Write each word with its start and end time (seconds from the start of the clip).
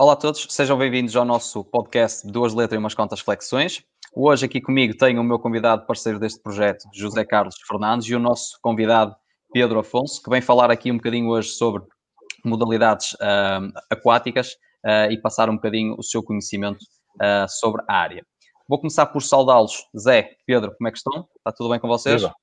Olá 0.00 0.12
a 0.12 0.16
todos, 0.16 0.46
sejam 0.50 0.78
bem-vindos 0.78 1.16
ao 1.16 1.24
nosso 1.24 1.64
podcast 1.64 2.24
Duas 2.24 2.54
Letras 2.54 2.76
e 2.76 2.78
Umas 2.78 2.94
Contas 2.94 3.18
Flexões. 3.18 3.82
Hoje 4.14 4.46
aqui 4.46 4.60
comigo 4.60 4.96
tenho 4.96 5.20
o 5.20 5.24
meu 5.24 5.40
convidado 5.40 5.84
parceiro 5.86 6.20
deste 6.20 6.40
projeto, 6.40 6.84
José 6.94 7.24
Carlos 7.24 7.56
Fernandes, 7.66 8.08
e 8.08 8.14
o 8.14 8.20
nosso 8.20 8.60
convidado 8.62 9.16
Pedro 9.52 9.80
Afonso, 9.80 10.22
que 10.22 10.30
vem 10.30 10.40
falar 10.40 10.70
aqui 10.70 10.92
um 10.92 10.98
bocadinho 10.98 11.28
hoje 11.28 11.48
sobre 11.48 11.82
modalidades 12.44 13.14
uh, 13.14 13.72
aquáticas 13.90 14.52
uh, 14.86 15.10
e 15.10 15.20
passar 15.20 15.50
um 15.50 15.56
bocadinho 15.56 15.96
o 15.98 16.02
seu 16.04 16.22
conhecimento 16.22 16.78
uh, 17.16 17.48
sobre 17.48 17.82
a 17.88 17.94
área. 17.96 18.24
Vou 18.68 18.78
começar 18.78 19.06
por 19.06 19.20
saudá-los. 19.20 19.84
Zé, 19.98 20.36
Pedro, 20.46 20.76
como 20.76 20.86
é 20.86 20.92
que 20.92 20.98
estão? 20.98 21.28
Está 21.38 21.50
tudo 21.50 21.70
bem 21.70 21.80
com 21.80 21.88
vocês? 21.88 22.22
Tudo, 22.22 22.34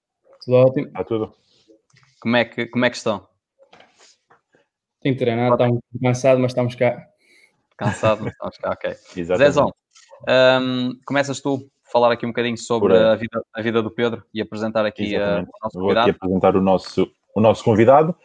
tudo 0.44 0.58
ótimo. 0.58 0.88
Está 0.88 1.04
tudo. 1.06 1.34
Como 2.20 2.36
é 2.36 2.44
que, 2.44 2.66
como 2.66 2.84
é 2.84 2.90
que 2.90 2.98
estão? 2.98 3.26
Tenho 5.00 5.16
treinado, 5.16 5.54
estamos 5.54 5.82
cansados, 6.04 6.42
mas 6.42 6.52
estamos 6.52 6.76
cá. 6.76 7.15
Cansado, 7.78 8.24
mas 8.24 8.34
estamos 8.34 8.58
cá, 8.58 8.72
ok. 8.72 8.94
Zezão, 9.38 9.74
um, 10.62 10.98
começas 11.06 11.42
tu 11.42 11.70
a 11.86 11.92
falar 11.92 12.12
aqui 12.12 12.26
um 12.26 12.30
bocadinho 12.30 12.58
sobre 12.58 12.98
a 12.98 13.16
vida, 13.16 13.44
a 13.54 13.62
vida 13.62 13.82
do 13.82 13.92
Pedro 13.92 14.24
e 14.34 14.42
apresentar 14.42 14.86
aqui 14.86 15.16
uh, 15.18 15.42
o 15.42 15.64
nosso 15.64 15.80
Vou 15.80 15.82
convidado. 15.82 16.10
aqui 16.10 16.18
apresentar 16.18 16.56
o 16.56 16.62
nosso, 16.62 17.12
o 17.36 17.42
nosso 17.42 17.64
convidado. 17.64 18.16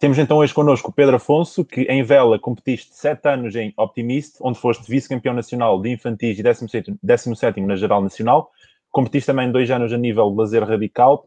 Temos 0.00 0.18
então 0.18 0.38
hoje 0.38 0.54
connosco 0.54 0.90
o 0.90 0.92
Pedro 0.92 1.16
Afonso, 1.16 1.62
que 1.62 1.82
em 1.82 2.02
vela 2.02 2.38
competiste 2.38 2.94
sete 2.94 3.28
anos 3.28 3.54
em 3.54 3.74
Optimist, 3.76 4.38
onde 4.40 4.58
foste 4.58 4.88
vice-campeão 4.88 5.34
nacional 5.34 5.80
de 5.80 5.90
infantis 5.90 6.38
e 6.38 6.42
17, 6.42 6.94
17 7.02 7.60
na 7.60 7.76
geral 7.76 8.00
nacional. 8.00 8.50
Competiste 8.90 9.26
também 9.26 9.52
dois 9.52 9.70
anos 9.70 9.92
a 9.92 9.98
nível 9.98 10.30
de 10.30 10.36
lazer 10.36 10.64
radical, 10.64 11.26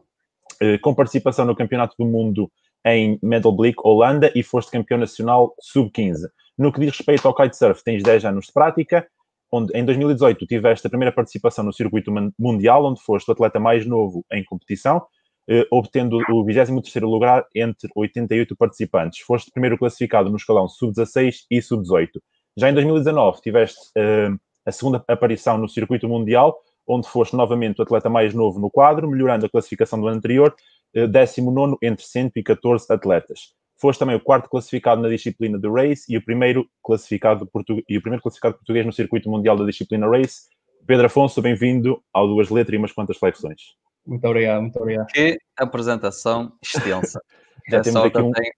eh, 0.60 0.76
com 0.78 0.92
participação 0.92 1.44
no 1.44 1.54
Campeonato 1.54 1.94
do 1.96 2.04
Mundo 2.04 2.50
em 2.84 3.16
Medalblick, 3.22 3.78
Holanda, 3.84 4.32
e 4.34 4.42
foste 4.42 4.72
campeão 4.72 4.98
nacional 4.98 5.54
sub-15. 5.60 6.28
No 6.56 6.72
que 6.72 6.80
diz 6.80 6.96
respeito 6.96 7.26
ao 7.26 7.34
kitesurf, 7.34 7.82
tens 7.82 8.02
10 8.02 8.24
anos 8.26 8.46
de 8.46 8.52
prática, 8.52 9.06
onde 9.50 9.76
em 9.76 9.84
2018 9.84 10.46
tiveste 10.46 10.86
a 10.86 10.90
primeira 10.90 11.12
participação 11.12 11.64
no 11.64 11.72
circuito 11.72 12.12
mundial, 12.38 12.84
onde 12.84 13.00
foste 13.02 13.28
o 13.28 13.32
atleta 13.32 13.58
mais 13.58 13.86
novo 13.86 14.24
em 14.32 14.44
competição, 14.44 15.02
eh, 15.48 15.66
obtendo 15.70 16.16
o 16.30 16.44
23º 16.44 17.06
lugar 17.06 17.44
entre 17.54 17.88
88 17.94 18.56
participantes. 18.56 19.20
Foste 19.20 19.50
primeiro 19.50 19.78
classificado 19.78 20.30
no 20.30 20.36
escalão 20.36 20.68
sub-16 20.68 21.44
e 21.50 21.60
sub-18. 21.60 22.20
Já 22.56 22.70
em 22.70 22.74
2019 22.74 23.40
tiveste 23.40 23.78
eh, 23.96 24.30
a 24.64 24.72
segunda 24.72 25.04
aparição 25.08 25.58
no 25.58 25.68
circuito 25.68 26.08
mundial, 26.08 26.56
onde 26.86 27.08
foste 27.08 27.36
novamente 27.36 27.80
o 27.80 27.82
atleta 27.82 28.08
mais 28.08 28.32
novo 28.32 28.58
no 28.60 28.70
quadro, 28.70 29.08
melhorando 29.08 29.46
a 29.46 29.50
classificação 29.50 30.00
do 30.00 30.06
ano 30.06 30.16
anterior, 30.16 30.54
eh, 30.94 31.06
19 31.06 31.76
entre 31.82 32.04
114 32.04 32.86
atletas. 32.90 33.54
Foste 33.76 33.98
também 33.98 34.16
o 34.16 34.20
quarto 34.20 34.48
classificado 34.48 35.02
na 35.02 35.08
disciplina 35.08 35.58
de 35.58 35.68
Race 35.68 36.04
e 36.08 36.16
o 36.16 36.24
primeiro 36.24 36.68
classificado, 36.82 37.48
e 37.88 37.98
o 37.98 38.00
primeiro 38.00 38.22
classificado 38.22 38.54
português 38.54 38.86
no 38.86 38.92
circuito 38.92 39.28
mundial 39.28 39.56
da 39.56 39.64
disciplina 39.64 40.08
Race. 40.08 40.48
Pedro 40.86 41.06
Afonso, 41.06 41.40
bem-vindo 41.42 42.02
ao 42.12 42.28
Duas 42.28 42.50
Letras 42.50 42.74
e 42.74 42.78
umas 42.78 42.92
quantas 42.92 43.16
flexões. 43.16 43.74
Muito 44.06 44.24
obrigado, 44.26 44.62
muito 44.62 44.78
obrigado. 44.78 45.06
Que 45.06 45.38
apresentação 45.56 46.52
extensa. 46.62 47.20
já 47.68 47.78
é, 47.78 47.80
temos 47.80 48.00
só 48.00 48.06
aqui 48.06 48.18
um, 48.18 48.30
tenho, 48.32 48.52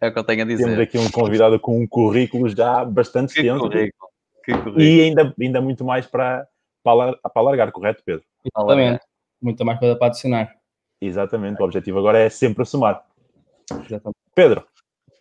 é 0.00 0.08
o 0.08 0.12
que 0.12 0.18
eu 0.18 0.24
tenho 0.24 0.42
a 0.42 0.44
dizer. 0.44 0.64
Temos 0.64 0.78
aqui 0.78 0.98
um 0.98 1.10
convidado 1.10 1.58
com 1.58 1.80
um 1.80 1.86
currículo 1.86 2.48
já 2.48 2.84
bastante 2.84 3.32
que 3.32 3.40
extenso. 3.40 3.60
Currículo. 3.60 4.10
Que 4.44 4.52
currículo. 4.52 4.80
E 4.80 5.00
ainda, 5.00 5.34
ainda 5.40 5.60
muito 5.60 5.84
mais 5.84 6.06
para, 6.06 6.46
para, 6.82 7.16
para 7.16 7.32
alargar, 7.36 7.72
correto, 7.72 8.02
Pedro? 8.04 8.24
Exatamente. 8.44 9.00
Muita 9.40 9.64
mais 9.64 9.78
coisa 9.78 9.96
para 9.96 10.08
adicionar. 10.08 10.54
Exatamente. 11.00 11.60
O 11.60 11.64
objetivo 11.64 11.98
agora 11.98 12.18
é 12.18 12.28
sempre 12.28 12.64
somar. 12.64 13.04
Exatamente. 13.80 14.16
Pedro, 14.34 14.66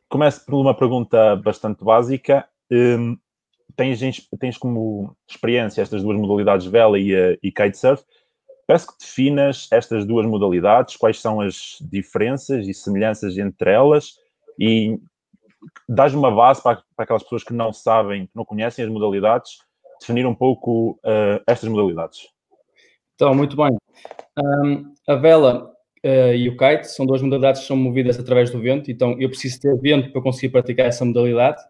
começo 0.09 0.45
por 0.45 0.55
uma 0.55 0.75
pergunta 0.75 1.35
bastante 1.35 1.83
básica. 1.83 2.47
Um, 2.71 3.17
tens, 3.75 3.99
tens 4.39 4.58
como 4.58 5.16
experiência 5.30 5.81
estas 5.81 6.03
duas 6.03 6.17
modalidades, 6.17 6.66
vela 6.66 6.99
e, 6.99 7.13
uh, 7.13 7.37
e 7.42 7.52
kitesurf. 7.52 8.03
Peço 8.67 8.87
que 8.87 8.99
definas 8.99 9.67
estas 9.71 10.05
duas 10.05 10.26
modalidades, 10.26 10.95
quais 10.95 11.20
são 11.20 11.42
as 11.42 11.77
diferenças 11.81 12.67
e 12.67 12.73
semelhanças 12.73 13.37
entre 13.37 13.71
elas 13.71 14.14
e 14.59 14.97
dás 15.87 16.14
uma 16.14 16.31
base 16.31 16.61
para, 16.61 16.81
para 16.95 17.03
aquelas 17.03 17.23
pessoas 17.23 17.43
que 17.43 17.53
não 17.53 17.73
sabem, 17.73 18.27
que 18.27 18.36
não 18.36 18.45
conhecem 18.45 18.86
as 18.86 18.92
modalidades, 18.92 19.59
definir 19.99 20.26
um 20.26 20.36
pouco 20.36 20.92
uh, 21.03 21.42
estas 21.47 21.70
modalidades. 21.70 22.27
Então, 23.15 23.36
muito 23.36 23.55
bem. 23.55 23.77
Um, 24.37 24.93
a 25.08 25.15
vela 25.15 25.70
uh, 26.06 26.34
e 26.34 26.50
o 26.50 26.58
kite 26.58 26.86
são 26.86 27.06
duas 27.06 27.22
modalidades 27.22 27.62
que 27.62 27.67
são 27.67 27.78
movidas 27.78 28.20
através 28.20 28.50
do 28.50 28.60
vento, 28.60 28.92
então 28.92 29.16
eu 29.20 29.30
preciso 29.30 29.60
ter 29.60 29.76
vento 29.80 30.12
para 30.12 30.22
conseguir 30.22 30.50
praticar 30.50 30.88
essa 30.88 31.06
modalidade. 31.06 31.62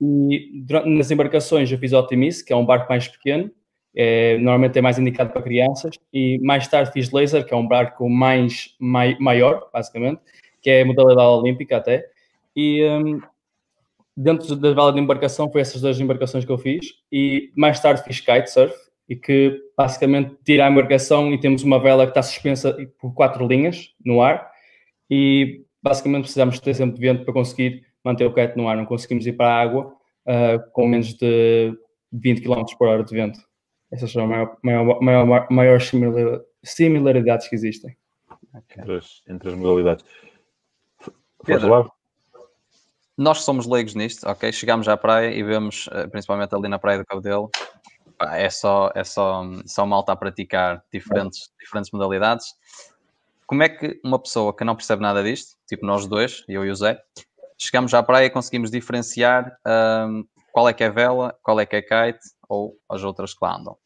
E 0.00 0.62
durante, 0.64 0.88
nas 0.88 1.10
embarcações 1.10 1.70
eu 1.70 1.78
fiz 1.78 1.92
Optimist, 1.92 2.44
que 2.44 2.52
é 2.52 2.56
um 2.56 2.64
barco 2.64 2.88
mais 2.88 3.06
pequeno, 3.06 3.50
é, 3.94 4.36
normalmente 4.38 4.78
é 4.78 4.82
mais 4.82 4.98
indicado 4.98 5.32
para 5.32 5.42
crianças, 5.42 5.96
e 6.12 6.38
mais 6.42 6.66
tarde 6.68 6.92
fiz 6.92 7.10
Laser, 7.10 7.44
que 7.44 7.52
é 7.52 7.56
um 7.56 7.66
barco 7.66 8.08
mais 8.08 8.74
mai, 8.78 9.16
maior, 9.18 9.68
basicamente, 9.72 10.20
que 10.62 10.70
é 10.70 10.84
modalidade 10.84 11.28
olímpica 11.28 11.76
até. 11.76 12.06
E 12.54 12.84
um, 12.84 13.20
dentro 14.16 14.54
da 14.56 14.72
vela 14.72 14.92
de 14.92 15.00
embarcação 15.00 15.50
foi 15.50 15.60
essas 15.60 15.80
duas 15.80 15.98
embarcações 15.98 16.44
que 16.44 16.52
eu 16.52 16.58
fiz, 16.58 16.94
e 17.10 17.50
mais 17.56 17.80
tarde 17.80 18.02
fiz 18.04 18.20
kitesurf, 18.20 18.74
e 19.10 19.16
que 19.16 19.60
basicamente 19.76 20.36
tira 20.44 20.64
a 20.64 20.70
embarcação 20.70 21.32
e 21.34 21.40
temos 21.40 21.64
uma 21.64 21.80
vela 21.80 22.04
que 22.04 22.12
está 22.12 22.22
suspensa 22.22 22.76
por 23.00 23.12
quatro 23.12 23.44
linhas 23.44 23.92
no 24.06 24.22
ar, 24.22 24.48
e 25.10 25.64
basicamente 25.82 26.22
precisamos 26.22 26.60
ter 26.60 26.74
sempre 26.74 26.94
de 26.94 27.00
vento 27.00 27.24
para 27.24 27.34
conseguir 27.34 27.84
manter 28.04 28.24
o 28.24 28.32
kite 28.32 28.56
no 28.56 28.68
ar, 28.68 28.76
não 28.76 28.86
conseguimos 28.86 29.26
ir 29.26 29.32
para 29.32 29.52
a 29.52 29.60
água 29.60 29.92
uh, 30.26 30.70
com 30.72 30.86
menos 30.86 31.12
de 31.14 31.76
20 32.12 32.40
km 32.40 32.62
por 32.78 32.86
hora 32.86 33.02
de 33.02 33.12
vento. 33.12 33.40
Essas 33.90 34.12
são 34.12 34.22
as 34.22 34.28
maior, 34.30 34.56
maior, 34.62 35.02
maior, 35.02 35.46
maiores 35.50 35.90
similaridades 36.62 37.48
que 37.48 37.56
existem. 37.56 37.96
Okay. 38.54 38.82
Entre, 38.82 38.96
as, 38.96 39.22
entre, 39.28 39.48
as, 39.48 39.54
modalidades. 39.56 40.04
Pedro, 41.44 41.90
nós 43.18 43.42
somos 43.42 43.66
leigos 43.66 43.96
nisto, 43.96 44.24
ok? 44.28 44.52
Chegamos 44.52 44.86
à 44.86 44.96
praia 44.96 45.34
e 45.34 45.42
vemos, 45.42 45.88
principalmente 46.12 46.54
ali 46.54 46.68
na 46.68 46.78
praia 46.78 46.98
do 46.98 47.04
Cabedelo, 47.04 47.50
é 48.32 48.50
só, 48.50 48.90
é 48.94 49.04
só, 49.04 49.42
só 49.66 49.86
malta 49.86 50.12
a 50.12 50.16
praticar 50.16 50.82
diferentes, 50.92 51.50
diferentes 51.60 51.90
modalidades. 51.90 52.54
Como 53.46 53.62
é 53.62 53.68
que 53.68 54.00
uma 54.04 54.18
pessoa 54.18 54.54
que 54.54 54.64
não 54.64 54.76
percebe 54.76 55.02
nada 55.02 55.22
disto, 55.22 55.56
tipo 55.68 55.84
nós 55.84 56.06
dois, 56.06 56.44
eu 56.48 56.64
e 56.64 56.70
o 56.70 56.74
Zé, 56.74 57.00
chegamos 57.58 57.92
à 57.94 58.02
praia 58.02 58.26
e 58.26 58.30
conseguimos 58.30 58.70
diferenciar 58.70 59.56
um, 60.06 60.24
qual 60.52 60.68
é 60.68 60.72
que 60.72 60.84
é 60.84 60.90
vela, 60.90 61.36
qual 61.42 61.60
é 61.60 61.66
que 61.66 61.76
é 61.76 61.82
kite 61.82 62.20
ou 62.48 62.76
as 62.88 63.04
outras 63.04 63.34
que 63.34 63.44
lá 63.44 63.56
andam? 63.56 63.76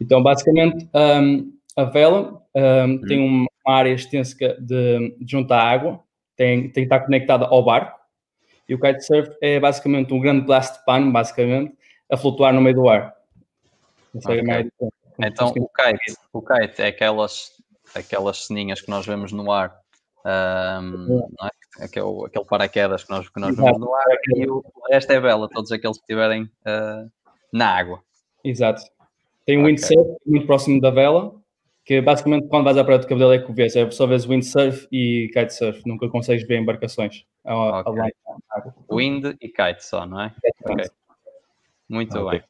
Então, 0.00 0.22
basicamente, 0.22 0.88
um, 0.94 1.52
a 1.76 1.84
vela 1.84 2.42
um, 2.54 2.84
hum. 2.84 3.00
tem 3.06 3.20
uma 3.20 3.76
área 3.76 3.90
extensa 3.90 4.36
de, 4.36 5.16
de 5.18 5.26
junto 5.30 5.52
à 5.52 5.62
água, 5.62 6.00
tem, 6.36 6.62
tem 6.64 6.72
que 6.72 6.80
estar 6.82 7.00
conectada 7.00 7.46
ao 7.46 7.64
barco, 7.64 7.98
e 8.68 8.74
o 8.74 8.80
kitesurf 8.80 9.30
é 9.40 9.60
basicamente 9.60 10.12
um 10.12 10.20
grande 10.20 10.44
blast 10.44 10.84
pan, 10.84 11.10
basicamente, 11.10 11.72
a 12.10 12.16
flutuar 12.16 12.52
no 12.52 12.60
meio 12.60 12.74
do 12.74 12.88
ar. 12.88 13.15
Okay. 14.16 14.42
Mais... 14.42 14.68
Então, 15.18 15.48
o 15.48 15.68
kite, 15.68 16.18
o 16.32 16.42
kite 16.42 16.82
é 16.82 16.88
aquelas, 16.88 17.52
aquelas 17.94 18.46
ceninhas 18.46 18.80
que 18.80 18.90
nós 18.90 19.06
vemos 19.06 19.32
no 19.32 19.50
ar, 19.50 19.78
um, 20.24 21.26
é? 21.42 21.84
aquele, 21.84 22.26
aquele 22.26 22.44
paraquedas 22.44 23.04
que 23.04 23.10
nós, 23.10 23.28
que 23.28 23.40
nós 23.40 23.56
vemos 23.56 23.78
no 23.78 23.94
ar, 23.94 24.04
e 24.34 24.48
o 24.48 24.62
resto 24.90 25.12
é 25.12 25.20
vela, 25.20 25.48
todos 25.48 25.72
aqueles 25.72 25.96
que 25.96 26.02
estiverem 26.02 26.42
uh, 26.42 27.10
na 27.52 27.68
água. 27.78 28.02
Exato. 28.44 28.82
Tem 29.46 29.56
um 29.56 29.62
okay. 29.62 29.72
windsurf 29.72 30.16
muito 30.26 30.46
próximo 30.46 30.80
da 30.80 30.90
vela, 30.90 31.34
que 31.84 32.00
basicamente 32.00 32.48
quando 32.48 32.64
vais 32.64 32.76
à 32.76 32.84
praia 32.84 32.98
de 32.98 33.06
cabedelo 33.06 33.32
é 33.32 33.38
que 33.38 33.52
vês, 33.52 33.76
é 33.76 33.88
só 33.90 34.06
vês 34.06 34.26
windsurf 34.26 34.86
e 34.90 35.30
kitesurf, 35.32 35.82
nunca 35.86 36.08
consegues 36.08 36.46
ver 36.46 36.58
embarcações. 36.58 37.24
Ao, 37.44 37.80
okay. 37.80 38.12
ao 38.50 38.74
Wind 38.90 39.36
e 39.40 39.48
kite 39.48 39.84
só, 39.84 40.04
não 40.04 40.20
é? 40.20 40.34
Okay. 40.64 40.86
Muito 41.88 42.28
bem. 42.28 42.42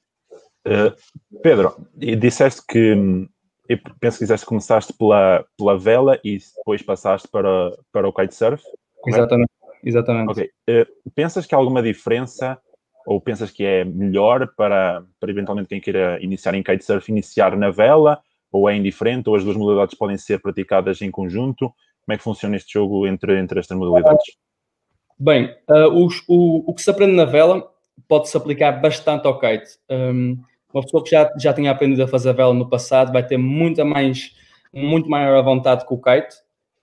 Uh, 0.67 1.41
Pedro, 1.43 1.77
disseste 1.95 2.61
que 2.67 3.29
eu 3.69 3.79
penso 4.01 4.19
que 4.19 4.25
disseste 4.25 4.45
que 4.45 4.49
começaste 4.49 4.93
pela, 4.93 5.45
pela 5.57 5.79
vela 5.79 6.21
e 6.25 6.39
depois 6.57 6.83
passaste 6.83 7.29
para, 7.29 7.73
para 7.93 8.09
o 8.09 8.13
kitesurf. 8.13 8.63
Exatamente. 9.07 9.51
Exatamente. 9.85 10.31
Ok. 10.31 10.51
Uh, 10.69 11.11
pensas 11.15 11.47
que 11.47 11.55
há 11.55 11.59
alguma 11.59 11.83
diferença 11.83 12.59
ou 13.07 13.21
pensas 13.21 13.51
que 13.51 13.65
é 13.65 13.85
melhor 13.85 14.53
para, 14.57 15.05
para 15.21 15.31
eventualmente 15.31 15.69
quem 15.69 15.81
queira 15.81 16.19
iniciar 16.21 16.55
em 16.55 16.63
kitesurf 16.63 17.09
iniciar 17.09 17.57
na 17.57 17.71
vela 17.71 18.21
ou 18.51 18.69
é 18.69 18.77
indiferente, 18.77 19.29
ou 19.29 19.37
as 19.37 19.45
duas 19.45 19.57
modalidades 19.57 19.97
podem 19.97 20.17
ser 20.17 20.41
praticadas 20.41 21.03
em 21.03 21.11
conjunto? 21.11 21.73
Como 22.05 22.15
é 22.15 22.17
que 22.17 22.23
funciona 22.25 22.57
este 22.57 22.73
jogo 22.73 23.07
entre, 23.07 23.39
entre 23.39 23.61
estas 23.61 23.77
modalidades? 23.77 24.25
Bem, 25.19 25.55
uh, 25.69 25.89
os, 25.89 26.23
o, 26.29 26.71
o 26.71 26.75
que 26.75 26.83
se 26.83 26.91
aprende 26.91 27.15
na 27.15 27.25
vela 27.25 27.69
pode-se 28.09 28.37
aplicar 28.37 28.73
bastante 28.81 29.27
ao 29.27 29.39
kite. 29.39 29.79
Um, 29.91 30.39
uma 30.77 30.83
pessoa 30.83 31.03
que 31.03 31.11
já, 31.11 31.33
já 31.39 31.55
tinha 31.55 31.71
aprendido 31.71 32.03
a 32.03 32.09
fazer 32.09 32.35
vela 32.35 32.53
no 32.53 32.69
passado 32.69 33.11
vai 33.11 33.27
ter 33.27 33.39
muita 33.39 33.83
mais, 33.83 34.37
muito 34.73 35.09
maior 35.09 35.43
vontade 35.43 35.87
com 35.87 35.95
o 35.95 36.01
kite, 36.01 36.37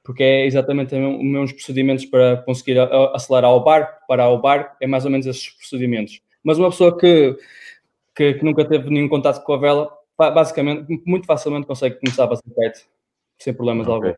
porque 0.04 0.24
é 0.24 0.46
exatamente 0.48 0.96
os 0.96 1.24
mesmos 1.24 1.54
procedimentos 1.54 2.04
para 2.06 2.38
conseguir 2.38 2.80
acelerar 3.14 3.52
o 3.52 3.60
barco, 3.60 4.02
parar 4.08 4.30
o 4.30 4.42
barco, 4.42 4.76
é 4.82 4.88
mais 4.88 5.06
ou 5.06 5.12
menos 5.12 5.28
esses 5.28 5.48
procedimentos. 5.50 6.22
Mas 6.44 6.58
uma 6.58 6.72
pessoa 6.72 6.98
que, 6.98 7.38
que, 8.16 8.34
que 8.34 8.44
nunca 8.44 8.66
teve 8.66 8.90
nenhum 8.90 9.08
contato 9.08 9.44
com 9.44 9.54
a 9.54 9.58
vela, 9.58 9.92
basicamente, 10.18 11.00
muito 11.06 11.28
facilmente 11.28 11.68
consegue 11.68 12.00
começar 12.00 12.26
a 12.26 12.30
fazer 12.30 12.42
kite, 12.42 12.88
sem 13.38 13.54
problemas 13.54 13.88
okay. 13.88 14.10
algum. 14.10 14.18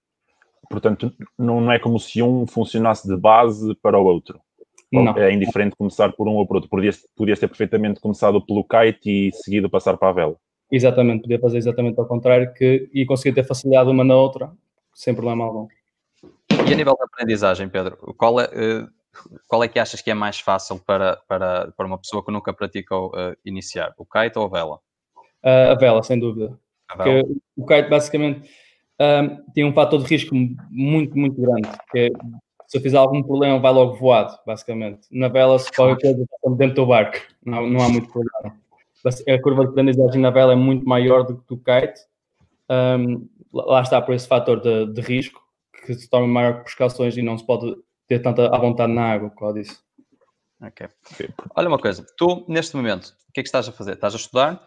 Portanto, 0.69 1.13
não, 1.37 1.59
não 1.59 1.71
é 1.71 1.79
como 1.79 1.99
se 1.99 2.23
um 2.23 2.47
funcionasse 2.47 3.07
de 3.07 3.17
base 3.17 3.75
para 3.75 3.99
o 3.99 4.05
outro. 4.05 4.39
Não. 4.91 5.17
É 5.17 5.33
indiferente 5.33 5.75
começar 5.75 6.11
por 6.13 6.27
um 6.27 6.33
ou 6.33 6.47
por 6.47 6.55
outro. 6.57 6.69
Podias, 6.69 7.05
podias 7.15 7.39
ter 7.39 7.47
perfeitamente 7.47 7.99
começado 7.99 8.39
pelo 8.45 8.63
kite 8.63 9.09
e 9.09 9.31
seguido 9.33 9.69
passar 9.69 9.97
para 9.97 10.09
a 10.09 10.13
vela. 10.13 10.35
Exatamente, 10.71 11.21
podia 11.21 11.39
fazer 11.39 11.57
exatamente 11.57 11.99
ao 11.99 12.07
contrário 12.07 12.53
que, 12.53 12.89
e 12.93 13.05
conseguir 13.05 13.35
ter 13.35 13.43
facilidade 13.43 13.89
uma 13.89 14.03
na 14.03 14.15
outra, 14.15 14.51
sem 14.93 15.13
problema 15.13 15.43
algum. 15.43 15.67
E 16.67 16.73
a 16.73 16.75
nível 16.75 16.95
da 16.97 17.05
aprendizagem, 17.05 17.69
Pedro, 17.69 17.97
qual 18.17 18.39
é, 18.39 18.49
eh, 18.51 18.87
qual 19.47 19.63
é 19.63 19.67
que 19.67 19.79
achas 19.79 20.01
que 20.01 20.09
é 20.09 20.13
mais 20.13 20.39
fácil 20.39 20.79
para, 20.79 21.17
para, 21.27 21.71
para 21.71 21.85
uma 21.85 21.97
pessoa 21.97 22.23
que 22.25 22.31
nunca 22.31 22.53
praticou 22.53 23.09
uh, 23.09 23.35
iniciar? 23.45 23.93
O 23.97 24.05
kite 24.05 24.37
ou 24.39 24.45
a 24.45 24.49
vela? 24.49 24.79
Uh, 25.43 25.71
a 25.71 25.75
vela, 25.75 26.01
sem 26.01 26.19
dúvida. 26.19 26.57
Vela. 26.97 27.23
Porque 27.23 27.39
o 27.55 27.65
kite 27.65 27.89
basicamente 27.89 28.49
um, 28.99 29.51
tem 29.53 29.65
um 29.65 29.73
fator 29.73 30.01
de 30.01 30.07
risco 30.07 30.33
muito, 30.71 31.17
muito 31.17 31.39
grande. 31.39 31.69
Que 31.91 31.99
é, 31.99 32.09
se 32.67 32.77
eu 32.77 32.81
fizer 32.81 32.97
algum 32.97 33.21
problema, 33.21 33.59
vai 33.59 33.71
logo 33.71 33.95
voado, 33.95 34.37
basicamente. 34.45 35.07
Na 35.11 35.27
vela, 35.27 35.57
se 35.59 35.71
qualquer 35.71 36.13
coisa, 36.13 36.57
dentro 36.57 36.75
do 36.75 36.87
barco, 36.87 37.17
não, 37.45 37.67
não 37.67 37.81
há 37.81 37.89
muito 37.89 38.11
problema. 38.11 38.57
A 39.29 39.41
curva 39.41 39.63
de 39.63 39.69
aprendizagem 39.69 40.21
na 40.21 40.31
vela 40.31 40.53
é 40.53 40.55
muito 40.55 40.87
maior 40.87 41.23
do 41.23 41.37
que 41.37 41.47
do 41.47 41.57
kite. 41.57 42.01
Um, 42.69 43.27
lá 43.53 43.81
está 43.81 44.01
por 44.01 44.15
esse 44.15 44.27
fator 44.27 44.59
de, 44.59 44.91
de 44.93 45.01
risco 45.01 45.41
que 45.85 45.93
se 45.93 46.09
toma 46.09 46.27
maior 46.27 46.63
precauções 46.63 47.15
e 47.15 47.21
não 47.21 47.37
se 47.37 47.45
pode 47.45 47.75
ter 48.07 48.19
tanta 48.19 48.47
à 48.47 48.57
vontade 48.57 48.91
na 48.91 49.11
água, 49.11 49.29
como 49.29 49.51
eu 49.51 49.55
disse. 49.55 49.77
Ok. 50.61 50.87
Olha 51.55 51.67
uma 51.67 51.77
coisa, 51.77 52.05
tu 52.17 52.45
neste 52.47 52.75
momento, 52.75 53.15
o 53.29 53.33
que 53.33 53.41
é 53.41 53.43
que 53.43 53.47
estás 53.47 53.67
a 53.67 53.71
fazer? 53.71 53.93
Estás 53.93 54.13
a 54.13 54.17
estudar? 54.17 54.63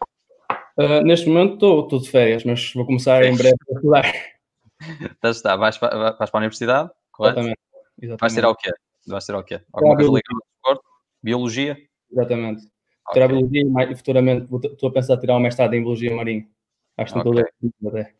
Uh, 0.79 1.03
neste 1.03 1.29
momento 1.29 1.83
estou 1.83 1.99
de 1.99 2.09
férias, 2.09 2.45
mas 2.45 2.73
vou 2.73 2.87
começar 2.87 3.25
em 3.25 3.37
breve 3.37 3.56
a 3.69 3.75
estudar. 3.75 4.05
Estás 4.79 5.19
a 5.23 5.31
estudar, 5.31 5.56
vais 5.56 5.77
para, 5.77 6.12
vais 6.12 6.31
para 6.31 6.39
a 6.39 6.43
universidade, 6.43 6.91
correto? 7.11 7.41
Exatamente. 7.41 7.68
Exatamente. 8.00 8.21
Vais 8.21 8.35
tirar 8.35 8.50
o 8.50 8.56
quê? 8.56 8.71
Vais 9.06 9.25
tirar 9.25 9.39
o 9.39 9.45
quê? 9.45 9.61
Alguma 9.73 9.97
coisa 9.97 10.11
ligada 10.11 10.35
ao 10.35 10.49
desporto? 10.53 10.91
Biologia? 11.23 11.77
Exatamente. 12.11 12.61
Okay. 12.61 13.12
Tirar 13.12 13.29
biologia 13.29 13.62
e 13.91 13.97
futuramente 13.97 14.55
estou 14.67 14.89
a 14.89 14.93
pensar 14.93 15.15
em 15.15 15.21
tirar 15.21 15.37
um 15.37 15.41
mestrado 15.41 15.75
em 15.75 15.81
biologia 15.81 16.15
marinha. 16.15 16.49
Acho 16.97 17.15
que 17.15 17.21
okay. 17.21 17.45
estou 17.62 17.91
até. 17.91 18.15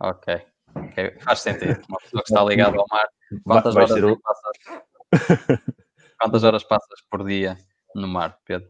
Ok. 0.00 0.40
ok. 0.74 1.16
Faz 1.20 1.40
sentido. 1.40 1.80
Uma 1.88 1.98
pessoa 1.98 2.22
que 2.22 2.30
está 2.30 2.44
ligada 2.44 2.76
ao 2.76 2.86
mar. 2.90 3.08
Quantas 3.44 3.76
horas, 3.76 4.18
passas? 4.22 4.54
Quantas 6.20 6.44
horas 6.44 6.64
passas 6.64 7.00
por 7.10 7.24
dia 7.24 7.58
no 7.94 8.08
mar, 8.08 8.38
Pedro? 8.44 8.68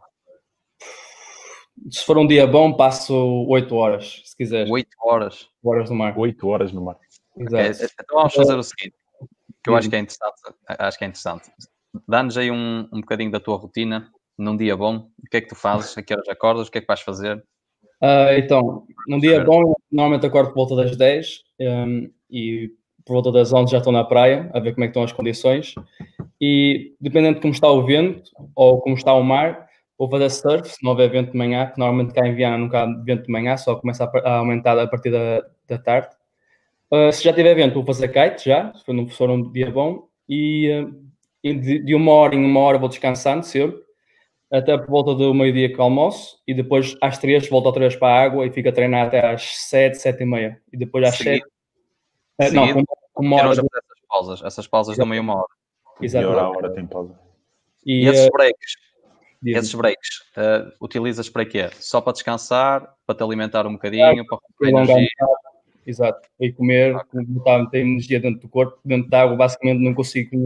Se 1.91 2.05
for 2.05 2.17
um 2.19 2.27
dia 2.27 2.47
bom, 2.47 2.77
passo 2.77 3.15
8 3.49 3.75
horas, 3.75 4.23
se 4.25 4.37
quiser. 4.37 4.67
8 4.71 4.89
horas? 5.01 5.49
Horas 5.63 5.91
no 5.91 5.97
mar. 5.97 6.17
8 6.17 6.49
horas 6.49 6.73
no 6.73 6.83
mar. 6.83 6.97
Okay. 7.37 7.71
Então 8.01 8.17
vamos 8.17 8.33
fazer 8.33 8.57
o 8.57 8.63
seguinte, 8.63 8.95
que 9.65 9.71
eu 9.71 9.77
acho 9.77 9.89
que 9.89 9.97
é 9.97 9.99
interessante. 9.99 10.41
Acho 10.69 10.99
que 10.99 11.05
é 11.05 11.09
interessante. 11.09 11.51
Dá-nos 12.07 12.37
aí 12.37 12.51
um, 12.51 12.89
um 12.93 13.01
bocadinho 13.01 13.31
da 13.31 13.41
tua 13.41 13.57
rotina 13.57 14.11
num 14.37 14.57
dia 14.57 14.77
bom. 14.77 15.09
O 15.19 15.31
que 15.31 15.39
é 15.39 15.41
que 15.41 15.49
tu 15.49 15.55
fazes? 15.55 15.97
A 15.97 16.03
que 16.03 16.13
horas 16.13 16.29
acordas? 16.29 16.69
O 16.69 16.71
que 16.71 16.79
é 16.79 16.81
que 16.81 16.87
vais 16.87 17.01
fazer? 17.01 17.43
Uh, 18.03 18.37
então, 18.37 18.85
num 19.09 19.19
dia 19.19 19.43
bom, 19.43 19.75
normalmente 19.91 20.27
acordo 20.27 20.53
por 20.53 20.67
volta 20.67 20.77
das 20.77 20.97
10 20.97 21.43
um, 21.61 22.11
e 22.31 22.71
por 23.05 23.15
volta 23.15 23.33
das 23.33 23.53
11 23.53 23.71
já 23.73 23.79
estou 23.79 23.93
na 23.93 24.05
praia 24.05 24.51
a 24.53 24.61
ver 24.61 24.75
como 24.75 24.85
é 24.85 24.89
que 24.89 24.91
estão 24.91 25.03
as 25.03 25.13
condições 25.13 25.75
e 26.41 26.95
dependendo 27.01 27.37
de 27.37 27.41
como 27.41 27.55
está 27.55 27.71
o 27.71 27.85
vento 27.85 28.31
ou 28.55 28.81
como 28.81 28.95
está 28.95 29.15
o 29.15 29.23
mar, 29.23 29.69
vou 29.99 30.11
fazer 30.11 30.31
surf 30.31 30.69
se 30.69 30.83
não 30.83 30.91
houver 30.91 31.11
vento 31.11 31.33
de 31.33 31.39
manhã, 31.39 31.71
que 31.71 31.79
normalmente 31.79 32.13
cá 32.13 32.27
em 32.27 32.35
Viana 32.35 32.59
nunca 32.59 32.83
há 32.83 32.87
vento 33.05 33.25
de 33.25 33.33
manhã, 33.33 33.57
só 33.57 33.77
começa 33.77 34.05
a, 34.05 34.29
a 34.29 34.37
aumentar 34.39 34.79
a 34.79 34.87
partir 34.87 35.11
da, 35.11 35.43
da 35.67 35.79
tarde. 35.79 36.09
Uh, 36.95 37.11
se 37.11 37.25
já 37.25 37.33
tiver 37.33 37.55
vento, 37.57 37.75
vou 37.75 37.85
fazer 37.85 38.07
kite 38.07 38.49
já, 38.49 38.73
se 38.73 38.85
for, 38.85 39.11
for 39.11 39.31
um 39.31 39.51
dia 39.51 39.69
bom 39.69 40.07
e, 40.29 40.71
uh, 40.71 40.95
e 41.43 41.53
de, 41.53 41.79
de, 41.81 41.93
uma 41.93 42.13
hora 42.13 42.37
em 42.37 42.45
uma 42.45 42.61
hora 42.61 42.79
vou 42.79 42.89
descansando 42.89 43.45
sempre 43.45 43.83
até 44.53 44.79
por 44.79 44.87
volta 44.87 45.13
do 45.13 45.35
meio-dia 45.35 45.75
que 45.75 45.81
almoço 45.81 46.39
e 46.47 46.55
depois 46.55 46.97
às 47.01 47.19
três 47.19 47.49
volto 47.49 47.67
outra 47.67 47.81
vez 47.81 47.97
para 47.97 48.15
a 48.15 48.23
água 48.23 48.47
e 48.47 48.53
fico 48.53 48.69
a 48.69 48.73
treinar 48.73 49.09
até 49.09 49.27
às 49.27 49.43
sete, 49.43 49.99
sete 49.99 50.23
e 50.23 50.27
meia. 50.27 50.61
E 50.73 50.77
depois 50.77 51.05
às 51.09 51.17
sete... 51.17 51.45
Uh, 52.41 52.53
não, 52.53 52.73
com, 52.73 52.85
com 53.13 53.25
uma 53.25 53.37
hora... 53.39 53.55
De... 53.55 53.61
Essas 53.61 54.07
pausas, 54.09 54.43
essas 54.45 54.67
pausas 54.69 54.97
de 54.97 55.05
meia 55.05 55.21
uma 55.21 55.35
hora. 55.39 55.55
Exato. 56.01 56.25
E 56.25 56.29
hora 56.29 56.41
a 56.43 56.49
hora 56.49 56.73
tem 56.73 56.87
pausa. 56.87 57.19
E, 57.85 58.05
e 58.05 58.09
esses 58.09 58.29
breaks, 58.31 58.75
uh, 59.43 59.49
esses 59.49 59.75
breaks, 59.75 60.09
uh, 60.37 60.73
utilizas 60.81 61.29
para 61.29 61.45
quê? 61.45 61.71
Só 61.81 62.01
para 62.01 62.13
descansar, 62.13 62.95
para 63.05 63.17
te 63.17 63.25
alimentar 63.25 63.67
um 63.67 63.73
bocadinho, 63.73 64.05
é, 64.05 64.25
para 64.25 64.39
recuperar 64.39 64.85
energia? 64.85 65.09
Exato. 65.87 66.29
E 66.41 66.53
comer, 66.53 66.97
botar 67.13 67.67
ter 67.67 67.81
energia 67.81 68.21
dentro 68.21 68.41
do 68.41 68.49
corpo, 68.49 68.79
dentro 68.85 69.11
da 69.11 69.23
água, 69.23 69.37
basicamente 69.37 69.83
não 69.83 69.95
consigo 69.95 70.37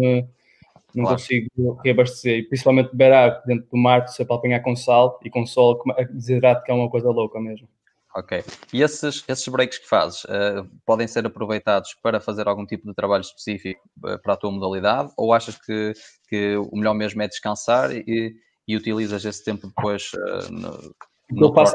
não 0.94 1.04
claro. 1.04 1.18
consigo 1.18 1.80
reabastecer. 1.84 2.38
E 2.38 2.42
principalmente 2.44 2.90
beber 2.90 3.12
água 3.12 3.42
dentro 3.46 3.68
do 3.70 3.76
mar, 3.76 4.08
se 4.08 4.22
é 4.22 4.24
para 4.24 4.36
apanhar 4.36 4.60
com 4.60 4.74
sal 4.74 5.18
e 5.24 5.30
com 5.30 5.46
sol, 5.46 5.82
desidrato 6.10 6.64
que 6.64 6.70
é 6.70 6.74
uma 6.74 6.90
coisa 6.90 7.10
louca 7.10 7.40
mesmo. 7.40 7.68
Ok. 8.14 8.42
E 8.72 8.82
esses, 8.82 9.22
esses 9.28 9.46
breaks 9.46 9.78
que 9.78 9.88
fazes 9.88 10.24
uh, 10.24 10.66
podem 10.84 11.06
ser 11.06 11.24
aproveitados 11.26 11.94
para 12.02 12.18
fazer 12.18 12.48
algum 12.48 12.66
tipo 12.66 12.88
de 12.88 12.94
trabalho 12.94 13.20
específico 13.20 13.80
uh, 13.98 14.20
para 14.20 14.32
a 14.32 14.36
tua 14.36 14.50
modalidade 14.50 15.12
ou 15.16 15.32
achas 15.32 15.56
que, 15.56 15.92
que 16.28 16.56
o 16.56 16.76
melhor 16.76 16.94
mesmo 16.94 17.22
é 17.22 17.28
descansar 17.28 17.92
e, 17.92 18.34
e 18.66 18.76
utilizas 18.76 19.24
esse 19.24 19.44
tempo 19.44 19.68
depois 19.68 20.10
uh, 20.14 20.50
no, 20.50 20.94
no 21.30 21.54
faço, 21.54 21.74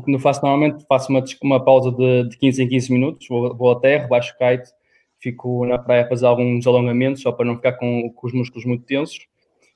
O 0.00 0.02
que 0.02 0.10
não 0.10 0.18
faço 0.18 0.40
normalmente, 0.42 0.82
faço 0.88 1.10
uma, 1.12 1.22
uma 1.42 1.62
pausa 1.62 1.92
de, 1.92 2.30
de 2.30 2.38
15 2.38 2.62
em 2.62 2.68
15 2.68 2.92
minutos, 2.92 3.28
vou, 3.28 3.54
vou 3.54 3.70
à 3.70 3.78
terra, 3.78 4.08
baixo 4.08 4.34
o 4.34 4.38
kite, 4.38 4.70
fico 5.18 5.66
na 5.66 5.78
praia 5.78 6.04
a 6.04 6.08
fazer 6.08 6.24
alguns 6.24 6.66
alongamentos, 6.66 7.20
só 7.20 7.30
para 7.30 7.44
não 7.44 7.56
ficar 7.56 7.74
com, 7.74 8.10
com 8.10 8.26
os 8.26 8.32
músculos 8.32 8.64
muito 8.64 8.86
tensos, 8.86 9.26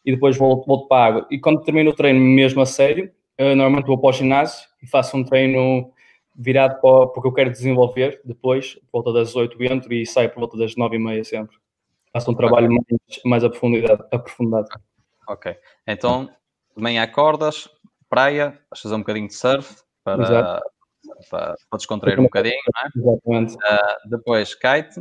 e 0.02 0.12
depois 0.12 0.38
volto, 0.38 0.66
volto 0.66 0.88
para 0.88 0.96
a 0.96 1.06
água. 1.06 1.26
E 1.30 1.38
quando 1.38 1.60
termino 1.60 1.90
o 1.90 1.94
treino 1.94 2.18
mesmo 2.18 2.62
a 2.62 2.66
sério, 2.66 3.12
normalmente 3.38 3.84
vou 3.84 3.98
para 3.98 4.08
o 4.08 4.12
ginásio 4.12 4.66
e 4.82 4.86
faço 4.86 5.14
um 5.14 5.22
treino 5.22 5.92
virado 6.34 6.80
para, 6.80 7.08
porque 7.08 7.28
eu 7.28 7.32
quero 7.32 7.50
desenvolver 7.50 8.22
depois, 8.24 8.76
por 8.90 9.02
volta 9.02 9.12
das 9.12 9.36
8 9.36 9.62
entro 9.62 9.92
e 9.92 10.06
saio 10.06 10.30
por 10.30 10.40
volta 10.40 10.56
das 10.56 10.74
9 10.74 10.96
e 10.96 10.98
meia 10.98 11.22
sempre. 11.22 11.54
Faço 12.10 12.30
um 12.30 12.34
trabalho 12.34 12.66
okay. 12.66 12.96
mais, 13.06 13.22
mais 13.24 13.44
aprofundado, 13.44 14.06
aprofundado. 14.10 14.68
Ok. 15.28 15.54
Então, 15.86 16.30
de 16.74 16.82
manhã 16.82 17.02
acordas, 17.02 17.68
praia, 18.08 18.58
vais 18.70 18.80
fazer 18.80 18.94
um 18.94 19.00
bocadinho 19.00 19.28
de 19.28 19.34
surf 19.34 19.83
para, 20.04 20.62
para, 21.30 21.54
para 21.70 21.76
descontrair 21.76 22.20
um 22.20 22.24
bocadinho, 22.24 22.60
não 22.94 23.12
é? 23.14 23.40
Uh, 23.40 24.08
depois 24.10 24.54
kite, 24.54 25.00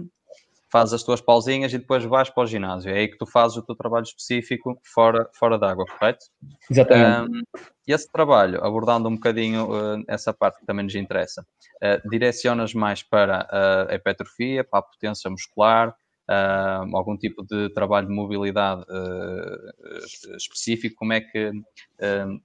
fazes 0.73 0.95
as 0.95 1.03
tuas 1.03 1.21
pausinhas 1.21 1.71
e 1.71 1.77
depois 1.77 2.03
vais 2.03 2.31
para 2.31 2.43
o 2.43 2.47
ginásio. 2.47 2.89
É 2.89 2.97
aí 2.97 3.07
que 3.07 3.17
tu 3.17 3.27
fazes 3.27 3.55
o 3.57 3.61
teu 3.61 3.75
trabalho 3.75 4.03
específico 4.03 4.75
fora, 4.83 5.29
fora 5.37 5.59
d'água, 5.59 5.85
correto? 5.85 6.25
Exatamente. 6.67 7.31
Um, 7.31 7.41
e 7.87 7.93
esse 7.93 8.11
trabalho, 8.11 8.63
abordando 8.65 9.07
um 9.07 9.13
bocadinho 9.13 9.69
uh, 9.69 10.03
essa 10.07 10.33
parte 10.33 10.59
que 10.59 10.65
também 10.65 10.83
nos 10.83 10.95
interessa, 10.95 11.45
uh, 11.75 12.09
direcionas 12.09 12.73
mais 12.73 13.03
para 13.03 13.47
a 13.89 13.93
hipertrofia, 13.93 14.63
para 14.63 14.79
a 14.79 14.81
potência 14.81 15.29
muscular, 15.29 15.95
algum 16.27 17.17
tipo 17.17 17.43
de 17.43 17.69
trabalho 17.69 18.07
de 18.07 18.13
mobilidade 18.13 18.83
específico, 20.37 20.95
como 20.95 21.13
é 21.13 21.21
que, 21.21 21.51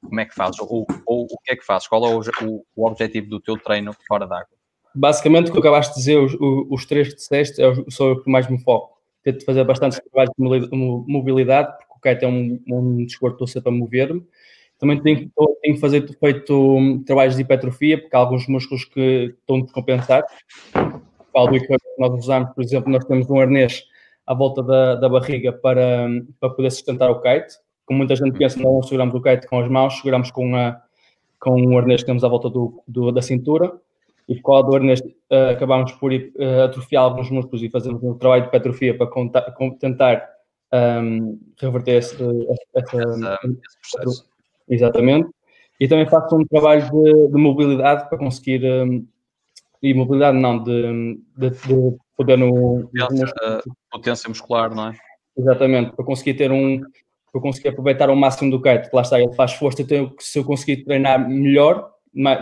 como 0.03 0.21
é 0.21 0.25
que 0.25 0.35
fazes? 0.35 0.61
Ou, 0.61 0.87
ou, 1.07 1.25
o 1.25 1.39
que 1.45 1.53
é 1.53 1.57
que 1.57 1.65
fazes? 1.65 1.89
Qual 1.89 2.05
é 2.05 2.15
o, 2.15 2.65
o 2.77 2.87
objetivo 2.87 3.29
do 3.29 3.41
teu 3.41 3.57
treino 3.57 3.95
fora 4.07 4.27
d'água? 4.27 4.59
basicamente 4.99 5.51
o 5.51 5.53
que 5.53 5.59
acabaste 5.59 5.95
de 5.95 6.01
dizer, 6.01 6.19
os, 6.19 6.37
os 6.41 6.87
três 6.87 7.09
que 7.09 7.15
disseste, 7.15 7.63
é 7.63 7.69
o 7.69 8.23
que 8.23 8.31
mais 8.31 8.49
me 8.49 8.59
foco. 8.59 8.99
Tento 9.23 9.45
fazer 9.45 9.65
bastante 9.65 10.01
trabalho 10.11 10.33
de 10.37 10.77
mobilidade, 10.77 11.73
porque 11.79 11.93
o 11.95 12.01
kite 12.01 12.25
é 12.25 12.29
um, 12.29 12.61
um 12.69 13.05
desporto 13.05 13.45
que 13.45 13.61
para 13.61 13.73
mover-me. 13.73 14.25
Também 14.79 15.01
tenho, 15.03 15.31
tenho 15.61 15.77
fazer, 15.79 16.09
feito 16.19 16.55
um, 16.55 17.03
trabalhos 17.03 17.35
de 17.35 17.43
hipertrofia, 17.43 18.01
porque 18.01 18.15
há 18.15 18.19
alguns 18.21 18.47
músculos 18.47 18.85
que 18.85 19.35
estão 19.41 19.61
descompensados. 19.61 20.31
Do 21.35 21.51
que 21.53 21.77
nós 21.99 22.13
usamos, 22.15 22.51
por 22.55 22.65
exemplo, 22.65 22.91
nós 22.91 23.05
temos 23.05 23.31
um 23.31 23.41
arnês 23.41 23.85
à 24.27 24.35
volta 24.35 24.63
da, 24.63 24.95
da 24.97 25.09
barriga 25.09 25.53
para, 25.53 26.09
para 26.41 26.51
poder 26.51 26.71
sustentar 26.71 27.11
o 27.11 27.21
kite. 27.21 27.57
Como 27.87 27.99
muita 27.99 28.15
gente 28.17 28.37
pensa, 28.37 28.59
nós 28.61 28.73
não 28.73 28.83
seguramos 28.83 29.15
o 29.15 29.23
kite 29.23 29.47
com 29.47 29.61
as 29.61 29.69
mãos, 29.69 29.97
seguramos 29.97 30.31
com, 30.31 30.55
a, 30.55 30.81
com 31.41 31.61
um 31.61 31.79
arnês 31.79 32.03
que 32.03 32.07
temos 32.07 32.25
à 32.25 32.29
volta 32.29 32.51
do, 32.51 32.83
do 32.87 33.11
da 33.13 33.23
cintura 33.23 33.73
e 34.29 34.39
com 34.41 34.57
a 34.57 34.63
dor 34.63 34.81
neste, 34.83 35.09
uh, 35.09 35.51
acabámos 35.53 35.93
por 35.93 36.13
uh, 36.13 36.63
atrofiar 36.65 37.05
alguns 37.05 37.31
músculos 37.31 37.63
e 37.63 37.71
fazemos 37.71 38.03
um 38.03 38.15
trabalho 38.15 38.43
de 38.43 38.49
hipertrofia 38.49 38.97
para 38.97 39.07
contar, 39.07 39.51
tentar 39.81 40.29
um, 40.71 40.77
ehm, 40.77 41.39
reverter 41.59 41.93
esse, 41.93 42.15
essa, 42.75 43.39
esse 43.45 43.79
processo. 43.81 44.29
Exatamente. 44.69 45.31
E 45.81 45.89
também 45.89 46.07
faço 46.07 46.37
um 46.37 46.45
trabalho 46.45 46.83
de, 46.91 47.29
de 47.29 47.39
mobilidade 47.39 48.09
para 48.11 48.19
conseguir. 48.19 48.63
Um, 48.65 48.67
ehm, 48.67 49.07
e 49.83 49.95
mobilidade 49.95 50.37
não, 50.39 50.63
de, 50.63 51.21
de, 51.37 51.51
de 51.51 51.97
poder 52.17 52.37
no. 52.37 52.89
Potência, 52.89 53.27
uh, 53.27 53.75
potência 53.91 54.29
muscular, 54.29 54.75
não 54.75 54.89
é? 54.89 54.99
Exatamente, 55.37 55.95
para 55.95 56.05
conseguir 56.05 56.35
ter 56.35 56.51
um, 56.51 56.81
para 57.33 57.41
conseguir 57.41 57.69
aproveitar 57.69 58.11
o 58.11 58.17
máximo 58.17 58.51
do 58.51 58.61
kite. 58.61 58.91
Lá 58.93 59.03
está, 59.03 59.21
ele 59.21 59.33
faz 59.35 59.53
força, 59.53 59.83
então 59.83 60.13
se 60.19 60.39
eu 60.39 60.45
conseguir 60.45 60.85
treinar 60.85 61.29
melhor, 61.29 61.91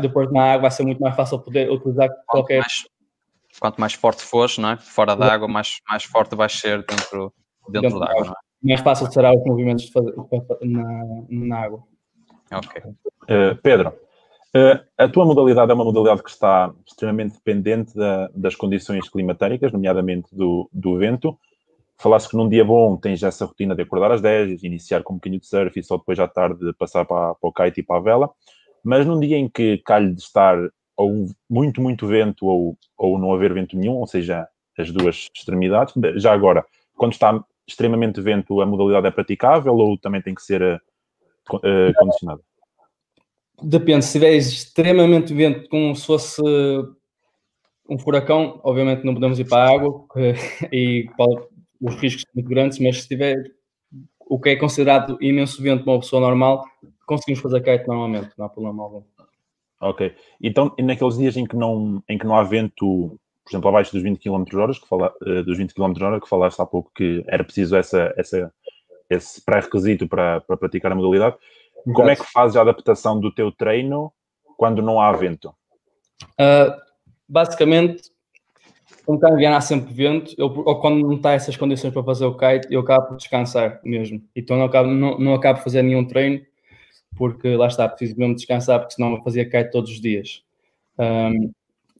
depois 0.00 0.30
na 0.32 0.52
água 0.52 0.62
vai 0.62 0.70
ser 0.70 0.84
muito 0.84 1.00
mais 1.00 1.14
fácil 1.14 1.38
poder 1.38 1.70
utilizar 1.70 2.08
quanto 2.08 2.26
qualquer. 2.26 2.60
Mais, 2.60 2.86
quanto 3.60 3.80
mais 3.80 3.94
forte 3.94 4.22
fores, 4.22 4.58
não 4.58 4.70
é? 4.70 4.76
fora 4.78 5.14
da 5.14 5.32
água, 5.32 5.48
mais, 5.48 5.80
mais 5.88 6.04
forte 6.04 6.34
vai 6.34 6.48
ser 6.48 6.84
dentro, 6.84 7.32
dentro, 7.68 7.82
dentro 7.82 8.00
da 8.00 8.10
água. 8.10 8.32
É? 8.32 8.68
Mais 8.68 8.80
fácil 8.80 9.10
será 9.12 9.34
os 9.34 9.44
movimentos 9.44 9.84
de 9.84 9.92
fazer, 9.92 10.14
na, 10.62 11.04
na 11.28 11.58
água. 11.58 11.82
Ok. 12.52 12.82
Uh, 12.82 13.56
Pedro, 13.62 13.92
a 14.96 15.08
tua 15.08 15.24
modalidade 15.24 15.70
é 15.70 15.74
uma 15.74 15.84
modalidade 15.84 16.22
que 16.22 16.30
está 16.30 16.72
extremamente 16.86 17.34
dependente 17.34 17.94
da, 17.94 18.30
das 18.34 18.54
condições 18.54 19.08
climatéricas, 19.08 19.72
nomeadamente 19.72 20.34
do, 20.34 20.68
do 20.72 20.98
vento. 20.98 21.38
Falaste 21.98 22.30
que 22.30 22.36
num 22.36 22.48
dia 22.48 22.64
bom 22.64 22.96
tens 22.96 23.22
essa 23.22 23.46
rotina 23.46 23.74
de 23.74 23.82
acordar 23.82 24.12
às 24.12 24.20
10, 24.20 24.62
iniciar 24.62 25.02
com 25.02 25.14
um 25.14 25.16
bocadinho 25.16 25.40
de 25.40 25.46
surf 25.46 25.78
e 25.78 25.82
só 25.82 25.96
depois 25.96 26.18
à 26.18 26.28
tarde 26.28 26.72
passar 26.78 27.04
para, 27.04 27.34
para 27.34 27.48
o 27.48 27.52
kite 27.52 27.80
e 27.80 27.82
para 27.82 27.96
a 27.96 28.02
vela. 28.02 28.30
Mas 28.84 29.06
num 29.06 29.18
dia 29.18 29.36
em 29.36 29.48
que 29.48 29.78
calhe 29.78 30.12
de 30.12 30.20
estar 30.20 30.56
ou 30.96 31.26
muito, 31.48 31.80
muito 31.80 32.06
vento 32.06 32.46
ou, 32.46 32.76
ou 32.96 33.18
não 33.18 33.32
haver 33.32 33.52
vento 33.52 33.76
nenhum, 33.76 33.96
ou 33.96 34.06
seja, 34.06 34.46
as 34.78 34.90
duas 34.90 35.28
extremidades, 35.34 35.94
já 36.16 36.32
agora, 36.32 36.64
quando 36.96 37.12
está 37.12 37.42
extremamente 37.66 38.20
vento, 38.20 38.60
a 38.60 38.66
modalidade 38.66 39.06
é 39.06 39.10
praticável 39.10 39.74
ou 39.74 39.98
também 39.98 40.22
tem 40.22 40.34
que 40.34 40.42
ser 40.42 40.62
uh, 41.52 41.92
condicionada? 41.98 42.40
Depende, 43.62 44.04
se 44.04 44.12
tiver 44.12 44.34
extremamente 44.34 45.32
vento, 45.32 45.68
como 45.68 45.94
se 45.96 46.06
fosse 46.06 46.42
um 47.88 47.98
furacão, 47.98 48.60
obviamente 48.62 49.04
não 49.04 49.14
podemos 49.14 49.38
ir 49.38 49.48
para 49.48 49.64
a 49.64 49.74
água 49.74 50.04
e 50.72 51.08
pode, 51.16 51.46
os 51.80 51.94
riscos 51.96 52.22
são 52.22 52.32
muito 52.34 52.48
grandes, 52.48 52.78
mas 52.78 53.02
se 53.02 53.08
tiver 53.08 53.36
o 54.28 54.40
que 54.40 54.50
é 54.50 54.56
considerado 54.56 55.16
imenso 55.20 55.62
vento 55.62 55.84
para 55.84 55.92
uma 55.92 56.00
pessoa 56.00 56.20
normal, 56.20 56.64
conseguimos 57.06 57.40
fazer 57.40 57.60
kite 57.60 57.86
normalmente, 57.86 58.30
não 58.36 58.46
há 58.46 58.48
problema 58.48 58.82
algum. 58.82 59.02
Ok. 59.80 60.14
Então, 60.42 60.74
naqueles 60.80 61.16
dias 61.16 61.36
em 61.36 61.44
que 61.44 61.56
não, 61.56 62.02
em 62.08 62.18
que 62.18 62.26
não 62.26 62.36
há 62.36 62.42
vento, 62.42 63.18
por 63.44 63.50
exemplo, 63.50 63.68
abaixo 63.68 63.92
dos 63.92 64.02
20 64.02 64.18
km 64.18 64.44
hora, 64.54 64.72
que 64.72 64.88
fala, 64.88 65.14
uh, 65.22 65.44
dos 65.44 65.56
20 65.56 65.74
km 65.74 66.02
hora, 66.02 66.20
que 66.20 66.28
falaste 66.28 66.60
há 66.60 66.66
pouco 66.66 66.90
que 66.94 67.22
era 67.28 67.44
preciso 67.44 67.76
essa, 67.76 68.12
essa, 68.16 68.52
esse 69.08 69.44
pré-requisito 69.44 70.08
para, 70.08 70.40
para 70.40 70.56
praticar 70.56 70.92
a 70.92 70.94
modalidade. 70.94 71.36
Como 71.92 72.10
é 72.10 72.16
que 72.16 72.24
fazes 72.24 72.56
a 72.56 72.62
adaptação 72.62 73.18
do 73.20 73.32
teu 73.32 73.52
treino 73.52 74.12
quando 74.56 74.82
não 74.82 75.00
há 75.00 75.12
vento? 75.12 75.54
Uh, 76.40 76.72
basicamente, 77.28 78.10
como 79.04 79.20
cá 79.20 79.28
há 79.56 79.60
sempre 79.60 79.94
vento, 79.94 80.34
eu, 80.36 80.46
ou 80.46 80.80
quando 80.80 81.00
não 81.00 81.14
está 81.14 81.32
essas 81.32 81.56
condições 81.56 81.92
para 81.92 82.02
fazer 82.02 82.24
o 82.24 82.36
kite, 82.36 82.66
eu 82.70 82.80
acabo 82.80 83.08
por 83.08 83.16
descansar 83.16 83.80
mesmo. 83.84 84.20
Então 84.34 84.56
não 84.56 84.64
acabo, 84.64 84.88
não, 84.88 85.18
não 85.18 85.34
acabo 85.34 85.58
de 85.58 85.64
fazer 85.64 85.82
nenhum 85.82 86.04
treino, 86.04 86.44
porque 87.16 87.54
lá 87.54 87.68
está, 87.68 87.88
preciso 87.88 88.18
mesmo 88.18 88.34
descansar, 88.34 88.80
porque 88.80 88.94
senão 88.94 89.14
eu 89.14 89.22
fazia 89.22 89.48
kite 89.48 89.70
todos 89.70 89.92
os 89.92 90.00
dias. 90.00 90.42
Um, 90.98 91.52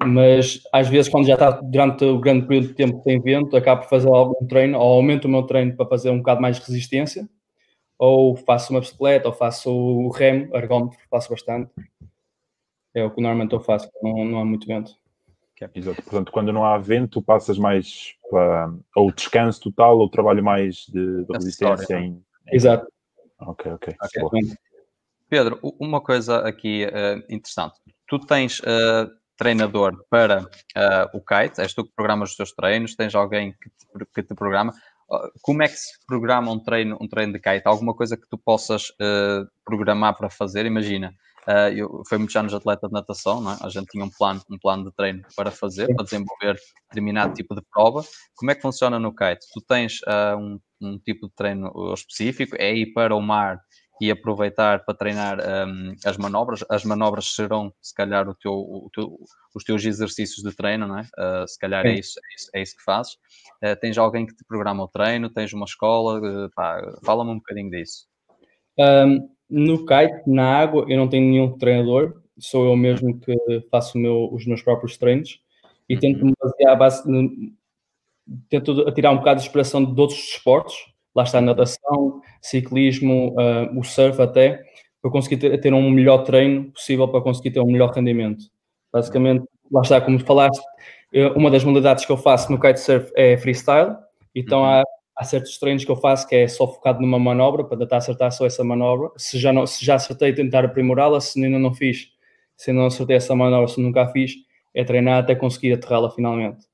mas 0.04 0.62
às 0.72 0.88
vezes, 0.88 1.10
quando 1.10 1.26
já 1.26 1.34
está 1.34 1.50
durante 1.52 2.04
o 2.04 2.18
grande 2.18 2.46
período 2.46 2.68
de 2.68 2.74
tempo 2.74 2.98
que 2.98 3.04
tem 3.04 3.20
vento, 3.20 3.56
acabo 3.56 3.82
por 3.82 3.88
fazer 3.88 4.08
algum 4.08 4.46
treino, 4.46 4.78
ou 4.78 4.94
aumento 4.94 5.26
o 5.26 5.28
meu 5.28 5.44
treino 5.44 5.74
para 5.76 5.86
fazer 5.86 6.10
um 6.10 6.18
bocado 6.18 6.40
mais 6.40 6.58
resistência, 6.58 7.26
ou 7.98 8.36
faço 8.36 8.72
uma 8.72 8.80
bicicleta, 8.80 9.28
ou 9.28 9.34
faço 9.34 9.70
o 9.70 10.08
remo, 10.10 10.54
ergómetro, 10.54 10.98
faço 11.10 11.30
bastante. 11.30 11.70
É 12.94 13.04
o 13.04 13.10
que 13.10 13.20
normalmente 13.20 13.52
eu 13.52 13.60
faço, 13.60 13.90
não, 14.02 14.24
não 14.24 14.40
há 14.40 14.44
muito 14.44 14.66
vento. 14.66 14.96
Exato. 15.74 16.02
Portanto, 16.02 16.32
quando 16.32 16.52
não 16.52 16.64
há 16.64 16.76
vento, 16.76 17.22
passas 17.22 17.58
mais 17.58 18.14
para 18.30 18.70
ou 18.94 19.10
descanso 19.10 19.60
total 19.60 19.98
ou 19.98 20.10
trabalho 20.10 20.44
mais 20.44 20.84
de, 20.86 21.24
de 21.24 21.32
resistência 21.32 21.98
em, 21.98 22.12
em, 22.12 22.24
Exato. 22.52 22.86
Ok, 23.38 23.72
ok. 23.72 23.94
okay. 24.02 24.56
Pedro, 25.28 25.58
uma 25.80 26.00
coisa 26.00 26.46
aqui 26.46 26.84
uh, 26.84 27.18
interessante. 27.28 27.78
Tu 28.06 28.18
tens 28.20 28.60
uh, 28.60 29.10
treinador 29.36 30.04
para 30.08 30.42
uh, 30.42 31.16
o 31.16 31.20
kite, 31.20 31.60
és 31.60 31.74
tu 31.74 31.84
que 31.84 31.92
programas 31.94 32.30
os 32.30 32.36
teus 32.36 32.52
treinos, 32.52 32.94
tens 32.94 33.14
alguém 33.14 33.52
que 33.52 33.70
te, 33.70 34.06
que 34.14 34.22
te 34.22 34.34
programa. 34.34 34.72
Como 35.40 35.62
é 35.62 35.68
que 35.68 35.76
se 35.76 35.98
programa 36.06 36.50
um 36.50 36.58
treino, 36.58 36.98
um 37.00 37.06
treino 37.08 37.32
de 37.32 37.38
kite? 37.38 37.62
Alguma 37.64 37.94
coisa 37.94 38.16
que 38.16 38.28
tu 38.28 38.36
possas 38.36 38.92
programar 39.64 40.16
para 40.16 40.28
fazer? 40.28 40.66
Imagina, 40.66 41.12
Uh, 41.46 41.70
eu 41.76 42.02
fui 42.08 42.18
muitos 42.18 42.34
anos 42.34 42.52
atleta 42.52 42.88
de 42.88 42.92
natação, 42.92 43.40
não 43.40 43.52
é? 43.52 43.56
a 43.62 43.68
gente 43.68 43.86
tinha 43.86 44.04
um 44.04 44.10
plano, 44.10 44.42
um 44.50 44.58
plano 44.58 44.84
de 44.86 44.96
treino 44.96 45.22
para 45.36 45.52
fazer, 45.52 45.86
para 45.94 46.04
desenvolver 46.04 46.58
determinado 46.88 47.34
tipo 47.34 47.54
de 47.54 47.62
prova. 47.72 48.02
Como 48.34 48.50
é 48.50 48.54
que 48.56 48.60
funciona 48.60 48.98
no 48.98 49.14
kite? 49.14 49.46
Tu 49.54 49.60
tens 49.60 50.00
uh, 50.02 50.36
um, 50.36 50.60
um, 50.80 50.98
tipo 50.98 51.28
de 51.28 51.34
treino 51.36 51.70
específico, 51.94 52.56
é 52.58 52.74
ir 52.74 52.92
para 52.92 53.14
o 53.14 53.22
mar 53.22 53.60
e 54.00 54.10
aproveitar 54.10 54.84
para 54.84 54.94
treinar 54.94 55.38
um, 55.40 55.94
as 56.04 56.16
manobras. 56.16 56.64
As 56.68 56.84
manobras 56.84 57.34
serão, 57.34 57.72
se 57.80 57.94
calhar, 57.94 58.28
o 58.28 58.34
teu, 58.34 58.52
o 58.52 58.90
teu, 58.92 59.18
os 59.54 59.64
teus 59.64 59.84
exercícios 59.84 60.42
de 60.42 60.54
treino, 60.54 60.86
não 60.86 60.98
é? 60.98 61.02
Uh, 61.02 61.48
se 61.48 61.58
calhar 61.58 61.86
é 61.86 61.94
isso, 61.94 62.18
é 62.18 62.34
isso, 62.34 62.50
é 62.54 62.62
isso, 62.62 62.76
que 62.76 62.82
fazes. 62.82 63.14
Uh, 63.64 63.78
tens 63.80 63.96
alguém 63.96 64.26
que 64.26 64.34
te 64.34 64.44
programa 64.44 64.84
o 64.84 64.88
treino, 64.88 65.30
tens 65.30 65.52
uma 65.52 65.64
escola, 65.64 66.20
uh, 66.20 66.50
fala-me 67.04 67.30
um 67.30 67.36
bocadinho 67.36 67.70
disso. 67.70 68.06
Um, 68.78 69.28
no 69.48 69.86
kite, 69.86 70.22
na 70.26 70.58
água, 70.58 70.84
eu 70.88 70.96
não 70.96 71.08
tenho 71.08 71.30
nenhum 71.30 71.56
treinador, 71.56 72.20
sou 72.38 72.66
eu 72.66 72.76
mesmo 72.76 73.18
que 73.18 73.34
faço 73.70 73.96
meu, 73.96 74.28
os 74.32 74.44
meus 74.46 74.62
próprios 74.62 74.98
treinos 74.98 75.40
e 75.88 75.94
uhum. 75.94 76.00
tento 76.00 76.26
me 76.26 76.32
basear, 76.38 76.76
base, 76.76 77.02
tento 78.48 78.90
tirar 78.92 79.12
um 79.12 79.18
bocado 79.18 79.40
de 79.40 79.46
inspiração 79.46 79.84
de 79.84 80.00
outros 80.00 80.18
esportes, 80.18 80.76
lá 81.16 81.22
está 81.22 81.38
a 81.38 81.40
natação, 81.40 82.20
ciclismo, 82.42 83.34
uh, 83.34 83.78
o 83.78 83.82
surf 83.82 84.20
até, 84.20 84.62
para 85.00 85.10
conseguir 85.10 85.38
ter, 85.38 85.58
ter, 85.58 85.72
um 85.72 85.90
melhor 85.90 86.18
treino 86.24 86.70
possível, 86.70 87.08
para 87.08 87.22
conseguir 87.22 87.52
ter 87.52 87.60
um 87.60 87.66
melhor 87.66 87.90
rendimento. 87.90 88.44
Basicamente, 88.92 89.44
lá 89.72 89.80
está, 89.80 89.98
como 89.98 90.20
falaste, 90.20 90.62
uma 91.34 91.50
das 91.50 91.64
modalidades 91.64 92.04
que 92.04 92.12
eu 92.12 92.18
faço 92.18 92.52
no 92.52 92.60
kitesurf 92.60 93.10
é 93.16 93.38
freestyle, 93.38 93.96
então 94.34 94.60
uhum. 94.60 94.66
há, 94.66 94.82
há, 95.16 95.24
certos 95.24 95.58
treinos 95.58 95.84
que 95.84 95.90
eu 95.90 95.96
faço 95.96 96.28
que 96.28 96.34
é 96.34 96.46
só 96.46 96.66
focado 96.68 97.00
numa 97.00 97.18
manobra, 97.18 97.64
para 97.64 97.78
tentar 97.78 97.96
acertar 97.96 98.30
só 98.30 98.44
essa 98.44 98.62
manobra. 98.62 99.08
Se 99.16 99.38
já, 99.38 99.52
não, 99.52 99.66
se 99.66 99.82
já 99.82 99.94
acertei, 99.94 100.34
tentar 100.34 100.66
aprimorá-la, 100.66 101.18
se 101.20 101.42
ainda 101.42 101.58
não 101.58 101.72
fiz, 101.72 102.10
se 102.56 102.70
ainda 102.70 102.82
não 102.82 102.88
acertei 102.88 103.16
essa 103.16 103.34
manobra, 103.34 103.68
se 103.68 103.80
nunca 103.80 104.02
a 104.02 104.08
fiz, 104.08 104.34
é 104.74 104.84
treinar 104.84 105.22
até 105.22 105.34
conseguir 105.34 105.72
aterrá-la 105.72 106.10
finalmente. 106.10 106.66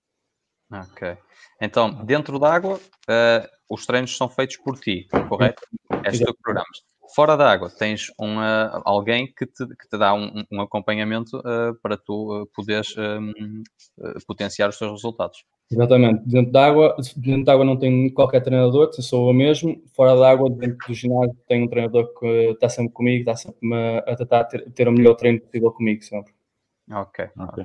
Ok. 0.73 1.17
Então, 1.61 1.93
dentro 2.05 2.41
d'água, 2.41 2.75
uh, 2.75 3.49
os 3.73 3.87
treinos 3.87 4.17
são 4.17 4.29
feitos 4.29 4.59
por 4.59 4.79
ti, 4.79 5.07
correto? 5.29 5.63
És 6.05 6.19
tu 6.19 6.35
que 6.35 6.43
programas. 6.43 6.83
Fora 7.15 7.37
da 7.37 7.51
água, 7.51 7.71
tens 7.71 8.11
um, 8.19 8.39
uh, 8.39 8.83
alguém 8.85 9.27
que 9.27 9.47
te, 9.47 9.67
que 9.67 9.89
te 9.89 9.99
dá 9.99 10.15
um, 10.15 10.45
um 10.51 10.61
acompanhamento 10.63 11.39
uh, 11.39 11.75
para 11.83 11.97
tu 11.97 12.43
uh, 12.43 12.47
poderes 12.55 12.95
um, 12.97 13.63
potenciar 14.27 14.71
os 14.71 14.79
teus 14.79 14.93
resultados. 14.93 15.45
Exatamente. 15.71 16.23
Dentro 16.27 16.53
da 16.53 16.67
água, 16.67 16.97
dentro 17.17 17.45
da 17.45 17.53
água 17.53 17.65
não 17.65 17.79
tenho 17.79 18.13
qualquer 18.13 18.41
treinador, 18.41 18.91
sou 18.95 19.29
eu 19.29 19.35
mesmo. 19.35 19.83
Fora 19.95 20.17
da 20.17 20.31
água, 20.31 20.49
dentro 20.51 20.79
do 20.87 20.95
ginásio, 20.95 21.37
tenho 21.47 21.65
um 21.65 21.69
treinador 21.69 22.13
que 22.19 22.27
está 22.27 22.69
sempre 22.69 22.93
comigo, 22.93 23.21
está 23.21 23.37
sempre 23.37 23.59
a 24.07 24.17
tentar 24.17 24.45
ter, 24.45 24.71
ter 24.71 24.89
o 24.89 24.93
melhor 24.93 25.15
treino 25.15 25.41
possível 25.41 25.71
comigo 25.71 26.03
sempre. 26.03 26.33
Ok, 26.91 27.29
ok. 27.39 27.65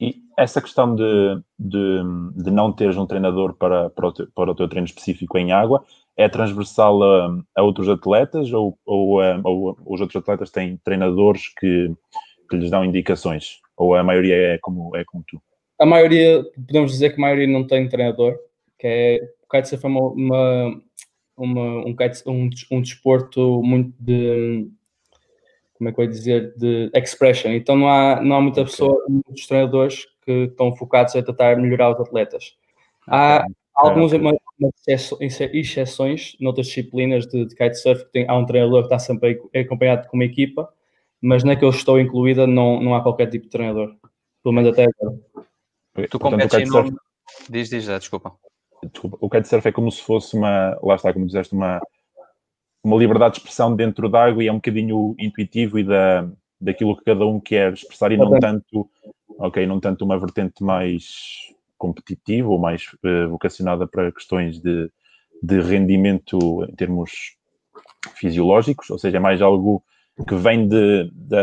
E 0.00 0.22
essa 0.38 0.60
questão 0.60 0.94
de, 0.94 1.42
de, 1.58 2.00
de, 2.36 2.50
não 2.50 2.72
teres 2.72 2.96
um 2.96 3.06
treinador 3.06 3.54
para, 3.54 3.90
para, 3.90 4.08
o 4.08 4.12
teu, 4.12 4.26
para 4.34 4.50
o 4.50 4.54
teu 4.54 4.68
treino 4.68 4.86
específico 4.86 5.36
em 5.36 5.52
água 5.52 5.84
é 6.16 6.28
transversal 6.28 7.02
a, 7.02 7.38
a 7.56 7.62
outros 7.62 7.88
atletas 7.88 8.52
ou, 8.52 8.78
ou, 8.86 9.20
a, 9.20 9.40
ou, 9.44 9.76
os 9.86 10.00
outros 10.00 10.16
atletas 10.16 10.50
têm 10.50 10.78
treinadores 10.78 11.48
que, 11.58 11.92
que 12.48 12.56
lhes 12.56 12.70
dão 12.70 12.84
indicações? 12.84 13.60
Ou 13.76 13.94
a 13.94 14.02
maioria 14.02 14.54
é 14.54 14.58
como, 14.58 14.96
é 14.96 15.04
como 15.04 15.24
tu? 15.26 15.42
A 15.78 15.84
maioria, 15.84 16.42
podemos 16.66 16.92
dizer 16.92 17.10
que 17.10 17.16
a 17.16 17.20
maioria 17.20 17.48
não 17.48 17.66
tem 17.66 17.88
treinador, 17.88 18.38
que 18.78 18.86
é 18.86 19.20
o 19.42 19.48
kitesurf 19.48 19.84
é 19.84 19.88
uma, 19.88 20.08
uma, 20.08 20.82
uma 21.36 21.86
um, 21.86 21.94
kite, 21.94 22.22
um, 22.26 22.48
um 22.70 22.80
desporto 22.80 23.62
muito 23.62 23.92
de 24.00 24.68
como 25.74 25.90
é 25.90 25.92
que 25.92 26.00
eu 26.00 26.04
ia 26.04 26.10
dizer, 26.10 26.54
de 26.56 26.90
expression. 26.94 27.50
Então 27.50 27.76
não 27.76 27.88
há, 27.88 28.20
não 28.22 28.36
há 28.36 28.40
muita 28.40 28.62
okay. 28.62 28.70
pessoa, 28.72 29.04
muitos 29.08 29.46
treinadores 29.46 30.06
que 30.24 30.44
estão 30.44 30.74
focados 30.74 31.14
a 31.16 31.22
tentar 31.22 31.56
melhorar 31.56 31.92
os 31.92 32.00
atletas. 32.00 32.56
Há 33.06 33.44
okay. 33.44 33.54
algumas 33.74 34.12
exceções 35.52 36.36
noutras 36.40 36.68
disciplinas 36.68 37.26
de, 37.26 37.44
de 37.44 37.54
kitesurf, 37.54 38.04
que 38.04 38.12
tem, 38.12 38.28
há 38.28 38.36
um 38.36 38.46
treinador 38.46 38.80
que 38.80 38.86
está 38.86 38.98
sempre 38.98 39.42
acompanhado 39.54 40.08
com 40.08 40.16
uma 40.16 40.24
equipa, 40.24 40.72
mas 41.20 41.42
na 41.44 41.56
que 41.56 41.64
eu 41.64 41.70
estou 41.70 42.00
incluída 42.00 42.46
não, 42.46 42.80
não 42.80 42.94
há 42.94 43.02
qualquer 43.02 43.28
tipo 43.28 43.44
de 43.44 43.50
treinador, 43.50 43.94
pelo 44.42 44.54
menos 44.54 44.70
até 44.70 44.84
agora. 44.84 45.18
Tu 46.08 46.18
competes 46.18 46.58
em 46.58 46.66
nome... 46.66 46.96
Diz, 47.50 47.68
diz, 47.68 47.86
desculpa. 47.86 48.32
Desculpa, 48.92 49.16
o 49.20 49.30
kitesurf 49.30 49.66
é 49.66 49.72
como 49.72 49.90
se 49.90 50.02
fosse 50.02 50.36
uma, 50.36 50.78
lá 50.82 50.94
está, 50.94 51.12
como 51.12 51.26
disseste, 51.26 51.54
uma, 51.54 51.80
uma 52.84 52.98
liberdade 52.98 53.34
de 53.34 53.38
expressão 53.40 53.74
dentro 53.74 54.08
d'água 54.10 54.44
e 54.44 54.46
é 54.46 54.52
um 54.52 54.56
bocadinho 54.56 55.16
intuitivo 55.18 55.78
e 55.78 55.84
da, 55.84 56.28
daquilo 56.60 56.94
que 56.94 57.04
cada 57.04 57.24
um 57.24 57.40
quer 57.40 57.72
expressar 57.72 58.12
e 58.12 58.16
não 58.18 58.38
tanto, 58.38 58.88
ok, 59.38 59.66
não 59.66 59.80
tanto 59.80 60.04
uma 60.04 60.18
vertente 60.18 60.62
mais 60.62 61.06
competitiva 61.78 62.48
ou 62.48 62.58
mais 62.58 62.84
uh, 63.04 63.28
vocacionada 63.30 63.86
para 63.86 64.12
questões 64.12 64.60
de, 64.60 64.90
de 65.42 65.60
rendimento 65.60 66.38
em 66.68 66.74
termos 66.74 67.36
fisiológicos, 68.16 68.90
ou 68.90 68.98
seja, 68.98 69.16
é 69.16 69.20
mais 69.20 69.40
algo 69.40 69.82
que 70.28 70.34
vem 70.34 70.68
de, 70.68 71.10
de 71.10 71.36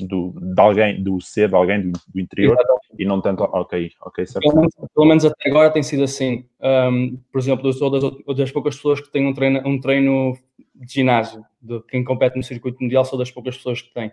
do, 0.00 0.34
de 0.40 0.60
alguém, 0.60 1.02
do 1.02 1.20
ser 1.20 1.48
de 1.48 1.54
alguém 1.54 1.90
do, 1.90 2.00
do 2.08 2.20
interior 2.20 2.54
Exatamente. 2.54 2.86
e 2.98 3.04
não 3.04 3.20
tanto, 3.20 3.42
ok, 3.42 3.90
ok, 4.00 4.26
certo. 4.26 4.42
Pelo 4.42 4.56
menos, 4.56 4.74
pelo 4.94 5.06
menos 5.06 5.24
até 5.24 5.50
agora 5.50 5.70
tem 5.70 5.82
sido 5.82 6.04
assim. 6.04 6.44
Um, 6.60 7.18
por 7.32 7.38
exemplo, 7.38 7.68
eu 7.68 7.72
sou 7.72 7.90
das, 7.90 8.36
das 8.36 8.50
poucas 8.50 8.76
pessoas 8.76 9.00
que 9.00 9.10
têm 9.10 9.26
um 9.26 9.34
treino, 9.34 9.62
um 9.66 9.80
treino 9.80 10.36
de 10.74 10.92
ginásio, 10.92 11.42
de 11.60 11.80
quem 11.88 12.04
compete 12.04 12.36
no 12.36 12.42
circuito 12.42 12.82
mundial, 12.82 13.04
sou 13.04 13.18
das 13.18 13.30
poucas 13.30 13.56
pessoas 13.56 13.80
que 13.80 13.92
têm. 13.92 14.10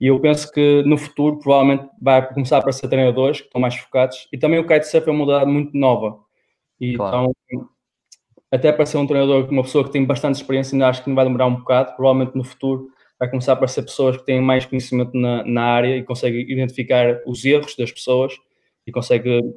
E 0.00 0.08
eu 0.08 0.20
penso 0.20 0.50
que 0.52 0.82
no 0.84 0.98
futuro 0.98 1.38
provavelmente 1.38 1.88
vai 2.00 2.26
começar 2.28 2.56
a 2.56 2.58
aparecer 2.58 2.88
treinadores 2.88 3.40
que 3.40 3.46
estão 3.46 3.60
mais 3.60 3.74
focados 3.74 4.28
e 4.32 4.36
também 4.36 4.58
o 4.58 4.66
kitesurf 4.66 5.08
é 5.08 5.10
uma 5.10 5.18
modalidade 5.20 5.50
muito 5.50 5.76
nova. 5.76 6.18
E 6.78 6.96
claro. 6.96 7.32
então, 7.48 7.68
até 8.50 8.70
para 8.72 8.84
ser 8.84 8.98
um 8.98 9.06
treinador, 9.06 9.48
uma 9.50 9.62
pessoa 9.62 9.84
que 9.84 9.90
tem 9.90 10.04
bastante 10.04 10.36
experiência, 10.36 10.74
ainda 10.74 10.88
acho 10.88 11.02
que 11.02 11.08
não 11.08 11.16
vai 11.16 11.24
demorar 11.24 11.46
um 11.46 11.56
bocado, 11.56 11.96
provavelmente 11.96 12.36
no 12.36 12.44
futuro 12.44 12.88
vai 13.18 13.28
começar 13.30 13.52
a 13.52 13.54
aparecer 13.54 13.82
pessoas 13.82 14.16
que 14.16 14.24
têm 14.24 14.40
mais 14.40 14.66
conhecimento 14.66 15.16
na, 15.16 15.44
na 15.44 15.62
área 15.62 15.96
e 15.96 16.04
conseguem 16.04 16.50
identificar 16.50 17.22
os 17.26 17.44
erros 17.44 17.74
das 17.76 17.90
pessoas 17.90 18.34
e 18.86 18.92
conseguem 18.92 19.54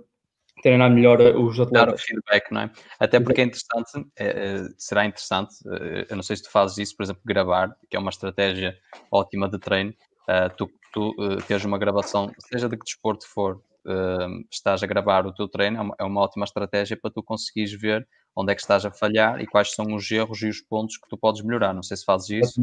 treinar 0.62 0.90
melhor 0.92 1.22
os 1.22 1.60
atletas. 1.60 1.88
Dar 1.88 1.94
o 1.94 1.98
feedback, 1.98 2.52
não 2.52 2.62
é? 2.62 2.72
Até 3.00 3.20
porque 3.20 3.42
é 3.42 3.44
interessante, 3.46 4.12
é, 4.18 4.28
é, 4.28 4.68
será 4.78 5.06
interessante, 5.06 5.56
é, 5.68 6.08
eu 6.10 6.16
não 6.16 6.24
sei 6.24 6.36
se 6.36 6.44
tu 6.44 6.52
fazes 6.52 6.78
isso, 6.78 6.98
por 6.98 7.04
exemplo, 7.04 7.22
gravar, 7.26 7.76
que 7.90 7.96
é 7.96 8.00
uma 8.00 8.10
estratégia 8.10 8.78
ótima 9.12 9.50
de 9.50 9.58
treino, 9.60 9.94
uh, 10.28 10.54
tu, 10.58 10.70
tu 10.92 11.10
uh, 11.12 11.38
teres 11.48 11.64
uma 11.66 11.78
gravação, 11.78 12.32
seja 12.52 12.68
de 12.68 12.78
que 12.78 12.84
desporto 12.84 13.28
for, 13.28 13.62
uh, 13.86 14.46
estás 14.52 14.84
a 14.84 14.88
gravar 14.88 15.26
o 15.26 15.34
teu 15.34 15.48
treino, 15.48 15.78
é 15.78 15.82
uma, 15.82 15.96
é 16.00 16.04
uma, 16.04 16.22
ótima 16.22 16.46
estratégia 16.46 16.98
para 16.98 17.12
tu 17.12 17.24
conseguires 17.24 17.74
ver 17.74 18.08
onde 18.36 18.52
é 18.52 18.56
que 18.56 18.62
estás 18.62 18.86
a 18.86 18.92
falhar 18.92 19.42
e 19.42 19.48
quais 19.48 19.74
são 19.74 19.94
os 19.96 20.10
erros 20.12 20.42
e 20.42 20.48
os 20.48 20.62
pontos 20.62 20.98
que 20.98 21.10
tu 21.10 21.18
podes 21.18 21.42
melhorar. 21.42 21.74
Não 21.74 21.84
sei 21.84 21.98
se 21.98 22.06
fazes 22.06 22.30
isso 22.30 22.62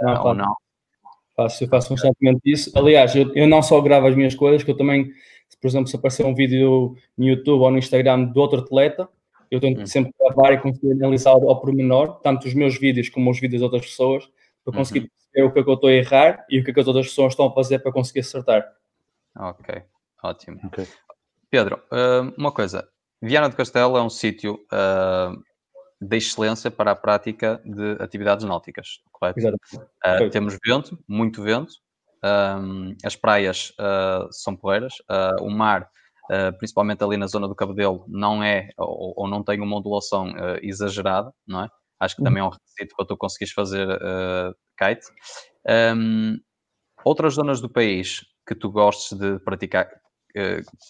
não, 0.00 0.14
uh, 0.14 0.26
ou 0.26 0.34
não. 0.34 0.56
Faço, 1.36 1.64
eu 1.64 1.68
faço 1.68 1.88
constantemente 1.88 2.40
isso. 2.44 2.72
Aliás, 2.76 3.14
eu, 3.14 3.32
eu, 3.34 3.46
não 3.46 3.62
só 3.62 3.80
gravo 3.80 4.08
as 4.08 4.16
minhas 4.16 4.34
coisas, 4.34 4.62
que 4.62 4.70
eu 4.70 4.76
também, 4.76 5.12
por 5.60 5.68
exemplo, 5.68 5.86
se 5.86 5.96
aparecer 5.96 6.26
um 6.26 6.34
vídeo 6.34 6.96
no 7.16 7.26
YouTube 7.26 7.60
ou 7.60 7.70
no 7.70 7.78
Instagram 7.78 8.32
de 8.32 8.38
outro 8.38 8.60
atleta, 8.60 9.08
eu 9.50 9.60
tento 9.60 9.82
hum. 9.82 9.86
sempre 9.86 10.12
gravar 10.18 10.52
e 10.52 10.58
conseguir 10.58 10.92
analisar 10.92 11.30
ao, 11.30 11.60
pormenor, 11.60 12.20
tanto 12.20 12.46
os 12.46 12.54
meus 12.54 12.78
vídeos 12.78 13.08
como 13.08 13.30
os 13.30 13.40
vídeos 13.40 13.60
de 13.60 13.64
outras 13.64 13.86
pessoas, 13.86 14.28
para 14.64 14.74
conseguir 14.74 15.00
uhum. 15.00 15.08
perceber 15.08 15.48
o 15.48 15.52
que 15.52 15.60
é 15.60 15.62
que 15.62 15.70
eu 15.70 15.74
estou 15.74 15.88
a 15.88 15.92
errar 15.92 16.44
e 16.50 16.60
o 16.60 16.64
que 16.64 16.70
é 16.70 16.74
que 16.74 16.80
as 16.80 16.86
outras 16.86 17.06
pessoas 17.06 17.32
estão 17.32 17.46
a 17.46 17.52
fazer 17.52 17.78
para 17.78 17.92
conseguir 17.92 18.20
acertar. 18.20 18.66
Ok, 19.36 19.82
ótimo. 20.22 20.60
Okay. 20.66 20.86
Pedro, 21.48 21.80
uh, 21.90 22.34
uma 22.36 22.52
coisa. 22.52 22.86
Viana 23.22 23.48
do 23.48 23.56
Castelo 23.56 23.96
é 23.96 24.02
um 24.02 24.10
sítio 24.10 24.54
uh, 24.54 25.42
de 26.00 26.16
excelência 26.16 26.70
para 26.70 26.92
a 26.92 26.96
prática 26.96 27.60
de 27.64 28.02
atividades 28.02 28.44
náuticas, 28.44 29.00
correto? 29.12 29.40
Uh, 29.74 30.30
temos 30.30 30.56
vento, 30.64 30.98
muito 31.08 31.42
vento, 31.42 31.72
um, 32.24 32.94
as 33.04 33.16
praias 33.16 33.70
uh, 33.80 34.28
são 34.30 34.56
poeiras, 34.56 34.94
uh, 35.10 35.42
o 35.42 35.50
mar, 35.50 35.88
principalmente 36.58 37.02
ali 37.02 37.16
na 37.16 37.26
zona 37.26 37.48
do 37.48 37.54
Cabedelo, 37.54 38.04
não 38.06 38.42
é 38.42 38.68
ou, 38.76 39.14
ou 39.16 39.28
não 39.28 39.42
tem 39.42 39.58
uma 39.62 39.78
ondulação 39.78 40.30
exagerada, 40.60 41.32
não 41.46 41.64
é? 41.64 41.68
Acho 41.98 42.16
que 42.16 42.22
também 42.22 42.42
é 42.42 42.44
um 42.44 42.50
requisito 42.50 42.94
para 42.94 43.06
tu 43.06 43.16
conseguires 43.16 43.54
fazer 43.54 43.88
kite. 44.76 45.06
Um, 45.96 46.38
outras 47.02 47.32
zonas 47.32 47.62
do 47.62 47.70
país 47.70 48.26
que 48.46 48.54
tu 48.54 48.70
gostes 48.70 49.18
de 49.18 49.38
praticar 49.38 49.88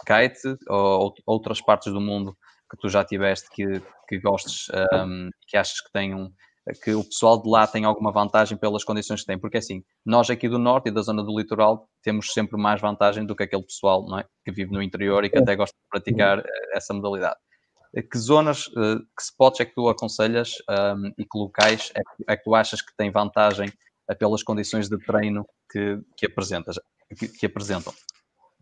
kite 0.05 0.59
ou 0.69 1.15
outras 1.25 1.61
partes 1.61 1.93
do 1.93 2.01
mundo 2.01 2.37
que 2.71 2.77
tu 2.79 2.89
já 2.89 3.05
tiveste 3.05 3.49
que, 3.51 3.81
que 4.09 4.19
gostes, 4.21 4.69
um, 4.93 5.31
que 5.47 5.57
achas 5.57 5.81
que 5.81 5.93
tenham 5.93 6.33
que 6.75 6.93
o 6.95 7.05
pessoal 7.05 7.41
de 7.41 7.49
lá 7.49 7.67
tem 7.67 7.85
alguma 7.85 8.13
vantagem 8.13 8.57
pelas 8.57 8.85
condições 8.85 9.21
que 9.21 9.27
tem, 9.27 9.39
porque 9.39 9.59
assim, 9.59 9.83
nós 10.05 10.29
aqui 10.31 10.49
do 10.49 10.59
norte 10.59 10.89
e 10.89 10.93
da 10.93 11.03
zona 11.03 11.23
do 11.23 11.39
litoral 11.39 11.89
temos 12.03 12.33
sempre 12.33 12.61
mais 12.61 12.81
vantagem 12.81 13.25
do 13.25 13.35
que 13.35 13.43
aquele 13.43 13.63
pessoal 13.63 14.05
é? 14.19 14.25
que 14.45 14.53
vive 14.53 14.73
no 14.73 14.83
interior 14.83 15.25
e 15.25 15.31
que 15.31 15.39
até 15.39 15.57
gosta 15.57 15.75
de 15.75 15.89
praticar 15.89 16.39
eh, 16.39 16.43
essa 16.75 16.93
modalidade. 16.93 17.37
Eh, 17.95 18.03
que 18.03 18.19
zonas, 18.19 18.69
eh, 18.77 18.97
que 19.17 19.23
spots 19.23 19.61
é 19.61 19.65
que 19.65 19.75
tu 19.75 19.89
aconselhas 19.89 20.55
um, 20.69 21.09
e 21.19 21.25
que 21.25 21.39
locais 21.39 21.91
é 21.95 22.01
que, 22.01 22.25
é 22.29 22.37
que, 22.37 22.45
tu 22.45 22.55
achas 22.55 22.83
que 22.83 22.95
têm 22.97 23.11
vantagem 23.11 23.73
pelas 24.19 24.43
condições 24.43 24.89
de 24.89 24.99
treino 24.99 25.47
que, 25.71 25.99
que, 26.17 26.27
apresentas, 26.27 26.79
que, 27.19 27.29
que 27.29 27.47
apresentam? 27.47 27.93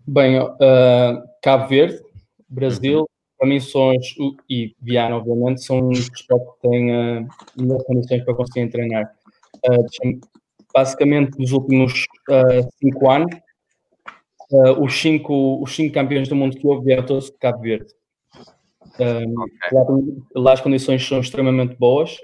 Bem, 0.07 0.41
uh, 0.41 1.23
Cabo 1.43 1.69
Verde, 1.69 2.01
Brasil, 2.49 3.09
para 3.39 3.61
são 3.61 3.93
e 4.49 4.75
Viana, 4.81 5.17
obviamente, 5.17 5.65
são 5.65 5.89
os 5.89 6.09
que 6.09 6.27
têm 6.63 6.91
uh, 6.91 7.29
melhores 7.57 7.87
condições 7.87 8.25
para 8.25 8.35
conseguirem 8.35 8.71
treinar. 8.71 9.13
Uh, 9.69 10.21
basicamente, 10.75 11.39
nos 11.39 11.53
últimos 11.53 12.05
uh, 12.31 12.69
cinco 12.81 13.11
anos, 13.11 13.35
uh, 14.51 14.83
os, 14.83 14.95
cinco, 14.95 15.63
os 15.63 15.75
cinco 15.75 15.95
campeões 15.95 16.29
do 16.29 16.37
mundo 16.37 16.57
que 16.57 16.67
houve 16.67 16.87
vieram 16.87 17.05
todos 17.05 17.27
de 17.27 17.39
Cabo 17.39 17.61
Verde. 17.61 17.93
Okay. 18.95 19.27
Lá, 19.73 19.85
lá, 20.35 20.53
as 20.53 20.61
condições 20.61 21.07
são 21.07 21.21
extremamente 21.21 21.75
boas. 21.77 22.17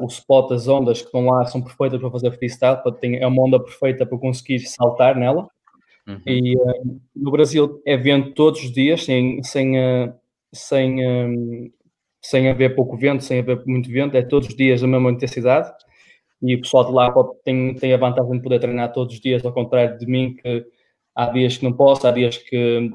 o 0.00 0.06
spot, 0.06 0.52
as 0.52 0.68
ondas 0.68 1.00
que 1.00 1.06
estão 1.06 1.26
lá 1.26 1.44
são 1.46 1.60
perfeitas 1.60 2.00
para 2.00 2.10
fazer 2.10 2.30
freestyle, 2.32 2.78
é 3.20 3.26
uma 3.26 3.42
onda 3.42 3.58
perfeita 3.58 4.06
para 4.06 4.18
conseguir 4.18 4.60
saltar 4.60 5.16
nela. 5.16 5.48
Uhum. 6.06 6.20
E 6.26 6.56
uh, 6.56 7.00
no 7.14 7.30
Brasil 7.30 7.80
é 7.86 7.96
vento 7.96 8.32
todos 8.34 8.62
os 8.62 8.72
dias, 8.72 9.04
sem, 9.04 9.42
sem, 9.42 9.78
uh, 9.78 10.12
sem, 10.52 11.06
um, 11.06 11.70
sem 12.20 12.48
haver 12.48 12.74
pouco 12.74 12.96
vento, 12.96 13.22
sem 13.22 13.38
haver 13.38 13.62
muito 13.66 13.88
vento, 13.90 14.16
é 14.16 14.22
todos 14.22 14.48
os 14.48 14.56
dias 14.56 14.82
a 14.82 14.86
mesma 14.86 15.10
intensidade. 15.10 15.72
E 16.42 16.56
o 16.56 16.60
pessoal 16.60 16.84
de 16.86 16.92
lá 16.92 17.14
tem, 17.44 17.74
tem 17.76 17.94
a 17.94 17.96
vantagem 17.96 18.32
de 18.32 18.42
poder 18.42 18.58
treinar 18.58 18.92
todos 18.92 19.14
os 19.14 19.20
dias, 19.20 19.44
ao 19.44 19.52
contrário 19.52 19.96
de 19.96 20.06
mim, 20.06 20.34
que 20.34 20.66
há 21.14 21.26
dias 21.30 21.56
que 21.56 21.64
não 21.64 21.72
posso, 21.72 22.06
há 22.06 22.10
dias 22.10 22.36
que 22.36 22.90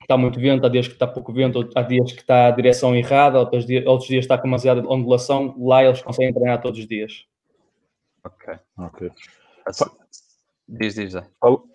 está 0.00 0.16
muito 0.16 0.40
vento, 0.40 0.64
há 0.64 0.68
dias 0.68 0.86
que 0.86 0.94
está 0.94 1.06
pouco 1.06 1.32
vento, 1.32 1.68
há 1.74 1.82
dias 1.82 2.12
que 2.12 2.20
está 2.20 2.46
a 2.46 2.50
direção 2.50 2.96
errada, 2.96 3.38
outros 3.38 3.66
dias, 3.66 3.84
outros 3.86 4.08
dias 4.08 4.24
está 4.24 4.38
com 4.38 4.44
demasiada 4.44 4.80
ondulação. 4.88 5.54
Lá 5.58 5.84
eles 5.84 6.00
conseguem 6.00 6.32
treinar 6.32 6.60
todos 6.62 6.78
os 6.78 6.86
dias. 6.86 7.26
Ok. 8.24 8.54
Ok. 8.78 9.10
Diz, 10.68 10.94
diz, 10.94 11.14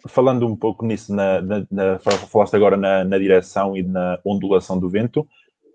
Falando 0.09 0.45
um 0.45 0.55
pouco 0.55 0.85
nisso, 0.85 1.15
na, 1.15 1.41
na, 1.41 1.65
na, 1.71 1.99
falaste 1.99 2.55
agora 2.55 2.75
na, 2.75 3.05
na, 3.05 3.17
direção 3.17 3.75
e 3.77 3.83
na 3.83 4.19
ondulação 4.25 4.77
do 4.77 4.89
vento, 4.89 5.25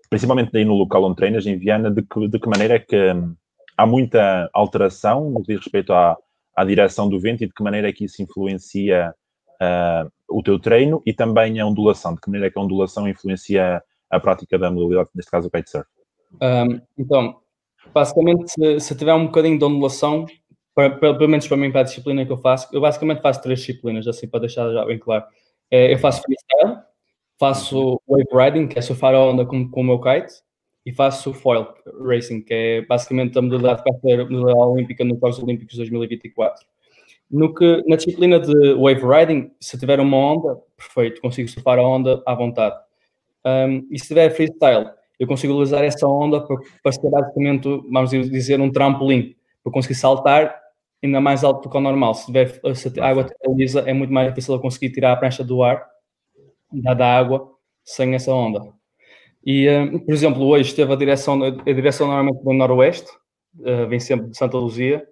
principalmente 0.09 0.55
aí 0.55 0.63
no 0.63 0.75
local 0.75 1.03
onde 1.03 1.15
treinas, 1.15 1.45
em 1.47 1.57
Viana, 1.57 1.89
de 1.89 2.03
que, 2.03 2.27
de 2.27 2.39
que 2.39 2.47
maneira 2.47 2.75
é 2.75 2.79
que 2.79 3.13
hum, 3.13 3.35
há 3.75 3.87
muita 3.87 4.49
alteração 4.53 5.31
no 5.31 5.41
que 5.41 5.53
diz 5.53 5.63
respeito 5.63 5.93
à, 5.93 6.15
à 6.55 6.63
direção 6.63 7.09
do 7.09 7.19
vento 7.19 7.43
e 7.43 7.47
de 7.47 7.53
que 7.53 7.63
maneira 7.63 7.89
é 7.89 7.93
que 7.93 8.05
isso 8.05 8.21
influencia 8.21 9.13
uh, 9.61 10.11
o 10.29 10.43
teu 10.43 10.59
treino 10.59 11.01
e 11.05 11.11
também 11.11 11.59
a 11.59 11.65
ondulação, 11.65 12.13
de 12.13 12.21
que 12.21 12.29
maneira 12.29 12.47
é 12.47 12.51
que 12.51 12.59
a 12.59 12.61
ondulação 12.61 13.07
influencia 13.07 13.81
a 14.09 14.19
prática 14.19 14.57
da 14.59 14.71
modalidade, 14.71 15.09
neste 15.15 15.31
caso 15.31 15.47
o 15.47 15.51
kitesurf? 15.51 15.87
Um, 16.41 16.79
então, 16.97 17.39
basicamente, 17.93 18.51
se, 18.51 18.79
se 18.79 18.95
tiver 18.95 19.13
um 19.13 19.25
bocadinho 19.25 19.57
de 19.57 19.65
ondulação, 19.65 20.25
para, 20.77 21.15
pelo 21.15 21.27
menos 21.27 21.47
para 21.47 21.57
mim, 21.57 21.71
para 21.71 21.81
a 21.81 21.83
disciplina 21.83 22.23
que 22.23 22.31
eu 22.31 22.37
faço, 22.37 22.67
eu 22.71 22.79
basicamente 22.79 23.19
faço 23.19 23.41
três 23.41 23.61
disciplinas, 23.61 24.07
assim, 24.07 24.27
para 24.27 24.41
deixar 24.41 24.71
já 24.71 24.85
bem 24.85 24.99
claro. 24.99 25.25
É, 25.71 25.91
eu 25.91 25.97
faço 25.97 26.21
freestyle, 26.21 26.83
faço 27.39 27.99
wave 28.07 28.27
riding, 28.31 28.67
que 28.67 28.77
é 28.77 28.81
surfar 28.83 29.15
a 29.15 29.19
onda 29.19 29.43
com, 29.43 29.67
com 29.71 29.81
o 29.81 29.83
meu 29.83 29.99
kite, 29.99 30.35
e 30.85 30.93
faço 30.93 31.33
foil 31.33 31.67
racing, 32.05 32.41
que 32.41 32.53
é 32.53 32.81
basicamente 32.85 33.35
a 33.39 33.41
modalidade 33.41 33.81
vai 33.83 33.99
ser 33.99 34.29
modalidade 34.29 34.59
olímpica 34.59 35.03
nos 35.03 35.19
Jogos 35.19 35.39
Olímpicos 35.39 35.71
de 35.73 35.79
2024. 35.79 36.63
No 37.31 37.55
que, 37.55 37.83
na 37.87 37.95
disciplina 37.95 38.39
de 38.39 38.73
wave 38.75 39.01
riding, 39.01 39.51
se 39.59 39.79
tiver 39.79 39.99
uma 39.99 40.15
onda, 40.15 40.61
perfeito, 40.77 41.19
consigo 41.21 41.49
surfar 41.49 41.79
a 41.79 41.81
onda 41.81 42.21
à 42.23 42.35
vontade. 42.35 42.75
Um, 43.43 43.87
e 43.89 43.97
se 43.97 44.09
tiver 44.09 44.29
freestyle, 44.29 44.91
eu 45.19 45.25
consigo 45.25 45.53
utilizar 45.53 45.83
essa 45.83 46.07
onda 46.07 46.39
para, 46.39 46.55
para 46.83 46.91
ser 46.91 47.09
basicamente, 47.09 47.67
vamos 47.91 48.11
dizer, 48.11 48.61
um 48.61 48.71
trampolim, 48.71 49.35
para 49.63 49.73
conseguir 49.73 49.95
saltar 49.95 50.66
ainda 51.03 51.21
mais 51.21 51.43
alto 51.43 51.63
do 51.63 51.69
que 51.69 51.77
o 51.77 51.81
normal. 51.81 52.13
Se, 52.13 52.25
tiver, 52.25 52.59
se 52.75 52.99
a 52.99 53.07
água 53.07 53.23
estiver 53.23 53.55
lisa, 53.55 53.81
é 53.81 53.93
muito 53.93 54.11
mais 54.11 54.29
difícil 54.29 54.55
eu 54.55 54.59
conseguir 54.59 54.91
tirar 54.91 55.13
a 55.13 55.17
prancha 55.17 55.43
do 55.43 55.63
ar, 55.63 55.85
da, 56.71 57.17
água, 57.17 57.49
sem 57.83 58.13
essa 58.15 58.33
onda. 58.33 58.73
E, 59.45 59.67
uh, 59.69 59.99
por 59.99 60.13
exemplo, 60.13 60.43
hoje 60.45 60.75
teve 60.75 60.91
a 60.91 60.95
direção, 60.95 61.41
a 61.43 61.49
direção 61.49 62.07
normalmente 62.07 62.43
do 62.43 62.53
noroeste, 62.53 63.09
uh, 63.59 63.87
vem 63.87 63.99
sempre 63.99 64.29
de 64.29 64.37
Santa 64.37 64.57
Luzia. 64.57 65.07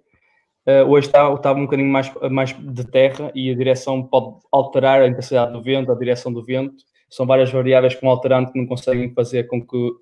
Uh, 0.66 0.90
hoje 0.90 1.06
está, 1.06 1.32
está 1.32 1.52
um 1.52 1.62
bocadinho 1.62 1.88
mais, 1.88 2.12
mais 2.30 2.52
de 2.52 2.84
terra 2.90 3.30
e 3.34 3.50
a 3.50 3.54
direção 3.54 4.02
pode 4.02 4.36
alterar 4.50 5.00
a 5.00 5.06
intensidade 5.06 5.52
do 5.52 5.62
vento, 5.62 5.92
a 5.92 5.94
direção 5.94 6.32
do 6.32 6.44
vento. 6.44 6.74
São 7.08 7.24
várias 7.24 7.50
variáveis 7.52 7.94
com 7.94 8.10
alterante 8.10 8.52
que 8.52 8.58
não 8.58 8.66
conseguem 8.66 9.14
fazer 9.14 9.44
com 9.44 9.64
que 9.64 9.92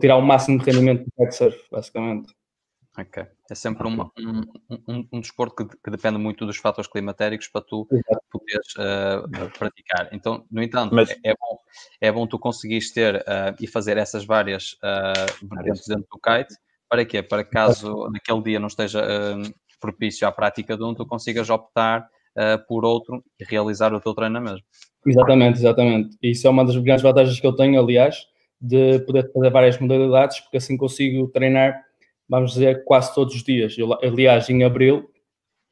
tirar 0.00 0.16
o 0.16 0.22
máximo 0.22 0.58
de 0.58 0.70
rendimento 0.70 1.04
do 1.04 1.10
kitesurf, 1.10 1.58
basicamente. 1.70 2.32
Ok. 2.98 3.24
É 3.50 3.54
sempre 3.54 3.86
uma, 3.86 4.10
um, 4.18 4.42
um, 4.86 5.08
um, 5.12 5.20
desporto 5.20 5.66
que, 5.66 5.76
que, 5.82 5.90
depende 5.90 6.18
muito 6.18 6.44
dos 6.44 6.58
fatores 6.58 6.90
climatéricos 6.90 7.48
para 7.48 7.62
tu 7.62 7.86
poderes 8.30 8.74
uh, 8.76 9.58
praticar. 9.58 10.10
Então, 10.12 10.44
no 10.50 10.62
entanto, 10.62 10.94
Mas... 10.94 11.10
é, 11.10 11.16
é, 11.24 11.34
bom, 11.34 11.58
é 12.00 12.12
bom 12.12 12.26
tu 12.26 12.38
conseguires 12.38 12.92
ter 12.92 13.16
uh, 13.16 13.56
e 13.58 13.66
fazer 13.66 13.96
essas 13.96 14.26
várias 14.26 14.74
uh, 14.74 15.48
vertentes 15.48 15.86
dentro 15.86 16.06
do 16.12 16.18
kite 16.18 16.54
para 16.86 17.04
quê? 17.06 17.22
Para 17.22 17.44
caso 17.44 18.10
naquele 18.10 18.42
dia 18.42 18.60
não 18.60 18.66
esteja 18.66 19.02
propício 19.80 20.28
à 20.28 20.32
prática 20.32 20.76
de 20.76 20.84
um, 20.84 20.94
tu 20.94 21.06
consigas 21.06 21.48
optar 21.48 22.06
por 22.68 22.84
outro 22.84 23.24
e 23.40 23.44
realizar 23.44 23.94
o 23.94 24.00
teu 24.00 24.12
treino 24.14 24.38
mesmo. 24.42 24.62
Exatamente, 25.06 25.58
exatamente. 25.58 26.16
Isso 26.22 26.46
é 26.46 26.50
uma 26.50 26.66
das 26.66 26.76
grandes 26.76 27.02
vantagens 27.02 27.40
que 27.40 27.46
eu 27.46 27.56
tenho, 27.56 27.80
aliás, 27.80 28.26
de 28.60 29.00
poder 29.00 29.32
fazer 29.32 29.50
várias 29.50 29.78
modalidades, 29.78 30.40
porque 30.40 30.58
assim 30.58 30.76
consigo 30.76 31.28
treinar, 31.28 31.82
vamos 32.28 32.52
dizer, 32.52 32.84
quase 32.84 33.14
todos 33.14 33.34
os 33.34 33.42
dias. 33.42 33.76
Eu, 33.76 33.92
aliás, 34.02 34.48
em 34.48 34.64
abril, 34.64 35.10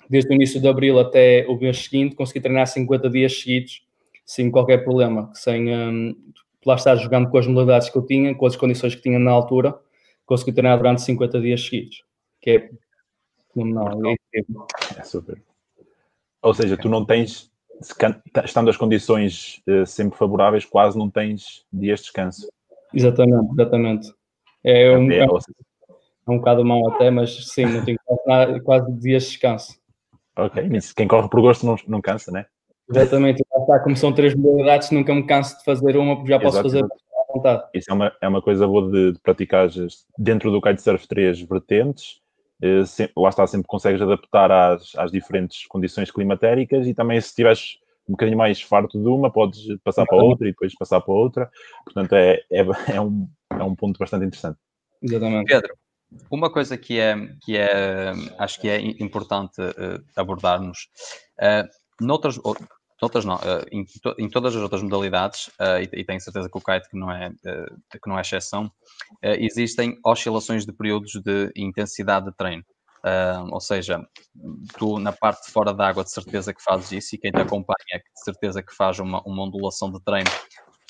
desde 0.08 0.30
o 0.30 0.34
início 0.34 0.60
de 0.60 0.68
abril 0.68 0.98
até 0.98 1.46
o 1.48 1.56
mês 1.56 1.84
seguinte, 1.84 2.14
consegui 2.14 2.40
treinar 2.40 2.66
50 2.66 3.08
dias 3.08 3.40
seguidos, 3.40 3.82
sem 4.24 4.50
qualquer 4.50 4.84
problema, 4.84 5.30
sem 5.34 5.74
um, 5.74 6.16
lá 6.64 6.74
estar 6.74 6.96
jogando 6.96 7.30
com 7.30 7.38
as 7.38 7.46
modalidades 7.46 7.88
que 7.88 7.96
eu 7.96 8.06
tinha, 8.06 8.34
com 8.34 8.46
as 8.46 8.56
condições 8.56 8.94
que 8.94 9.02
tinha 9.02 9.18
na 9.18 9.30
altura, 9.30 9.78
consegui 10.26 10.52
treinar 10.52 10.76
durante 10.78 11.02
50 11.02 11.40
dias 11.40 11.64
seguidos, 11.64 12.04
que 12.40 12.50
é 12.50 12.70
fenomenal. 13.52 14.00
É, 14.34 14.40
é 14.98 15.02
super. 15.02 15.42
Ou 16.42 16.54
seja, 16.54 16.76
tu 16.76 16.88
não 16.88 17.04
tens 17.04 17.50
estando 18.44 18.68
as 18.68 18.76
condições 18.76 19.62
uh, 19.68 19.86
sempre 19.86 20.18
favoráveis, 20.18 20.64
quase 20.64 20.98
não 20.98 21.10
tens 21.10 21.64
dias 21.72 22.00
de 22.00 22.04
descanso. 22.04 22.48
Exatamente, 22.92 23.52
exatamente. 23.52 24.14
É 24.62 24.96
um, 24.96 25.10
é, 25.10 25.24
um, 25.24 25.38
é 26.26 26.30
um 26.30 26.38
bocado 26.38 26.64
mau 26.64 26.88
até, 26.92 27.10
mas 27.10 27.48
sim, 27.48 27.64
não 27.64 27.84
tenho 27.84 27.98
quase, 28.04 28.60
quase 28.60 28.92
dias 28.98 29.24
de 29.24 29.30
descanso. 29.30 29.80
Ok, 30.36 30.68
quem 30.96 31.08
corre 31.08 31.28
por 31.28 31.40
gosto 31.40 31.66
não, 31.66 31.76
não 31.86 32.00
cansa, 32.00 32.30
né? 32.30 32.46
Exatamente, 32.88 33.42
está, 33.42 33.78
como 33.80 33.96
são 33.96 34.12
três 34.12 34.34
modalidades, 34.34 34.90
nunca 34.90 35.14
me 35.14 35.24
canso 35.26 35.58
de 35.58 35.64
fazer 35.64 35.96
uma, 35.96 36.16
porque 36.16 36.30
já 36.30 36.40
posso 36.40 36.58
Exatamente. 36.58 36.88
fazer 36.88 37.02
à 37.12 37.32
vontade. 37.32 37.68
Isso 37.74 37.90
é 37.90 37.94
uma, 37.94 38.12
é 38.20 38.28
uma 38.28 38.42
coisa 38.42 38.66
boa 38.66 38.90
de, 38.90 39.12
de 39.12 39.20
praticar 39.20 39.68
dentro 40.18 40.50
do 40.50 40.60
kitesurf 40.60 41.06
três 41.06 41.40
vertentes, 41.40 42.20
eh, 42.62 42.82
lá 43.16 43.28
está, 43.28 43.46
sempre 43.46 43.66
consegues 43.66 44.02
adaptar 44.02 44.50
às, 44.50 44.94
às 44.96 45.10
diferentes 45.10 45.66
condições 45.66 46.10
climatéricas 46.10 46.86
e 46.86 46.94
também 46.94 47.20
se 47.20 47.34
tiveres 47.34 47.78
um 48.08 48.12
bocadinho 48.12 48.36
mais 48.36 48.60
farto 48.60 49.00
de 49.00 49.08
uma, 49.08 49.30
podes 49.30 49.66
passar 49.84 50.04
para 50.04 50.22
outra 50.22 50.48
e 50.48 50.50
depois 50.50 50.74
passar 50.74 51.00
para 51.00 51.14
outra. 51.14 51.50
Portanto, 51.84 52.12
é, 52.14 52.40
é, 52.50 52.60
é, 52.96 53.00
um, 53.00 53.28
é 53.50 53.62
um 53.62 53.74
ponto 53.74 53.98
bastante 53.98 54.26
interessante. 54.26 54.58
Exatamente. 55.00 55.46
Pedro, 55.46 55.74
uma 56.30 56.50
coisa 56.50 56.76
que 56.76 56.98
é, 56.98 57.14
que 57.42 57.56
é 57.56 58.12
acho 58.38 58.60
que 58.60 58.68
é 58.68 58.80
importante 58.80 59.60
uh, 59.60 60.04
abordarmos, 60.16 60.88
uh, 61.40 61.68
noutras, 62.00 62.38
noutras 63.00 63.24
não, 63.24 63.36
uh, 63.36 63.64
em, 63.70 63.84
to, 63.84 64.14
em, 64.18 64.28
todas 64.28 64.54
as 64.54 64.62
outras 64.62 64.82
modalidades, 64.82 65.48
uh, 65.48 65.78
e, 65.80 66.00
e, 66.00 66.04
tenho 66.04 66.20
certeza 66.20 66.48
que 66.48 66.58
o 66.58 66.60
kite 66.60 66.88
que 66.88 66.98
não 66.98 67.10
é, 67.10 67.30
que 67.30 68.08
não 68.08 68.18
é 68.18 68.22
exceção, 68.22 68.70
existem 69.22 69.98
oscilações 70.04 70.66
de 70.66 70.72
períodos 70.72 71.12
de 71.12 71.52
intensidade 71.56 72.26
de 72.26 72.36
treino. 72.36 72.64
Ou 73.50 73.60
seja, 73.60 74.06
tu 74.76 74.98
na 74.98 75.12
parte 75.12 75.46
de 75.46 75.52
fora 75.52 75.72
d'água 75.72 76.04
de 76.04 76.10
certeza 76.10 76.52
que 76.52 76.62
fazes 76.62 76.92
isso 76.92 77.14
e 77.14 77.18
quem 77.18 77.30
te 77.30 77.40
acompanha 77.40 77.98
de 77.98 78.24
certeza 78.24 78.62
que 78.62 78.74
faz 78.74 78.98
uma, 78.98 79.22
uma 79.22 79.44
ondulação 79.44 79.90
de 79.90 80.02
treino 80.02 80.30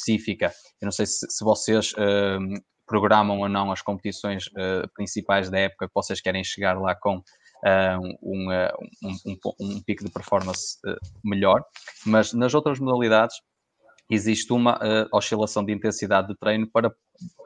específica. 0.00 0.52
Eu 0.80 0.87
não 0.87 0.92
sei 0.92 1.06
se, 1.06 1.26
se 1.28 1.44
vocês 1.44 1.92
uh, 1.92 2.61
programam 2.90 3.38
ou 3.38 3.48
não 3.48 3.70
as 3.70 3.81
competições 3.81 4.48
uh, 4.48 4.88
principais 4.94 5.48
da 5.48 5.59
época 5.61 5.87
que 5.87 5.94
vocês 5.94 6.20
querem 6.20 6.42
chegar 6.42 6.76
lá 6.81 6.94
com 6.94 7.22
um, 7.62 8.16
um, 8.22 8.48
um, 9.05 9.37
um, 9.61 9.83
pico 9.83 10.03
de 10.03 10.11
performance 10.11 10.79
melhor, 11.22 11.62
mas 12.07 12.33
nas 12.33 12.55
outras 12.55 12.81
modalidades 12.81 13.37
existe 14.11 14.53
uma 14.53 14.76
uh, 14.76 15.09
oscilação 15.12 15.64
de 15.64 15.72
intensidade 15.72 16.29
de 16.29 16.37
treino 16.37 16.66
para, 16.66 16.92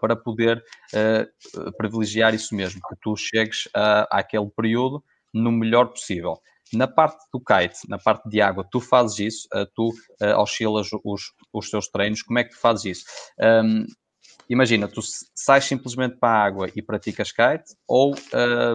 para 0.00 0.16
poder 0.16 0.64
uh, 0.94 1.72
privilegiar 1.76 2.34
isso 2.34 2.54
mesmo, 2.54 2.80
que 2.88 2.96
tu 3.02 3.14
chegues 3.16 3.66
uh, 3.66 4.08
àquele 4.10 4.48
período 4.50 5.04
no 5.32 5.52
melhor 5.52 5.88
possível. 5.88 6.40
Na 6.72 6.88
parte 6.88 7.22
do 7.32 7.38
kite, 7.38 7.78
na 7.88 7.98
parte 7.98 8.28
de 8.28 8.40
água, 8.40 8.66
tu 8.68 8.80
fazes 8.80 9.18
isso, 9.18 9.48
uh, 9.54 9.66
tu 9.74 9.92
oscilas 10.38 10.88
os, 11.04 11.32
os 11.52 11.70
teus 11.70 11.88
treinos, 11.88 12.22
como 12.22 12.38
é 12.38 12.44
que 12.44 12.50
tu 12.50 12.58
fazes 12.58 12.98
isso? 12.98 13.04
Imagina, 14.48 14.88
tu 14.88 15.00
sais 15.34 15.64
simplesmente 15.64 16.16
para 16.16 16.28
a 16.28 16.44
água 16.44 16.70
e 16.74 16.82
praticas 16.82 17.32
kite, 17.32 17.74
ou 17.88 18.14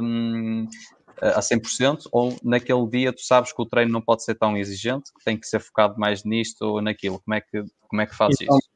um, 0.01 0.67
a 1.21 1.39
100%, 1.39 2.07
ou 2.11 2.35
naquele 2.43 2.87
dia 2.87 3.13
tu 3.13 3.21
sabes 3.21 3.51
que 3.51 3.61
o 3.61 3.65
treino 3.65 3.91
não 3.91 4.01
pode 4.01 4.23
ser 4.23 4.35
tão 4.35 4.57
exigente, 4.57 5.13
que 5.13 5.23
tem 5.23 5.37
que 5.37 5.47
ser 5.47 5.59
focado 5.59 5.99
mais 5.99 6.23
nisto 6.23 6.63
ou 6.63 6.81
naquilo. 6.81 7.19
Como 7.19 7.35
é 7.35 7.41
que, 7.41 7.63
como 7.87 8.01
é 8.01 8.05
que 8.05 8.15
fazes 8.15 8.41
então, 8.41 8.57
isso? 8.57 8.69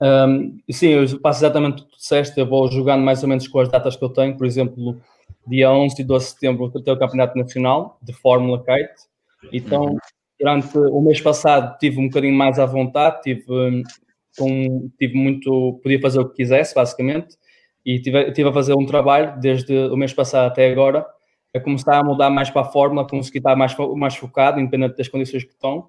Um, 0.00 0.58
sim, 0.70 0.88
eu 0.88 1.20
faço 1.20 1.40
exatamente 1.40 1.82
o 1.82 1.84
que 1.84 1.92
tu 1.92 1.96
disseste, 1.96 2.38
eu 2.38 2.46
vou 2.46 2.70
jogando 2.70 3.02
mais 3.02 3.22
ou 3.22 3.28
menos 3.28 3.48
com 3.48 3.60
as 3.60 3.68
datas 3.68 3.96
que 3.96 4.04
eu 4.04 4.10
tenho, 4.10 4.36
por 4.36 4.46
exemplo, 4.46 5.00
dia 5.46 5.70
11 5.70 6.00
e 6.00 6.04
12 6.04 6.24
de 6.24 6.32
setembro 6.32 6.70
vou 6.70 6.82
ter 6.82 6.90
o 6.90 6.98
Campeonato 6.98 7.38
Nacional 7.38 7.98
de 8.02 8.12
Fórmula 8.12 8.62
Kite, 8.62 9.08
então 9.52 9.96
durante 10.38 10.76
o 10.76 11.00
mês 11.00 11.20
passado 11.20 11.78
tive 11.78 12.00
um 12.00 12.08
bocadinho 12.08 12.34
mais 12.34 12.58
à 12.58 12.66
vontade, 12.66 13.22
tive, 13.22 13.44
um, 14.40 14.90
tive 14.98 15.14
muito, 15.14 15.80
podia 15.82 16.00
fazer 16.00 16.20
o 16.20 16.28
que 16.28 16.36
quisesse, 16.36 16.74
basicamente, 16.74 17.36
e 17.84 18.00
tive, 18.00 18.32
tive 18.32 18.48
a 18.48 18.52
fazer 18.52 18.74
um 18.74 18.86
trabalho 18.86 19.38
desde 19.40 19.76
o 19.88 19.96
mês 19.96 20.12
passado 20.12 20.46
até 20.46 20.70
agora, 20.70 21.06
a 21.54 21.60
começar 21.60 21.98
a 21.98 22.04
mudar 22.04 22.30
mais 22.30 22.50
para 22.50 22.62
a 22.62 22.64
fórmula, 22.64 23.06
conseguir 23.06 23.38
estar 23.38 23.54
mais, 23.54 23.76
mais 23.96 24.16
focado, 24.16 24.60
independente 24.60 24.96
das 24.96 25.08
condições 25.08 25.44
que 25.44 25.52
estão, 25.52 25.88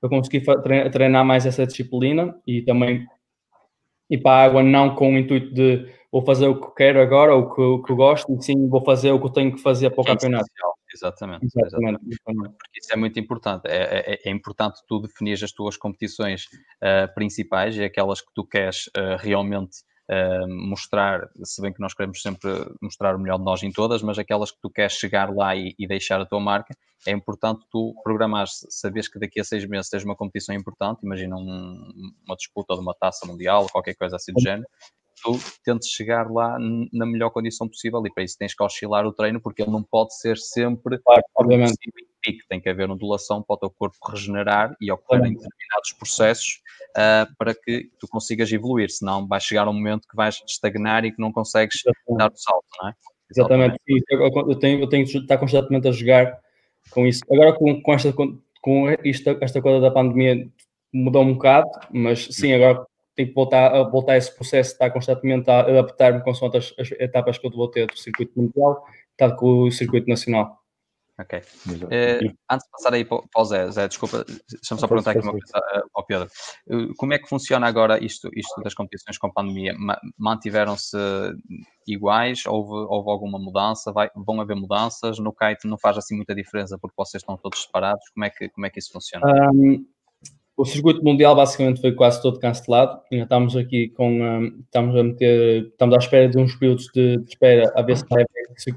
para 0.00 0.10
conseguir 0.10 0.42
treinar 0.90 1.24
mais 1.24 1.46
essa 1.46 1.66
disciplina 1.66 2.36
e 2.46 2.62
também 2.62 3.06
ir 4.10 4.18
para 4.18 4.32
a 4.32 4.44
água 4.44 4.62
não 4.62 4.94
com 4.94 5.14
o 5.14 5.18
intuito 5.18 5.52
de 5.52 5.86
vou 6.10 6.24
fazer 6.24 6.46
o 6.46 6.60
que 6.60 6.74
quero 6.74 7.00
agora, 7.00 7.34
ou 7.34 7.42
o 7.42 7.54
que, 7.54 7.60
o 7.60 7.82
que 7.82 7.94
gosto, 7.94 8.32
e 8.32 8.42
sim 8.42 8.68
vou 8.68 8.82
fazer 8.84 9.12
o 9.12 9.20
que 9.20 9.32
tenho 9.32 9.54
que 9.54 9.60
fazer 9.60 9.90
para 9.90 10.00
o 10.00 10.04
é 10.04 10.06
campeonato. 10.06 10.46
Exatamente, 10.96 11.46
exatamente. 11.46 12.00
exatamente. 12.06 12.54
Porque 12.56 12.80
isso 12.80 12.92
é 12.92 12.96
muito 12.96 13.20
importante. 13.20 13.66
É, 13.66 14.14
é, 14.14 14.28
é 14.28 14.30
importante 14.30 14.80
tu 14.88 15.00
definir 15.00 15.42
as 15.42 15.52
tuas 15.52 15.76
competições 15.76 16.44
uh, 16.44 17.12
principais 17.14 17.76
e 17.76 17.84
aquelas 17.84 18.20
que 18.20 18.32
tu 18.34 18.44
queres 18.44 18.86
uh, 18.88 19.16
realmente 19.18 19.78
uh, 20.10 20.48
mostrar, 20.48 21.28
se 21.44 21.60
bem 21.60 21.72
que 21.72 21.80
nós 21.80 21.94
queremos 21.94 22.20
sempre 22.20 22.50
mostrar 22.80 23.14
o 23.14 23.18
melhor 23.18 23.38
de 23.38 23.44
nós 23.44 23.62
em 23.62 23.70
todas, 23.70 24.02
mas 24.02 24.18
aquelas 24.18 24.50
que 24.50 24.58
tu 24.60 24.70
queres 24.70 24.94
chegar 24.94 25.32
lá 25.34 25.54
e, 25.54 25.74
e 25.78 25.86
deixar 25.86 26.20
a 26.20 26.26
tua 26.26 26.40
marca, 26.40 26.74
é 27.06 27.12
importante 27.12 27.64
tu 27.70 27.94
programar, 28.02 28.46
sabes 28.48 29.08
que 29.08 29.18
daqui 29.18 29.40
a 29.40 29.44
seis 29.44 29.66
meses 29.66 29.90
tens 29.90 30.04
uma 30.04 30.16
competição 30.16 30.54
importante, 30.54 31.00
imagina 31.04 31.36
um, 31.36 32.12
uma 32.26 32.36
disputa 32.36 32.74
de 32.74 32.80
uma 32.80 32.94
taça 32.94 33.26
mundial, 33.26 33.66
qualquer 33.70 33.94
coisa 33.94 34.16
assim 34.16 34.32
do 34.32 34.40
género, 34.40 34.66
tu 35.22 35.38
tentes 35.64 35.88
chegar 35.88 36.30
lá 36.30 36.58
na 36.92 37.06
melhor 37.06 37.30
condição 37.30 37.68
possível 37.68 38.04
e 38.06 38.12
para 38.12 38.24
isso 38.24 38.36
tens 38.38 38.54
que 38.54 38.62
oscilar 38.62 39.06
o 39.06 39.12
treino 39.12 39.40
porque 39.40 39.62
ele 39.62 39.70
não 39.70 39.82
pode 39.82 40.16
ser 40.16 40.36
sempre 40.36 40.98
claro, 40.98 41.22
obviamente. 41.34 41.74
tem 42.48 42.60
que 42.60 42.68
haver 42.68 42.90
ondulação 42.90 43.42
para 43.42 43.54
o 43.54 43.58
teu 43.58 43.70
corpo 43.70 43.96
regenerar 44.08 44.76
e 44.80 44.90
ocorrerem 44.90 45.32
determinados 45.32 45.92
processos 45.98 46.60
uh, 46.90 47.34
para 47.38 47.54
que 47.54 47.90
tu 47.98 48.08
consigas 48.08 48.50
evoluir, 48.52 48.90
senão 48.90 49.26
vai 49.26 49.40
chegar 49.40 49.68
um 49.68 49.72
momento 49.72 50.08
que 50.08 50.16
vais 50.16 50.42
estagnar 50.46 51.04
e 51.04 51.12
que 51.12 51.20
não 51.20 51.32
consegues 51.32 51.76
Exatamente. 51.76 52.18
dar 52.18 52.32
o 52.32 52.36
salto, 52.36 52.66
não 52.80 52.88
é? 52.88 52.94
Exatamente, 53.30 53.76
Sim, 53.86 54.00
eu, 54.10 54.58
tenho, 54.58 54.80
eu 54.80 54.88
tenho 54.88 55.04
que 55.04 55.18
estar 55.18 55.38
constantemente 55.38 55.88
a 55.88 55.92
jogar 55.92 56.38
com 56.90 57.06
isso. 57.06 57.20
Agora 57.30 57.52
com, 57.52 57.82
com 57.82 57.92
esta 57.92 58.12
com, 58.12 58.90
isto, 59.04 59.36
esta 59.40 59.60
coisa 59.60 59.80
da 59.80 59.90
pandemia 59.90 60.48
mudou 60.92 61.22
um 61.22 61.34
bocado, 61.34 61.68
mas 61.92 62.26
sim, 62.30 62.52
agora 62.52 62.86
tenho 63.16 63.28
que 63.28 63.34
voltar 63.34 63.74
a 63.74 63.82
voltar 63.82 64.12
a 64.12 64.16
esse 64.18 64.34
processo, 64.34 64.72
estar 64.72 64.90
constantemente 64.90 65.50
a 65.50 65.60
adaptar-me 65.60 66.22
com 66.22 66.30
as, 66.30 66.42
as 66.78 66.92
etapas 66.92 67.38
que 67.38 67.46
eu 67.46 67.50
vou 67.50 67.70
ter 67.70 67.86
do 67.86 67.96
circuito 67.96 68.32
mundial, 68.38 68.84
tal 69.16 69.34
com 69.36 69.62
o 69.62 69.72
circuito 69.72 70.08
nacional. 70.08 70.60
Ok. 71.18 71.38
Uh, 71.38 72.36
antes 72.50 72.66
de 72.66 72.70
passar 72.70 72.92
aí 72.92 73.02
para, 73.02 73.22
o 73.34 73.44
Zé, 73.46 73.70
Zé, 73.70 73.88
desculpa, 73.88 74.22
deixa-me 74.50 74.78
só 74.78 74.86
perguntar 74.86 75.12
aqui 75.12 75.20
uma 75.20 75.32
coisa 75.32 75.56
uh, 75.56 75.88
ao 75.94 76.04
Pedro. 76.04 76.28
Uh, 76.66 76.94
como 76.98 77.14
é 77.14 77.18
que 77.18 77.26
funciona 77.26 77.66
agora 77.66 78.04
isto, 78.04 78.28
isto 78.34 78.60
das 78.62 78.74
competições 78.74 79.16
com 79.16 79.28
a 79.28 79.32
pandemia? 79.32 79.74
Mantiveram-se 80.18 80.98
iguais? 81.86 82.44
Houve, 82.44 82.86
houve 82.90 83.10
alguma 83.10 83.38
mudança? 83.38 83.92
Vai, 83.92 84.10
vão 84.14 84.42
haver 84.42 84.56
mudanças? 84.56 85.18
No 85.18 85.32
kite 85.32 85.66
não 85.66 85.78
faz 85.78 85.96
assim 85.96 86.14
muita 86.14 86.34
diferença 86.34 86.76
porque 86.78 86.94
vocês 86.94 87.22
estão 87.22 87.38
todos 87.38 87.62
separados? 87.62 88.06
Como 88.10 88.26
é 88.26 88.28
que, 88.28 88.50
como 88.50 88.66
é 88.66 88.70
que 88.70 88.78
isso 88.78 88.92
funciona? 88.92 89.24
Um, 89.54 89.86
o 90.56 90.64
circuito 90.64 91.04
mundial 91.04 91.36
basicamente 91.36 91.80
foi 91.80 91.92
quase 91.92 92.20
todo 92.22 92.40
cancelado. 92.40 93.00
Estamos 93.10 93.56
aqui 93.56 93.88
com. 93.90 94.22
Um, 94.22 94.60
estamos 94.64 94.96
a 94.96 95.02
meter. 95.02 95.66
Estamos 95.66 95.94
à 95.94 95.98
espera 95.98 96.28
de 96.28 96.38
uns 96.38 96.54
períodos 96.56 96.88
de, 96.94 97.18
de 97.18 97.28
espera 97.28 97.70
a 97.76 97.82
ver 97.82 97.96
se 97.96 98.04
vai 98.08 98.24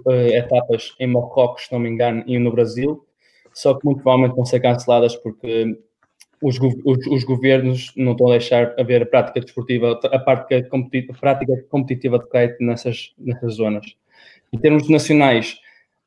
haver 0.05 0.35
etapas 0.35 0.93
em 0.99 1.07
Marrocos, 1.07 1.65
se 1.65 1.71
não 1.71 1.79
me 1.79 1.89
engano, 1.89 2.23
e 2.27 2.37
no 2.37 2.51
Brasil. 2.51 3.05
Só 3.53 3.73
que 3.73 3.85
muito 3.85 4.01
provavelmente 4.03 4.35
vão 4.35 4.45
ser 4.45 4.59
canceladas 4.59 5.15
porque 5.15 5.79
os, 6.41 6.57
os, 6.85 7.07
os, 7.07 7.23
governos 7.23 7.93
não 7.95 8.11
estão 8.11 8.27
a 8.27 8.31
deixar 8.31 8.73
haver 8.77 9.03
a 9.03 9.05
prática 9.05 9.39
desportiva, 9.39 9.99
a 10.03 10.19
prática 10.19 10.63
competitiva, 10.69 11.13
a 11.13 11.19
prática 11.19 11.65
competitiva 11.69 12.19
de 12.19 12.25
kite 12.25 12.63
nessas, 12.63 13.13
nessas 13.17 13.55
zonas. 13.55 13.95
Em 14.51 14.57
termos 14.57 14.89
nacionais, 14.89 15.59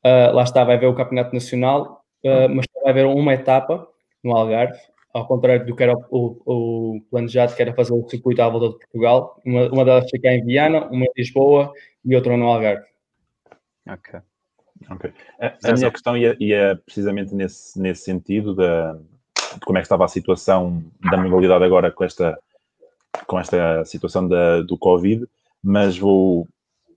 uh, 0.05 0.33
lá 0.33 0.43
está, 0.43 0.63
vai 0.63 0.75
haver 0.75 0.87
o 0.87 0.95
campeonato 0.95 1.33
nacional, 1.33 2.03
uh, 2.25 2.49
mas 2.49 2.65
vai 2.81 2.91
haver 2.91 3.05
uma 3.05 3.33
etapa 3.33 3.87
no 4.23 4.35
Algarve, 4.35 4.79
ao 5.13 5.27
contrário 5.27 5.65
do 5.65 5.75
que 5.75 5.83
era 5.83 5.93
o, 5.93 6.01
o, 6.09 6.95
o 6.95 7.01
planejado, 7.11 7.55
que 7.55 7.61
era 7.61 7.73
fazer 7.73 7.93
o 7.93 8.09
circuito 8.09 8.41
à 8.41 8.49
volta 8.49 8.69
de 8.69 8.79
Portugal. 8.79 9.39
Uma, 9.45 9.69
uma 9.69 9.85
delas 9.85 10.09
fica 10.09 10.33
em 10.33 10.43
Viana, 10.43 10.87
uma 10.87 11.05
em 11.05 11.11
Lisboa 11.15 11.71
e 12.03 12.15
outra 12.15 12.35
no 12.35 12.45
Algarve. 12.45 12.85
Ok. 13.87 14.19
okay. 14.89 15.13
A, 15.39 15.69
a 15.69 15.73
minha 15.73 15.91
questão 15.91 16.17
ia, 16.17 16.35
ia, 16.39 16.81
precisamente 16.83 17.35
nesse, 17.35 17.79
nesse 17.79 18.03
sentido 18.03 18.55
da, 18.55 18.93
de 18.93 19.59
como 19.65 19.77
é 19.77 19.81
que 19.81 19.85
estava 19.85 20.05
a 20.05 20.09
situação 20.09 20.83
da 20.99 21.17
modalidade 21.17 21.63
agora 21.63 21.91
com 21.91 22.03
esta, 22.03 22.39
com 23.27 23.39
esta 23.39 23.85
situação 23.85 24.27
da, 24.27 24.61
do 24.61 24.77
Covid, 24.77 25.27
mas 25.63 25.97
vou 25.97 26.47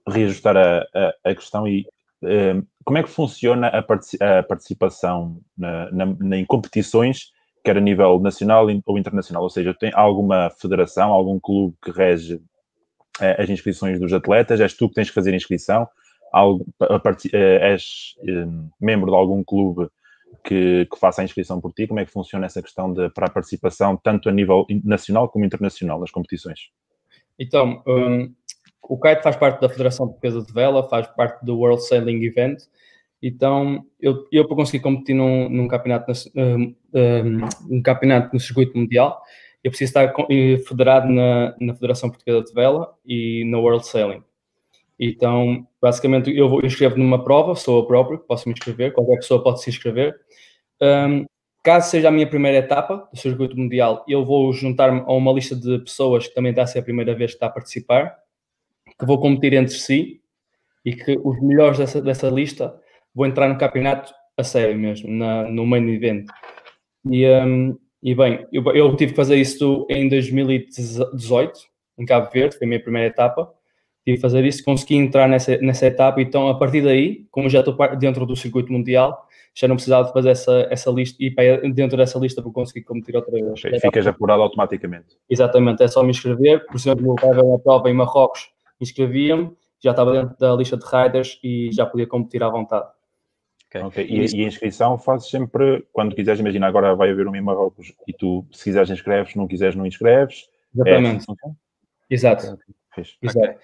reajustar 0.08 0.56
a, 0.56 0.78
a, 0.94 1.30
a 1.30 1.34
questão 1.34 1.68
e 1.68 1.86
uh, 2.22 2.66
como 2.84 2.98
é 2.98 3.02
que 3.02 3.10
funciona 3.10 3.66
a 3.68 4.42
participação 4.42 5.40
na, 5.58 5.90
na, 5.90 6.36
em 6.38 6.44
competições, 6.44 7.32
quer 7.66 7.76
a 7.76 7.80
nível 7.80 8.20
nacional 8.20 8.68
ou 8.86 8.98
internacional? 8.98 9.42
Ou 9.42 9.50
seja, 9.50 9.74
tem 9.74 9.90
alguma 9.92 10.50
federação, 10.50 11.10
algum 11.10 11.40
clube 11.40 11.74
que 11.82 11.90
rege 11.90 12.36
uh, 12.36 13.42
as 13.42 13.50
inscrições 13.50 13.98
dos 13.98 14.12
atletas? 14.12 14.60
És 14.60 14.74
tu 14.74 14.88
que 14.88 14.94
tens 14.94 15.08
que 15.08 15.14
fazer 15.14 15.32
a 15.32 15.36
inscrição? 15.36 15.88
Algo, 16.32 16.64
uh, 16.80 17.36
és 17.60 18.14
membro 18.80 19.10
de 19.10 19.16
algum 19.16 19.42
clube 19.42 19.88
que, 20.44 20.86
que, 20.86 20.98
faça 20.98 21.22
a 21.22 21.24
inscrição 21.24 21.60
por 21.60 21.72
ti? 21.72 21.88
Como 21.88 21.98
é 21.98 22.04
que 22.04 22.12
funciona 22.12 22.46
essa 22.46 22.62
questão 22.62 22.92
de, 22.92 23.10
para 23.10 23.26
a 23.26 23.30
participação, 23.30 23.96
tanto 23.96 24.28
a 24.28 24.32
nível 24.32 24.64
nacional 24.84 25.28
como 25.28 25.44
internacional, 25.44 25.98
nas 25.98 26.12
competições? 26.12 26.70
Então, 27.38 27.82
um, 27.86 28.32
o 28.82 28.98
kite 28.98 29.22
faz 29.22 29.36
parte 29.36 29.60
da 29.60 29.68
Federação 29.68 30.06
Portuguesa 30.06 30.42
de 30.42 30.52
Vela, 30.52 30.88
faz 30.88 31.08
parte 31.08 31.44
do 31.44 31.58
World 31.58 31.84
Sailing 31.84 32.22
Event. 32.24 32.62
Então, 33.22 33.84
eu, 34.00 34.26
eu 34.30 34.46
para 34.46 34.56
conseguir 34.56 34.82
competir 34.82 35.14
num, 35.14 35.48
num 35.48 35.68
campeonato, 35.68 36.12
um, 36.34 36.74
um, 37.70 37.82
campeonato 37.82 38.32
no 38.32 38.40
circuito 38.40 38.76
mundial, 38.76 39.20
eu 39.64 39.70
preciso 39.70 39.90
estar 39.90 40.14
federado 40.68 41.10
na, 41.10 41.56
na 41.60 41.74
Federação 41.74 42.10
Portuguesa 42.10 42.44
de 42.44 42.52
Vela 42.52 42.94
e 43.04 43.44
na 43.46 43.58
World 43.58 43.86
Sailing. 43.86 44.22
Então, 44.98 45.66
basicamente, 45.80 46.34
eu, 46.34 46.48
vou, 46.48 46.64
inscrevo 46.64 46.96
numa 46.96 47.22
prova, 47.22 47.54
sou 47.54 47.80
eu 47.80 47.86
próprio, 47.86 48.18
posso 48.18 48.48
me 48.48 48.54
inscrever, 48.54 48.92
qualquer 48.92 49.16
pessoa 49.16 49.42
pode 49.42 49.62
se 49.62 49.70
inscrever. 49.70 50.14
Um, 50.80 51.24
caso 51.64 51.90
seja 51.90 52.08
a 52.08 52.12
minha 52.12 52.26
primeira 52.26 52.58
etapa 52.58 53.08
do 53.12 53.18
circuito 53.18 53.56
mundial, 53.56 54.04
eu 54.06 54.24
vou 54.24 54.52
juntar-me 54.52 55.00
a 55.00 55.12
uma 55.12 55.32
lista 55.32 55.56
de 55.56 55.78
pessoas 55.80 56.28
que 56.28 56.34
também 56.34 56.50
está 56.50 56.62
a 56.62 56.66
ser 56.66 56.78
a 56.78 56.82
primeira 56.82 57.14
vez 57.14 57.32
que 57.32 57.36
está 57.36 57.46
a 57.46 57.50
participar 57.50 58.16
que 58.98 59.04
vou 59.04 59.20
competir 59.20 59.54
entre 59.54 59.74
si 59.74 60.20
e 60.84 60.94
que 60.94 61.18
os 61.22 61.40
melhores 61.42 61.78
dessa, 61.78 62.00
dessa 62.00 62.28
lista 62.28 62.78
vão 63.16 63.26
entrar 63.26 63.48
no 63.48 63.58
campeonato 63.58 64.12
a 64.36 64.44
sério 64.44 64.78
mesmo, 64.78 65.10
na, 65.10 65.44
no 65.44 65.66
main 65.66 65.88
event. 65.88 66.26
E, 67.10 67.26
um, 67.26 67.76
e 68.02 68.14
bem, 68.14 68.46
eu, 68.52 68.62
eu, 68.74 68.94
tive 68.94 69.12
que 69.12 69.16
fazer 69.16 69.36
isso 69.36 69.86
em 69.88 70.08
2018, 70.08 71.52
em 71.98 72.04
Cabo 72.04 72.30
Verde, 72.30 72.58
foi 72.58 72.66
a 72.66 72.68
minha 72.68 72.82
primeira 72.82 73.08
etapa. 73.08 73.50
Tive 74.04 74.18
que 74.18 74.22
fazer 74.22 74.44
isso, 74.44 74.62
consegui 74.62 74.96
entrar 74.96 75.28
nessa, 75.28 75.56
nessa 75.58 75.86
etapa, 75.86 76.20
então 76.20 76.48
a 76.48 76.56
partir 76.56 76.82
daí, 76.82 77.26
como 77.30 77.48
já 77.48 77.60
estou 77.60 77.76
dentro 77.98 78.24
do 78.24 78.36
circuito 78.36 78.70
mundial, 78.70 79.26
já 79.52 79.66
não 79.66 79.74
precisava 79.74 80.06
de 80.06 80.12
fazer 80.12 80.28
essa, 80.28 80.68
essa 80.70 80.90
lista 80.90 81.16
e 81.18 81.30
para 81.30 81.56
dentro 81.70 81.96
dessa 81.96 82.18
lista 82.18 82.42
para 82.42 82.52
conseguir 82.52 82.84
competir 82.84 83.16
outra 83.16 83.32
vez. 83.32 83.60
Ficas 83.80 84.06
apurado 84.06 84.42
automaticamente. 84.42 85.16
Exatamente, 85.28 85.82
é 85.82 85.88
só 85.88 86.02
me 86.04 86.10
inscrever. 86.10 86.64
Por 86.66 86.76
exemplo, 86.76 87.06
eu 87.06 87.14
estava 87.14 87.42
uma 87.42 87.58
prova 87.58 87.90
em 87.90 87.94
Marrocos 87.94 88.54
inscrevia-me, 88.80 89.50
já 89.82 89.90
estava 89.90 90.12
dentro 90.12 90.36
da 90.38 90.54
lista 90.54 90.76
de 90.76 90.84
riders 90.84 91.38
e 91.42 91.70
já 91.72 91.86
podia 91.86 92.06
competir 92.06 92.42
à 92.42 92.48
vontade. 92.48 92.86
Okay. 93.68 93.82
okay. 93.82 94.06
E, 94.06 94.36
e, 94.36 94.44
a 94.44 94.48
inscrição 94.48 94.98
fazes 94.98 95.28
sempre, 95.28 95.84
quando 95.92 96.14
quiseres, 96.14 96.40
imagina 96.40 96.66
agora 96.66 96.94
vai 96.94 97.10
haver 97.10 97.26
um 97.26 97.34
em 97.34 97.40
Marrocos 97.40 97.92
e 98.06 98.12
tu, 98.12 98.46
se 98.52 98.64
quiseres, 98.64 98.90
inscreves, 98.90 99.32
se 99.32 99.38
não 99.38 99.48
quiseres, 99.48 99.74
não 99.74 99.86
inscreves. 99.86 100.48
Exatamente. 100.74 101.26
É 101.28 101.32
assim 101.32 101.56
Exato. 102.08 102.58
Okay. 102.92 103.04
Exato. 103.22 103.46
Okay. 103.46 103.58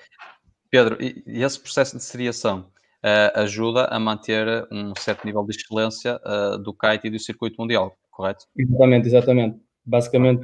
Pedro, 0.70 0.96
e, 1.00 1.22
e, 1.26 1.42
esse 1.42 1.60
processo 1.60 1.96
de 1.96 2.02
seriação 2.02 2.66
uh, 3.04 3.40
ajuda 3.40 3.84
a 3.84 3.98
manter 3.98 4.66
um 4.70 4.94
certo 4.96 5.24
nível 5.24 5.44
de 5.44 5.56
excelência 5.56 6.20
uh, 6.24 6.58
do 6.58 6.72
kite 6.72 7.06
e 7.06 7.10
do 7.10 7.18
circuito 7.18 7.60
mundial, 7.60 7.96
correto? 8.10 8.46
Exatamente, 8.56 9.06
exatamente. 9.06 9.60
Basicamente, 9.84 10.42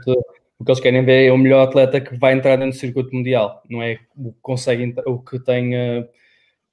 o 0.58 0.64
que 0.64 0.70
eles 0.70 0.80
querem 0.80 1.04
ver 1.04 1.26
é 1.26 1.32
o 1.32 1.38
melhor 1.38 1.66
atleta 1.66 2.00
que 2.00 2.16
vai 2.16 2.34
entrar 2.34 2.56
dentro 2.56 2.72
do 2.72 2.80
circuito 2.80 3.14
mundial, 3.14 3.62
não 3.68 3.82
é 3.82 3.98
o 4.16 4.32
que 4.32 4.38
consegue, 4.42 4.94
o 5.06 5.18
que 5.18 5.38
tem, 5.38 5.74
uh, 5.74 6.08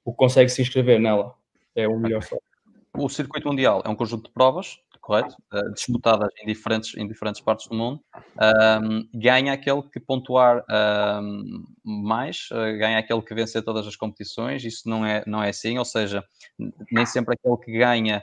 o 0.04 0.12
que 0.12 0.18
consegue 0.18 0.50
se 0.50 0.62
inscrever 0.62 1.00
nela. 1.00 1.34
É 1.74 1.86
o 1.88 1.98
melhor 1.98 2.22
só. 2.22 2.36
O 2.98 3.08
circuito 3.08 3.48
mundial 3.48 3.82
é 3.84 3.88
um 3.88 3.94
conjunto 3.94 4.24
de 4.24 4.32
provas, 4.32 4.78
correto? 5.00 5.36
Uh, 5.52 5.72
disputadas 5.72 6.28
em 6.42 6.46
diferentes, 6.46 6.96
em 6.96 7.06
diferentes 7.06 7.40
partes 7.40 7.68
do 7.68 7.76
mundo. 7.76 8.00
Um, 8.82 9.08
ganha 9.14 9.52
aquele 9.52 9.82
que 9.82 10.00
pontuar 10.00 10.64
um, 11.22 11.64
mais, 11.84 12.48
uh, 12.50 12.78
ganha 12.78 12.98
aquele 12.98 13.22
que 13.22 13.34
vencer 13.34 13.62
todas 13.62 13.86
as 13.86 13.96
competições. 13.96 14.64
Isso 14.64 14.88
não 14.88 15.04
é, 15.04 15.22
não 15.26 15.42
é 15.42 15.50
assim, 15.50 15.78
ou 15.78 15.84
seja, 15.84 16.24
nem 16.90 17.04
sempre 17.06 17.34
aquele 17.34 17.56
que 17.58 17.78
ganha, 17.78 18.22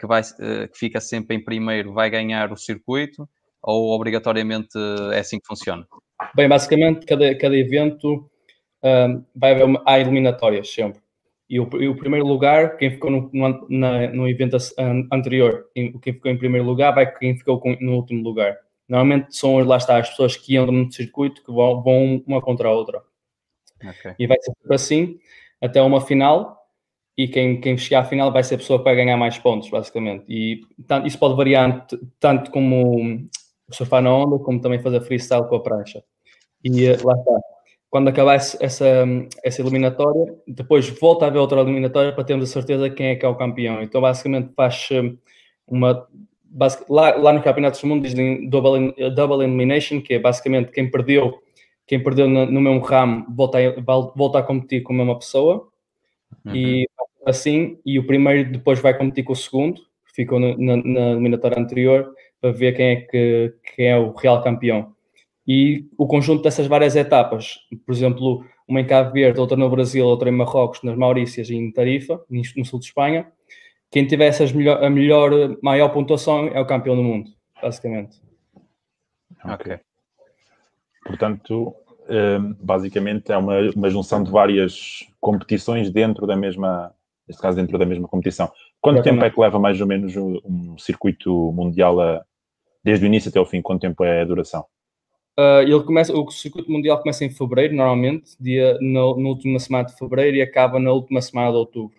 que, 0.00 0.06
vai, 0.06 0.22
que 0.22 0.78
fica 0.78 1.00
sempre 1.00 1.36
em 1.36 1.44
primeiro, 1.44 1.92
vai 1.92 2.08
ganhar 2.08 2.50
o 2.50 2.56
circuito 2.56 3.28
ou 3.62 3.94
obrigatoriamente 3.94 4.78
é 5.12 5.18
assim 5.18 5.38
que 5.38 5.46
funciona? 5.46 5.86
Bem, 6.34 6.48
basicamente, 6.48 7.06
cada, 7.06 7.34
cada 7.36 7.56
evento 7.56 8.30
um, 8.82 9.24
vai 9.34 9.52
haver 9.52 9.64
uma, 9.64 9.82
há 9.86 9.98
eliminatórias 9.98 10.70
sempre. 10.70 11.03
E 11.54 11.60
o, 11.60 11.68
e 11.80 11.86
o, 11.86 11.94
primeiro 11.94 12.26
lugar, 12.26 12.76
quem 12.76 12.90
ficou 12.90 13.12
no, 13.12 13.30
no, 13.32 13.66
na, 13.70 14.08
no 14.08 14.28
evento 14.28 14.56
anterior, 15.12 15.68
quem 15.72 16.12
ficou 16.12 16.28
em 16.28 16.36
primeiro 16.36 16.66
lugar, 16.66 16.92
vai 16.92 17.08
quem 17.14 17.38
ficou 17.38 17.62
no 17.80 17.92
último 17.94 18.24
lugar. 18.24 18.58
Normalmente 18.88 19.36
são, 19.36 19.56
lá 19.60 19.76
está, 19.76 19.98
as 19.98 20.10
pessoas 20.10 20.36
que 20.36 20.56
andam 20.56 20.74
no 20.74 20.92
circuito 20.92 21.44
que 21.44 21.52
vão, 21.52 21.80
vão 21.80 22.24
uma 22.26 22.42
contra 22.42 22.66
a 22.66 22.72
outra. 22.72 23.00
Okay. 23.80 24.16
E 24.18 24.26
vai 24.26 24.36
ser 24.40 24.52
assim 24.68 25.16
até 25.60 25.80
uma 25.80 26.00
final. 26.00 26.60
E 27.16 27.28
quem, 27.28 27.60
quem 27.60 27.78
chegar 27.78 28.00
à 28.00 28.04
final 28.04 28.32
vai 28.32 28.42
ser 28.42 28.56
a 28.56 28.58
pessoa 28.58 28.80
que 28.80 28.86
vai 28.86 28.96
ganhar 28.96 29.16
mais 29.16 29.38
pontos, 29.38 29.70
basicamente. 29.70 30.24
E 30.28 30.60
tanto, 30.88 31.06
isso 31.06 31.20
pode 31.20 31.36
variar 31.36 31.86
tanto 32.18 32.50
como 32.50 33.28
surfar 33.70 34.02
na 34.02 34.12
onda, 34.12 34.42
como 34.42 34.60
também 34.60 34.82
fazer 34.82 35.00
freestyle 35.02 35.48
com 35.48 35.54
a 35.54 35.62
prancha. 35.62 36.02
E 36.64 36.84
eh, 36.84 36.96
lá 37.04 37.14
está. 37.14 37.53
Quando 37.94 38.08
acabar 38.08 38.34
essa, 38.34 38.58
essa 39.44 39.62
eliminatória, 39.62 40.34
depois 40.48 40.88
volta 40.88 41.26
a 41.26 41.28
haver 41.28 41.38
outra 41.38 41.60
eliminatória 41.60 42.12
para 42.12 42.24
termos 42.24 42.50
a 42.50 42.52
certeza 42.52 42.90
de 42.90 42.96
quem 42.96 43.06
é 43.06 43.14
que 43.14 43.24
é 43.24 43.28
o 43.28 43.36
campeão. 43.36 43.80
Então, 43.80 44.00
basicamente, 44.00 44.52
faz 44.56 44.88
eh, 44.90 45.12
uma. 45.64 46.04
Lá, 46.88 47.14
lá 47.14 47.32
no 47.32 47.40
Campeonato 47.40 47.80
do 47.80 47.86
Mundo 47.86 48.02
dizem 48.02 48.48
double, 48.50 48.92
double 49.14 49.44
elimination, 49.44 50.00
que 50.00 50.14
é 50.14 50.18
basicamente 50.18 50.72
quem 50.72 50.90
perdeu, 50.90 51.40
quem 51.86 52.02
perdeu 52.02 52.28
no, 52.28 52.46
no 52.46 52.60
mesmo 52.60 52.80
ramo 52.80 53.26
volta 53.32 53.58
a, 53.58 53.72
volta 54.16 54.40
a 54.40 54.42
competir 54.42 54.82
com 54.82 54.92
a 54.92 54.96
mesma 54.96 55.16
pessoa. 55.16 55.68
Uhum. 56.44 56.52
E 56.52 56.88
assim, 57.24 57.78
e 57.86 57.96
o 58.00 58.04
primeiro 58.08 58.50
depois 58.50 58.80
vai 58.80 58.98
competir 58.98 59.22
com 59.22 59.34
o 59.34 59.36
segundo, 59.36 59.80
que 60.08 60.16
ficou 60.16 60.40
na, 60.40 60.56
na 60.56 61.10
eliminatória 61.12 61.62
anterior, 61.62 62.12
para 62.40 62.50
ver 62.50 62.72
quem 62.72 62.86
é 62.86 62.96
que 62.96 63.54
quem 63.76 63.86
é 63.86 63.96
o 63.96 64.12
real 64.14 64.42
campeão. 64.42 64.92
E 65.46 65.86
o 65.98 66.06
conjunto 66.06 66.42
dessas 66.42 66.66
várias 66.66 66.96
etapas, 66.96 67.58
por 67.84 67.92
exemplo, 67.92 68.44
uma 68.66 68.80
em 68.80 68.86
Cabo 68.86 69.12
Verde, 69.12 69.40
outra 69.40 69.56
no 69.56 69.68
Brasil, 69.68 70.06
outra 70.06 70.28
em 70.28 70.32
Marrocos, 70.32 70.82
nas 70.82 70.96
Maurícias 70.96 71.50
e 71.50 71.54
em 71.54 71.70
Tarifa, 71.70 72.20
no 72.28 72.64
sul 72.64 72.78
de 72.78 72.86
Espanha, 72.86 73.30
quem 73.90 74.06
tiver 74.06 74.26
essas 74.26 74.50
melhor, 74.50 74.82
a 74.82 74.90
melhor, 74.90 75.56
maior 75.62 75.88
pontuação 75.90 76.48
é 76.48 76.60
o 76.60 76.66
campeão 76.66 76.96
do 76.96 77.02
mundo, 77.02 77.30
basicamente. 77.62 78.20
Ok. 79.44 79.78
Portanto, 81.04 81.74
hum, 82.08 82.56
basicamente 82.60 83.30
é 83.30 83.36
uma, 83.36 83.60
uma 83.76 83.90
junção 83.90 84.24
de 84.24 84.32
várias 84.32 85.06
competições 85.20 85.90
dentro 85.90 86.26
da 86.26 86.34
mesma, 86.34 86.92
neste 87.28 87.40
caso 87.40 87.56
dentro 87.56 87.78
da 87.78 87.86
mesma 87.86 88.08
competição. 88.08 88.50
Quanto 88.80 89.02
tempo 89.02 89.24
é 89.24 89.30
que 89.30 89.40
leva 89.40 89.58
mais 89.58 89.80
ou 89.80 89.86
menos 89.86 90.16
um 90.16 90.76
circuito 90.76 91.52
mundial 91.52 92.00
a, 92.00 92.24
desde 92.82 93.04
o 93.04 93.06
início 93.06 93.28
até 93.28 93.38
o 93.38 93.46
fim, 93.46 93.62
quanto 93.62 93.82
tempo 93.82 94.02
é 94.02 94.22
a 94.22 94.24
duração? 94.24 94.66
Uh, 95.38 95.62
ele 95.62 95.82
começa, 95.82 96.12
o 96.12 96.30
circuito 96.30 96.70
mundial 96.70 97.00
começa 97.00 97.24
em 97.24 97.30
fevereiro, 97.30 97.74
normalmente, 97.74 98.36
dia, 98.38 98.78
no, 98.80 99.18
na 99.20 99.28
última 99.28 99.58
semana 99.58 99.86
de 99.86 99.96
fevereiro 99.96 100.36
e 100.36 100.42
acaba 100.42 100.78
na 100.78 100.92
última 100.92 101.20
semana 101.20 101.50
de 101.50 101.56
outubro, 101.56 101.96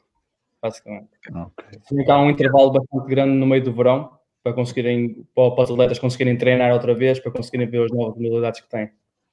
basicamente. 0.62 1.10
Okay. 1.28 2.06
há 2.08 2.20
um 2.22 2.30
intervalo 2.30 2.72
bastante 2.72 3.08
grande 3.10 3.34
no 3.34 3.46
meio 3.46 3.62
do 3.62 3.74
verão 3.74 4.18
para 4.42 4.54
conseguirem, 4.54 5.28
para, 5.36 5.64
os 5.64 5.72
atletas 5.72 6.00
conseguirem 6.00 6.38
treinar 6.38 6.72
outra 6.72 6.96
vez, 6.96 7.20
para 7.20 7.32
conseguirem 7.32 7.68
ver 7.68 7.84
as 7.84 7.92
novas 7.92 8.16
modalidades 8.16 8.62
que 8.62 8.70
têm. 8.70 8.92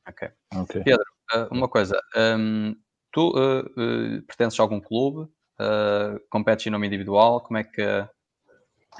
Ok. 0.08 0.28
okay. 0.56 0.82
Pedro, 0.82 1.04
uh, 1.34 1.54
uma 1.54 1.68
coisa, 1.68 1.96
um, 2.16 2.74
tu 3.12 3.28
uh, 3.30 4.22
pertences 4.26 4.58
a 4.58 4.62
algum 4.62 4.80
clube? 4.80 5.30
competes 6.28 6.66
em 6.66 6.70
nome 6.70 6.88
individual? 6.88 7.40
Como 7.40 7.56
é 7.56 7.62
que 7.62 7.80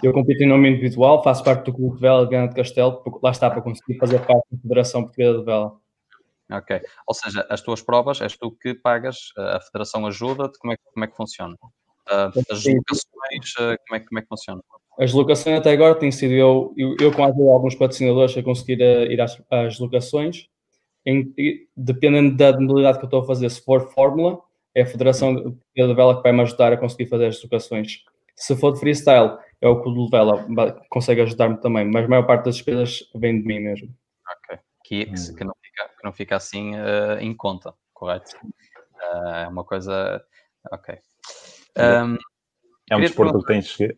eu 0.02 0.12
compito 0.12 0.42
em 0.42 0.48
nome 0.48 0.70
individual, 0.70 1.22
faço 1.22 1.44
parte 1.44 1.64
do 1.64 1.72
Clube 1.72 1.96
de 1.96 2.00
Vela 2.00 2.24
de 2.24 2.30
Grande 2.30 2.54
Castelo, 2.54 3.02
lá 3.22 3.30
está 3.30 3.50
para 3.50 3.62
conseguir 3.62 3.98
fazer 3.98 4.18
parte 4.20 4.44
da 4.50 4.58
Federação 4.60 5.02
Portuguesa 5.02 5.38
de 5.38 5.44
Vela. 5.44 5.72
Ok. 6.50 6.80
Ou 7.06 7.14
seja, 7.14 7.46
as 7.48 7.60
tuas 7.60 7.82
provas 7.82 8.20
és 8.20 8.36
tu 8.36 8.50
que 8.50 8.74
pagas, 8.74 9.32
a 9.36 9.60
Federação 9.60 10.06
ajuda-te, 10.06 10.58
como 10.58 10.72
é, 10.72 10.76
como 10.92 11.04
é 11.04 11.08
que 11.08 11.16
funciona? 11.16 11.54
Uh, 12.10 12.32
as 12.50 12.64
locações, 12.64 13.52
uh, 13.58 13.78
como, 13.86 13.96
é, 13.96 14.00
como 14.00 14.18
é 14.18 14.22
que 14.22 14.28
funciona? 14.28 14.62
As 14.98 15.12
locações 15.12 15.58
até 15.58 15.72
agora 15.72 15.94
tem 15.94 16.10
sido 16.10 16.32
eu, 16.32 16.74
eu, 16.76 16.96
eu 17.00 17.12
com 17.12 17.24
ajuda 17.24 17.44
de 17.44 17.50
alguns 17.50 17.74
patrocinadores 17.74 18.36
a 18.36 18.42
conseguir 18.42 18.80
ir 18.80 19.20
às, 19.20 19.40
às 19.50 19.78
locações. 19.78 20.46
Em, 21.04 21.32
dependendo 21.76 22.36
da 22.36 22.52
modalidade 22.60 22.98
que 22.98 23.04
eu 23.04 23.08
estou 23.08 23.22
a 23.22 23.26
fazer, 23.26 23.50
se 23.50 23.64
for 23.64 23.90
fórmula, 23.92 24.38
é 24.74 24.82
a 24.82 24.86
Federação 24.86 25.34
de 25.34 25.94
Vela 25.94 26.16
que 26.16 26.22
vai 26.22 26.32
me 26.32 26.42
ajudar 26.42 26.72
a 26.72 26.76
conseguir 26.76 27.06
fazer 27.06 27.26
as 27.26 27.38
educações. 27.38 28.04
Se 28.36 28.54
for 28.56 28.72
de 28.72 28.80
freestyle, 28.80 29.38
é 29.62 29.68
o 29.68 29.80
Clube 29.80 30.04
de 30.04 30.10
Vela, 30.10 30.44
consegue 30.90 31.20
ajudar-me 31.22 31.56
também, 31.56 31.84
mas 31.88 32.04
a 32.04 32.08
maior 32.08 32.26
parte 32.26 32.46
das 32.46 32.56
despesas 32.56 33.08
vem 33.14 33.40
de 33.40 33.46
mim 33.46 33.60
mesmo. 33.60 33.88
Ok. 34.28 34.58
Que, 34.84 35.06
que, 35.06 35.12
hum. 35.12 35.34
que 35.36 35.44
não, 35.44 35.54
fica, 35.62 35.88
que 35.88 36.04
não 36.04 36.12
fica 36.12 36.36
assim 36.36 36.74
uh, 36.74 37.18
em 37.20 37.32
conta, 37.32 37.72
correto? 37.94 38.36
Uh, 38.44 39.28
é 39.28 39.48
uma 39.48 39.62
coisa. 39.62 40.22
Ok. 40.72 40.98
Um, 41.78 42.18
é 42.90 42.96
um 42.96 43.00
desporto 43.00 43.38
que 43.38 43.46
tens 43.46 43.76
que. 43.76 43.96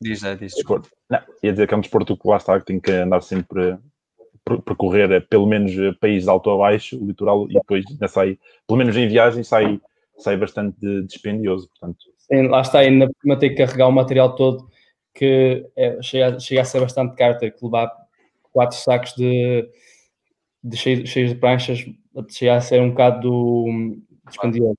Diz, 0.00 0.24
é, 0.24 0.34
diz. 0.34 0.54
Desporto. 0.54 0.90
Não, 1.08 1.20
ia 1.40 1.52
dizer 1.52 1.68
que 1.68 1.74
é 1.74 1.76
um 1.76 1.80
desporto 1.80 2.16
que 2.16 2.28
lá 2.28 2.38
está, 2.38 2.58
que 2.58 2.66
tem 2.66 2.80
que 2.80 2.90
andar 2.90 3.22
sempre 3.22 3.78
percorrer 4.64 5.12
eh, 5.12 5.20
pelo 5.20 5.46
menos 5.46 5.72
países 5.98 6.26
alto 6.26 6.50
a 6.50 6.56
baixo, 6.56 7.00
o 7.00 7.06
litoral, 7.06 7.46
e 7.48 7.54
depois 7.54 7.84
sai, 8.08 8.36
pelo 8.66 8.78
menos 8.78 8.96
em 8.96 9.06
viagem, 9.06 9.44
sai, 9.44 9.80
sai 10.18 10.36
bastante 10.36 11.04
dispendioso. 11.04 11.68
Portanto. 11.68 11.98
Sim, 12.18 12.48
lá 12.48 12.62
está, 12.62 12.80
ainda 12.80 13.08
ter 13.38 13.50
que 13.50 13.56
carregar 13.64 13.86
o 13.86 13.92
material 13.92 14.34
todo 14.34 14.68
que 15.14 15.66
é, 15.76 16.00
chega, 16.02 16.38
chega 16.38 16.60
a 16.62 16.64
ser 16.64 16.80
bastante 16.80 17.16
caro, 17.16 17.38
ter 17.38 17.50
que 17.52 17.64
levar 17.64 17.90
quatro 18.52 18.76
sacos 18.76 19.14
de, 19.14 19.68
de 20.62 20.76
cheios, 20.76 21.08
cheios 21.08 21.30
de 21.30 21.36
pranchas, 21.36 21.84
chega 22.28 22.56
a 22.56 22.60
ser 22.60 22.80
um 22.80 22.90
bocado 22.90 23.30
dispendioso. 24.26 24.76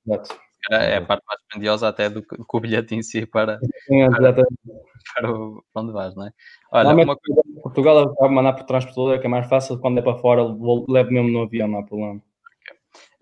É, 0.69 0.93
é 0.93 0.97
a 0.97 1.01
parte 1.01 1.23
mais 1.27 1.39
dispendiosa 1.39 1.87
até 1.87 2.09
do 2.09 2.21
que, 2.21 2.35
o 2.37 2.59
bilhete 2.59 2.95
em 2.95 3.01
si 3.01 3.25
para, 3.25 3.59
Sim, 3.87 4.09
para, 4.11 4.33
para, 4.33 5.31
o, 5.31 5.63
para 5.73 5.83
onde 5.83 5.91
vais, 5.91 6.15
não 6.15 6.27
é? 6.27 6.31
Olha, 6.71 7.03
uma 7.03 7.17
coisa... 7.17 7.41
Portugal 7.63 8.13
vai 8.19 8.29
mandar 8.29 8.53
por 8.53 8.65
transportador, 8.65 9.19
que 9.19 9.25
é 9.25 9.29
mais 9.29 9.47
fácil, 9.47 9.79
quando 9.79 9.97
é 9.97 10.01
para 10.01 10.17
fora, 10.17 10.43
levo 10.43 11.11
mesmo 11.11 11.29
no 11.29 11.43
avião, 11.43 11.67
não 11.67 11.79
há 11.79 11.83
problema. 11.83 12.21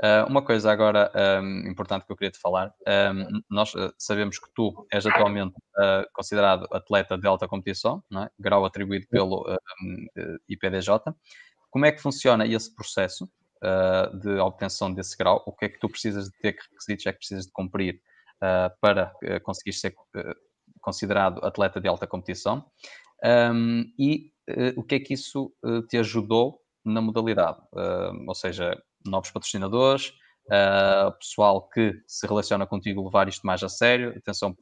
Uh, 0.02 0.30
uma 0.30 0.42
coisa 0.42 0.72
agora 0.72 1.12
um, 1.44 1.70
importante 1.70 2.06
que 2.06 2.12
eu 2.12 2.16
queria 2.16 2.32
te 2.32 2.40
falar, 2.40 2.74
um, 2.88 3.42
nós 3.50 3.74
uh, 3.76 3.94
sabemos 3.98 4.40
que 4.40 4.50
tu 4.56 4.88
és 4.92 5.06
atualmente 5.06 5.56
uh, 5.78 6.08
considerado 6.14 6.68
atleta 6.72 7.18
de 7.18 7.28
alta 7.28 7.48
competição, 7.48 8.02
é? 8.14 8.30
grau 8.40 8.66
atribuído 8.66 9.08
pelo 9.08 9.46
IPDJ. 10.48 11.14
Como 11.70 11.86
é 11.86 11.92
que 11.92 12.02
funciona 12.02 12.48
esse 12.48 12.74
processo 12.74 13.30
de 14.22 14.40
obtenção 14.40 14.94
desse 14.94 15.18
grau? 15.18 15.44
O 15.46 15.52
que 15.52 15.66
é 15.66 15.70
que 15.70 15.80
tu 15.80 15.90
precisas 15.90 16.30
de 16.30 16.40
ter, 16.40 16.54
que 16.54 16.64
requisitos 16.72 17.06
é 17.06 17.12
que 17.12 17.18
precisas 17.20 17.46
de 17.46 17.52
cumprir 17.52 18.02
para 18.82 19.14
conseguir 19.44 19.74
ser 19.74 19.94
considerado 20.82 21.46
atleta 21.46 21.80
de 21.80 21.88
alta 21.88 22.08
competição? 22.08 22.66
Um, 23.24 23.84
e 24.00 24.32
o 24.76 24.84
que 24.84 24.96
é 24.96 25.00
que 25.00 25.14
isso 25.14 25.54
te 25.90 25.98
ajudou 25.98 26.60
na 26.84 27.02
modalidade? 27.02 27.60
ou 28.28 28.34
seja, 28.34 28.82
novos 29.06 29.32
patrocinadores, 29.32 30.10
uh, 30.48 31.12
pessoal 31.20 31.68
que 31.70 31.94
se 32.08 32.28
relaciona 32.28 32.66
contigo 32.66 33.04
levar 33.04 33.28
isto 33.28 33.46
mais 33.46 33.64
a 33.64 33.70
sério. 33.70 34.14
Atenção, 34.18 34.56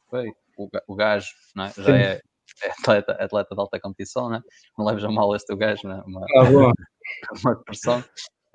o, 0.57 0.69
o 0.87 0.95
gajo 0.95 1.27
é? 1.57 1.81
já 1.81 1.97
é, 1.97 2.21
é, 2.63 2.71
atleta, 2.71 3.11
atleta 3.13 3.55
de 3.55 3.61
alta 3.61 3.79
competição, 3.79 4.29
né? 4.29 4.41
não 4.77 4.85
leves 4.85 5.03
a 5.03 5.11
mal 5.11 5.35
este 5.35 5.55
gajo, 5.55 5.87
né? 5.87 6.01
uma, 6.05 6.25
ah, 6.35 6.73
uma 7.43 7.55
pressão. 7.63 8.03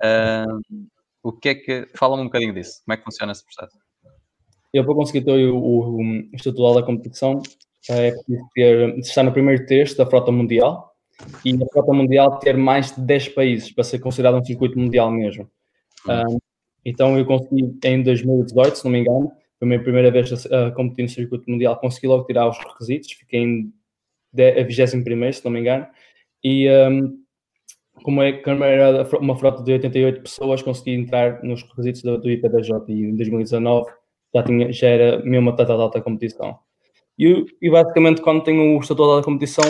Uh, 0.01 0.87
o 1.23 1.31
que 1.31 1.49
é 1.49 1.55
que. 1.55 1.87
Fala-me 1.95 2.23
um 2.23 2.25
bocadinho 2.25 2.53
disso, 2.53 2.81
como 2.85 2.93
é 2.93 2.97
que 2.97 3.03
funciona 3.03 3.31
esse 3.31 3.43
processo? 3.43 3.77
Eu, 4.73 4.83
para 4.83 4.95
conseguir 4.95 5.23
ter 5.23 5.49
o, 5.49 5.57
o, 5.57 5.97
o 5.97 6.35
Estatuto 6.35 6.73
da 6.73 6.83
Competição, 6.83 7.41
é 7.89 8.11
preciso 8.11 8.49
ter, 8.53 8.99
estar 8.99 9.23
no 9.23 9.31
primeiro 9.31 9.65
texto 9.65 9.97
da 9.97 10.05
frota 10.05 10.31
mundial 10.31 10.93
e 11.45 11.53
a 11.53 11.67
frota 11.67 11.93
mundial 11.93 12.39
ter 12.39 12.57
mais 12.57 12.95
de 12.95 13.01
10 13.01 13.29
países 13.29 13.71
para 13.71 13.83
ser 13.83 13.99
considerado 13.99 14.37
um 14.37 14.43
circuito 14.43 14.79
mundial 14.79 15.11
mesmo. 15.11 15.49
Um, 16.07 16.37
então 16.85 17.17
eu 17.17 17.25
consegui 17.25 17.77
em 17.85 18.03
2018, 18.03 18.77
se 18.77 18.85
não 18.85 18.91
me 18.91 18.99
engano, 18.99 19.31
foi 19.57 19.65
a 19.65 19.65
minha 19.65 19.81
primeira 19.81 20.11
vez 20.11 20.45
a, 20.51 20.67
a 20.67 20.71
competir 20.71 21.03
no 21.03 21.09
circuito 21.09 21.49
mundial, 21.49 21.79
consegui 21.79 22.07
logo 22.07 22.25
tirar 22.25 22.47
os 22.49 22.57
requisitos, 22.57 23.11
fiquei 23.11 23.39
em 23.39 23.73
a 24.35 24.63
21 24.63 25.31
se 25.31 25.45
não 25.45 25.51
me 25.51 25.59
engano, 25.59 25.85
e 26.43 26.67
um, 26.69 27.23
como 28.03 28.21
é 28.21 28.33
que 28.33 28.49
era 28.49 29.07
uma 29.19 29.37
frota 29.37 29.63
de 29.63 29.71
88 29.73 30.21
pessoas, 30.21 30.61
consegui 30.61 30.91
entrar 30.91 31.43
nos 31.43 31.61
requisitos 31.63 32.01
do, 32.01 32.17
do 32.17 32.31
IPDJ 32.31 32.71
e 32.89 33.03
em 33.05 33.15
2019 33.15 33.91
já, 34.33 34.43
tinha, 34.43 34.71
já 34.73 34.87
era 34.87 35.23
mesmo 35.23 35.51
atleta 35.51 35.75
de 35.75 35.81
alta 35.81 36.01
competição. 36.01 36.57
E, 37.17 37.45
e, 37.61 37.69
basicamente 37.69 38.21
quando 38.21 38.43
tenho 38.43 38.75
o 38.75 38.79
estatuto 38.79 39.17
da 39.17 39.23
competição 39.23 39.63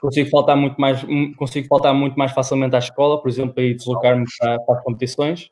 consigo 0.00 0.30
faltar 0.30 0.56
muito 0.56 0.80
mais 0.80 1.04
consigo 1.36 1.66
faltar 1.68 1.94
muito 1.94 2.16
mais 2.16 2.32
facilmente 2.32 2.76
à 2.76 2.78
escola, 2.78 3.20
por 3.20 3.28
exemplo, 3.28 3.54
para 3.54 3.74
deslocar-me 3.74 4.24
para, 4.38 4.58
para, 4.60 4.78
as 4.78 4.84
competições. 4.84 5.50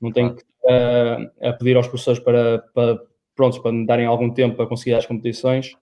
Não 0.00 0.12
tenho 0.12 0.34
que 0.34 0.42
uh, 0.42 1.48
a 1.48 1.52
pedir 1.52 1.76
aos 1.76 1.86
professores 1.86 2.20
para, 2.20 2.58
para 2.74 2.98
prontos 3.34 3.58
para 3.58 3.72
me 3.72 3.86
darem 3.86 4.06
algum 4.06 4.30
tempo 4.30 4.56
para 4.56 4.66
conseguir 4.66 4.94
as 4.94 5.06
competições. 5.06 5.76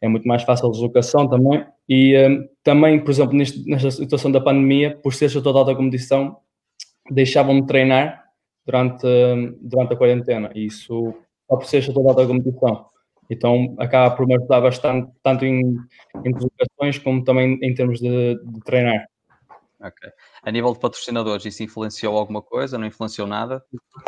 É 0.00 0.08
muito 0.08 0.28
mais 0.28 0.42
fácil 0.42 0.68
a 0.68 0.70
deslocação 0.70 1.28
também. 1.28 1.66
E 1.88 2.14
uh, 2.16 2.48
também, 2.62 3.02
por 3.02 3.10
exemplo, 3.10 3.34
neste, 3.36 3.68
nesta 3.68 3.90
situação 3.90 4.30
da 4.30 4.40
pandemia, 4.40 4.96
por 5.02 5.14
ser 5.14 5.30
toda 5.42 5.58
alta 5.58 5.74
competição, 5.74 6.36
deixavam-me 7.10 7.66
treinar 7.66 8.24
durante, 8.64 9.06
uh, 9.06 9.58
durante 9.60 9.94
a 9.94 9.96
quarentena. 9.96 10.50
E 10.54 10.66
isso 10.66 11.14
só 11.48 11.56
por 11.56 11.66
ser 11.66 11.92
toda 11.92 12.10
alta 12.10 12.26
competição. 12.26 12.86
Então 13.30 13.74
acaba 13.78 14.14
por 14.14 14.26
me 14.26 14.36
ajudar 14.36 14.60
bastante, 14.60 15.10
tanto 15.22 15.44
em, 15.44 15.60
em 16.24 16.32
deslocações 16.32 16.98
como 16.98 17.24
também 17.24 17.58
em 17.62 17.74
termos 17.74 18.00
de, 18.00 18.36
de, 18.36 18.60
treinar. 18.60 19.06
Ok. 19.80 20.10
A 20.42 20.50
nível 20.50 20.72
de 20.72 20.78
patrocinadores, 20.78 21.44
isso 21.44 21.62
influenciou 21.62 22.16
alguma 22.16 22.40
coisa? 22.40 22.78
Não 22.78 22.86
influenciou 22.86 23.26
nada? 23.26 23.62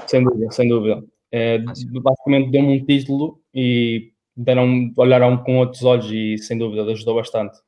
Sem 0.07 0.23
dúvida, 0.23 0.51
sem 0.51 0.69
dúvida. 0.69 1.03
É, 1.31 1.59
basicamente 1.59 2.51
deu-me 2.51 2.81
um 2.81 2.87
título 2.87 3.41
e 3.53 4.13
deram, 4.35 4.93
olharam 4.97 5.37
com 5.43 5.59
outros 5.59 5.83
olhos 5.85 6.11
e 6.11 6.39
sem 6.39 6.57
dúvida 6.57 6.85
ajudou 6.85 7.17
bastante. 7.17 7.59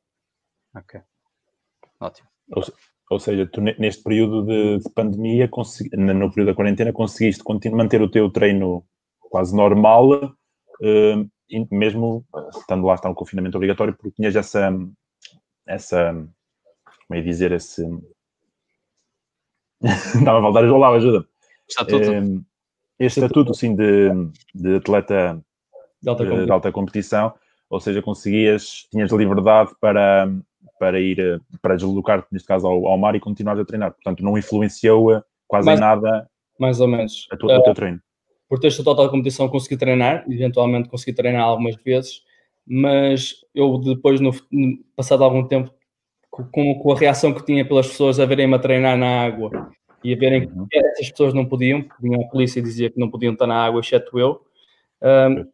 Ok. 0.74 1.00
Ótimo. 2.00 2.28
Ou, 2.56 2.62
ou 3.10 3.18
seja, 3.18 3.46
tu 3.46 3.60
neste 3.60 4.02
período 4.02 4.44
de, 4.46 4.78
de 4.78 4.90
pandemia, 4.94 5.48
consegui, 5.48 5.94
no 5.96 6.30
período 6.30 6.46
da 6.46 6.54
quarentena, 6.54 6.92
conseguiste 6.92 7.42
manter 7.70 8.00
o 8.00 8.10
teu 8.10 8.30
treino 8.30 8.84
quase 9.20 9.54
normal, 9.54 10.34
Uh, 10.80 11.28
mesmo 11.70 12.24
estando 12.56 12.86
lá, 12.86 12.94
está 12.94 13.08
um 13.08 13.14
confinamento 13.14 13.56
obrigatório, 13.56 13.94
porque 13.94 14.10
tinhas 14.10 14.36
essa, 14.36 14.70
essa, 15.66 16.12
como 16.12 17.18
é 17.18 17.20
dizer, 17.20 17.52
esse... 17.52 17.84
Estava 20.14 20.38
a 20.38 20.42
faltar, 20.42 20.66
João 20.66 20.78
lá, 20.78 20.90
ajuda. 20.90 21.26
Estatuto. 21.68 22.10
Um, 22.10 22.44
este 22.98 23.18
estatuto, 23.20 23.54
sim, 23.54 23.74
de, 23.74 24.10
de 24.54 24.76
atleta 24.76 25.42
de 26.02 26.08
alta, 26.08 26.26
de, 26.26 26.44
de 26.44 26.52
alta, 26.52 26.70
competição, 26.70 27.32
ou 27.68 27.80
seja, 27.80 28.02
conseguias, 28.02 28.86
tinhas 28.90 29.10
liberdade 29.10 29.70
para, 29.80 30.30
para 30.78 31.00
ir, 31.00 31.40
para 31.62 31.76
deslocar-te, 31.76 32.28
neste 32.30 32.46
caso, 32.46 32.66
ao, 32.66 32.86
ao 32.86 32.98
mar 32.98 33.14
e 33.14 33.20
continuar 33.20 33.58
a 33.58 33.64
treinar. 33.64 33.92
Portanto, 33.92 34.22
não 34.22 34.36
influenciou 34.36 35.22
quase 35.48 35.66
mais, 35.66 35.80
nada 35.80 36.28
mais 36.58 36.78
ou 36.78 36.86
menos. 36.86 37.26
A 37.32 37.36
tua, 37.38 37.56
uh, 37.56 37.60
o 37.60 37.62
teu 37.62 37.74
treino 37.74 38.00
por 38.50 38.58
ter 38.58 38.66
esta 38.66 38.82
total 38.82 39.08
competição 39.08 39.48
consegui 39.48 39.76
treinar, 39.76 40.24
eventualmente 40.28 40.88
consegui 40.88 41.14
treinar 41.14 41.44
algumas 41.44 41.76
vezes, 41.76 42.24
mas 42.66 43.36
eu 43.54 43.78
depois, 43.78 44.20
no, 44.20 44.32
passado 44.96 45.22
algum 45.22 45.46
tempo, 45.46 45.72
com, 46.28 46.74
com, 46.80 46.92
a 46.92 46.98
reação 46.98 47.32
que 47.32 47.46
tinha 47.46 47.64
pelas 47.64 47.86
pessoas 47.86 48.18
a 48.18 48.26
verem-me 48.26 48.56
a 48.56 48.58
treinar 48.58 48.98
na 48.98 49.24
água 49.24 49.70
e 50.02 50.12
a 50.12 50.16
verem 50.16 50.46
uhum. 50.46 50.66
que 50.68 50.78
essas 50.78 51.10
pessoas 51.12 51.32
não 51.32 51.46
podiam, 51.46 51.80
porque 51.80 52.02
vinha 52.02 52.18
a 52.18 52.28
polícia 52.28 52.60
dizia 52.60 52.90
que 52.90 52.98
não 52.98 53.08
podiam 53.08 53.34
estar 53.34 53.46
na 53.46 53.54
água, 53.54 53.80
exceto 53.80 54.18
eu, 54.18 54.40
um, 55.00 55.46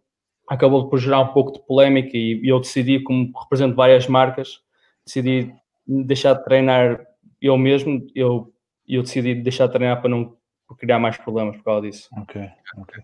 acabou 0.48 0.88
por 0.88 0.98
gerar 0.98 1.20
um 1.20 1.34
pouco 1.34 1.52
de 1.52 1.60
polémica 1.66 2.16
e, 2.16 2.40
e 2.42 2.48
eu 2.48 2.58
decidi, 2.60 3.00
como 3.00 3.30
represento 3.38 3.76
várias 3.76 4.06
marcas, 4.06 4.60
decidi 5.04 5.52
deixar 5.86 6.32
de 6.32 6.44
treinar 6.44 7.06
eu 7.42 7.58
mesmo, 7.58 8.06
eu, 8.14 8.50
eu 8.88 9.02
decidi 9.02 9.34
deixar 9.34 9.66
de 9.66 9.74
treinar 9.74 10.00
para 10.00 10.08
não 10.08 10.34
por 10.66 10.76
criar 10.76 10.98
mais 10.98 11.16
problemas 11.16 11.56
por 11.56 11.64
causa 11.64 11.82
disso. 11.82 12.08
Ok, 12.16 12.50
ok. 12.78 13.02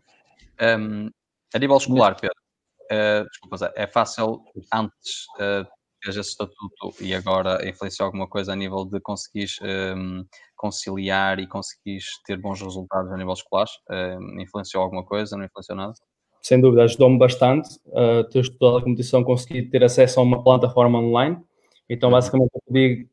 Um, 0.61 1.11
a 1.55 1.59
nível 1.59 1.77
escolar, 1.77 2.17
Pedro, 2.21 2.37
uh, 2.91 3.29
desculpa, 3.29 3.73
é 3.75 3.87
fácil 3.87 4.45
antes 4.73 5.27
uh, 5.37 5.67
teres 6.03 6.17
esse 6.17 6.31
estatuto 6.31 6.95
e 7.01 7.15
agora 7.15 7.67
influenciar 7.69 8.07
alguma 8.07 8.27
coisa 8.27 8.53
a 8.53 8.57
nível 8.57 8.85
de 8.85 9.01
conseguires 9.01 9.59
um, 9.63 10.25
conciliar 10.57 11.39
e 11.39 11.47
conseguires 11.47 12.07
ter 12.27 12.37
bons 12.37 12.61
resultados 12.61 13.11
a 13.13 13.17
nível 13.17 13.33
escolar? 13.33 13.67
Uh, 13.89 14.41
influenciou 14.41 14.83
alguma 14.83 15.05
coisa? 15.05 15.37
Não 15.37 15.45
influenciou 15.45 15.77
nada? 15.77 15.95
Sem 16.43 16.61
dúvida, 16.61 16.83
ajudou-me 16.83 17.19
bastante 17.19 17.69
uh, 17.87 18.25
ter 18.29 18.41
estudado 18.41 18.79
a 18.79 18.83
competição, 18.83 19.23
consegui 19.23 19.63
ter 19.63 19.85
acesso 19.85 20.19
a 20.19 20.23
uma 20.25 20.43
plataforma 20.43 20.99
online. 20.99 21.39
Então, 21.89 22.09
uhum. 22.09 22.15
basicamente, 22.15 22.51
eu 22.55 22.61
podia 22.67 23.07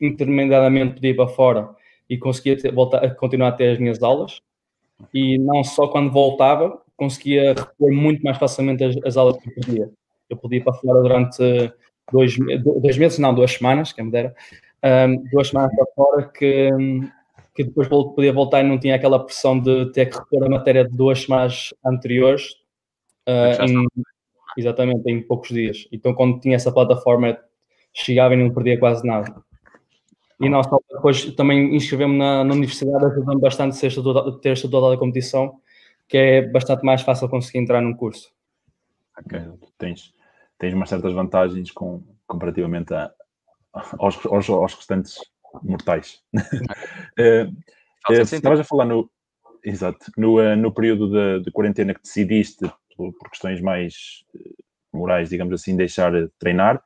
intermediadamente 0.00 0.94
pedir 0.94 1.14
para 1.14 1.28
fora 1.28 1.76
e 2.08 2.16
conseguia 2.18 2.56
ter, 2.56 2.72
voltar, 2.72 3.14
continuar 3.16 3.48
a 3.48 3.52
ter 3.52 3.72
as 3.72 3.78
minhas 3.78 4.02
aulas. 4.02 4.40
E 5.12 5.38
não 5.38 5.62
só 5.62 5.88
quando 5.88 6.10
voltava, 6.10 6.80
conseguia 6.96 7.54
repor 7.54 7.92
muito 7.92 8.22
mais 8.22 8.38
facilmente 8.38 8.84
as, 8.84 8.96
as 9.04 9.16
aulas 9.16 9.36
que 9.38 9.48
eu 9.48 9.54
podia. 9.54 9.90
Eu 10.28 10.36
podia 10.36 10.58
ir 10.58 10.64
para 10.64 10.72
fora 10.72 11.02
durante 11.02 11.72
dois, 12.12 12.36
dois 12.80 12.96
meses, 12.96 13.18
não, 13.18 13.34
duas 13.34 13.52
semanas, 13.52 13.92
quem 13.92 14.04
me 14.04 14.10
dera, 14.10 14.34
um, 14.82 15.24
duas 15.30 15.48
semanas 15.48 15.74
para 15.74 15.86
fora 15.94 16.28
que, 16.28 16.70
que 17.54 17.64
depois 17.64 17.88
podia 17.88 18.32
voltar 18.32 18.60
e 18.60 18.68
não 18.68 18.78
tinha 18.78 18.94
aquela 18.94 19.22
pressão 19.24 19.58
de 19.58 19.92
ter 19.92 20.06
que 20.06 20.18
repor 20.18 20.44
a 20.44 20.48
matéria 20.48 20.84
de 20.88 20.96
duas 20.96 21.22
semanas 21.22 21.74
anteriores. 21.84 22.54
Uh, 23.28 23.64
em, 23.64 23.86
exatamente, 24.56 25.10
em 25.10 25.20
poucos 25.20 25.48
dias. 25.48 25.88
Então, 25.90 26.14
quando 26.14 26.40
tinha 26.40 26.56
essa 26.56 26.72
plataforma, 26.72 27.36
chegava 27.92 28.34
e 28.34 28.36
não 28.36 28.52
perdia 28.52 28.78
quase 28.78 29.06
nada. 29.06 29.42
E 30.40 30.48
nós 30.48 30.66
depois 30.90 31.34
também 31.34 31.74
inscrevemos 31.74 32.18
na, 32.18 32.44
na 32.44 32.54
universidade, 32.54 33.06
ajudando 33.06 33.40
bastante 33.40 33.86
a 33.86 34.32
ter 34.40 34.50
esta 34.50 34.68
toda 34.70 34.94
a 34.94 34.98
competição, 34.98 35.60
que 36.08 36.16
é 36.16 36.42
bastante 36.42 36.84
mais 36.84 37.02
fácil 37.02 37.28
conseguir 37.28 37.58
entrar 37.58 37.80
num 37.80 37.94
curso. 37.94 38.30
Ok, 39.18 39.40
tens, 39.78 40.12
tens 40.58 40.74
umas 40.74 40.90
certas 40.90 41.12
vantagens 41.14 41.70
com, 41.70 42.02
comparativamente 42.26 42.92
a, 42.92 43.10
aos, 43.98 44.24
aos, 44.26 44.48
aos 44.50 44.74
restantes 44.74 45.18
mortais. 45.62 46.22
uh, 46.34 47.48
uh, 48.10 48.20
estavas 48.20 48.60
a 48.60 48.64
falar 48.64 48.84
no, 48.84 49.10
exato, 49.64 50.10
no, 50.18 50.38
uh, 50.38 50.54
no 50.54 50.72
período 50.72 51.10
de, 51.10 51.44
de, 51.44 51.50
quarentena 51.50 51.94
que 51.94 52.02
decidiste, 52.02 52.70
por, 52.94 53.12
por 53.14 53.30
questões 53.30 53.60
mais 53.62 54.24
morais, 54.96 55.28
digamos 55.28 55.54
assim, 55.54 55.76
deixar 55.76 56.10
de 56.10 56.28
treinar. 56.38 56.82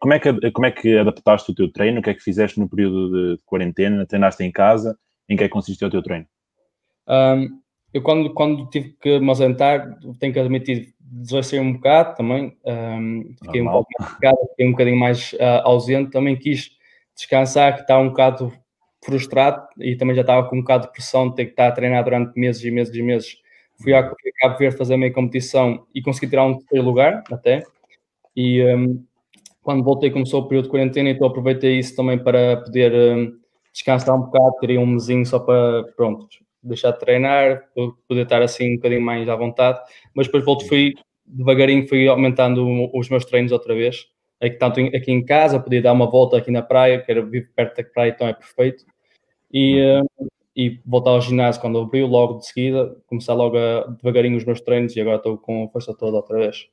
Como 0.00 0.14
é, 0.14 0.18
que, 0.18 0.50
como 0.52 0.66
é 0.66 0.70
que 0.70 0.96
adaptaste 0.96 1.50
o 1.50 1.54
teu 1.54 1.70
treino? 1.70 2.00
O 2.00 2.02
que 2.02 2.10
é 2.10 2.14
que 2.14 2.22
fizeste 2.22 2.58
no 2.58 2.68
período 2.68 3.10
de, 3.10 3.42
quarentena? 3.44 4.06
Treinaste 4.06 4.42
em 4.44 4.52
casa? 4.52 4.98
Em 5.28 5.36
que 5.36 5.44
é 5.44 5.48
que 5.48 5.52
consistiu 5.52 5.88
o 5.88 5.90
teu 5.90 6.02
treino? 6.02 6.26
Um, 7.06 7.60
eu, 7.92 8.02
quando, 8.02 8.32
quando 8.32 8.68
tive 8.70 8.96
que 9.00 9.18
me 9.18 9.28
ausentar, 9.28 9.98
tenho 10.18 10.32
que 10.32 10.38
admitir, 10.38 10.94
desassei 11.00 11.58
um 11.58 11.72
bocado 11.72 12.16
também. 12.16 12.56
Um, 12.64 13.34
fiquei 13.42 13.62
Normal. 13.62 13.80
um 13.80 13.84
pouco 13.84 13.90
mais 13.98 14.48
fiquei 14.50 14.66
um 14.66 14.70
bocadinho 14.70 14.98
mais 14.98 15.32
uh, 15.34 15.62
ausente. 15.64 16.10
Também 16.10 16.36
quis 16.36 16.70
descansar, 17.14 17.74
que 17.74 17.80
estava 17.82 18.02
um 18.02 18.08
bocado 18.08 18.52
frustrado 19.04 19.66
e 19.78 19.96
também 19.96 20.14
já 20.14 20.22
estava 20.22 20.48
com 20.48 20.56
um 20.56 20.60
bocado 20.60 20.86
de 20.86 20.92
pressão 20.92 21.28
de 21.28 21.36
ter 21.36 21.44
que 21.46 21.52
estar 21.52 21.68
a 21.68 21.72
treinar 21.72 22.04
durante 22.04 22.38
meses 22.38 22.62
e 22.64 22.70
meses 22.70 22.94
e 22.94 23.02
meses 23.02 23.36
Fui 23.80 23.94
a 23.94 24.02
Cabo 24.02 24.58
Verde 24.58 24.76
fazer 24.76 24.94
a 24.94 24.98
minha 24.98 25.12
competição 25.12 25.86
e 25.94 26.02
consegui 26.02 26.28
tirar 26.28 26.44
um 26.44 26.58
terceiro 26.58 26.84
lugar 26.84 27.22
até. 27.30 27.62
E 28.36 28.64
um, 28.64 29.04
quando 29.62 29.84
voltei 29.84 30.10
começou 30.10 30.42
o 30.42 30.48
período 30.48 30.64
de 30.64 30.70
quarentena, 30.70 31.10
então 31.10 31.26
aproveitei 31.26 31.78
isso 31.78 31.94
também 31.94 32.18
para 32.18 32.56
poder 32.58 32.92
um, 32.92 33.38
descansar 33.72 34.16
um 34.16 34.22
bocado, 34.22 34.56
teria 34.60 34.80
um 34.80 34.86
mesinho 34.86 35.24
só 35.24 35.38
para, 35.38 35.84
pronto, 35.96 36.26
deixar 36.62 36.90
de 36.92 36.98
treinar, 36.98 37.64
poder 38.08 38.22
estar 38.22 38.42
assim 38.42 38.72
um 38.72 38.76
bocadinho 38.76 39.02
mais 39.02 39.28
à 39.28 39.36
vontade. 39.36 39.78
Mas 40.14 40.26
depois 40.26 40.44
volto, 40.44 40.66
fui 40.66 40.94
devagarinho, 41.24 41.86
fui 41.86 42.08
aumentando 42.08 42.66
os 42.96 43.08
meus 43.08 43.24
treinos 43.24 43.52
outra 43.52 43.74
vez. 43.74 44.06
Aqui, 44.40 44.56
tanto 44.56 44.80
aqui 44.80 45.12
em 45.12 45.24
casa, 45.24 45.60
podia 45.60 45.82
dar 45.82 45.92
uma 45.92 46.08
volta 46.10 46.36
aqui 46.36 46.50
na 46.50 46.62
praia, 46.62 47.00
que 47.00 47.10
era 47.10 47.22
vivo 47.24 47.48
perto 47.54 47.76
da 47.76 47.84
praia, 47.84 48.10
então 48.10 48.26
é 48.26 48.32
perfeito. 48.32 48.84
E, 49.52 49.82
hum, 50.20 50.26
e 50.58 50.80
voltar 50.84 51.10
ao 51.10 51.20
ginásio 51.20 51.60
quando 51.60 51.78
abriu, 51.78 52.08
logo 52.08 52.38
de 52.38 52.48
seguida, 52.48 52.96
começar 53.06 53.32
logo 53.32 53.56
a, 53.56 53.86
devagarinho 54.02 54.36
os 54.36 54.44
meus 54.44 54.60
treinos 54.60 54.96
e 54.96 55.00
agora 55.00 55.18
estou 55.18 55.38
com 55.38 55.64
a 55.64 55.68
força 55.68 55.94
toda 55.94 56.16
outra 56.16 56.36
vez. 56.36 56.66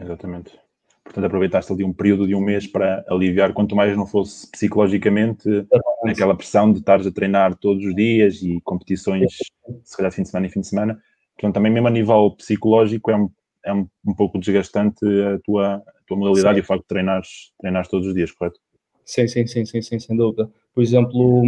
Exatamente. 0.00 0.58
Portanto, 1.04 1.26
aproveitaste 1.26 1.70
ali 1.70 1.84
um 1.84 1.92
período 1.92 2.26
de 2.26 2.34
um 2.34 2.40
mês 2.40 2.66
para 2.66 3.04
aliviar, 3.06 3.52
quanto 3.52 3.76
mais 3.76 3.94
não 3.94 4.06
fosse 4.06 4.50
psicologicamente, 4.50 5.46
Exatamente. 5.46 6.10
aquela 6.10 6.34
pressão 6.34 6.72
de 6.72 6.78
estares 6.78 7.06
a 7.06 7.12
treinar 7.12 7.54
todos 7.56 7.84
os 7.84 7.94
dias 7.94 8.42
e 8.42 8.62
competições, 8.64 9.36
se 9.84 9.94
calhar 9.94 10.10
fim 10.10 10.22
de 10.22 10.30
semana 10.30 10.46
e 10.46 10.50
fim 10.50 10.60
de 10.60 10.66
semana. 10.66 10.98
Portanto, 11.34 11.54
também 11.54 11.70
mesmo 11.70 11.88
a 11.88 11.90
nível 11.90 12.30
psicológico 12.30 13.10
é 13.10 13.16
um, 13.16 13.30
é 13.62 13.74
um, 13.74 13.86
um 14.06 14.14
pouco 14.14 14.38
desgastante 14.38 15.04
a 15.04 15.38
tua, 15.44 15.74
a 15.74 16.06
tua 16.06 16.16
modalidade 16.16 16.54
sim. 16.54 16.60
e 16.60 16.62
o 16.62 16.64
facto 16.64 16.82
de 16.82 16.88
treinares, 16.88 17.52
treinares 17.60 17.90
todos 17.90 18.06
os 18.06 18.14
dias, 18.14 18.32
correto? 18.32 18.58
Sim, 19.04 19.28
sim, 19.28 19.46
sim, 19.46 19.66
sim, 19.66 19.82
sim, 19.82 19.98
sem 20.00 20.16
dúvida. 20.16 20.50
Por 20.74 20.82
exemplo, 20.82 21.44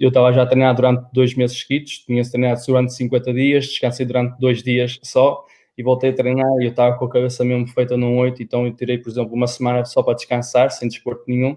eu 0.00 0.08
estava 0.08 0.32
já 0.32 0.42
a 0.42 0.46
treinar 0.46 0.74
durante 0.74 1.04
dois 1.12 1.34
meses 1.34 1.58
seguidos, 1.58 1.98
tinha 1.98 2.22
treinado 2.28 2.60
durante 2.66 2.94
50 2.94 3.32
dias, 3.32 3.66
descansei 3.66 4.06
durante 4.06 4.38
dois 4.38 4.62
dias 4.62 5.00
só 5.02 5.44
e 5.76 5.82
voltei 5.82 6.10
a 6.10 6.14
treinar 6.14 6.50
e 6.60 6.64
eu 6.64 6.70
estava 6.70 6.96
com 6.96 7.04
a 7.04 7.10
cabeça 7.10 7.44
mesmo 7.44 7.66
feita 7.68 7.96
num 7.96 8.18
8, 8.18 8.42
então 8.42 8.66
eu 8.66 8.72
tirei, 8.74 8.98
por 8.98 9.10
exemplo, 9.10 9.34
uma 9.34 9.46
semana 9.46 9.84
só 9.84 10.02
para 10.02 10.14
descansar, 10.14 10.70
sem 10.70 10.88
desporto 10.88 11.24
nenhum, 11.26 11.56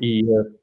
e 0.00 0.22
uh, 0.24 0.54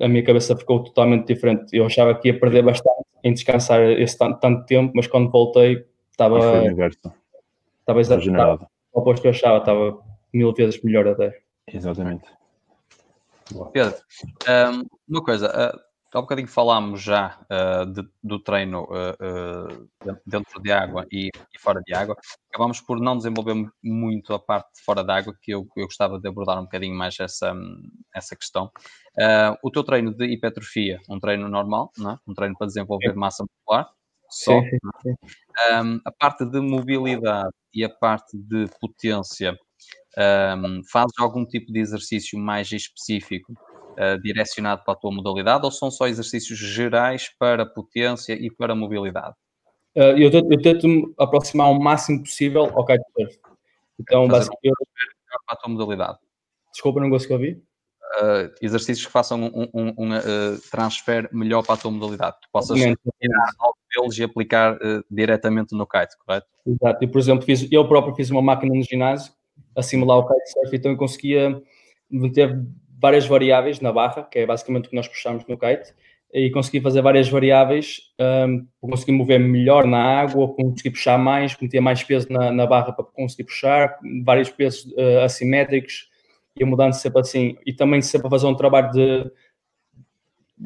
a 0.00 0.08
minha 0.08 0.24
cabeça 0.24 0.56
ficou 0.56 0.82
totalmente 0.82 1.26
diferente. 1.26 1.76
Eu 1.76 1.86
achava 1.86 2.14
que 2.14 2.28
ia 2.28 2.38
perder 2.38 2.62
bastante 2.62 3.04
em 3.22 3.32
descansar 3.32 3.82
esse 3.82 4.16
tanto, 4.16 4.40
tanto 4.40 4.64
tempo, 4.64 4.92
mas 4.94 5.06
quando 5.06 5.30
voltei 5.30 5.84
estava. 6.10 6.38
Estava 7.80 8.00
exatamente 8.00 8.64
o 8.92 9.00
oposto 9.00 9.22
que 9.22 9.28
eu 9.28 9.32
achava, 9.32 9.58
estava 9.58 9.98
mil 10.32 10.52
vezes 10.52 10.80
melhor 10.82 11.06
até. 11.08 11.40
Exatamente. 11.66 12.24
Pedro, 13.72 13.94
um, 14.48 14.86
uma 15.08 15.24
coisa, 15.24 15.48
uh, 15.48 15.80
Há 16.12 16.18
um 16.18 16.22
bocadinho 16.22 16.48
falámos 16.48 17.02
já 17.02 17.38
uh, 17.42 17.86
de, 17.86 18.02
do 18.22 18.40
treino 18.42 18.82
uh, 18.82 19.74
uh, 20.10 20.14
dentro 20.26 20.60
de 20.60 20.72
água 20.72 21.06
e, 21.10 21.28
e, 21.28 21.58
fora 21.58 21.80
de 21.86 21.94
água. 21.94 22.16
Acabámos 22.52 22.80
por 22.80 23.00
não 23.00 23.16
desenvolver 23.16 23.54
muito 23.82 24.34
a 24.34 24.38
parte 24.40 24.74
de 24.74 24.82
fora 24.82 25.04
de 25.04 25.12
água, 25.12 25.36
que 25.40 25.52
eu, 25.52 25.68
eu 25.76 25.84
gostava 25.84 26.18
de 26.18 26.28
abordar 26.28 26.58
um 26.58 26.64
bocadinho 26.64 26.96
mais 26.96 27.18
essa, 27.20 27.54
essa 28.12 28.34
questão. 28.34 28.72
o 29.62 29.70
teu 29.70 29.84
treino 29.84 30.12
de 30.12 30.26
hipertrofia, 30.26 30.98
um 31.08 31.20
treino 31.20 31.48
normal, 31.48 31.92
não 31.96 32.12
é? 32.12 32.18
um 32.26 32.34
treino 32.34 32.56
para 32.58 32.66
desenvolver 32.66 33.14
massa 33.14 33.44
muscular, 33.44 33.88
só. 34.28 34.60
Sim, 34.62 34.68
sim, 34.68 34.78
sim. 35.02 35.14
Um, 35.72 36.00
a 36.04 36.10
parte 36.12 36.44
de 36.44 36.60
mobilidade 36.60 37.52
e 37.72 37.84
a 37.84 37.88
parte 37.88 38.36
de 38.36 38.66
potência, 38.80 39.56
um, 40.18 40.80
fazes 40.90 41.12
algum 41.20 41.44
tipo 41.44 41.72
de 41.72 41.78
exercício 41.78 42.36
mais 42.36 42.72
específico 42.72 43.52
uh, 44.00 44.20
direcionado 44.22 44.82
para 44.84 44.94
a 44.94 44.96
tua 44.96 45.12
modalidade 45.12 45.64
ou 45.64 45.70
são 45.70 45.90
só 45.90 46.08
exercícios 46.08 46.58
gerais 46.58 47.30
para 47.38 47.66
potência 47.66 48.32
e 48.32 48.50
para 48.50 48.74
mobilidade? 48.74 49.34
Uh, 49.96 50.16
eu, 50.16 50.30
tento, 50.30 50.52
eu 50.52 50.62
tento 50.62 51.14
aproximar 51.18 51.70
o 51.70 51.78
máximo 51.78 52.22
possível 52.22 52.70
ao 52.74 52.84
kitesurf. 52.84 53.38
Então, 54.00 54.26
basicamente. 54.26 54.74
Para 55.46 55.54
a 55.54 55.56
tua 55.56 55.70
modalidade. 55.70 56.18
Desculpa, 56.72 57.00
não 57.00 57.10
consegui 57.10 57.32
ouvir. 57.32 57.62
Uh, 58.20 58.50
exercícios 58.60 59.06
que 59.06 59.12
façam 59.12 59.44
um, 59.44 59.68
um, 59.72 59.94
um 59.96 60.16
uh, 60.16 60.60
transfer 60.70 61.28
melhor 61.32 61.64
para 61.64 61.74
a 61.74 61.78
tua 61.78 61.92
modalidade. 61.92 62.36
Tu 62.42 62.48
possas 62.52 62.76
tirar 62.76 62.96
deles 63.94 64.18
e 64.18 64.24
aplicar 64.24 64.74
uh, 64.74 65.04
diretamente 65.08 65.76
no 65.76 65.86
kite, 65.86 66.16
correto? 66.24 66.46
Exato. 66.66 67.04
E, 67.04 67.06
por 67.06 67.18
exemplo, 67.18 67.44
fiz, 67.44 67.70
eu 67.70 67.86
próprio 67.86 68.14
fiz 68.14 68.30
uma 68.30 68.42
máquina 68.42 68.74
no 68.74 68.82
ginásio 68.82 69.32
a 69.76 69.82
simular 69.82 70.18
o 70.18 70.26
kitesurf, 70.26 70.76
então 70.76 70.90
eu 70.90 70.96
conseguia 70.96 71.62
meter 72.10 72.60
várias 73.00 73.26
variáveis 73.26 73.80
na 73.80 73.92
barra, 73.92 74.24
que 74.24 74.40
é 74.40 74.46
basicamente 74.46 74.86
o 74.86 74.90
que 74.90 74.96
nós 74.96 75.08
puxamos 75.08 75.44
no 75.46 75.58
kite, 75.58 75.94
e 76.32 76.50
consegui 76.50 76.80
fazer 76.80 77.02
várias 77.02 77.28
variáveis, 77.28 78.02
um, 78.20 78.66
conseguir 78.80 79.12
mover 79.12 79.40
melhor 79.40 79.86
na 79.86 80.20
água, 80.20 80.54
conseguir 80.54 80.90
puxar 80.90 81.18
mais, 81.18 81.56
meter 81.60 81.80
mais 81.80 82.04
peso 82.04 82.30
na, 82.30 82.52
na 82.52 82.66
barra 82.66 82.92
para 82.92 83.04
conseguir 83.04 83.44
puxar, 83.44 83.98
vários 84.24 84.50
pesos 84.50 84.84
uh, 84.92 85.20
assimétricos, 85.24 86.08
e 86.56 86.64
mudando 86.64 86.92
sempre 86.92 87.20
assim, 87.20 87.56
e 87.64 87.72
também 87.72 88.02
sempre 88.02 88.28
fazer 88.28 88.46
um 88.46 88.54
trabalho 88.54 88.90
de 88.92 89.30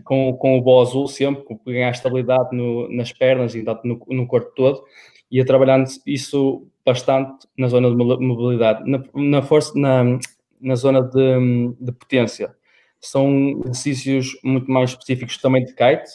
com, 0.02 0.32
com 0.36 0.58
o 0.58 0.62
bó 0.62 0.82
azul 0.82 1.06
sempre, 1.06 1.44
ganhar 1.64 1.90
estabilidade 1.90 2.48
no, 2.52 2.88
nas 2.92 3.12
pernas 3.12 3.54
e 3.54 3.62
no, 3.62 4.04
no 4.08 4.26
corpo 4.26 4.50
todo, 4.56 4.82
e 5.30 5.40
a 5.40 5.44
trabalhando 5.44 5.88
isso 6.06 6.66
bastante 6.84 7.46
na 7.56 7.68
zona 7.68 7.88
de 7.90 7.96
mobilidade. 7.96 8.88
Na, 8.90 9.02
na 9.14 9.42
força, 9.42 9.72
na, 9.78 10.18
na 10.60 10.74
zona 10.74 11.02
de, 11.02 11.74
de 11.80 11.92
potência. 11.92 12.54
São 13.00 13.60
exercícios 13.64 14.38
muito 14.42 14.70
mais 14.70 14.90
específicos 14.90 15.38
também 15.38 15.64
de 15.64 15.74
kite. 15.74 16.10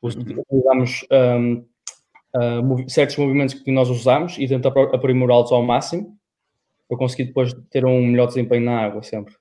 Utilizamos 0.00 1.04
um, 1.10 1.66
uh, 2.36 2.88
certos 2.88 3.16
movimentos 3.16 3.54
que 3.54 3.72
nós 3.72 3.90
usamos 3.90 4.38
e 4.38 4.46
tentamos 4.46 4.94
aprimorá-los 4.94 5.50
ao 5.50 5.62
máximo 5.62 6.16
para 6.88 6.98
conseguir 6.98 7.24
depois 7.24 7.52
ter 7.70 7.84
um 7.84 8.06
melhor 8.06 8.26
desempenho 8.26 8.64
na 8.64 8.80
água 8.80 9.02
sempre. 9.02 9.34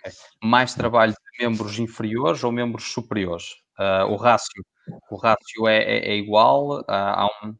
Okay. 0.00 0.12
Mais 0.42 0.74
trabalho 0.74 1.12
de 1.12 1.44
membros 1.44 1.78
inferiores 1.78 2.42
ou 2.42 2.50
membros 2.50 2.92
superiores? 2.92 3.52
Uh, 3.78 4.10
o 4.10 4.16
rácio, 4.16 4.64
o 5.10 5.16
rácio 5.16 5.68
é, 5.68 5.82
é, 5.82 6.10
é 6.10 6.16
igual? 6.16 6.80
Uh, 6.80 6.84
há 6.88 7.28
um, 7.44 7.54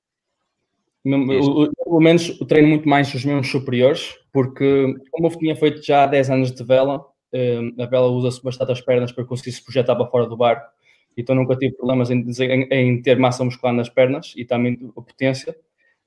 pelo 1.03 2.01
menos 2.01 2.39
eu 2.41 2.47
treino 2.47 2.69
muito 2.69 2.89
mais 2.89 3.13
os 3.15 3.25
membros 3.25 3.51
superiores, 3.51 4.19
porque 4.33 4.95
como 5.11 5.27
eu 5.29 5.39
tinha 5.39 5.57
feito 5.57 5.83
já 5.83 6.05
há 6.05 6.07
10 6.07 6.31
anos 6.31 6.53
de 6.53 6.63
vela, 6.63 7.05
hum, 7.33 7.75
a 7.79 7.87
vela 7.87 8.09
usa-se 8.09 8.43
bastante 8.43 8.73
as 8.73 8.81
pernas 8.81 9.13
para 9.13 9.25
conseguir 9.25 9.53
se 9.53 9.65
projetar 9.65 9.97
para 9.97 10.07
fora 10.07 10.27
do 10.27 10.37
barco, 10.37 10.67
então 11.17 11.35
nunca 11.35 11.57
tive 11.57 11.75
problemas 11.77 12.11
em, 12.11 12.25
em, 12.41 12.69
em 12.71 13.03
ter 13.03 13.19
massa 13.19 13.45
muscular 13.45 13.75
nas 13.75 13.89
pernas 13.89 14.33
e 14.37 14.45
também 14.45 14.79
a 14.97 15.01
potência. 15.01 15.57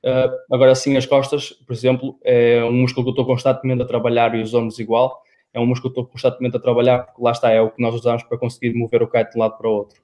Uh, 0.04 0.54
agora 0.54 0.76
sim, 0.76 0.98
as 0.98 1.06
costas, 1.06 1.52
por 1.52 1.74
exemplo, 1.74 2.20
é 2.24 2.64
um 2.64 2.74
músculo 2.74 3.06
que 3.06 3.10
eu 3.10 3.14
estou 3.14 3.26
constantemente 3.26 3.82
a 3.82 3.86
trabalhar 3.86 4.36
e 4.36 4.42
os 4.42 4.54
ombros 4.54 4.80
igual. 4.80 5.22
É 5.54 5.60
um 5.60 5.66
músculo 5.66 5.94
que 5.94 6.00
eu 6.00 6.04
estou 6.04 6.12
constantemente 6.12 6.58
a 6.58 6.60
trabalhar 6.60 7.04
porque 7.04 7.22
lá 7.22 7.32
está, 7.32 7.52
é 7.52 7.62
o 7.62 7.70
que 7.70 7.82
nós 7.82 7.96
usamos 7.96 8.24
para 8.24 8.38
conseguir 8.38 8.74
mover 8.74 9.02
o 9.02 9.08
kite 9.08 9.32
de 9.32 9.38
um 9.38 9.42
lado 9.42 9.58
para 9.58 9.70
o 9.70 9.72
outro. 9.72 10.02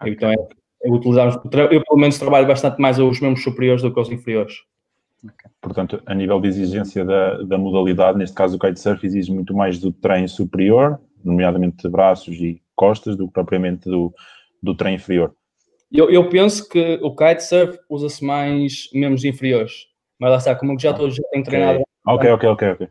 Okay. 0.00 0.12
Então 0.12 0.32
é, 0.32 0.36
utilizamos, 0.84 1.36
eu 1.70 1.82
pelo 1.84 1.98
menos 1.98 2.18
trabalho 2.18 2.46
bastante 2.46 2.80
mais 2.80 2.98
os 2.98 3.20
membros 3.20 3.42
superiores 3.42 3.82
do 3.82 3.92
que 3.92 4.00
os 4.00 4.10
inferiores. 4.10 4.54
Okay. 5.24 5.50
Portanto, 5.60 6.00
a 6.06 6.14
nível 6.14 6.40
de 6.40 6.48
exigência 6.48 7.04
da, 7.04 7.42
da 7.42 7.58
modalidade, 7.58 8.18
neste 8.18 8.36
caso 8.36 8.56
o 8.56 8.58
kitesurf 8.58 9.04
exige 9.04 9.32
muito 9.32 9.52
mais 9.54 9.78
do 9.78 9.92
treino 9.92 10.28
superior, 10.28 11.00
nomeadamente 11.24 11.82
de 11.82 11.88
braços 11.88 12.36
e 12.36 12.62
costas, 12.76 13.16
do 13.16 13.26
que 13.26 13.32
propriamente 13.32 13.88
do, 13.88 14.14
do 14.62 14.74
treino 14.74 14.96
inferior. 14.96 15.34
eu, 15.90 16.08
eu 16.08 16.28
penso 16.28 16.68
que 16.68 17.00
o 17.02 17.14
kitesurf 17.14 17.78
usa-se 17.88 18.24
mais 18.24 18.88
membros 18.94 19.24
inferiores. 19.24 19.88
Mas 20.18 20.30
lá 20.30 20.36
está, 20.36 20.54
como 20.54 20.72
eu 20.72 20.78
já, 20.78 20.90
estou, 20.90 21.10
já 21.10 21.22
tenho 21.32 21.44
treinado. 21.44 21.82
Ok, 22.06 22.30
ok, 22.30 22.48
ok, 22.48 22.68
ok. 22.72 22.88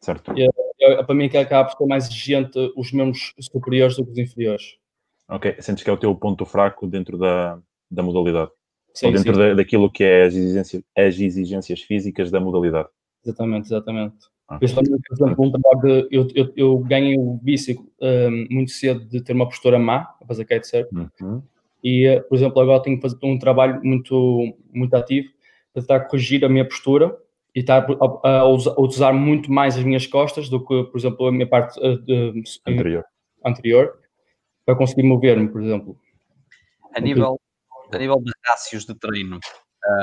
Certo. 0.00 0.32
Eu, 0.36 0.50
eu, 0.78 1.04
para 1.04 1.14
mim, 1.14 1.28
que 1.28 1.36
acaba 1.36 1.68
por 1.68 1.76
ser 1.76 1.86
mais 1.86 2.06
exigente 2.06 2.72
os 2.76 2.92
membros 2.92 3.34
superiores 3.40 3.96
do 3.96 4.04
que 4.04 4.12
os 4.12 4.18
inferiores. 4.18 4.76
Ok, 5.28 5.56
sentes 5.60 5.84
que 5.84 5.90
é 5.90 5.92
o 5.92 5.98
teu 5.98 6.14
ponto 6.14 6.44
fraco 6.46 6.86
dentro 6.86 7.18
da, 7.18 7.58
da 7.90 8.02
modalidade? 8.02 8.50
Sim, 8.94 9.06
Ou 9.06 9.12
dentro 9.12 9.36
da, 9.36 9.54
daquilo 9.54 9.90
que 9.90 10.02
é 10.02 10.24
as 10.24 10.34
exigências, 10.34 10.82
as 10.96 11.20
exigências 11.20 11.82
físicas 11.82 12.30
da 12.30 12.40
modalidade? 12.40 12.88
Exatamente, 13.24 13.66
exatamente. 13.66 14.16
Ah. 14.48 14.58
Principalmente, 14.58 15.02
por 15.06 15.14
exemplo, 15.14 15.44
um 15.44 15.50
trabalho 15.52 16.08
de, 16.08 16.16
eu, 16.16 16.28
eu, 16.34 16.52
eu 16.56 16.78
ganhei 16.78 17.18
o 17.18 17.38
vício 17.42 17.86
um, 18.00 18.46
muito 18.50 18.70
cedo 18.70 19.04
de 19.04 19.22
ter 19.22 19.34
uma 19.34 19.46
postura 19.46 19.78
má 19.78 20.14
a 20.20 20.26
fazer 20.26 20.46
kitesurf. 20.46 20.88
Uhum. 21.20 21.42
E, 21.84 22.06
eh, 22.06 22.20
por 22.20 22.34
exemplo, 22.34 22.60
agora 22.60 22.82
tenho 22.82 22.96
que 22.96 23.02
fazer 23.02 23.18
um 23.22 23.38
trabalho 23.38 23.80
muito, 23.84 24.56
muito 24.72 24.94
ativo 24.94 25.28
para 25.72 25.82
tentar 25.82 26.00
corrigir 26.06 26.44
a 26.44 26.48
minha 26.48 26.66
postura 26.66 27.14
e 27.54 27.60
estar 27.60 27.86
a, 27.88 28.28
a, 28.28 28.38
a, 28.40 28.48
usar 28.48 29.12
muito 29.12 29.52
mais 29.52 29.76
as 29.76 29.84
minhas 29.84 30.06
costas 30.06 30.48
do 30.48 30.58
que, 30.58 30.84
por 30.84 30.98
exemplo, 30.98 31.26
a 31.26 31.32
minha 31.32 31.46
parte 31.46 31.78
uh, 31.78 32.32
anterior. 32.66 33.04
anterior 33.44 33.92
para 34.68 34.76
conseguir 34.76 35.04
mover-me, 35.04 35.48
por 35.48 35.62
exemplo. 35.62 35.98
A 36.94 37.00
nível, 37.00 37.40
a 37.90 37.96
nível 37.96 38.20
de 38.20 38.30
rácios 38.44 38.84
de 38.84 38.94
treino, 38.94 39.40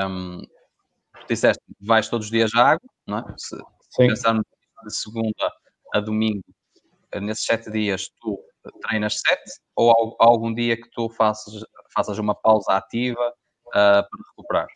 um, 0.04 0.40
tu 0.40 1.26
disseste 1.28 1.62
vais 1.80 2.08
todos 2.08 2.26
os 2.26 2.32
dias 2.32 2.52
à 2.52 2.70
água, 2.70 2.90
não 3.06 3.18
é? 3.18 3.24
Se, 3.36 3.56
Sim. 3.90 4.08
pensarmos 4.08 4.44
de 4.84 4.92
segunda 4.92 5.52
a 5.94 6.00
domingo, 6.00 6.42
eh, 7.12 7.20
nesses 7.20 7.44
sete 7.44 7.70
dias 7.70 8.10
tu 8.20 8.40
treinas 8.80 9.20
sete 9.20 9.52
ou 9.76 10.16
há 10.20 10.26
algum 10.26 10.52
dia 10.52 10.76
que 10.76 10.90
tu 10.90 11.08
faças, 11.10 11.64
faças 11.94 12.18
uma 12.18 12.34
pausa 12.34 12.72
ativa 12.72 13.32
uh, 13.68 13.70
para 13.70 14.20
recuperar? 14.30 14.66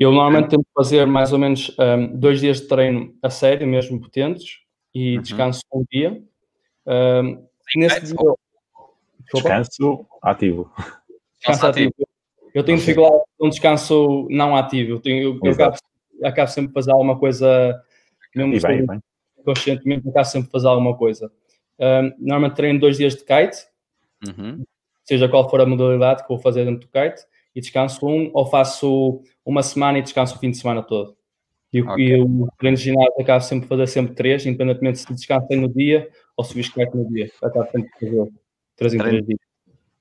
Eu 0.00 0.10
normalmente 0.10 0.48
tento 0.48 0.66
fazer 0.74 1.06
mais 1.06 1.32
ou 1.32 1.38
menos 1.38 1.76
um, 1.78 2.18
dois 2.18 2.40
dias 2.40 2.60
de 2.60 2.66
treino 2.66 3.16
a 3.22 3.30
sério, 3.30 3.68
mesmo 3.68 4.00
potentes, 4.00 4.56
e 4.92 5.14
uhum. 5.14 5.22
descanso 5.22 5.60
um 5.72 5.84
dia. 5.88 6.20
Um, 6.84 7.46
nesse 7.76 8.00
dia, 8.00 8.16
descanso 9.34 10.06
ativo. 10.22 10.72
Descanso 11.38 11.66
ativo. 11.66 11.92
Eu 12.54 12.64
tenho 12.64 12.78
dificuldade 12.78 13.22
com 13.38 13.46
um 13.46 13.50
descanso 13.50 14.26
não 14.30 14.56
ativo. 14.56 14.92
Eu, 14.92 15.00
tenho, 15.00 15.22
eu, 15.22 15.40
eu 15.42 15.52
acabo, 15.52 15.76
acabo, 16.24 16.50
sempre 16.50 16.68
de 16.68 16.74
fazer 16.74 16.92
alguma 16.92 17.18
coisa, 17.18 17.80
mesmo 18.34 18.54
e 18.54 18.60
bem, 18.60 18.86
bem. 18.86 19.02
conscientemente, 19.44 20.08
acabo 20.08 20.26
sempre 20.26 20.46
de 20.46 20.52
fazer 20.52 20.68
alguma 20.68 20.96
coisa. 20.96 21.30
Um, 21.78 22.12
normalmente 22.18 22.56
treino 22.56 22.80
dois 22.80 22.96
dias 22.96 23.14
de 23.14 23.20
kite, 23.20 23.66
uhum. 24.26 24.64
seja 25.04 25.28
qual 25.28 25.48
for 25.48 25.60
a 25.60 25.66
modalidade 25.66 26.22
que 26.22 26.28
vou 26.28 26.38
fazer 26.38 26.64
dentro 26.64 26.80
do 26.80 26.88
kite, 26.88 27.22
e 27.54 27.60
descanso 27.60 28.06
um, 28.06 28.30
ou 28.34 28.46
faço 28.46 29.22
uma 29.44 29.62
semana 29.62 29.98
e 29.98 30.02
descanso 30.02 30.36
o 30.36 30.38
fim 30.38 30.50
de 30.50 30.56
semana 30.56 30.82
todo. 30.82 31.16
E, 31.72 31.82
okay. 31.82 32.06
e 32.06 32.20
o 32.20 32.48
treino 32.58 32.76
de 32.76 32.82
ginásio 32.82 33.20
acabo 33.20 33.42
sempre 33.42 33.64
de 33.64 33.68
fazer 33.68 33.86
sempre 33.86 34.14
três, 34.14 34.46
independentemente 34.46 34.98
se 34.98 35.12
descansei 35.12 35.56
no 35.56 35.68
dia 35.68 36.08
ou 36.36 36.42
se 36.42 36.54
fiz 36.54 36.68
kite 36.68 36.96
no 36.96 37.08
dia. 37.08 37.30
Acabo 37.42 37.70
sempre 37.70 37.90
de 38.00 38.06
fazer 38.06 38.32
três 38.78 38.94
em 38.94 38.98
três 38.98 39.26
dias. 39.26 39.40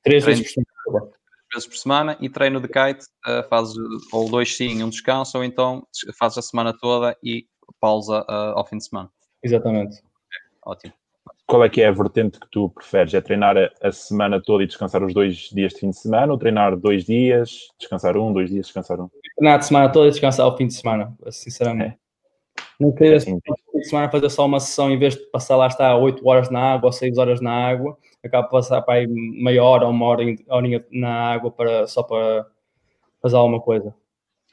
Três 0.04 0.26
vezes 0.26 0.44
por 0.44 0.50
semana. 0.50 1.12
Três 1.50 1.54
vezes 1.54 1.68
por 1.68 1.78
semana 1.78 2.18
e 2.22 2.30
treino 2.30 2.62
de 2.62 2.68
kite, 2.68 3.06
uh, 3.28 3.48
fazes 3.50 3.76
ou 4.14 4.30
dois 4.30 4.56
sim, 4.56 4.82
um 4.84 4.90
descanso, 4.90 5.38
ou 5.38 5.44
então 5.44 5.86
fazes 6.18 6.38
a 6.38 6.42
semana 6.42 6.74
toda 6.78 7.18
e 7.22 7.46
pausa 7.80 8.22
uh, 8.22 8.58
ao 8.58 8.66
fim 8.66 8.78
de 8.78 8.86
semana. 8.86 9.10
Exatamente. 9.44 10.02
Ótimo 10.66 10.94
qual 11.48 11.64
é 11.64 11.70
que 11.70 11.82
é 11.82 11.88
a 11.88 11.92
vertente 11.92 12.40
que 12.40 12.48
tu 12.52 12.70
preferes? 12.70 13.14
É 13.14 13.22
treinar 13.22 13.56
a, 13.82 13.92
semana 13.92 14.42
toda 14.42 14.64
e 14.64 14.68
descansar 14.68 15.02
os 15.02 15.14
dois 15.14 15.50
dias 15.54 15.74
de 15.74 15.80
fim 15.80 15.90
de 15.90 15.98
semana 15.98 16.32
ou 16.34 16.38
treinar 16.38 16.76
dois 16.76 17.06
dias, 17.06 17.70
descansar 17.80 18.18
um, 18.18 18.34
dois 18.34 18.50
dias, 18.50 18.66
descansar 18.66 19.00
um? 19.00 19.10
Treinar 19.38 19.58
a 19.58 19.62
semana 19.62 19.90
toda 19.90 20.08
e 20.08 20.12
descansar 20.12 20.46
ao 20.46 20.58
fim 20.58 20.68
de 20.68 20.74
semana, 20.74 21.16
sinceramente. 21.32 21.96
É. 21.96 22.08
Não 22.80 22.92
queria 22.92 23.14
é 23.14 23.16
assim, 23.16 23.40
fim 23.40 23.80
de 23.80 23.88
semana 23.88 24.12
fazer 24.12 24.30
só 24.30 24.46
uma 24.46 24.60
sessão 24.60 24.92
em 24.92 25.00
vez 25.00 25.16
de 25.16 25.22
passar 25.32 25.56
lá 25.56 25.68
está 25.68 25.96
8 25.96 26.28
horas 26.28 26.50
na 26.50 26.60
água 26.60 26.88
ou 26.88 26.92
6 26.92 27.18
horas 27.18 27.40
na 27.40 27.52
água, 27.52 27.98
acabo 28.28 28.46
de 28.46 28.52
passar 28.52 28.82
para 28.82 28.96
aí 28.96 29.08
meia 29.08 29.64
hora 29.64 29.86
ou 29.86 29.92
uma 29.92 30.06
hora 30.06 30.24
na 30.92 31.32
água 31.32 31.52
para, 31.52 31.88
só 31.88 32.04
para 32.04 32.46
fazer 33.22 33.36
alguma 33.36 33.62
coisa. 33.62 33.94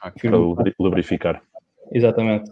Okay. 0.04 0.30
Para 0.30 0.38
lubrificar. 0.78 1.42
Exatamente. 1.92 2.50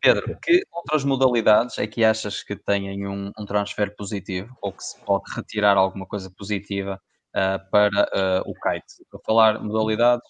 Pedro, 0.00 0.38
que 0.40 0.62
outras 0.72 1.04
modalidades 1.04 1.78
é 1.78 1.86
que 1.86 2.04
achas 2.04 2.42
que 2.42 2.54
têm 2.54 3.06
um, 3.06 3.32
um 3.36 3.44
transfer 3.44 3.94
positivo 3.96 4.56
ou 4.62 4.72
que 4.72 4.84
se 4.84 5.00
pode 5.04 5.24
retirar 5.34 5.76
alguma 5.76 6.06
coisa 6.06 6.30
positiva 6.30 7.00
uh, 7.34 7.70
para 7.70 8.02
uh, 8.14 8.48
o 8.48 8.54
kite? 8.54 9.04
Para 9.10 9.20
falar 9.24 9.60
modalidades, 9.60 10.24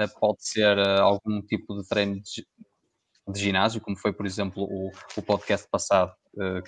uh, 0.00 0.20
pode 0.20 0.38
ser 0.40 0.78
algum 0.78 1.42
tipo 1.42 1.76
de 1.76 1.86
treino 1.86 2.14
de, 2.14 2.46
de, 3.28 3.40
ginásio, 3.40 3.82
como 3.82 3.98
foi, 3.98 4.14
por 4.14 4.24
exemplo, 4.24 4.62
o, 4.62 4.90
o 5.16 5.22
podcast 5.22 5.68
passado, 5.70 6.12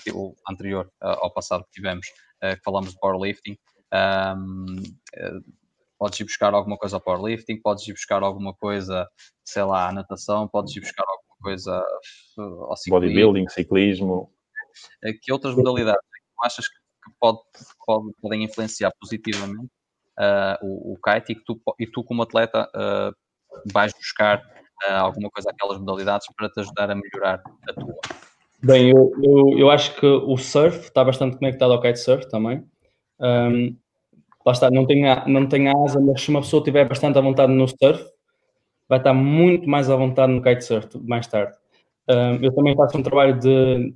que, 0.02 0.10
o 0.10 0.34
anterior 0.48 0.90
ao 1.00 1.32
passado 1.32 1.64
que 1.64 1.70
tivemos, 1.70 2.06
que 2.40 2.62
falamos 2.64 2.92
de 2.92 2.98
powerlifting. 2.98 3.56
Um, 3.92 4.82
podes 5.98 6.20
ir 6.20 6.24
buscar 6.24 6.54
alguma 6.54 6.78
coisa 6.78 6.96
ao 6.96 7.00
powerlifting, 7.00 7.60
podes 7.60 7.86
ir 7.86 7.92
buscar 7.92 8.22
alguma 8.22 8.54
coisa, 8.54 9.06
sei 9.44 9.62
lá, 9.62 9.88
à 9.88 9.92
natação, 9.92 10.48
podes 10.48 10.74
ir 10.74 10.80
buscar 10.80 11.04
alguma 11.06 11.36
coisa 11.42 11.84
ao 12.38 12.76
ciclismo. 12.76 13.00
Bodybuilding, 13.00 13.48
ciclismo. 13.48 14.32
Que 15.22 15.32
outras 15.32 15.54
modalidades 15.54 16.00
é 16.00 16.46
achas 16.46 16.66
que 16.68 16.74
pode, 17.18 17.40
pode, 17.84 18.14
podem 18.20 18.44
influenciar 18.44 18.92
positivamente 18.98 19.70
uh, 20.18 20.56
o, 20.62 20.94
o 20.94 20.96
kite 20.96 21.32
e 21.32 21.34
que 21.34 21.44
tu, 21.44 21.60
e 21.78 21.86
tu 21.86 22.04
como 22.04 22.22
atleta 22.22 22.70
uh, 22.74 23.14
vais 23.72 23.92
buscar 23.92 24.38
uh, 24.38 24.92
alguma 24.92 25.30
coisa 25.30 25.50
aquelas 25.50 25.78
modalidades 25.78 26.26
para 26.34 26.48
te 26.48 26.60
ajudar 26.60 26.90
a 26.90 26.94
melhorar 26.94 27.42
a 27.68 27.72
tua? 27.74 28.00
Bem, 28.62 28.90
eu, 28.90 29.12
eu, 29.22 29.58
eu 29.58 29.70
acho 29.70 29.98
que 29.98 30.04
o 30.06 30.36
surf 30.36 30.80
está 30.80 31.02
bastante 31.02 31.38
conectado 31.38 31.72
ao 31.72 31.80
kitesurf 31.80 32.28
também. 32.28 32.62
Um, 33.18 33.74
lá 34.44 34.52
está, 34.52 34.70
não 34.70 34.86
tem, 34.86 35.02
não 35.26 35.46
tem 35.46 35.68
asa, 35.68 35.98
mas 35.98 36.20
se 36.20 36.28
uma 36.28 36.40
pessoa 36.40 36.62
tiver 36.62 36.86
bastante 36.86 37.18
à 37.18 37.22
vontade 37.22 37.52
no 37.52 37.66
surf, 37.66 38.04
vai 38.88 38.98
estar 38.98 39.14
muito 39.14 39.68
mais 39.68 39.88
à 39.88 39.96
vontade 39.96 40.32
no 40.32 40.42
kitesurf 40.42 40.88
mais 41.02 41.26
tarde. 41.26 41.54
Um, 42.08 42.44
eu 42.44 42.54
também 42.54 42.76
faço 42.76 42.98
um 42.98 43.02
trabalho 43.02 43.38
de, 43.38 43.94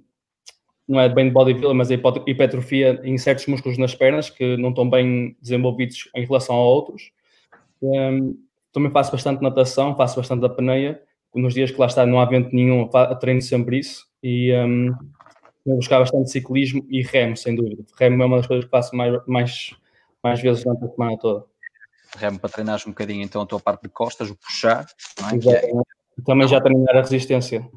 não 0.88 1.00
é 1.00 1.08
bem 1.08 1.26
de 1.26 1.32
bodybuilding, 1.32 1.76
mas 1.76 1.90
é 1.90 2.00
hipertrofia 2.26 3.00
em 3.04 3.18
certos 3.18 3.46
músculos 3.46 3.76
nas 3.76 3.94
pernas 3.94 4.30
que 4.30 4.56
não 4.56 4.70
estão 4.70 4.88
bem 4.88 5.36
desenvolvidos 5.42 6.08
em 6.14 6.24
relação 6.24 6.56
a 6.56 6.64
outros. 6.64 7.10
Um, 7.82 8.34
também 8.72 8.90
faço 8.90 9.12
bastante 9.12 9.42
natação, 9.42 9.94
faço 9.94 10.16
bastante 10.16 10.46
apneia. 10.46 11.02
Nos 11.34 11.52
dias 11.52 11.70
que 11.70 11.78
lá 11.78 11.86
está 11.86 12.06
não 12.06 12.20
há 12.20 12.24
vento 12.24 12.54
nenhum, 12.54 12.88
treino 13.20 13.42
sempre 13.42 13.78
isso. 13.78 14.06
E 14.26 14.56
um, 14.56 14.90
vou 15.66 15.76
buscar 15.76 15.98
bastante 15.98 16.30
ciclismo 16.30 16.84
e 16.88 17.02
remo, 17.02 17.36
sem 17.36 17.54
dúvida. 17.54 17.84
Remo 18.00 18.22
é 18.22 18.26
uma 18.26 18.38
das 18.38 18.46
coisas 18.46 18.64
que 18.64 18.70
faço 18.70 18.96
mais, 18.96 19.24
mais, 19.26 19.76
mais 20.22 20.40
vezes 20.40 20.64
durante 20.64 20.84
a 20.84 20.88
semana 20.88 21.18
toda 21.18 21.44
remo 22.16 22.38
para 22.38 22.50
treinares 22.50 22.86
um 22.86 22.90
bocadinho 22.90 23.22
então 23.22 23.42
a 23.42 23.46
tua 23.46 23.60
parte 23.60 23.82
de 23.82 23.88
costas, 23.88 24.30
o 24.30 24.36
puxar. 24.36 24.86
Não 25.20 25.30
é? 25.30 25.56
é... 25.56 25.72
Também 26.24 26.46
já 26.48 26.60
treinar 26.60 26.96
a 26.96 27.00
resistência. 27.00 27.68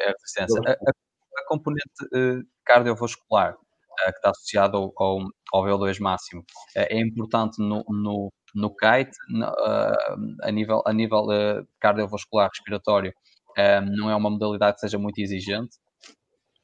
É 0.00 0.08
a 0.08 0.12
resistência. 0.12 0.60
A, 0.66 0.70
a, 0.72 0.74
a 0.74 1.46
componente 1.48 2.04
uh, 2.12 2.46
cardiovascular 2.64 3.54
uh, 3.54 4.12
que 4.12 4.16
está 4.16 4.30
associada 4.30 4.76
ao, 4.76 4.92
ao, 4.96 5.20
ao 5.52 5.64
VO2 5.64 6.00
máximo 6.00 6.42
uh, 6.42 6.44
é 6.76 7.00
importante 7.00 7.58
no, 7.58 7.84
no, 7.88 8.30
no 8.54 8.70
kite, 8.70 9.16
no, 9.30 9.46
a 10.42 10.50
nível, 10.52 10.82
a 10.84 10.92
nível 10.92 11.26
cardiovascular 11.80 12.48
respiratório. 12.50 13.12
não 13.96 14.10
é 14.10 14.14
uma 14.16 14.30
modalidade 14.30 14.74
que 14.74 14.80
seja 14.80 14.98
muito 14.98 15.18
exigente, 15.18 15.76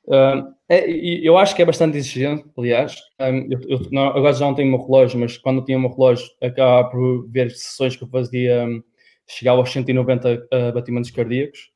Uh, 0.07 0.55
é, 0.69 0.91
eu 0.91 1.37
acho 1.37 1.55
que 1.55 1.63
é 1.63 1.65
bastante 1.65 1.97
exigente, 1.97 2.45
aliás. 2.57 2.97
Um, 3.21 3.49
eu, 3.51 3.61
eu 3.69 3.81
não, 3.91 4.07
agora 4.09 4.33
já 4.33 4.47
não 4.47 4.55
tenho 4.55 4.75
um 4.75 4.83
relógio, 4.83 5.19
mas 5.19 5.37
quando 5.39 5.59
eu 5.59 5.65
tinha 5.65 5.79
um 5.79 5.89
relógio, 5.89 6.27
acabava 6.43 6.89
por 6.91 7.29
ver 7.29 7.51
sessões 7.51 7.97
que 7.97 8.05
eu 8.05 8.09
fazia, 8.09 8.65
um, 8.65 8.83
chegava 9.27 9.59
aos 9.59 9.71
190 9.73 10.35
uh, 10.35 10.73
batimentos 10.73 11.11
cardíacos 11.11 11.71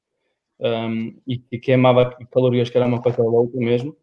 um, 0.61 1.17
e, 1.27 1.43
e, 1.53 1.59
queimava 1.59 2.17
calorias, 2.33 2.69
que 2.69 2.77
era 2.77 2.87
uma 2.87 3.01
coisa 3.01 3.23
louca 3.23 3.57
mesmo. 3.59 3.97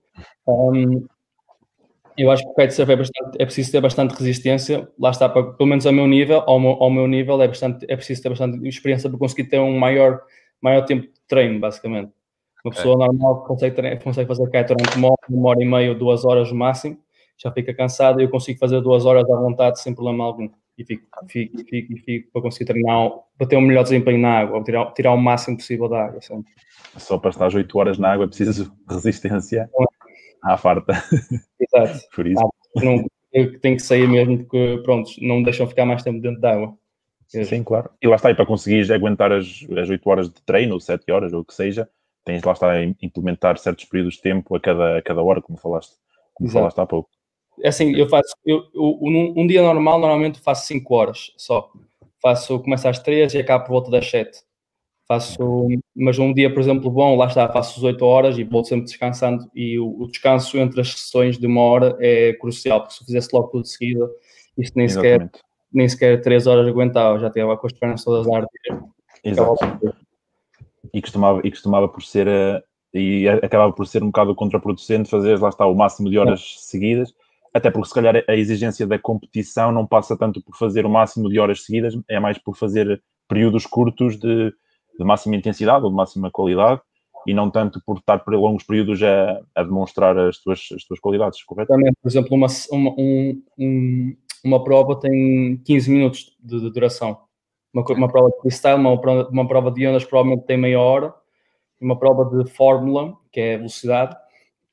eu 2.18 2.32
acho 2.32 2.44
que 2.44 2.50
o 2.50 2.56
kitesurf 2.56 2.92
é, 2.92 2.96
é 3.40 3.46
preciso 3.46 3.72
ter 3.72 3.82
bastante 3.82 4.16
resistência. 4.16 4.88
Lá 5.00 5.12
está, 5.12 5.28
para, 5.28 5.54
pelo 5.54 5.70
menos 5.70 5.86
ao 5.86 5.94
meu 5.94 6.08
nível, 6.08 6.44
ao 6.48 6.60
meu, 6.60 6.72
ao 6.72 6.90
meu 6.90 7.08
nível, 7.08 7.42
é, 7.42 7.48
bastante, 7.48 7.86
é 7.90 7.96
preciso 7.96 8.22
ter 8.22 8.30
bastante 8.30 8.68
experiência 8.68 9.10
para 9.10 9.20
conseguir 9.20 9.50
ter 9.50 9.60
um 9.60 9.78
maior, 9.78 10.22
maior 10.62 10.86
tempo 10.86 11.08
de 11.08 11.14
treino, 11.28 11.60
basicamente. 11.60 12.12
Uma 12.66 12.72
pessoa 12.72 12.98
normal 12.98 13.44
consegue, 13.44 13.98
consegue 13.98 14.28
fazer 14.28 14.50
kite 14.50 14.74
durante 14.74 14.98
uma 14.98 15.10
hora, 15.10 15.22
uma 15.30 15.50
hora 15.50 15.62
e 15.62 15.66
meia, 15.66 15.94
duas 15.94 16.26
horas 16.26 16.52
no 16.52 16.58
máximo, 16.58 16.98
já 17.38 17.52
fica 17.52 17.72
cansado 17.76 18.20
e 18.20 18.24
eu 18.24 18.30
consigo 18.30 18.58
fazer 18.58 18.82
duas 18.82 19.06
horas 19.06 19.30
à 19.30 19.36
vontade 19.36 19.80
sem 19.80 19.94
problema 19.94 20.24
algum. 20.24 20.50
E 20.76 20.84
fico, 20.84 21.04
fico, 21.28 21.60
fico, 21.70 21.96
fico 22.04 22.32
para 22.34 22.42
conseguir 22.42 22.66
treinar, 22.66 23.12
para 23.38 23.48
ter 23.48 23.56
um 23.56 23.62
melhor 23.62 23.84
desempenho 23.84 24.18
na 24.18 24.40
água, 24.40 24.64
tirar, 24.64 24.92
tirar 24.94 25.14
o 25.14 25.18
máximo 25.18 25.58
possível 25.58 25.88
da 25.88 26.06
água. 26.06 26.20
Sempre. 26.24 26.52
Só 26.98 27.20
para 27.20 27.30
estar 27.30 27.54
8 27.54 27.78
horas 27.78 28.00
na 28.00 28.12
água 28.12 28.26
é 28.26 28.28
preciso 28.28 28.76
resistência 28.90 29.70
à 30.42 30.58
farta. 30.58 30.94
Exato. 31.60 32.00
Por 32.16 32.26
isso. 32.26 32.42
Ah, 32.44 32.84
não, 32.84 33.06
tenho 33.62 33.76
que 33.76 33.84
sair 33.84 34.08
mesmo 34.08 34.40
porque, 34.40 34.82
pronto, 34.84 35.12
não 35.22 35.38
me 35.38 35.44
deixam 35.44 35.68
ficar 35.68 35.86
mais 35.86 36.02
tempo 36.02 36.20
dentro 36.20 36.42
da 36.42 36.54
água. 36.54 36.76
Sim, 37.28 37.64
claro. 37.64 37.92
E 38.02 38.08
lá 38.08 38.16
está, 38.16 38.32
e 38.32 38.36
para 38.36 38.46
conseguires 38.46 38.90
aguentar 38.90 39.32
as, 39.32 39.66
as 39.78 39.90
8 39.90 40.10
horas 40.10 40.30
de 40.30 40.42
treino, 40.42 40.74
ou 40.74 40.80
7 40.80 41.12
horas, 41.12 41.32
ou 41.32 41.42
o 41.42 41.46
que 41.46 41.54
seja, 41.54 41.88
tens 42.26 42.44
lá 42.44 42.52
está 42.52 42.72
a 42.72 42.84
implementar 42.84 43.58
certos 43.58 43.86
períodos 43.86 44.16
de 44.16 44.22
tempo 44.22 44.56
a 44.56 44.60
cada, 44.60 44.98
a 44.98 45.02
cada 45.02 45.22
hora, 45.22 45.42
como 45.42 45.58
falaste, 45.58 45.94
como 46.34 46.50
falaste 46.50 46.80
há 46.80 46.86
pouco. 46.86 47.10
É 47.64 47.70
assim, 47.70 47.96
eu 47.96 48.10
faço, 48.10 48.36
eu, 48.46 48.64
eu, 48.74 49.00
um 49.02 49.48
dia 49.48 49.62
normal, 49.62 50.00
normalmente 50.00 50.42
faço 50.42 50.68
5 50.68 50.94
horas 50.94 51.32
só. 51.38 51.72
Faço, 52.22 52.60
começo 52.60 52.88
às 52.88 53.00
3 53.00 53.34
e 53.36 53.38
acabo 53.38 53.66
por 53.66 53.72
volta 53.72 53.92
das 53.92 54.10
7. 54.10 54.40
Faço, 55.08 55.68
mas 55.96 56.18
um 56.18 56.34
dia, 56.34 56.52
por 56.52 56.60
exemplo, 56.60 56.90
bom, 56.90 57.16
lá 57.16 57.28
está, 57.28 57.48
faço 57.48 57.78
as 57.78 57.84
8 57.84 58.04
horas 58.04 58.38
e 58.40 58.44
vou 58.44 58.66
sempre 58.66 58.86
descansando. 58.86 59.50
E 59.54 59.78
o, 59.78 60.02
o, 60.02 60.08
descanso 60.08 60.58
entre 60.58 60.82
as 60.82 60.92
sessões 60.92 61.38
de 61.38 61.46
uma 61.46 61.62
hora 61.62 61.96
é 62.00 62.34
crucial, 62.34 62.82
porque 62.82 62.96
se 62.96 63.04
eu 63.04 63.06
fizesse 63.06 63.30
logo 63.32 63.50
tudo 63.50 63.62
de 63.62 63.70
seguida, 63.70 64.10
isto 64.58 64.76
nem 64.76 64.90
sequer, 64.90 65.30
nem 65.72 65.88
sequer 65.88 66.20
3 66.22 66.48
horas 66.48 66.68
aguentava, 66.68 67.20
já 67.20 67.28
estava 67.28 67.56
com 67.56 67.68
as 67.68 67.74
pernas 67.74 68.04
todas 68.04 68.28
a 68.28 68.36
arder. 68.36 68.84
Exato. 69.24 69.96
E 70.94 71.02
costumava, 71.02 71.42
e 71.44 71.52
costumava 71.52 71.88
por 71.88 72.04
ser, 72.04 72.28
uh, 72.28 72.62
e 72.94 73.28
acabava 73.28 73.74
por 73.74 73.88
ser 73.88 74.04
um 74.04 74.08
bocado 74.08 74.36
contraproducente 74.36 75.10
fazer, 75.10 75.40
lá 75.40 75.50
está, 75.50 75.66
o 75.66 75.76
máximo 75.76 76.10
de 76.10 76.18
horas 76.18 76.40
é. 76.40 76.62
seguidas, 76.62 77.14
até 77.54 77.72
porque 77.72 77.88
se 77.88 77.94
calhar 77.94 78.24
a 78.28 78.36
exigência 78.36 78.86
da 78.86 79.00
competição 79.00 79.72
não 79.72 79.86
passa 79.86 80.18
tanto 80.18 80.42
por 80.42 80.58
fazer 80.58 80.86
o 80.86 80.90
máximo 80.90 81.30
de 81.30 81.40
horas 81.40 81.64
seguidas, 81.64 81.98
é 82.10 82.20
mais 82.20 82.38
por 82.38 82.56
fazer 82.56 83.02
períodos 83.28 83.66
curtos 83.66 84.18
de 84.18 84.54
de 84.98 85.06
máxima 85.06 85.36
intensidade 85.36 85.84
ou 85.84 85.90
de 85.90 85.96
máxima 85.96 86.32
qualidade 86.32 86.82
e 87.28 87.34
não 87.34 87.50
tanto 87.50 87.82
por 87.86 87.98
estar 87.98 88.20
por 88.20 88.34
longos 88.36 88.64
períodos 88.64 89.02
a, 89.02 89.42
a 89.56 89.64
demonstrar 89.64 90.18
as 90.18 90.38
tuas, 90.38 90.60
as 90.76 90.84
tuas 90.84 91.00
qualidades, 91.00 91.44
correto? 91.44 91.70
Também, 91.70 91.92
por 92.02 92.08
exemplo, 92.08 92.36
uma, 92.36 92.48
uma, 92.72 92.96
um, 93.58 94.16
uma 94.44 94.64
prova 94.64 95.00
tem 95.00 95.58
15 95.66 95.92
minutos 95.92 96.36
de, 96.40 96.60
de 96.60 96.72
duração. 96.72 97.18
Uma, 97.76 97.84
uma, 97.84 98.08
prova 98.08 98.30
de 98.30 98.40
freestyle, 98.40 98.80
uma, 98.80 98.94
uma 99.28 99.48
prova 99.48 99.70
de 99.70 99.86
ondas 99.86 100.06
provavelmente 100.06 100.46
tem 100.46 100.56
meia 100.56 100.80
hora. 100.80 101.14
Uma 101.82 102.00
prova 102.00 102.24
de 102.24 102.50
fórmula, 102.50 103.18
que 103.34 103.42
é 103.42 103.58
velocidade, 103.58 104.16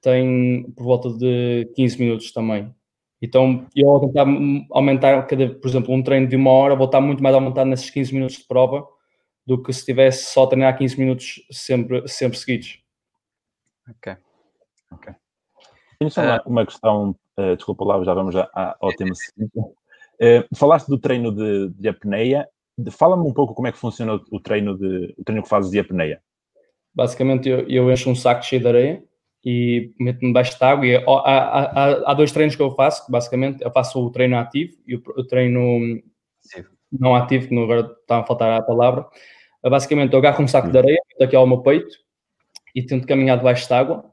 tem 0.00 0.70
por 0.76 0.84
volta 0.84 1.10
de 1.10 1.68
15 1.74 1.98
minutos 1.98 2.32
também. 2.32 2.72
Então, 3.20 3.66
eu 3.74 3.86
vou 3.86 4.00
tentar 4.00 4.24
aumentar, 4.70 5.26
cada, 5.26 5.48
por 5.48 5.68
exemplo, 5.68 5.92
um 5.92 6.02
treino 6.02 6.28
de 6.28 6.36
uma 6.36 6.50
hora, 6.50 6.76
vou 6.76 6.86
estar 6.86 7.00
muito 7.00 7.22
mais 7.22 7.34
aumentado 7.34 7.68
nesses 7.68 7.90
15 7.90 8.14
minutos 8.14 8.36
de 8.36 8.44
prova, 8.44 8.86
do 9.44 9.60
que 9.60 9.72
se 9.72 9.84
tivesse 9.84 10.32
só 10.32 10.44
a 10.44 10.46
treinar 10.46 10.78
15 10.78 10.98
minutos 10.98 11.44
sempre, 11.50 12.06
sempre 12.06 12.38
seguidos. 12.38 12.82
Ok. 13.88 14.16
Ok. 14.92 15.12
Tenho 15.98 16.10
só 16.10 16.22
uma, 16.22 16.36
uh, 16.36 16.42
uma 16.46 16.66
questão, 16.66 17.16
uh, 17.38 17.56
desculpa 17.56 17.84
lá, 17.84 18.02
já 18.04 18.14
vamos 18.14 18.34
já 18.34 18.48
ao 18.52 18.92
tema 18.94 19.14
seguinte. 19.14 19.58
Uh, 19.58 20.56
falaste 20.56 20.88
do 20.88 20.98
treino 20.98 21.32
de, 21.32 21.68
de 21.70 21.88
apneia. 21.88 22.48
Fala-me 22.90 23.22
um 23.26 23.32
pouco 23.32 23.54
como 23.54 23.68
é 23.68 23.72
que 23.72 23.78
funciona 23.78 24.20
o, 24.30 24.40
treino, 24.40 24.76
de, 24.76 25.14
o 25.18 25.24
treino 25.24 25.42
que 25.42 25.48
fazes 25.48 25.70
de 25.70 25.78
apneia. 25.78 26.22
Basicamente, 26.94 27.48
eu, 27.48 27.68
eu 27.68 27.90
encho 27.90 28.10
um 28.10 28.14
saco 28.14 28.44
cheio 28.44 28.62
de 28.62 28.68
areia 28.68 29.04
e 29.44 29.92
meto-me 29.98 30.28
debaixo 30.28 30.58
de 30.58 30.64
água. 30.64 30.86
E 30.86 30.96
há, 30.96 31.02
há, 31.06 32.10
há, 32.10 32.14
dois 32.14 32.32
treinos 32.32 32.56
que 32.56 32.62
eu 32.62 32.70
faço, 32.74 33.10
basicamente. 33.10 33.62
Eu 33.62 33.70
faço 33.70 34.00
o 34.00 34.10
treino 34.10 34.38
ativo 34.38 34.74
e 34.86 34.96
o, 34.96 35.02
o 35.16 35.24
treino 35.24 36.02
Sim. 36.40 36.64
não 36.90 37.14
ativo, 37.14 37.48
que 37.48 37.58
agora 37.58 37.80
está 38.00 38.18
a 38.18 38.24
faltar 38.24 38.60
a 38.60 38.62
palavra, 38.62 39.06
Basicamente, 39.70 40.12
eu 40.12 40.18
agarro 40.18 40.42
um 40.42 40.48
saco 40.48 40.70
de 40.70 40.78
areia, 40.78 40.98
aqui 41.20 41.36
ao 41.36 41.46
meu 41.46 41.58
peito 41.58 41.96
e 42.74 42.82
tento 42.82 43.06
caminhar 43.06 43.38
debaixo 43.38 43.68
de 43.68 43.74
água 43.74 44.04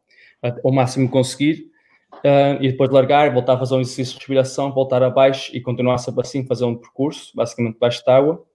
ao 0.64 0.72
máximo 0.72 1.08
que 1.08 1.14
conseguir. 1.14 1.70
Uh, 2.18 2.62
e 2.62 2.72
depois 2.72 2.90
largar, 2.90 3.32
voltar 3.34 3.54
a 3.54 3.58
fazer 3.58 3.76
um 3.76 3.82
exercício 3.82 4.14
de 4.14 4.20
respiração, 4.20 4.74
voltar 4.74 5.02
abaixo 5.02 5.56
e 5.56 5.62
continuar 5.62 5.98
sempre 6.00 6.22
assim, 6.22 6.46
fazer 6.46 6.66
um 6.66 6.76
percurso, 6.76 7.32
basicamente 7.36 7.76
debaixo 7.76 8.04
de 8.04 8.12
água, 8.12 8.46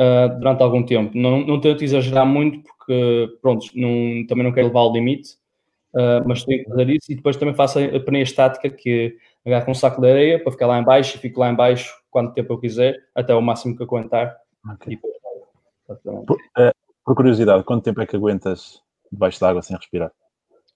uh, 0.00 0.38
durante 0.38 0.62
algum 0.62 0.82
tempo. 0.82 1.12
Não, 1.14 1.44
não 1.46 1.60
tento 1.60 1.84
exagerar 1.84 2.26
muito, 2.26 2.62
porque, 2.62 3.38
pronto, 3.42 3.66
não, 3.74 4.26
também 4.26 4.44
não 4.44 4.52
quero 4.52 4.68
levar 4.68 4.80
ao 4.80 4.92
limite, 4.92 5.34
uh, 5.94 6.26
mas 6.26 6.44
tenho 6.44 6.64
que 6.64 6.70
fazer 6.70 6.90
isso. 6.90 7.12
E 7.12 7.14
depois 7.14 7.36
também 7.36 7.54
faço 7.54 7.78
a 7.78 8.00
pneu 8.00 8.22
estática, 8.22 8.70
que 8.70 9.16
agarro 9.46 9.70
um 9.70 9.74
saco 9.74 10.00
de 10.00 10.10
areia 10.10 10.42
para 10.42 10.52
ficar 10.52 10.66
lá 10.66 10.78
em 10.78 10.84
baixo 10.84 11.16
e 11.16 11.20
fico 11.20 11.40
lá 11.40 11.50
em 11.50 11.54
baixo 11.54 11.94
quanto 12.10 12.34
tempo 12.34 12.52
eu 12.52 12.58
quiser, 12.58 12.98
até 13.14 13.34
o 13.34 13.42
máximo 13.42 13.76
que 13.76 13.82
aguentar. 13.82 14.36
Okay. 14.74 14.96
Depois 14.96 15.20
por, 16.26 16.36
uh, 16.36 16.72
por, 17.04 17.16
curiosidade, 17.16 17.64
quanto 17.64 17.84
tempo 17.84 18.00
é 18.00 18.06
que 18.06 18.16
aguentas 18.16 18.80
debaixo 19.10 19.40
d'água 19.40 19.62
sem 19.62 19.76
respirar? 19.76 20.12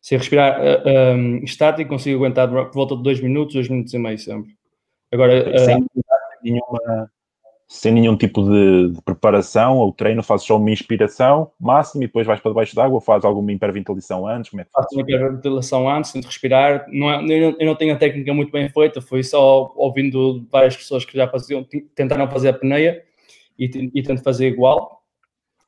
Sem 0.00 0.18
respirar 0.18 0.60
uh, 0.60 1.16
um, 1.16 1.44
estático, 1.44 1.90
consigo 1.90 2.18
aguentar 2.18 2.48
por 2.48 2.72
volta 2.72 2.96
de 2.96 3.02
2 3.02 3.20
minutos, 3.20 3.54
2 3.54 3.68
minutos 3.68 3.94
e 3.94 3.98
meio 3.98 4.18
sempre. 4.18 4.56
Agora, 5.12 5.58
sem, 5.58 5.78
uh, 5.78 5.86
nenhuma, 6.42 7.10
sem 7.66 7.92
nenhum 7.92 8.16
tipo 8.16 8.42
de, 8.42 8.90
de, 8.90 9.02
preparação 9.02 9.78
ou 9.78 9.92
treino, 9.92 10.22
fazes 10.22 10.46
só 10.46 10.56
uma 10.56 10.70
inspiração 10.70 11.50
máxima 11.58 12.04
e 12.04 12.06
depois 12.06 12.26
vais 12.26 12.40
para 12.40 12.50
debaixo 12.50 12.76
d'água 12.76 13.00
fazes 13.00 13.24
alguma 13.24 13.52
hiperventilação 13.52 14.26
antes? 14.26 14.50
Como 14.50 14.60
é 14.60 14.64
que 14.64 14.70
Faço 14.70 14.94
uma 14.94 15.02
hiperventilação 15.02 15.88
antes, 15.88 16.12
tento 16.12 16.26
respirar. 16.26 16.86
Não 16.88 17.10
é, 17.10 17.16
eu, 17.16 17.22
não, 17.22 17.56
eu, 17.58 17.66
não, 17.66 17.74
tenho 17.74 17.94
a 17.94 17.98
técnica 17.98 18.34
muito 18.34 18.52
bem 18.52 18.68
feita, 18.68 19.00
foi 19.00 19.22
só 19.22 19.72
ouvindo 19.76 20.46
várias 20.50 20.76
pessoas 20.76 21.04
que 21.04 21.16
já 21.16 21.26
faziam, 21.26 21.66
tentaram 21.94 22.30
fazer 22.30 22.50
a 22.50 22.52
pneia 22.52 23.02
e, 23.58 23.90
e 23.94 24.02
tento 24.02 24.22
fazer 24.22 24.48
igual 24.48 25.02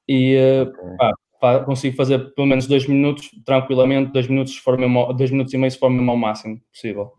e 0.08 0.36
uh, 0.36 1.06
pá, 1.40 1.60
consigo 1.60 1.96
fazer 1.96 2.34
pelo 2.34 2.46
menos 2.46 2.66
dois 2.66 2.86
minutos 2.86 3.30
tranquilamente, 3.44 4.12
dois 4.12 4.28
minutos, 4.28 4.56
for 4.56 4.78
mesmo, 4.78 5.12
dois 5.12 5.30
minutos 5.30 5.52
e 5.52 5.58
meio 5.58 5.70
se 5.70 5.78
for 5.78 5.90
mesmo 5.90 6.10
ao 6.10 6.16
máximo 6.16 6.60
possível. 6.72 7.12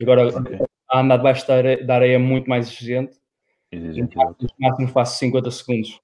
Agora, 0.00 0.28
okay. 0.28 0.58
a 0.90 1.00
andar 1.00 1.16
debaixo 1.16 1.46
da 1.46 1.94
areia 1.94 2.14
é 2.14 2.18
muito 2.18 2.48
mais 2.48 2.68
exigente. 2.68 3.16
No 3.72 4.48
máximo 4.58 4.88
faço 4.88 5.18
50 5.18 5.50
segundos. 5.50 6.00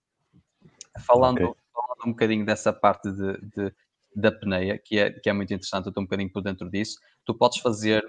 Falando, 1.07 1.45
okay. 1.45 1.62
falando 1.73 2.07
um 2.07 2.11
bocadinho 2.11 2.45
dessa 2.45 2.73
parte 2.73 3.11
de, 3.11 3.39
de, 3.55 3.75
da 4.15 4.31
pneia, 4.31 4.79
que 4.79 4.99
é, 4.99 5.11
que 5.11 5.29
é 5.29 5.33
muito 5.33 5.53
interessante, 5.53 5.87
eu 5.87 5.91
estou 5.91 6.03
um 6.03 6.07
bocadinho 6.07 6.31
por 6.33 6.43
dentro 6.43 6.71
disso. 6.71 6.99
Tu 7.25 7.35
podes 7.35 7.61
fazer 7.61 8.03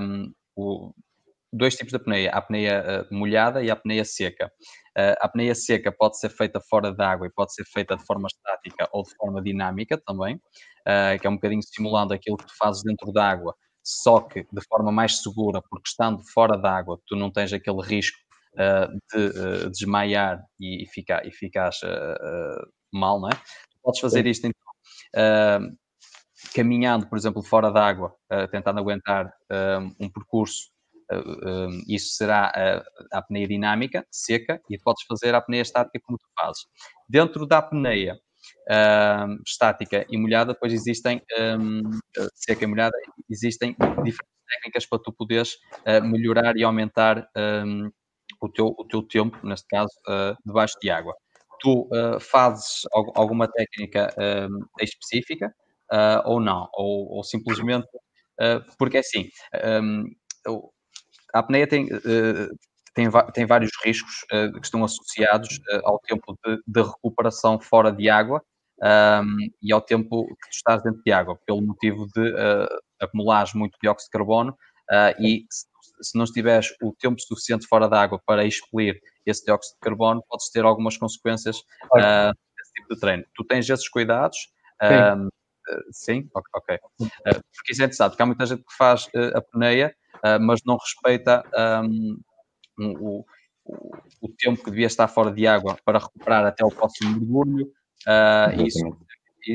um, 0.00 0.32
o, 0.54 0.92
dois 1.52 1.74
tipos 1.74 1.90
de 1.90 1.96
apneia, 1.96 2.30
a 2.30 2.38
apneia 2.38 3.06
uh, 3.10 3.14
molhada 3.14 3.62
e 3.62 3.70
a 3.70 3.72
apneia 3.72 4.04
seca. 4.04 4.52
Uh, 4.96 5.16
a 5.20 5.26
apneia 5.26 5.54
seca 5.54 5.90
pode 5.92 6.18
ser 6.18 6.28
feita 6.28 6.60
fora 6.60 6.92
d'água 6.92 7.26
e 7.26 7.30
pode 7.30 7.54
ser 7.54 7.64
feita 7.64 7.96
de 7.96 8.04
forma 8.04 8.26
estática 8.26 8.88
ou 8.92 9.02
de 9.02 9.14
forma 9.16 9.42
dinâmica 9.42 10.00
também, 10.04 10.36
uh, 10.36 11.18
que 11.20 11.26
é 11.26 11.30
um 11.30 11.34
bocadinho 11.34 11.62
simulando 11.62 12.12
aquilo 12.12 12.36
que 12.36 12.46
tu 12.46 12.56
fazes 12.58 12.82
dentro 12.82 13.12
d'água, 13.12 13.54
só 13.82 14.20
que 14.20 14.42
de 14.52 14.66
forma 14.68 14.90
mais 14.90 15.22
segura, 15.22 15.62
porque 15.70 15.88
estando 15.88 16.20
fora 16.32 16.56
d'água 16.58 17.00
tu 17.06 17.16
não 17.16 17.30
tens 17.30 17.52
aquele 17.52 17.80
risco 17.82 18.18
de 19.12 19.70
desmaiar 19.70 20.42
e, 20.58 20.84
e 20.84 20.86
ficar, 20.86 21.26
e 21.26 21.30
ficares 21.30 21.80
mal, 22.92 23.20
não 23.20 23.28
é? 23.28 23.34
Tu 23.34 23.78
podes 23.82 24.00
fazer 24.00 24.26
isto 24.26 24.46
então 24.46 25.76
caminhando, 26.54 27.08
por 27.08 27.18
exemplo, 27.18 27.42
fora 27.42 27.70
d'água, 27.70 28.14
tentando 28.50 28.80
aguentar 28.80 29.30
um 30.00 30.10
percurso 30.10 30.70
uh, 31.12 31.82
isso 31.88 32.14
será 32.16 32.46
a, 32.54 32.78
a 33.12 33.18
apneia 33.18 33.46
dinâmica, 33.46 34.06
seca, 34.10 34.60
e 34.70 34.78
podes 34.78 35.04
fazer 35.06 35.34
a 35.34 35.38
apneia 35.38 35.62
estática 35.62 36.00
como 36.04 36.18
tu 36.18 36.26
fazes. 36.38 36.62
Dentro 37.08 37.46
da 37.46 37.58
apneia 37.58 38.14
uh, 38.14 39.42
estática 39.46 40.06
e 40.08 40.18
molhada, 40.18 40.52
depois 40.52 40.72
existem, 40.72 41.22
um, 41.38 41.82
seca 42.34 42.64
e 42.64 42.66
molhada, 42.66 42.96
existem 43.30 43.72
diferentes 44.04 44.36
técnicas 44.48 44.86
para 44.86 44.98
tu 45.02 45.12
poderes 45.12 45.54
uh, 45.86 46.04
melhorar 46.04 46.56
e 46.56 46.64
aumentar 46.64 47.28
um, 47.36 47.90
o, 48.40 48.48
teu, 48.48 48.74
o 48.78 48.84
teu 48.84 49.02
tempo, 49.02 49.38
neste 49.46 49.66
caso, 49.68 49.92
uh, 50.08 50.36
debaixo 50.44 50.76
de 50.80 50.90
água. 50.90 51.14
Tu 51.60 51.88
uh, 51.92 52.20
fazes 52.20 52.82
alguma 53.14 53.48
técnica 53.48 54.14
específica 54.80 55.54
ou 56.24 56.40
não, 56.40 56.68
ou, 56.74 57.16
ou 57.16 57.24
simplesmente 57.24 57.86
porque 58.78 58.98
é 58.98 59.00
assim, 59.00 59.30
um, 59.82 60.04
a 61.32 61.38
apneia 61.38 61.66
tem, 61.66 61.88
tem, 62.94 63.08
tem 63.32 63.46
vários 63.46 63.70
riscos 63.82 64.26
que 64.28 64.60
estão 64.62 64.84
associados 64.84 65.58
ao 65.84 65.98
tempo 66.00 66.36
de, 66.44 66.58
de 66.66 66.82
recuperação 66.82 67.58
fora 67.58 67.90
de 67.90 68.10
água 68.10 68.42
um, 68.82 69.36
e 69.62 69.72
ao 69.72 69.80
tempo 69.80 70.26
que 70.26 70.50
tu 70.50 70.52
estás 70.52 70.82
dentro 70.82 71.02
de 71.04 71.12
água, 71.12 71.38
pelo 71.46 71.62
motivo 71.62 72.06
de 72.14 72.30
uh, 72.30 72.68
acumulares 73.00 73.54
muito 73.54 73.78
dióxido 73.82 74.08
de 74.08 74.10
carbono 74.10 74.52
uh, 74.52 75.22
e 75.22 75.46
se, 76.00 76.16
não 76.16 76.24
estiveres 76.24 76.68
o 76.82 76.92
tempo 76.92 77.20
suficiente 77.20 77.66
fora 77.66 77.88
da 77.88 78.00
água 78.00 78.20
para 78.26 78.44
expelir 78.44 79.00
esse 79.24 79.44
dióxido 79.44 79.74
de 79.74 79.80
carbono, 79.80 80.22
podes 80.28 80.50
ter 80.50 80.64
algumas 80.64 80.96
consequências 80.96 81.58
uh, 81.58 82.32
desse 82.56 82.72
tipo 82.74 82.94
de 82.94 83.00
treino. 83.00 83.24
Tu 83.34 83.44
tens 83.44 83.68
esses 83.68 83.88
cuidados. 83.88 84.36
Sim. 84.82 85.22
Um, 85.24 85.28
sim, 85.90 86.30
ok. 86.32 86.78
porque 86.98 87.72
isso 87.72 87.82
é 87.82 87.86
interessante, 87.86 88.10
porque 88.10 88.22
há 88.22 88.26
muita 88.26 88.46
gente 88.46 88.62
que 88.62 88.76
faz 88.76 89.08
a 89.34 89.38
apneia 89.38 89.94
uh, 90.16 90.40
mas 90.40 90.60
não 90.64 90.76
respeita 90.76 91.44
um, 91.84 92.18
o, 92.78 93.24
o, 93.64 93.96
o, 94.22 94.28
tempo 94.38 94.62
que 94.62 94.70
devia 94.70 94.86
estar 94.86 95.08
fora 95.08 95.30
de 95.30 95.46
água 95.46 95.76
para 95.84 95.98
recuperar 95.98 96.44
até 96.44 96.64
o 96.64 96.70
próximo 96.70 97.18
mergulho. 97.18 97.66
Uh, 98.06 98.62
isso, 98.66 98.96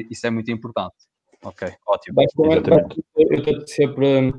isso 0.10 0.28
é 0.28 0.30
muito 0.30 0.52
importante. 0.52 0.96
Ok, 1.44 1.68
ótimo. 1.88 2.16
Basicamente, 2.16 3.04
eu 3.16 3.44
tento 3.44 3.68
sempre. 3.68 4.34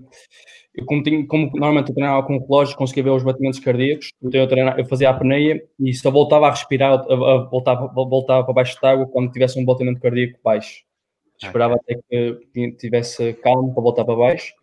Eu, 0.74 0.86
como, 0.86 1.02
tinha, 1.02 1.26
como 1.26 1.50
normalmente 1.52 1.90
eu 1.90 1.94
treinava 1.94 2.26
com 2.26 2.38
relógio, 2.38 2.76
conseguia 2.76 3.02
ver 3.02 3.10
os 3.10 3.22
batimentos 3.22 3.60
cardíacos, 3.60 4.10
então 4.22 4.40
eu, 4.40 4.48
treinava, 4.48 4.80
eu 4.80 4.86
fazia 4.86 5.10
a 5.10 5.12
apneia 5.12 5.62
e 5.78 5.92
só 5.92 6.10
voltava 6.10 6.46
a 6.46 6.50
respirar, 6.50 6.92
a, 6.92 6.94
a, 6.94 7.48
voltava, 7.50 7.88
voltava 7.88 8.44
para 8.44 8.54
baixo 8.54 8.80
de 8.80 8.86
água 8.86 9.06
quando 9.06 9.32
tivesse 9.32 9.58
um 9.58 9.64
batimento 9.64 10.00
cardíaco 10.00 10.38
baixo. 10.42 10.84
Esperava 11.42 11.74
até 11.74 11.98
que 12.08 12.72
tivesse 12.78 13.32
calmo 13.34 13.74
para 13.74 13.82
voltar 13.82 14.04
para 14.04 14.14
baixo 14.14 14.54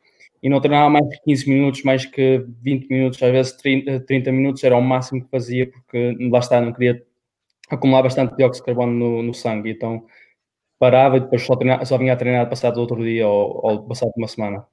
e 0.41 0.49
não 0.49 0.61
treinava 0.61 0.89
mais 0.89 1.07
de 1.09 1.21
15 1.21 1.49
minutos, 1.49 1.83
mais 1.83 2.05
que 2.05 2.45
20 2.61 2.89
minutos, 2.89 3.21
às 3.21 3.31
vezes 3.31 3.51
30, 3.53 3.99
30 4.01 4.31
minutos 4.31 4.63
era 4.63 4.77
o 4.77 4.81
máximo 4.81 5.21
que 5.21 5.29
fazia, 5.29 5.69
porque 5.69 6.15
lá 6.31 6.39
está, 6.39 6.61
não 6.61 6.71
queria 6.71 7.03
acumular 7.69 8.01
bastante 8.01 8.35
dióxido 8.35 8.63
de 8.63 8.65
carbono 8.65 8.93
no, 8.93 9.23
no 9.23 9.33
sangue, 9.33 9.71
então 9.71 10.05
parava 10.79 11.17
e 11.17 11.19
depois 11.19 11.45
só, 11.45 11.55
treinar, 11.55 11.85
só 11.85 11.97
vinha 11.97 12.13
a 12.13 12.17
treinar 12.17 12.49
passado 12.49 12.79
outro 12.79 13.03
dia 13.03 13.27
ou, 13.27 13.59
ou 13.61 13.87
passado 13.87 14.11
uma 14.17 14.27
semana. 14.27 14.65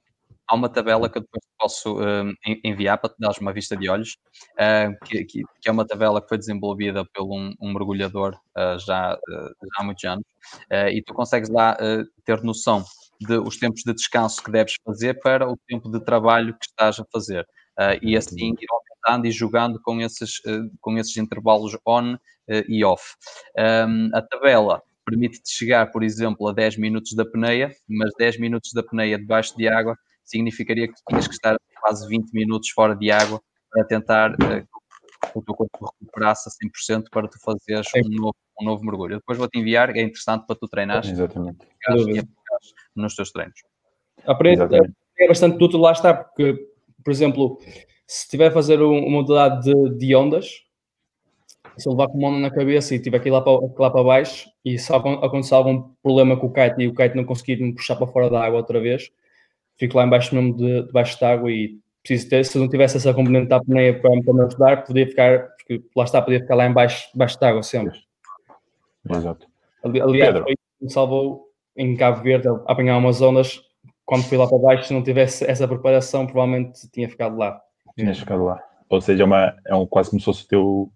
Há 0.49 0.55
uma 0.55 0.69
tabela 0.69 1.09
que 1.09 1.17
eu 1.17 1.21
depois 1.23 1.43
posso 1.59 1.99
uh, 1.99 2.33
enviar 2.63 2.97
para 2.97 3.09
te 3.09 3.15
dar 3.19 3.33
uma 3.41 3.51
vista 3.51 3.75
de 3.75 3.89
olhos, 3.89 4.17
uh, 4.53 5.05
que, 5.05 5.25
que, 5.25 5.43
é 5.65 5.71
uma 5.71 5.85
tabela 5.85 6.21
que 6.21 6.29
foi 6.29 6.37
desenvolvida 6.37 7.03
por 7.13 7.25
um, 7.25 7.53
um 7.59 7.73
mergulhador 7.73 8.33
uh, 8.55 8.79
já, 8.79 9.19
já, 9.19 9.51
há 9.77 9.83
muitos 9.83 10.05
anos, 10.05 10.23
e 10.93 11.01
tu 11.01 11.13
consegues 11.13 11.49
lá 11.49 11.75
ter 12.23 12.41
noção 12.43 12.85
de 13.19 13.37
os 13.37 13.57
tempos 13.57 13.81
de 13.85 13.93
descanso 13.93 14.41
que 14.41 14.49
deves 14.49 14.75
fazer 14.85 15.19
para 15.19 15.49
o 15.49 15.57
tempo 15.67 15.91
de 15.91 15.99
trabalho 15.99 16.53
que 16.53 16.65
estás 16.65 16.97
a 16.99 17.05
fazer. 17.11 17.45
e 18.01 18.15
assim 18.15 18.51
ir 18.51 18.67
aumentando 18.71 19.27
e 19.27 19.31
jogando 19.31 19.81
com 19.81 19.99
esses, 19.99 20.41
com 20.79 20.97
esses 20.97 21.17
intervalos 21.17 21.77
on 21.85 22.15
e 22.69 22.85
off. 22.85 23.15
Um, 23.57 24.09
a 24.13 24.21
tabela 24.21 24.81
permite-te 25.07 25.49
chegar, 25.49 25.89
por 25.89 26.03
exemplo, 26.03 26.49
a 26.49 26.53
10 26.53 26.77
minutos 26.77 27.13
da 27.13 27.25
peneia, 27.25 27.73
mas 27.87 28.11
10 28.19 28.39
minutos 28.39 28.73
da 28.73 28.83
peneia 28.83 29.17
debaixo 29.17 29.55
de 29.55 29.65
água 29.65 29.97
significaria 30.23 30.87
que 30.89 30.93
tinhas 31.07 31.25
que 31.25 31.33
estar 31.33 31.55
quase 31.81 32.05
20 32.09 32.29
minutos 32.33 32.69
fora 32.71 32.93
de 32.93 33.09
água 33.09 33.41
para 33.71 33.85
tentar 33.85 34.33
uh, 34.33 34.37
que 35.31 35.39
o 35.39 35.41
teu 35.41 35.55
corpo 35.55 35.93
recuperasse 36.01 36.49
a 36.49 36.67
100% 36.99 37.05
para 37.09 37.29
tu 37.29 37.39
fazeres 37.39 37.87
um 37.95 38.09
novo, 38.09 38.35
um 38.61 38.65
novo 38.65 38.83
mergulho. 38.83 39.17
Depois 39.17 39.37
vou-te 39.37 39.57
enviar, 39.57 39.95
é 39.95 40.01
interessante 40.01 40.45
para 40.45 40.57
tu 40.57 40.67
treinares 40.67 41.09
Exatamente. 41.09 41.65
nos 42.93 43.15
teus 43.15 43.31
treinos. 43.31 43.61
Aprende, 44.25 44.61
é 45.19 45.27
bastante 45.27 45.63
útil, 45.63 45.79
lá 45.79 45.93
está, 45.93 46.13
porque, 46.13 46.67
por 47.03 47.11
exemplo, 47.11 47.57
se 48.05 48.23
estiver 48.23 48.47
a 48.47 48.51
fazer 48.51 48.81
uma 48.81 49.09
modalidade 49.09 49.71
de, 49.71 49.97
de 49.97 50.15
ondas, 50.15 50.66
se 51.77 51.87
eu 51.87 51.93
levar 51.93 52.07
com 52.07 52.17
uma 52.17 52.29
onda 52.29 52.39
na 52.39 52.51
cabeça 52.51 52.95
e 52.95 52.99
tiver 52.99 53.19
que 53.19 53.29
ir 53.29 53.31
lá 53.31 53.41
para, 53.41 53.59
lá 53.77 53.89
para 53.89 54.03
baixo 54.03 54.49
e 54.63 54.77
se 54.77 54.91
acontecer 54.93 55.55
algum 55.55 55.83
problema 56.01 56.37
com 56.37 56.47
o 56.47 56.53
kite 56.53 56.81
e 56.81 56.87
o 56.87 56.95
kite 56.95 57.15
não 57.15 57.23
conseguir 57.23 57.61
me 57.61 57.73
puxar 57.73 57.95
para 57.95 58.07
fora 58.07 58.29
da 58.29 58.43
água 58.43 58.57
outra 58.57 58.79
vez, 58.79 59.11
fico 59.77 59.97
lá 59.97 60.05
embaixo 60.05 60.35
mesmo 60.35 60.55
de, 60.55 60.83
debaixo 60.87 61.17
de 61.17 61.25
água 61.25 61.51
e 61.51 61.77
preciso 62.03 62.29
ter, 62.29 62.45
se 62.45 62.57
eu 62.57 62.61
não 62.61 62.69
tivesse 62.69 62.97
essa 62.97 63.13
componente 63.13 63.47
da 63.47 63.57
apneia 63.57 63.99
para, 63.99 64.09
para 64.21 64.33
me 64.33 64.41
ajudar, 64.43 64.83
podia 64.83 65.07
ficar, 65.07 65.49
porque 65.57 65.81
lá 65.95 66.03
está, 66.03 66.21
podia 66.21 66.39
ficar 66.39 66.55
lá 66.55 66.65
embaixo, 66.65 67.09
debaixo 67.11 67.37
de 67.39 67.45
água 67.45 67.63
sempre. 67.63 67.99
Exato. 69.09 69.47
Aliás, 69.83 70.11
Pedro. 70.11 70.43
foi 70.43 70.55
me 70.79 70.91
salvou 70.91 71.47
em 71.75 71.95
Cabo 71.95 72.21
Verde 72.21 72.47
a 72.47 72.51
apanhar 72.65 72.97
umas 72.97 73.21
ondas, 73.21 73.61
quando 74.05 74.23
fui 74.23 74.37
lá 74.37 74.47
para 74.47 74.57
baixo, 74.57 74.87
se 74.87 74.93
não 74.93 75.03
tivesse 75.03 75.45
essa 75.45 75.67
preparação, 75.67 76.25
provavelmente 76.25 76.89
tinha 76.91 77.09
ficado 77.09 77.37
lá. 77.37 77.61
Tinha 77.95 78.13
ficado 78.13 78.43
lá. 78.43 78.63
Ou 78.89 79.01
seja, 79.01 79.23
é, 79.23 79.25
uma, 79.25 79.53
é 79.65 79.75
um, 79.75 79.85
quase 79.85 80.09
como 80.09 80.19
se 80.19 80.25
fosse 80.25 80.45
o 80.45 80.47
teu 80.47 80.91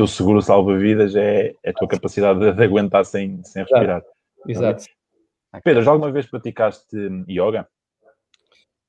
teu 0.00 0.06
seguro 0.06 0.40
salva-vidas 0.40 1.14
é, 1.14 1.54
é 1.62 1.70
a 1.70 1.74
tua 1.74 1.86
capacidade 1.86 2.40
de, 2.40 2.52
de 2.52 2.62
aguentar 2.64 3.04
sem, 3.04 3.44
sem 3.44 3.62
respirar. 3.62 4.02
Exato. 4.48 4.84
Pedro, 5.62 5.82
já 5.82 5.90
alguma 5.90 6.10
vez 6.10 6.24
praticaste 6.26 6.96
yoga? 7.28 7.68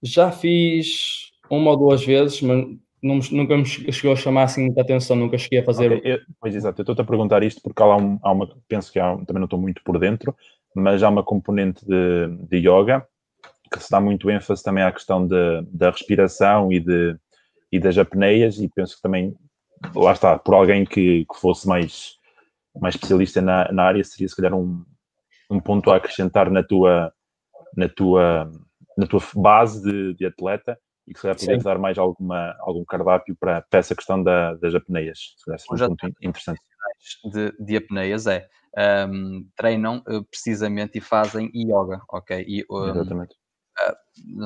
Já 0.02 0.32
fiz 0.32 1.34
uma 1.50 1.72
ou 1.72 1.78
duas 1.78 2.06
vezes, 2.06 2.42
mas 2.42 3.30
nunca 3.30 3.58
me 3.58 3.66
chegou 3.66 4.14
a 4.14 4.16
chamar 4.16 4.44
assim 4.44 4.66
muita 4.66 4.82
atenção, 4.82 5.18
nunca 5.18 5.38
cheguei 5.38 5.60
a 5.60 5.66
fazer. 5.66 5.92
Okay, 5.92 6.14
eu, 6.14 6.20
pois 6.40 6.56
exato, 6.56 6.80
eu 6.80 6.84
estou-te 6.84 7.02
a 7.02 7.06
perguntar 7.06 7.44
isto 7.44 7.62
porque 7.62 7.84
há, 7.84 7.98
um, 7.98 8.18
há 8.24 8.32
uma, 8.32 8.48
penso 8.70 8.90
que 8.92 9.00
há, 9.00 9.12
também 9.26 9.40
não 9.40 9.46
estou 9.46 9.60
muito 9.60 9.84
por 9.84 10.00
dentro, 10.00 10.34
mas 10.74 11.04
há 11.04 11.10
uma 11.10 11.24
componente 11.24 11.86
de, 11.86 12.28
de 12.48 12.58
yoga 12.70 13.06
que 13.70 13.84
se 13.84 13.92
dá 13.92 14.00
muito 14.00 14.30
ênfase 14.30 14.64
também 14.64 14.84
à 14.84 14.92
questão 14.92 15.28
de, 15.28 15.62
da 15.74 15.90
respiração 15.90 16.72
e, 16.72 16.80
de, 16.80 17.18
e 17.70 17.80
das 17.80 17.98
apneias, 17.98 18.60
e 18.60 18.70
penso 18.70 18.96
que 18.96 19.02
também 19.02 19.36
lá 19.96 20.14
está, 20.14 20.38
por 20.38 20.54
alguém 20.54 20.86
que, 20.86 21.26
que 21.26 21.40
fosse 21.40 21.68
mais, 21.68 22.18
mais 22.80 22.96
especialista 22.96 23.42
na, 23.42 23.72
na 23.72 23.84
área, 23.84 24.04
seria 24.04 24.28
se 24.28 24.36
calhar 24.36 24.54
um, 24.54 24.84
um 25.50 25.60
ponto 25.60 25.92
a 25.92 25.98
acrescentar 25.98 26.50
na 26.50 26.64
tua, 26.64 27.14
na 27.76 27.90
tua, 27.90 28.52
na 28.98 29.08
tua 29.08 29.22
base 29.36 29.84
de, 29.84 30.14
de 30.16 30.26
atleta 30.26 30.78
e 31.08 31.14
que 31.14 31.20
se 31.20 31.24
calhar 31.24 31.38
poderia 31.38 31.64
dar 31.64 31.78
mais 31.78 31.98
alguma, 31.98 32.56
algum 32.60 32.86
cardápio 32.86 33.36
para, 33.40 33.62
para 33.62 33.80
essa 33.80 33.96
questão 33.96 34.24
da, 34.24 34.54
das 34.56 34.74
apneias. 34.76 35.34
Se 35.38 35.46
calhar 35.46 35.60
seria 35.60 35.86
um 35.86 35.96
ponto 35.96 36.18
interessante. 36.22 36.62
De, 37.26 37.52
de 37.60 37.78
apneias 37.78 38.28
é 38.28 38.48
um, 39.10 39.46
treinam 39.56 40.04
uh, 40.08 40.24
precisamente 40.26 40.98
e 40.98 41.02
fazem 41.02 41.52
yoga, 41.54 42.02
ok? 42.10 42.46
E, 42.48 42.66
um, 42.70 42.90
Exatamente. 42.90 43.36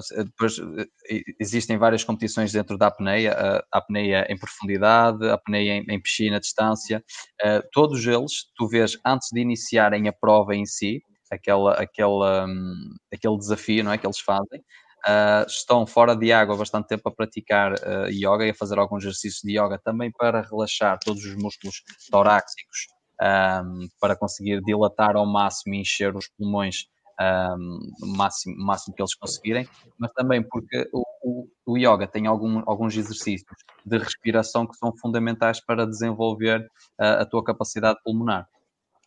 Sei, 0.01 0.23
depois 0.23 0.57
eh, 0.59 1.21
existem 1.39 1.77
várias 1.77 2.03
competições 2.03 2.51
dentro 2.51 2.77
da 2.77 2.87
apneia, 2.87 3.33
a 3.71 3.77
apneia 3.77 4.25
em 4.29 4.37
profundidade, 4.37 5.27
a 5.27 5.33
apneia 5.33 5.77
em, 5.77 5.85
em 5.89 6.01
piscina, 6.01 6.39
distância, 6.39 7.03
uh, 7.43 7.61
todos 7.71 8.05
eles, 8.05 8.45
tu 8.55 8.67
vês 8.67 8.97
antes 9.05 9.29
de 9.31 9.41
iniciarem 9.41 10.07
a 10.07 10.13
prova 10.13 10.55
em 10.55 10.65
si, 10.65 11.01
aquela, 11.31 11.73
aquela, 11.73 12.45
um, 12.45 12.93
aquele 13.13 13.37
desafio 13.37 13.83
não 13.83 13.91
é, 13.91 13.97
que 13.97 14.05
eles 14.05 14.19
fazem, 14.19 14.59
uh, 15.07 15.45
estão 15.47 15.85
fora 15.85 16.15
de 16.15 16.31
água 16.31 16.55
bastante 16.55 16.87
tempo 16.87 17.09
a 17.09 17.11
praticar 17.15 17.73
uh, 17.73 18.09
yoga 18.09 18.45
e 18.45 18.51
a 18.51 18.55
fazer 18.55 18.77
alguns 18.79 19.03
exercícios 19.03 19.41
de 19.43 19.59
yoga 19.59 19.79
também 19.83 20.11
para 20.11 20.41
relaxar 20.41 20.97
todos 21.03 21.23
os 21.25 21.35
músculos 21.35 21.81
torácicos, 22.09 22.87
um, 23.21 23.87
para 23.99 24.15
conseguir 24.15 24.61
dilatar 24.61 25.15
ao 25.15 25.25
máximo 25.25 25.75
e 25.75 25.81
encher 25.81 26.15
os 26.15 26.27
pulmões 26.37 26.85
um, 27.19 27.79
o 28.01 28.07
máximo, 28.17 28.55
máximo 28.57 28.95
que 28.95 29.01
eles 29.01 29.15
conseguirem, 29.15 29.67
mas 29.97 30.11
também 30.13 30.43
porque 30.43 30.89
o, 30.93 31.03
o, 31.23 31.47
o 31.65 31.77
yoga 31.77 32.07
tem 32.07 32.27
algum, 32.27 32.61
alguns 32.65 32.95
exercícios 32.95 33.57
de 33.85 33.97
respiração 33.97 34.67
que 34.67 34.75
são 34.75 34.95
fundamentais 34.97 35.63
para 35.63 35.85
desenvolver 35.85 36.61
uh, 36.99 37.21
a 37.21 37.25
tua 37.25 37.43
capacidade 37.43 37.99
pulmonar. 38.03 38.47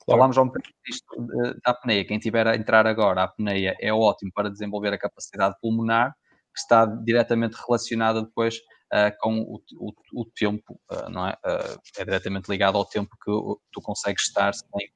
Claro. 0.04 0.20
Falámos 0.20 0.36
já 0.36 0.42
um 0.42 0.46
bocadinho 0.46 0.74
disto 0.86 1.26
da 1.62 1.70
apneia. 1.70 2.04
Quem 2.06 2.18
tiver 2.18 2.46
a 2.46 2.56
entrar 2.56 2.86
agora, 2.86 3.20
a 3.20 3.24
apneia 3.24 3.76
é 3.78 3.92
ótimo 3.92 4.32
para 4.34 4.50
desenvolver 4.50 4.92
a 4.92 4.98
capacidade 4.98 5.54
pulmonar, 5.60 6.14
que 6.54 6.60
está 6.60 6.86
diretamente 6.86 7.56
relacionada 7.66 8.22
depois 8.22 8.56
uh, 8.56 9.12
com 9.20 9.40
o, 9.40 9.62
o, 9.76 9.92
o 10.14 10.24
tempo, 10.24 10.80
uh, 10.90 11.10
não 11.10 11.26
é? 11.26 11.32
Uh, 11.44 11.78
é 11.98 12.04
diretamente 12.04 12.50
ligado 12.50 12.78
ao 12.78 12.86
tempo 12.86 13.10
que 13.22 13.30
tu 13.70 13.82
consegues 13.82 14.22
estar 14.22 14.54
sem, 14.54 14.90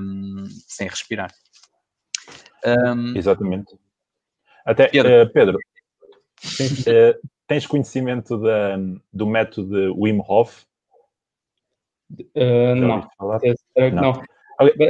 um, 0.00 0.44
sem 0.68 0.88
respirar. 0.88 1.32
Um, 2.66 3.16
Exatamente. 3.16 3.76
Até, 4.64 4.88
Pedro, 4.88 5.22
uh, 5.22 5.32
Pedro 5.32 5.58
uh, 5.58 7.28
tens 7.46 7.66
conhecimento 7.66 8.38
da, 8.38 8.76
do 9.12 9.26
método 9.26 9.94
Wim 10.00 10.22
Hof? 10.26 10.64
Uh, 12.34 12.74
não. 12.76 13.08
não. 13.92 13.92
não. 13.92 14.22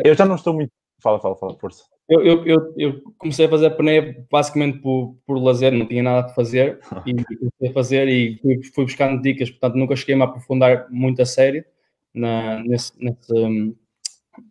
Eu 0.05 0.15
já 0.15 0.25
não 0.25 0.37
estou 0.37 0.55
muito. 0.55 0.73
Fala, 1.01 1.19
fala, 1.21 1.37
fala, 1.37 1.55
força. 1.59 1.85
Eu, 2.09 2.23
eu, 2.23 2.47
eu, 2.47 2.75
eu 2.77 3.03
comecei 3.19 3.47
a 3.47 3.49
fazer 3.49 3.67
apneia 3.67 4.27
basicamente 4.31 4.79
por, 4.79 5.17
por 5.27 5.39
lazer, 5.39 5.73
não 5.73 5.87
tinha 5.87 6.03
nada 6.03 6.27
a 6.27 6.35
fazer 6.35 6.79
e 7.07 7.15
comecei 7.15 7.69
a 7.69 7.73
fazer 7.73 8.09
e 8.09 8.39
fui, 8.39 8.63
fui 8.75 8.85
buscando 8.85 9.23
dicas, 9.23 9.51
portanto 9.51 9.77
nunca 9.77 9.97
cheguei 9.97 10.21
a 10.21 10.25
aprofundar 10.25 10.87
muito 10.91 11.23
a 11.23 11.27
sério 11.27 11.65
na, 12.13 12.63
nesse, 12.63 12.93
nesse, 13.03 13.75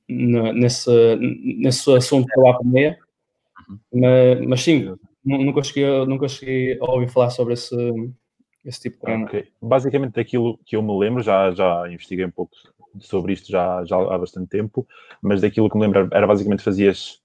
nesse, 0.08 1.16
nesse 1.16 1.92
assunto 1.96 2.28
da 2.42 2.52
apneia. 2.52 2.98
Mas, 3.92 4.42
mas 4.48 4.62
sim, 4.62 4.96
nunca 5.24 5.64
cheguei, 5.64 6.06
nunca 6.06 6.28
cheguei 6.28 6.78
a 6.80 6.92
ouvir 6.92 7.10
falar 7.10 7.30
sobre 7.30 7.54
esse, 7.54 7.76
esse 8.66 8.82
tipo 8.82 8.98
de 8.98 9.02
treino. 9.02 9.26
Okay. 9.26 9.48
Basicamente, 9.62 10.14
daquilo 10.14 10.60
que 10.66 10.76
eu 10.76 10.82
me 10.82 10.98
lembro, 10.98 11.22
já, 11.22 11.52
já 11.52 11.90
investiguei 11.90 12.26
um 12.26 12.32
pouco 12.32 12.52
sobre 13.00 13.34
isto 13.34 13.52
já, 13.52 13.84
já 13.86 13.98
há 13.98 14.18
bastante 14.18 14.50
tempo, 14.50 14.88
mas 15.22 15.42
daquilo 15.42 15.70
que 15.70 15.78
me 15.78 15.84
lembro 15.84 16.08
era 16.12 16.28
basicamente 16.28 16.64
fazias 16.64 17.20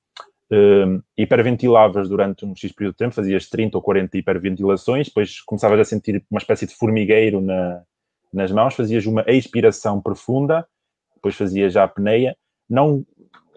um, 0.50 1.02
hiperventilavas 1.16 2.08
durante 2.08 2.44
um 2.44 2.54
X 2.54 2.72
período 2.72 2.94
de 2.94 2.98
tempo, 2.98 3.14
fazias 3.14 3.48
30 3.48 3.76
ou 3.76 3.82
40 3.82 4.16
hiperventilações, 4.16 5.08
depois 5.08 5.40
começavas 5.42 5.80
a 5.80 5.84
sentir 5.84 6.24
uma 6.30 6.38
espécie 6.38 6.66
de 6.66 6.74
formigueiro 6.74 7.40
na, 7.40 7.82
nas 8.32 8.50
mãos, 8.50 8.74
fazias 8.74 9.06
uma 9.06 9.24
expiração 9.26 10.00
profunda, 10.00 10.66
depois 11.14 11.34
fazias 11.34 11.72
já 11.72 11.82
a 11.82 11.84
apneia, 11.84 12.36
não 12.68 13.04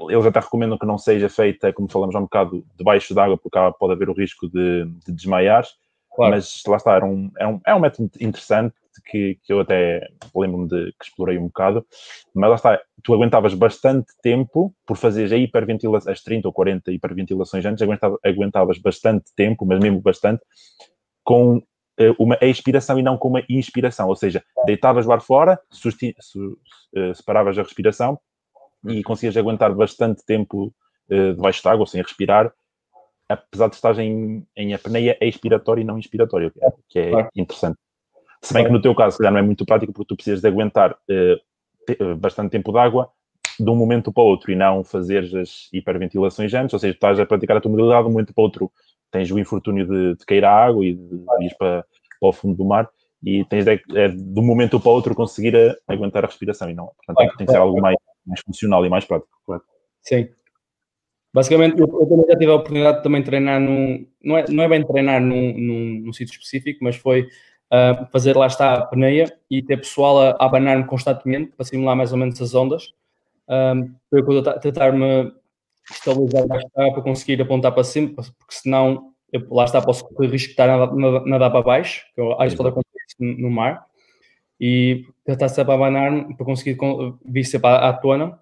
eles 0.10 0.26
até 0.26 0.40
recomendam 0.40 0.78
que 0.78 0.86
não 0.86 0.98
seja 0.98 1.30
feita, 1.30 1.72
como 1.74 1.92
falamos 1.92 2.16
há 2.16 2.20
um 2.20 2.24
bocado, 2.24 2.66
debaixo 2.78 3.14
d'água, 3.14 3.38
porque 3.38 3.60
pode 3.78 3.94
haver 3.94 4.10
o 4.10 4.14
risco 4.14 4.48
de, 4.50 4.86
de 5.06 5.12
desmaiar. 5.12 5.66
Claro. 6.14 6.32
Mas 6.32 6.62
lá 6.68 6.78
está, 6.78 6.96
era 6.96 7.06
um, 7.06 7.32
era 7.38 7.50
um, 7.50 7.62
é 7.66 7.76
um 7.76 7.80
método 7.80 8.10
interessante 8.20 8.76
que, 9.10 9.38
que 9.44 9.54
eu 9.54 9.62
até 9.62 10.08
lembro-me 10.36 10.68
de 10.68 10.92
que 10.94 11.06
explorei 11.06 11.38
um 11.38 11.46
bocado. 11.46 11.86
Mas 12.34 12.50
lá 12.50 12.56
está, 12.56 12.82
tu 13.04 13.14
aguentavas 13.14 13.54
bastante 13.54 14.12
tempo 14.22 14.74
por 14.86 14.98
fazer 14.98 15.32
a 15.34 15.38
hiperventilação, 15.38 16.12
as 16.12 16.22
30 16.22 16.48
ou 16.48 16.54
40 16.54 16.92
hiperventilações 16.92 17.66
antes, 17.66 17.82
aguentavas, 17.82 18.20
aguentavas 18.26 18.78
bastante 18.78 19.26
tempo, 19.36 19.66
mas 19.66 19.80
mesmo 19.80 20.02
bastante, 20.02 20.42
com 21.24 21.58
uh, 21.58 22.16
uma 22.20 22.38
expiração 22.42 23.00
e 23.00 23.04
não 23.04 23.18
com 23.18 23.30
uma 23.30 23.44
inspiração. 23.48 24.10
Ou 24.10 24.16
seja, 24.16 24.44
deitavas 24.66 25.08
o 25.08 25.12
ar 25.14 25.22
fora, 25.22 25.58
uh, 25.74 27.16
separavas 27.16 27.58
a 27.58 27.64
respiração 27.64 28.20
e 28.88 29.04
conseguias 29.04 29.38
aguentar 29.38 29.74
bastante 29.74 30.26
tempo 30.26 30.74
uh, 31.10 31.34
debaixo 31.34 31.62
de 31.62 31.68
água, 31.68 31.86
sem 31.86 32.02
respirar, 32.02 32.52
apesar 33.30 33.68
de 33.68 33.76
estar 33.76 33.98
em, 34.00 34.46
em 34.56 34.74
apneia 34.74 35.18
expiratória 35.22 35.82
e 35.82 35.86
não 35.86 35.98
inspiratória, 35.98 36.52
que 36.52 36.60
é, 36.64 36.72
que 36.90 37.00
é 37.00 37.30
interessante. 37.36 37.78
Se 38.42 38.54
bem 38.54 38.66
que 38.66 38.72
no 38.72 38.82
teu 38.82 38.96
caso, 38.96 39.16
se 39.16 39.18
calhar 39.20 39.32
não 39.32 39.40
é 39.40 39.44
muito 39.44 39.66
prático, 39.66 39.94
porque 39.94 40.08
tu 40.08 40.16
precisas 40.16 40.42
de 40.42 40.48
aguentar 40.48 40.92
uh, 40.94 42.16
bastante 42.18 42.52
tempo 42.52 42.72
de 42.72 42.80
água 42.80 43.10
de 43.60 43.70
um 43.70 43.76
momento 43.76 44.12
para 44.12 44.24
o 44.24 44.28
outro 44.28 44.52
e 44.52 44.56
não 44.56 44.84
fazer 44.84 45.24
as 45.38 45.70
hiperventilações 45.72 46.54
antes, 46.54 46.74
ou 46.74 46.80
seja, 46.80 46.94
estás 46.94 47.20
a 47.20 47.26
praticar 47.26 47.58
a 47.58 47.62
tua 47.62 47.72
modalidade 47.72 48.04
de 48.04 48.10
um 48.10 48.12
momento 48.12 48.34
para 48.34 48.42
o 48.42 48.46
outro. 48.46 48.72
Tens 49.12 49.30
o 49.30 49.38
infortúnio 49.38 49.86
de, 49.86 50.16
de 50.16 50.26
cair 50.26 50.46
à 50.46 50.52
água 50.52 50.86
e 50.86 50.94
de, 50.94 51.10
de 51.10 51.46
ir 51.46 51.56
para, 51.58 51.86
para, 52.20 52.30
o 52.30 52.34
fundo 52.34 52.56
do 52.56 52.66
mar 52.66 52.90
e 53.24 53.44
tens 53.46 53.66
de, 53.66 53.82
é, 53.94 54.08
de 54.08 54.40
um 54.40 54.44
momento 54.44 54.80
para 54.80 54.90
o 54.90 54.94
outro 54.94 55.14
conseguir 55.14 55.56
a, 55.56 55.76
aguentar 55.88 56.24
a 56.24 56.28
respiração 56.28 56.70
e 56.70 56.74
não. 56.74 56.92
Portanto, 57.06 57.38
tem 57.38 57.46
que 57.46 57.52
ser 57.52 57.60
algo 57.60 57.80
mais, 57.80 57.98
mais 58.26 58.42
funcional 58.42 58.86
e 58.86 58.90
mais 58.90 59.06
prático, 59.06 59.32
claro. 59.46 59.64
Sim. 60.02 60.30
Basicamente, 61.34 61.80
eu, 61.80 61.88
eu, 61.88 62.10
também 62.10 62.26
já 62.28 62.38
tive 62.38 62.52
a 62.52 62.56
oportunidade 62.56 62.98
de 62.98 63.04
também 63.04 63.24
treinar 63.24 63.60
num. 63.60 64.06
Não 64.22 64.38
é, 64.38 64.46
não 64.50 64.64
é 64.64 64.68
bem 64.68 64.86
treinar 64.86 65.22
num, 65.22 65.54
num, 65.54 66.02
num 66.06 66.14
sítio 66.14 66.34
específico, 66.34 66.84
mas 66.84 66.98
foi 66.98 67.22
uh, 67.72 68.06
fazer 68.12 68.36
lá 68.36 68.48
está 68.48 68.74
a 68.74 68.86
peneia 68.86 69.32
e 69.50 69.62
ter 69.62 69.78
pessoal 69.78 70.20
a, 70.20 70.30
a 70.32 70.46
abanar-me 70.46 70.86
constantemente 70.86 71.54
para 71.56 71.66
simular 71.66 71.96
mais 71.96 72.12
ou 72.12 72.18
menos 72.18 72.42
as 72.42 72.54
ondas. 72.54 72.94
Um, 73.48 73.94
para 74.10 74.20
eu 74.20 74.60
tentar-me 74.60 75.34
estabilizar 75.90 76.46
lá 76.48 76.58
está 76.58 76.92
para 76.92 77.02
conseguir 77.02 77.42
apontar 77.42 77.74
para 77.74 77.84
cima, 77.84 78.14
porque 78.16 78.34
senão 78.50 79.14
eu, 79.32 79.46
lá 79.50 79.66
está, 79.66 79.82
posso 79.82 80.04
correr 80.10 80.30
risco 80.30 80.48
de 80.48 80.54
estar 80.54 80.70
a 80.70 80.88
nadar 81.26 81.50
para 81.50 81.62
baixo, 81.62 82.06
que 82.14 82.20
eu, 82.20 82.36
isso 82.44 82.58
pode 82.58 82.70
acontecer 82.70 82.92
no 83.20 83.50
mar, 83.50 83.86
e 84.62 85.08
tentar 85.26 85.50
sempre 85.50 85.74
abanar-me 85.74 86.36
para 86.36 86.46
conseguir 86.46 86.78
vir 87.26 87.44
sempre 87.44 87.68
à, 87.68 87.90
à 87.90 87.94
tona 87.94 88.40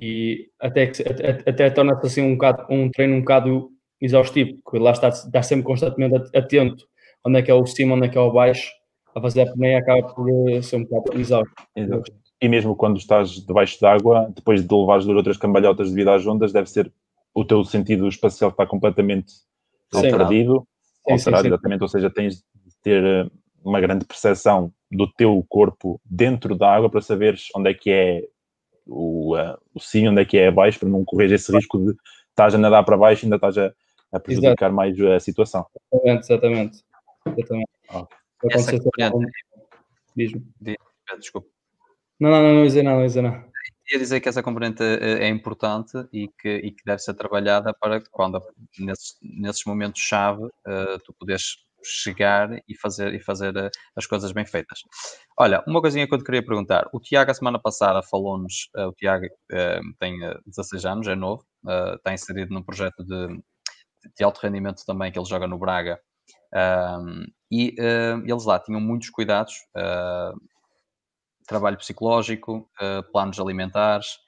e 0.00 0.48
até, 0.58 0.84
até, 0.84 1.50
até 1.50 1.70
torna-se 1.70 2.06
assim 2.06 2.22
um, 2.22 2.32
bocado, 2.32 2.64
um 2.70 2.90
treino 2.90 3.16
um 3.16 3.20
bocado 3.20 3.70
exaustivo, 4.00 4.58
porque 4.64 4.78
lá 4.78 4.92
está, 4.92 5.10
está 5.10 5.42
sempre 5.42 5.66
constantemente 5.66 6.16
atento 6.34 6.86
onde 7.24 7.38
é 7.38 7.42
que 7.42 7.50
é 7.50 7.54
o 7.54 7.66
cima, 7.66 7.94
onde 7.94 8.06
é 8.06 8.08
que 8.08 8.16
é 8.16 8.20
o 8.20 8.32
baixo, 8.32 8.72
a 9.14 9.20
fazer 9.20 9.42
a 9.42 9.50
apneia 9.50 9.78
acaba 9.78 10.02
por 10.02 10.28
eh, 10.50 10.62
ser 10.62 10.76
um 10.76 10.84
bocado 10.84 11.20
exausto. 11.20 11.54
Exato. 11.76 12.12
E 12.40 12.48
mesmo 12.48 12.74
quando 12.74 12.96
estás 12.96 13.30
debaixo 13.46 13.78
d'água, 13.80 14.32
depois 14.34 14.66
de 14.66 14.74
levares 14.74 15.04
duas 15.04 15.18
outras 15.18 15.36
cambalhotas 15.36 15.90
devido 15.90 16.08
às 16.08 16.26
ondas, 16.26 16.52
deve 16.52 16.68
ser 16.68 16.90
o 17.34 17.44
teu 17.44 17.62
sentido 17.62 18.08
espacial 18.08 18.50
está 18.50 18.66
completamente 18.66 19.32
sim, 19.92 20.10
perdido, 20.10 20.66
sim, 21.06 21.12
alterado, 21.12 21.42
sim, 21.42 21.48
exatamente, 21.48 21.82
ou 21.82 21.88
seja, 21.88 22.10
tens 22.10 22.36
de 22.36 22.76
ter 22.82 23.04
eh, 23.04 23.30
uma 23.64 23.80
grande 23.80 24.04
percepção 24.04 24.72
do 24.90 25.10
teu 25.12 25.44
corpo 25.48 26.00
dentro 26.04 26.56
da 26.56 26.74
água 26.74 26.90
para 26.90 27.00
saberes 27.00 27.48
onde 27.56 27.70
é 27.70 27.74
que 27.74 27.90
é 27.90 28.22
o, 28.86 29.36
uh, 29.36 29.56
o 29.74 29.80
sim, 29.80 30.08
onde 30.08 30.20
é 30.20 30.24
que 30.24 30.36
é 30.36 30.48
abaixo, 30.48 30.78
para 30.78 30.88
não 30.88 31.04
correr 31.04 31.32
esse 31.32 31.52
risco 31.52 31.78
de 31.78 31.96
estás 32.30 32.54
a 32.54 32.58
nadar 32.58 32.84
para 32.84 32.96
baixo 32.96 33.24
e 33.24 33.26
ainda 33.26 33.36
estás 33.36 33.56
a, 33.58 33.72
a 34.12 34.20
prejudicar 34.20 34.70
Exato. 34.70 34.74
mais 34.74 35.00
a 35.00 35.20
situação. 35.20 35.66
Exatamente, 35.92 36.24
exatamente. 36.24 36.84
exatamente. 37.26 37.70
Okay. 37.88 38.06
Essa 38.50 38.78
componente... 38.78 39.32
Desculpa. 41.18 41.48
Não, 42.18 42.30
não, 42.30 42.42
não, 42.42 42.54
não 42.54 42.62
dizer 42.64 42.82
não 42.82 43.04
dizer 43.04 43.22
nada. 43.22 43.50
Ia 43.90 43.98
dizer 43.98 44.20
que 44.20 44.28
essa 44.28 44.42
componente 44.42 44.82
é, 44.82 45.24
é 45.24 45.28
importante 45.28 45.92
e 46.12 46.28
que, 46.28 46.48
e 46.48 46.70
que 46.70 46.84
deve 46.84 47.00
ser 47.00 47.14
trabalhada 47.14 47.74
para 47.74 48.00
que 48.00 48.08
quando 48.10 48.40
nesses, 48.78 49.16
nesses 49.20 49.64
momentos-chave 49.64 50.44
uh, 50.44 50.98
tu 51.04 51.12
poderes 51.12 51.56
chegar 51.84 52.50
e 52.68 52.76
fazer, 52.76 53.14
e 53.14 53.20
fazer 53.20 53.56
eh, 53.56 53.70
as 53.96 54.06
coisas 54.06 54.32
bem 54.32 54.46
feitas. 54.46 54.80
Olha, 55.38 55.62
uma 55.66 55.80
coisinha 55.80 56.06
que 56.06 56.14
eu 56.14 56.18
te 56.18 56.24
queria 56.24 56.44
perguntar. 56.44 56.88
O 56.92 57.00
Tiago, 57.00 57.30
a 57.30 57.34
semana 57.34 57.58
passada, 57.58 58.02
falou-nos. 58.02 58.68
Uh, 58.76 58.88
o 58.88 58.92
Tiago 58.92 59.26
uh, 59.26 59.94
tem 59.98 60.18
16 60.46 60.84
anos, 60.84 61.08
é 61.08 61.14
novo, 61.14 61.44
uh, 61.64 61.94
está 61.96 62.12
inserido 62.12 62.52
num 62.52 62.62
projeto 62.62 63.04
de, 63.04 63.42
de 64.16 64.24
alto 64.24 64.40
rendimento 64.40 64.84
também 64.86 65.10
que 65.10 65.18
ele 65.18 65.28
joga 65.28 65.46
no 65.46 65.58
Braga. 65.58 65.98
e 67.50 67.74
eles 67.78 68.44
lá 68.44 68.58
tinham 68.58 68.80
muitos 68.80 69.10
cuidados, 69.10 69.54
trabalho 71.46 71.76
psicológico, 71.78 72.70
planos 73.12 73.38
alimentares, 73.38 74.18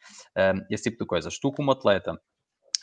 esse 0.70 0.84
tipo 0.84 1.04
de 1.04 1.06
coisas. 1.06 1.38
Tu, 1.38 1.52
como 1.52 1.72
atleta, 1.72 2.18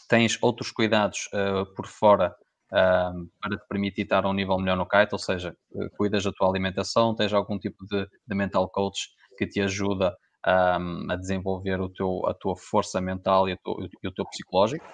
tens 0.08 0.38
outros 0.42 0.72
cuidados 0.72 1.30
por 1.76 1.88
fora 1.88 2.36
um, 2.72 3.30
para 3.42 3.58
te 3.58 3.68
permitir 3.68 4.04
estar 4.04 4.26
a 4.26 4.30
um 4.30 4.34
nível 4.34 4.58
melhor 4.58 4.78
no 4.78 4.88
kite, 4.88 5.14
ou 5.14 5.20
seja, 5.20 5.56
eh, 5.76 5.90
cuidas 5.98 6.24
da 6.24 6.32
tua 6.32 6.50
alimentação, 6.50 7.14
tens 7.14 7.34
algum 7.34 7.60
tipo 7.60 7.86
de, 7.86 8.08
de 8.26 8.36
mental 8.36 8.70
coach 8.70 9.10
que 9.38 9.46
te 9.46 9.60
ajuda 9.60 10.16
um, 10.48 11.12
a 11.12 11.16
desenvolver 11.16 11.82
o 11.82 11.90
teu, 11.90 12.26
a 12.28 12.34
tua 12.34 12.56
força 12.56 13.02
mental 13.02 13.50
e, 13.50 13.58
tu, 13.58 13.90
e 14.02 14.08
o 14.08 14.12
teu 14.12 14.26
psicológico? 14.26 14.86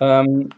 Um, 0.00 0.48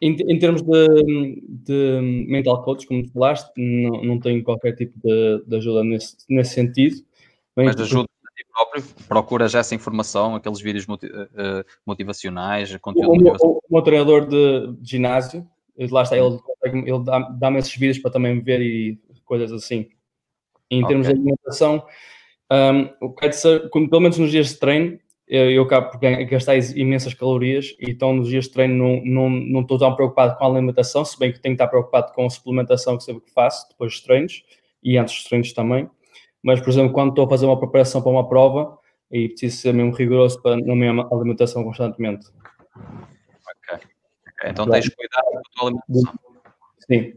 em, 0.00 0.16
em, 0.28 0.38
termos 0.38 0.62
de, 0.62 1.42
de, 1.46 2.26
mental 2.28 2.62
coach, 2.62 2.86
como 2.86 3.02
tu 3.02 3.12
falaste, 3.12 3.52
não, 3.56 4.02
não 4.02 4.20
tenho 4.20 4.42
qualquer 4.42 4.74
tipo 4.74 4.98
de, 4.98 5.44
de 5.46 5.56
ajuda 5.56 5.84
nesse, 5.84 6.16
nesse 6.28 6.54
sentido. 6.54 6.96
Mas 7.54 7.78
ajuda 7.78 8.08
a 8.26 8.32
ti 8.34 8.46
próprio? 8.50 8.84
Procuras 9.06 9.54
essa 9.54 9.74
informação, 9.74 10.34
aqueles 10.34 10.60
vídeos 10.60 10.86
eh, 11.02 11.64
motivacionais, 11.84 12.74
conteúdo 12.78 13.10
o, 13.10 13.14
motivacional? 13.16 13.56
O, 13.56 13.58
o 13.58 13.74
meu 13.74 13.82
treinador 13.82 14.26
de 14.26 14.74
ginásio, 14.82 15.46
lá 15.88 16.02
está, 16.02 16.16
ele, 16.16 16.38
ele 16.64 17.04
dá-me 17.38 17.58
esses 17.58 17.74
vídeos 17.74 17.98
para 17.98 18.10
também 18.10 18.40
ver 18.40 18.60
e 18.60 18.98
coisas 19.24 19.52
assim. 19.52 19.88
Em 20.70 20.86
termos 20.86 21.06
okay. 21.06 21.18
de 21.18 21.20
alimentação, 21.20 21.84
um, 23.02 23.14
kitesurf, 23.14 23.68
pelo 23.70 24.00
menos 24.00 24.18
nos 24.18 24.30
dias 24.30 24.48
de 24.48 24.58
treino, 24.58 24.98
eu, 25.26 25.50
eu 25.50 25.62
acabo 25.62 25.90
por 25.90 26.00
gastar 26.00 26.56
imensas 26.76 27.14
calorias 27.14 27.76
então 27.80 28.12
nos 28.12 28.28
dias 28.28 28.46
de 28.46 28.50
treino 28.50 28.74
não, 28.74 29.04
não, 29.04 29.30
não 29.30 29.60
estou 29.60 29.78
tão 29.78 29.94
preocupado 29.94 30.36
com 30.36 30.44
a 30.44 30.48
alimentação, 30.48 31.04
se 31.04 31.16
bem 31.16 31.32
que 31.32 31.40
tenho 31.40 31.54
que 31.54 31.62
estar 31.62 31.68
preocupado 31.68 32.12
com 32.12 32.26
a 32.26 32.30
suplementação 32.30 32.96
que 32.96 33.04
sempre 33.04 33.24
que 33.24 33.32
faço, 33.32 33.68
depois 33.68 33.92
dos 33.92 34.00
treinos 34.02 34.42
e 34.82 34.98
antes 34.98 35.14
dos 35.14 35.24
treinos 35.24 35.52
também. 35.52 35.88
Mas, 36.42 36.60
por 36.60 36.70
exemplo, 36.70 36.92
quando 36.92 37.10
estou 37.10 37.26
a 37.26 37.28
fazer 37.28 37.46
uma 37.46 37.58
preparação 37.58 38.02
para 38.02 38.10
uma 38.10 38.28
prova 38.28 38.78
e 39.10 39.28
preciso 39.28 39.58
ser 39.58 39.74
mesmo 39.74 39.92
rigoroso 39.92 40.40
para, 40.42 40.56
na 40.56 40.74
minha 40.74 41.06
alimentação 41.12 41.62
constantemente. 41.62 42.26
Então 44.44 44.68
tens 44.68 44.84
de 44.84 44.94
cuidar 44.94 45.22
da 45.22 45.40
tua 45.54 45.68
alimentação. 45.68 46.14
Sim. 46.78 47.14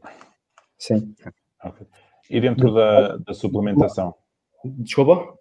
Sim. 0.78 1.16
Okay. 1.64 1.88
E 2.30 2.42
dentro 2.42 2.74
da, 2.74 3.18
da, 3.18 3.34
suplementação? 3.34 4.14
Desculpa? 4.66 5.38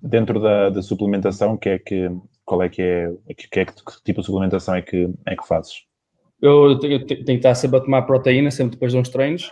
Dentro 0.00 0.40
da, 0.40 0.70
da, 0.70 0.82
suplementação, 0.82 1.56
que 1.56 1.68
é 1.68 1.78
que, 1.78 2.10
qual 2.44 2.62
é 2.62 2.68
que 2.68 2.82
é, 2.82 3.12
que, 3.34 3.60
é 3.60 3.64
que, 3.64 3.72
que 3.72 4.02
tipo 4.04 4.20
de 4.20 4.26
suplementação 4.26 4.74
é 4.74 4.82
que, 4.82 5.12
é 5.26 5.36
que 5.36 5.46
fazes? 5.46 5.84
Eu 6.40 6.78
tenho, 6.78 7.04
tenho 7.06 7.24
que 7.24 7.32
estar 7.32 7.54
sempre 7.54 7.78
a 7.78 7.80
tomar 7.80 8.02
proteína, 8.02 8.50
sempre 8.50 8.72
depois 8.72 8.92
de 8.92 8.98
uns 8.98 9.08
treinos. 9.08 9.50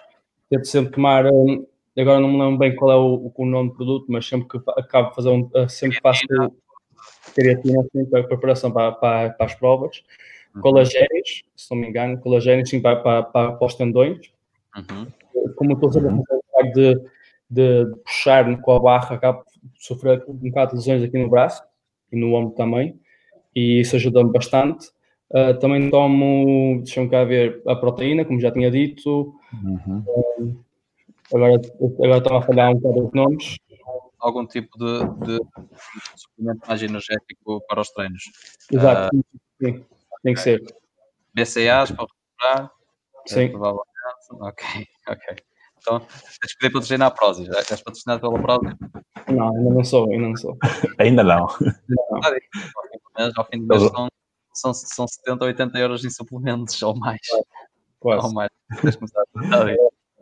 Tento 0.49 0.67
sempre 0.67 0.93
tomar, 0.93 1.27
hum, 1.27 1.65
agora 1.97 2.21
não 2.21 2.29
me 2.29 2.39
lembro 2.39 2.59
bem 2.59 2.75
qual 2.75 2.91
é 2.91 2.97
o, 2.97 3.33
o 3.35 3.47
nome 3.47 3.71
do 3.71 3.77
produto, 3.77 4.07
mas 4.09 4.27
sempre 4.27 4.49
que 4.49 4.59
acabo 4.77 5.11
de 5.11 5.15
fazer 5.15 5.29
um, 5.29 5.51
sempre 5.69 6.01
faço 6.01 6.27
creatina 7.35 7.81
assim, 7.81 8.05
para 8.07 8.25
preparação 8.25 8.73
para, 8.73 8.93
para, 8.93 9.31
para 9.31 9.47
as 9.47 9.55
provas 9.55 10.03
uhum. 10.55 10.61
colagénios, 10.63 11.43
se 11.57 11.71
não 11.71 11.81
me 11.81 11.89
engano, 11.89 12.19
colagénios 12.19 12.71
sim, 12.71 12.81
para, 12.81 12.97
para, 12.97 13.23
para, 13.23 13.53
para 13.53 13.67
os 13.67 13.75
tendões. 13.75 14.33
Uhum. 14.77 15.07
Como 15.57 15.73
estou 15.73 15.93
sempre 15.93 16.11
uhum. 16.11 16.25
a 16.59 16.63
de, 16.63 16.95
de, 17.51 17.85
de, 17.85 17.97
puxar 18.05 18.61
com 18.61 18.73
a 18.73 18.81
barra, 18.81 19.17
acabo 19.17 19.45
de 19.63 19.85
sofrer 19.85 20.25
um 20.29 20.35
bocado 20.35 20.71
de 20.71 20.77
lesões 20.77 21.03
aqui 21.03 21.19
no 21.19 21.29
braço 21.29 21.63
e 22.13 22.17
no 22.17 22.35
ombro 22.35 22.55
também, 22.55 22.99
e 23.55 23.81
isso 23.81 23.97
ajuda-me 23.97 24.33
bastante. 24.33 24.89
Uh, 25.31 25.57
também 25.61 25.89
tomo, 25.91 26.83
deixa-me 26.83 27.09
cá 27.09 27.23
ver, 27.23 27.63
a 27.67 27.77
proteína, 27.77 28.25
como 28.25 28.41
já 28.41 28.51
tinha 28.51 28.69
dito. 28.69 29.33
Uhum. 29.63 30.05
Uh, 30.07 30.65
agora, 31.33 31.61
agora 31.81 32.19
estão 32.19 32.37
a 32.37 32.43
falhar 32.43 32.71
um 32.71 32.75
bocado 32.75 33.07
os 33.07 33.13
nomes. 33.13 33.57
Algum 34.19 34.45
tipo 34.45 34.77
de, 34.77 34.99
de, 35.25 35.39
de 35.39 36.21
suplemento 36.21 36.67
mais 36.67 36.83
energético 36.83 37.63
para 37.69 37.81
os 37.81 37.91
treinos. 37.91 38.25
Exato, 38.73 39.17
uh, 39.17 39.25
sim. 39.63 39.85
Tem 40.23 40.35
que 40.35 40.41
ser. 40.41 40.61
BCAs 41.35 41.91
para 41.93 42.07
recuperar? 42.07 42.73
Sim. 43.27 43.45
É, 43.45 43.49
provavelmente. 43.49 43.91
Ok, 44.41 44.65
ok. 45.09 45.37
Então, 45.79 46.01
tens 46.01 46.53
que 46.53 46.59
pedir 46.59 46.73
para 46.73 46.81
treinar 46.83 47.09
a 47.09 47.11
Prozis. 47.11 47.49
És 47.49 47.83
patrocinado 47.83 48.21
pela 48.21 48.41
Prozis? 48.41 48.75
Não, 49.29 49.57
ainda 49.57 49.71
não 49.71 49.85
sou, 49.85 50.11
ainda 50.11 50.29
não 50.29 50.37
sou. 50.37 50.57
ainda 50.99 51.25
não. 51.25 51.47
Mas 53.15 53.37
ao 53.37 53.47
fim 53.47 53.61
de 53.61 53.67
mês 53.67 53.83
são, 53.83 54.09
são, 54.53 54.75
são 54.75 55.09
70 55.09 55.45
ou 55.45 55.49
80 55.49 55.79
euros 55.79 56.05
em 56.05 56.11
suplementos 56.11 56.83
ou 56.83 56.97
mais. 56.97 57.21
Quase. 57.99 58.27
Ou 58.27 58.33
mais. 58.33 58.51
Tens 58.83 58.97
começar 58.97 59.23
a 59.23 59.77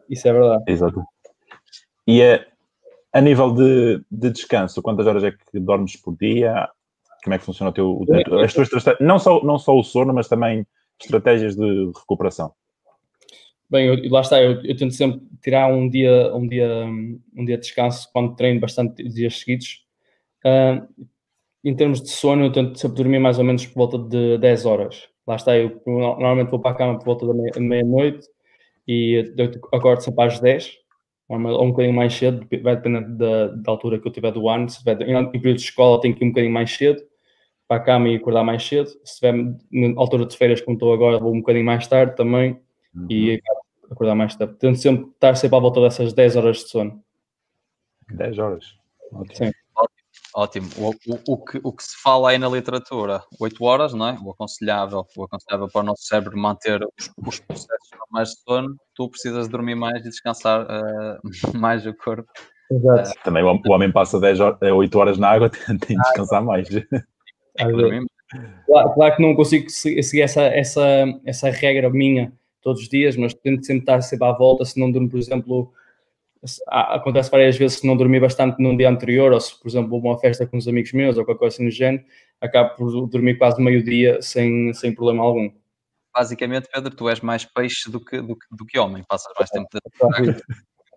Isso 0.09 0.29
é 0.29 0.33
verdade. 0.33 0.65
Exato. 0.69 1.05
E 2.07 2.23
a, 2.23 2.47
A 3.13 3.21
nível 3.21 3.55
de, 3.55 4.05
de 4.11 4.31
descanso, 4.31 4.83
quantas 4.83 5.07
horas 5.07 5.25
é 5.25 5.33
que 5.33 5.59
dormes 5.59 5.97
por 5.97 6.17
dia? 6.17 6.69
Como 7.29 7.35
é 7.35 7.39
que 7.39 7.45
funciona 7.45 7.71
o 7.71 7.75
teu, 7.75 8.07
as 8.43 8.55
tuas 8.55 8.71
não 9.01 9.19
só 9.19 9.45
não 9.45 9.59
só 9.59 9.77
o 9.77 9.85
sono, 9.85 10.15
mas 10.15 10.29
também 10.29 10.67
estratégias 10.99 11.55
de 11.55 11.93
recuperação? 11.95 12.55
Bem, 13.69 13.87
eu, 13.87 14.11
lá 14.11 14.23
está, 14.23 14.43
eu, 14.43 14.65
eu, 14.65 14.75
tento 14.75 14.95
sempre 14.95 15.21
tirar 15.43 15.69
um 15.71 15.91
dia, 15.91 16.35
um 16.35 16.49
dia, 16.49 16.87
um 17.37 17.45
dia 17.45 17.57
de 17.57 17.65
descanso 17.65 18.09
quando 18.15 18.35
treino 18.35 18.59
bastante 18.59 19.07
dias 19.07 19.41
seguidos. 19.41 19.85
Uh, 20.43 20.89
em 21.63 21.77
termos 21.77 22.01
de 22.01 22.09
sono, 22.09 22.47
eu 22.47 22.53
tento 22.53 22.79
sempre 22.79 22.97
dormir 22.97 23.19
mais 23.19 23.39
ou 23.39 23.45
menos 23.45 23.67
por 23.67 23.75
volta 23.75 23.99
de 23.99 24.39
10 24.39 24.65
horas. 24.65 25.07
Lá 25.27 25.37
está, 25.37 25.55
eu 25.55 25.83
normalmente 25.87 26.51
vou 26.51 26.61
para 26.61 26.71
a 26.71 26.75
cama 26.75 26.99
por 26.99 27.05
volta 27.05 27.27
da 27.27 27.61
meia-noite 27.61 28.27
e 28.87 29.35
eu 29.37 29.53
acordo 29.75 30.01
sempre 30.01 30.25
às 30.25 30.41
10, 30.41 30.73
ou 31.29 31.37
um 31.37 31.73
bocadinho 31.73 31.95
mais 31.95 32.15
cedo, 32.15 32.47
vai 32.63 32.75
depender 32.75 33.03
da, 33.03 33.49
da 33.49 33.71
altura 33.71 34.01
que 34.01 34.09
eu 34.09 34.13
tiver 34.13 34.33
do 34.33 34.49
ano. 34.49 34.67
Se 34.71 34.79
tiver 34.79 35.03
em 35.03 35.31
período 35.31 35.57
de 35.59 35.65
escola, 35.65 36.01
tenho 36.01 36.15
que 36.17 36.25
ir 36.25 36.27
um 36.27 36.31
bocadinho 36.31 36.55
mais 36.55 36.75
cedo 36.75 37.03
para 37.69 37.77
a 37.77 37.85
cama 37.85 38.09
e 38.09 38.17
acordar 38.17 38.43
mais 38.43 38.67
cedo. 38.67 38.89
Se 38.89 38.99
estiver 39.05 39.35
na 39.35 40.01
altura 40.01 40.25
de 40.27 40.37
férias, 40.37 40.61
como 40.61 40.77
estou 40.77 40.93
agora, 40.93 41.19
vou 41.19 41.33
um 41.33 41.41
bocadinho 41.41 41.67
mais 41.67 41.87
tarde 41.87 42.17
também 42.17 42.61
uhum. 42.97 43.07
e 43.11 43.41
acordar 43.91 44.15
mais 44.15 44.35
tarde. 44.35 44.55
Tento 44.55 44.79
sempre 44.79 45.11
estar 45.11 45.37
sempre 45.37 45.57
à 45.57 45.61
volta 45.61 45.81
dessas 45.83 46.13
10 46.13 46.37
horas 46.37 46.57
de 46.57 46.69
sono. 46.69 47.05
10 48.11 48.39
horas? 48.39 48.65
Ótimo. 49.13 49.37
Sim. 49.37 49.53
Ótimo. 50.35 50.69
O, 50.77 50.91
o, 50.91 51.35
o, 51.35 51.45
que, 51.45 51.61
o 51.65 51.73
que 51.73 51.83
se 51.83 52.01
fala 52.01 52.31
aí 52.31 52.39
na 52.39 52.49
literatura, 52.49 53.23
8 53.41 53.65
horas, 53.65 53.93
não 53.93 54.09
é? 54.09 54.19
O 54.23 54.31
aconselhável, 54.31 55.05
o 55.17 55.25
aconselhável 55.25 55.69
para 55.69 55.81
o 55.81 55.85
nosso 55.85 56.03
cérebro 56.05 56.39
manter 56.39 56.81
os, 56.83 57.11
os 57.27 57.41
processos 57.41 57.91
normais 57.99 58.29
de 58.31 58.41
sono, 58.43 58.77
tu 58.95 59.09
precisas 59.09 59.49
dormir 59.49 59.75
mais 59.75 60.01
e 60.01 60.09
descansar 60.09 60.65
uh, 60.65 61.19
mais 61.59 61.85
o 61.87 61.95
corpo. 61.95 62.31
Exato. 62.71 63.11
Uh, 63.11 63.25
Também 63.25 63.43
o, 63.43 63.61
homem 63.73 63.91
passa 63.91 64.21
10 64.21 64.41
horas, 64.41 64.59
8 64.63 64.99
horas 64.99 65.19
na 65.19 65.29
água, 65.29 65.51
tem 65.67 65.97
de 65.97 66.03
descansar 66.03 66.45
mais. 66.45 66.69
Claro, 68.67 68.95
claro, 68.95 69.17
que 69.17 69.23
não 69.23 69.35
consigo 69.35 69.71
seguir 69.71 70.21
essa, 70.21 70.43
essa, 70.43 70.83
essa 71.25 71.51
regra 71.51 71.89
minha 71.89 72.33
todos 72.61 72.83
os 72.83 72.89
dias, 72.89 73.17
mas 73.17 73.33
tento 73.33 73.65
sempre 73.65 73.83
estar 73.83 74.01
sempre 74.03 74.27
à 74.27 74.33
volta, 74.33 74.65
se 74.65 74.79
não 74.79 74.91
durmo, 74.91 75.09
por 75.09 75.19
exemplo, 75.19 75.73
acontece 76.67 77.31
várias 77.31 77.57
vezes 77.57 77.79
se 77.79 77.87
não 77.87 77.97
dormir 77.97 78.21
bastante 78.21 78.63
num 78.63 78.77
dia 78.77 78.91
anterior, 78.91 79.33
ou 79.33 79.41
se, 79.41 79.59
por 79.59 79.69
exemplo, 79.69 79.89
vou 79.89 80.11
a 80.11 80.13
uma 80.13 80.19
festa 80.19 80.47
com 80.47 80.57
uns 80.57 80.69
amigos 80.69 80.93
meus 80.93 81.17
ou 81.17 81.25
qualquer 81.25 81.39
coisa 81.39 81.57
assim 81.57 81.65
no 81.65 81.71
género, 81.71 82.05
acabo 82.41 82.77
por 82.77 83.07
dormir 83.07 83.39
quase 83.39 83.61
meio-dia 83.63 84.21
sem, 84.21 84.73
sem 84.75 84.95
problema 84.95 85.25
algum. 85.25 85.51
Basicamente, 86.15 86.69
Pedro, 86.73 86.95
tu 86.95 87.09
és 87.09 87.21
mais 87.21 87.45
peixe 87.45 87.91
do 87.91 88.05
que, 88.05 88.21
do 88.21 88.37
do 88.51 88.67
que 88.67 88.79
homem, 88.79 89.05
passas 89.09 89.33
mais 89.39 89.51
tempo 89.51 89.69
de... 89.73 90.43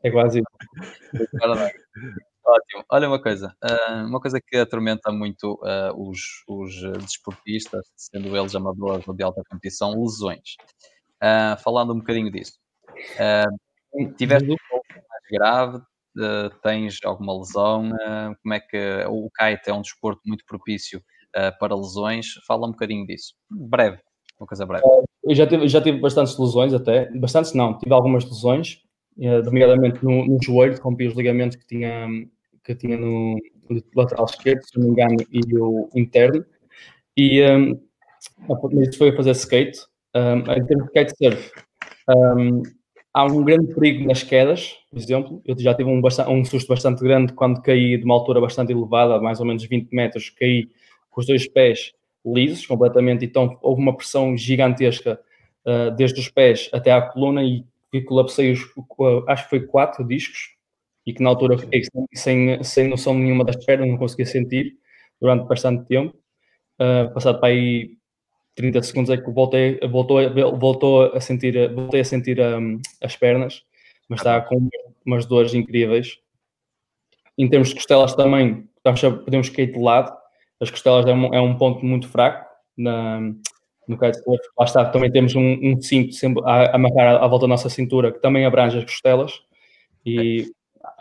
É 0.03 0.09
quase 0.09 0.39
isso. 0.39 0.47
Ótimo. 2.43 2.83
Olha 2.89 3.07
uma 3.07 3.21
coisa, 3.21 3.55
uh, 3.63 4.05
uma 4.05 4.19
coisa 4.19 4.39
que 4.41 4.57
atormenta 4.57 5.11
muito 5.11 5.53
uh, 5.63 6.09
os, 6.09 6.19
os 6.47 6.73
desportistas, 6.99 7.85
sendo 7.95 8.35
eles 8.35 8.55
amadores 8.55 9.07
ou 9.07 9.13
de 9.13 9.23
alta 9.23 9.43
competição, 9.49 10.01
lesões. 10.01 10.55
Uh, 11.21 11.61
falando 11.61 11.93
um 11.93 11.99
bocadinho 11.99 12.31
disso. 12.31 12.53
tiveste 14.17 14.49
um 14.49 14.55
mais 14.73 15.23
grave, 15.31 15.81
tens 16.63 16.97
alguma 17.05 17.37
lesão, 17.37 17.89
como 18.41 18.53
é 18.53 18.59
que 18.59 19.05
o 19.07 19.29
kite 19.29 19.69
é 19.69 19.73
um 19.73 19.81
desporto 19.81 20.21
muito 20.25 20.43
propício 20.45 21.01
para 21.59 21.75
lesões? 21.75 22.33
Fala 22.47 22.67
um 22.67 22.71
bocadinho 22.71 23.05
disso. 23.05 23.35
Breve, 23.49 23.99
uma 24.39 24.47
coisa 24.47 24.65
breve. 24.65 24.83
eu 25.23 25.35
já 25.35 25.45
tive, 25.45 25.67
já 25.67 25.79
tive 25.79 25.99
bastantes 25.99 26.37
lesões 26.37 26.73
até, 26.73 27.09
bastantes 27.11 27.53
não, 27.53 27.77
tive 27.77 27.93
algumas 27.93 28.25
lesões, 28.25 28.81
nomeadamente 29.17 30.03
no, 30.03 30.25
no 30.25 30.37
joelho, 30.43 30.81
rompi 30.81 31.07
os 31.07 31.15
ligamentos 31.15 31.57
que 31.57 31.65
tinha, 31.65 32.07
que 32.63 32.75
tinha 32.75 32.97
no, 32.97 33.37
lateral 33.95 34.25
esquerdo, 34.25 34.63
se 34.63 34.77
não 34.77 34.85
me 34.85 34.91
engano, 34.91 35.17
e 35.31 35.57
o 35.57 35.89
interno. 35.95 36.45
E 37.15 37.41
um, 37.43 37.79
isso 38.81 38.97
foi 38.97 39.09
a 39.09 39.15
fazer 39.15 39.31
skate. 39.31 39.79
Um, 40.15 40.39
em 40.51 40.65
termos 40.65 40.87
de 40.87 40.91
kitesurf, 40.91 41.51
um, 42.09 42.63
há 43.13 43.25
um 43.25 43.43
grande 43.43 43.73
perigo 43.73 44.05
nas 44.05 44.23
quedas, 44.23 44.77
por 44.89 44.99
exemplo. 44.99 45.41
Eu 45.45 45.57
já 45.57 45.73
tive 45.73 45.89
um, 45.89 46.01
um 46.29 46.45
susto 46.45 46.67
bastante 46.67 47.01
grande 47.03 47.33
quando 47.33 47.61
caí 47.61 47.97
de 47.97 48.03
uma 48.03 48.15
altura 48.15 48.41
bastante 48.41 48.71
elevada, 48.71 49.21
mais 49.21 49.39
ou 49.39 49.45
menos 49.45 49.63
20 49.63 49.91
metros, 49.93 50.29
caí 50.29 50.69
com 51.09 51.21
os 51.21 51.27
dois 51.27 51.47
pés 51.47 51.93
lisos 52.25 52.65
completamente, 52.67 53.25
então 53.25 53.57
houve 53.61 53.81
uma 53.81 53.95
pressão 53.95 54.37
gigantesca 54.37 55.19
uh, 55.65 55.91
desde 55.95 56.19
os 56.19 56.29
pés 56.29 56.69
até 56.71 56.91
à 56.91 57.01
coluna 57.01 57.43
e 57.43 57.65
que 57.91 58.01
colapsei 58.01 58.51
os, 58.51 58.61
acho 59.27 59.43
que 59.43 59.49
foi 59.49 59.59
quatro 59.67 60.07
discos 60.07 60.55
e 61.05 61.13
que 61.13 61.21
na 61.21 61.29
altura 61.29 61.57
fiquei 61.57 61.81
sem, 62.13 62.63
sem 62.63 62.87
noção 62.87 63.13
nenhuma 63.13 63.43
das 63.43 63.63
pernas, 63.65 63.89
não 63.89 63.97
conseguia 63.97 64.25
sentir 64.25 64.77
durante 65.19 65.47
bastante 65.47 65.85
tempo. 65.87 66.15
Uh, 66.79 67.13
passado 67.13 67.39
para 67.39 67.49
aí 67.49 67.97
30 68.55 68.81
segundos 68.83 69.09
é 69.09 69.17
que 69.17 69.29
voltei, 69.29 69.79
voltou, 69.89 70.19
voltou 70.57 71.03
a 71.13 71.19
sentir, 71.19 71.73
voltei 71.73 72.01
a 72.01 72.05
sentir 72.05 72.39
um, 72.39 72.79
as 73.01 73.15
pernas, 73.15 73.63
mas 74.07 74.19
está 74.19 74.41
com 74.41 74.69
umas 75.05 75.25
dores 75.25 75.53
incríveis. 75.53 76.17
Em 77.37 77.49
termos 77.49 77.69
de 77.69 77.75
costelas 77.75 78.15
também, 78.15 78.67
podemos 78.83 79.49
cair 79.49 79.71
de 79.71 79.79
lado. 79.79 80.15
As 80.59 80.69
costelas 80.69 81.05
é 81.07 81.13
um, 81.13 81.33
é 81.33 81.41
um 81.41 81.57
ponto 81.57 81.83
muito 81.83 82.07
fraco 82.07 82.45
na, 82.77 83.33
no 83.87 83.97
kitesurf, 83.97 84.41
lá 84.57 84.65
está, 84.65 84.85
também 84.85 85.11
temos 85.11 85.35
um, 85.35 85.59
um 85.61 85.81
cinto 85.81 86.13
sempre 86.13 86.43
a, 86.45 86.75
amarrar 86.75 87.15
à, 87.15 87.25
à 87.25 87.27
volta 87.27 87.45
da 87.45 87.49
nossa 87.49 87.69
cintura 87.69 88.11
que 88.11 88.19
também 88.19 88.45
abrange 88.45 88.77
as 88.77 88.83
costelas 88.83 89.41
e 90.05 90.51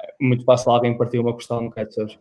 é 0.03 0.13
muito 0.21 0.45
fácil 0.45 0.73
alguém 0.73 0.97
partir 0.97 1.19
uma 1.19 1.33
costela 1.33 1.61
no 1.61 1.71
kitesurf. 1.71 2.19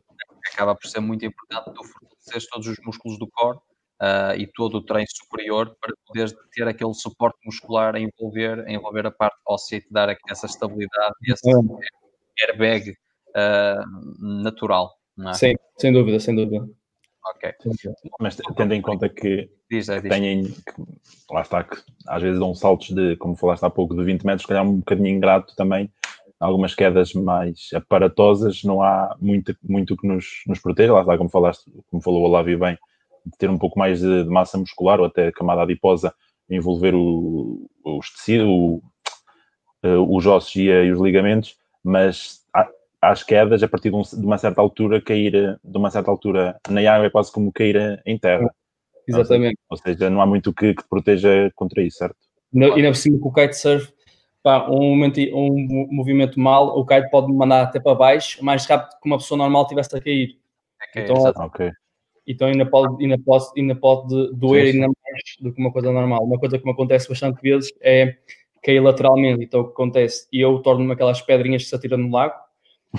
Acaba 0.54 0.76
por 0.76 0.88
ser 0.88 1.00
muito 1.00 1.26
importante 1.26 1.72
tu 1.74 1.84
fortaleceres 1.84 2.48
todos 2.48 2.68
os 2.68 2.78
músculos 2.86 3.18
do 3.20 3.28
core 3.28 3.58
uh, 4.02 4.36
e 4.38 4.48
todo 4.48 4.76
o 4.76 4.82
treino 4.82 5.08
superior 5.10 5.76
para 5.80 5.94
poderes 6.06 6.36
ter 6.54 6.68
aquele 6.68 6.94
suporte 6.94 7.38
muscular 7.46 7.96
a 7.96 8.00
envolver, 8.00 8.60
a 8.66 8.72
envolver 8.72 9.06
a 9.06 9.12
parte 9.12 9.38
óssea 9.48 9.78
e 9.78 9.82
te 9.82 9.92
dar 9.92 10.16
essa 10.30 10.46
estabilidade 10.46 11.14
e 11.24 11.32
esse 11.32 11.50
é. 11.50 12.46
airbag 12.46 12.92
uh, 12.92 14.42
natural. 14.44 14.96
É? 15.28 15.34
Sim, 15.34 15.56
sem 15.78 15.92
dúvida, 15.92 16.20
sem 16.20 16.36
dúvida. 16.36 16.68
Ok. 17.36 17.54
Mas 18.20 18.38
tendo 18.56 18.74
em 18.74 18.82
conta 18.82 19.08
que 19.08 19.50
diz, 19.70 19.88
diz. 19.88 20.02
têm, 20.02 20.44
que, 20.46 21.34
lá 21.34 21.42
está, 21.42 21.64
que 21.64 21.78
às 22.08 22.22
vezes 22.22 22.40
dão 22.40 22.56
saltos 22.56 22.90
de, 22.90 23.16
como 23.18 23.36
falaste 23.36 23.64
há 23.64 23.70
pouco, 23.70 23.96
de 23.96 24.04
20 24.04 24.26
metros, 24.26 24.42
se 24.44 24.48
calhar 24.48 24.66
um 24.66 24.78
bocadinho 24.78 25.10
ingrato 25.10 25.56
também, 25.56 25.92
algumas 26.40 26.74
quedas 26.74 27.14
mais 27.14 27.70
aparatosas, 27.74 28.64
não 28.64 28.82
há 28.82 29.16
muito, 29.20 29.56
muito 29.62 29.96
que 29.96 30.08
nos, 30.08 30.42
nos 30.48 30.60
proteja, 30.60 30.94
lá 30.94 31.02
está, 31.02 31.18
como 31.18 31.30
falaste, 31.30 31.70
como 31.90 32.02
falou 32.02 32.22
o 32.22 32.26
Olávio 32.26 32.58
bem, 32.58 32.78
de 33.26 33.38
ter 33.38 33.50
um 33.50 33.58
pouco 33.58 33.78
mais 33.78 34.00
de, 34.00 34.24
de 34.24 34.30
massa 34.30 34.58
muscular 34.58 35.00
ou 35.00 35.06
até 35.06 35.32
camada 35.32 35.62
adiposa, 35.62 36.14
envolver 36.50 36.96
o, 36.96 37.70
os 37.84 38.10
tecidos, 38.12 38.48
o, 38.48 38.82
eh, 39.84 39.98
os 39.98 40.26
ossos 40.26 40.56
e, 40.56 40.64
e 40.64 40.92
os 40.92 41.00
ligamentos, 41.00 41.58
mas 41.84 42.39
às 43.02 43.24
quedas, 43.24 43.64
a 43.64 43.68
partir 43.68 43.90
de, 43.90 43.96
um, 43.96 44.02
de, 44.02 44.26
uma 44.26 44.38
certa 44.38 44.62
altura, 44.62 45.02
cair 45.02 45.60
de 45.64 45.78
uma 45.78 45.90
certa 45.90 46.12
altura 46.12 46.60
na 46.70 46.82
água 46.92 47.08
é 47.08 47.10
quase 47.10 47.32
como 47.32 47.52
cair 47.52 48.02
em 48.06 48.18
terra. 48.18 48.50
Exatamente. 49.08 49.58
Ou 49.70 49.78
seja, 49.78 50.10
não 50.10 50.22
há 50.22 50.26
muito 50.26 50.54
que, 50.54 50.74
que 50.74 50.84
te 50.84 50.90
proteja 50.90 51.52
contra 51.56 51.82
isso, 51.82 51.98
certo? 51.98 52.16
No, 52.52 52.78
e 52.78 52.82
na 52.82 52.94
cima 52.94 53.20
com 53.20 53.30
o 53.30 53.34
kitesurf, 53.34 53.92
pá, 54.44 54.68
um, 54.70 54.90
momento, 54.90 55.20
um 55.34 55.88
movimento 55.92 56.40
mal, 56.40 56.78
o 56.78 56.86
kite 56.86 57.10
pode 57.10 57.32
mandar 57.32 57.64
até 57.64 57.80
para 57.80 57.96
baixo, 57.96 58.44
mais 58.44 58.66
rápido 58.66 59.00
que 59.02 59.08
uma 59.08 59.18
pessoa 59.18 59.38
normal 59.38 59.68
tivesse 59.68 59.96
a 59.96 60.02
cair. 60.02 60.38
Okay, 60.90 61.04
então, 61.04 61.46
okay. 61.46 61.72
então 62.28 62.48
ainda 62.48 62.66
pode, 62.66 63.04
ainda 63.04 63.18
pode, 63.20 63.46
ainda 63.58 63.76
pode 63.76 64.34
doer 64.34 64.68
sim, 64.68 64.72
sim. 64.72 64.78
ainda 64.84 64.88
mais 64.88 65.24
do 65.40 65.54
que 65.54 65.62
uma 65.62 65.72
coisa 65.72 65.92
normal. 65.92 66.24
Uma 66.24 66.40
coisa 66.40 66.58
que 66.58 66.66
me 66.66 66.72
acontece 66.72 67.08
bastante 67.08 67.42
vezes 67.42 67.72
é 67.82 68.16
cair 68.64 68.80
lateralmente. 68.80 69.44
Então 69.44 69.62
o 69.62 69.66
que 69.66 69.72
acontece? 69.72 70.28
E 70.32 70.40
eu 70.40 70.60
torno-me 70.60 70.94
aquelas 70.94 71.22
pedrinhas 71.22 71.64
que 71.64 71.70
se 71.70 71.76
atiram 71.76 71.98
no 71.98 72.12
lago 72.12 72.49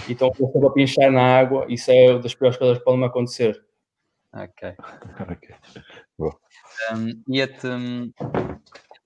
então 0.08 0.32
eu 0.38 0.46
estou 0.46 0.68
a 0.68 0.72
pinchar 0.72 1.10
na 1.10 1.38
água, 1.38 1.66
isso 1.68 1.90
é 1.90 2.12
uma 2.12 2.20
das 2.20 2.34
piores 2.34 2.56
coisas 2.56 2.78
que 2.78 2.84
podem 2.84 3.04
acontecer. 3.04 3.64
Ok. 4.32 4.74
okay. 5.32 5.56
Um, 6.92 7.22
Ia-te 7.28 7.66
um, 7.66 8.12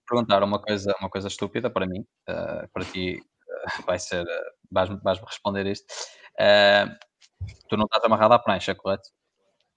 perguntar 0.06 0.42
uma 0.42 0.60
coisa, 0.60 0.94
uma 1.00 1.08
coisa 1.08 1.28
estúpida 1.28 1.70
para 1.70 1.86
mim, 1.86 2.00
uh, 2.28 2.68
para 2.72 2.84
ti 2.84 3.16
uh, 3.18 3.86
vai 3.86 3.98
ser, 3.98 4.22
uh, 4.22 4.52
vais-me 4.70 5.00
vais 5.02 5.18
responder 5.20 5.66
isto. 5.66 5.86
Uh, 6.38 6.92
tu 7.68 7.76
não 7.76 7.84
estás 7.84 8.04
amarrado 8.04 8.34
à 8.34 8.38
prancha, 8.38 8.74
correto? 8.74 9.08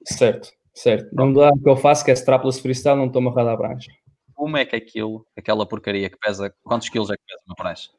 Certo, 0.06 0.52
certo. 0.74 1.10
Não 1.14 1.32
dá 1.32 1.50
o 1.50 1.60
que 1.60 1.70
eu 1.70 1.78
faço, 1.78 2.04
que 2.04 2.12
é 2.12 2.14
strapless 2.14 2.62
freestyle, 2.62 2.98
não 2.98 3.08
estou 3.08 3.22
amarrado 3.22 3.50
à 3.50 3.58
prancha. 3.58 3.92
Como 4.34 4.58
é 4.58 4.66
que 4.66 4.76
aquilo, 4.76 5.26
aquela 5.36 5.68
porcaria 5.68 6.10
que 6.10 6.18
pesa, 6.18 6.54
quantos 6.64 6.90
quilos 6.90 7.10
é 7.10 7.16
que 7.16 7.24
pesa 7.26 7.42
uma 7.48 7.56
prancha? 7.56 7.90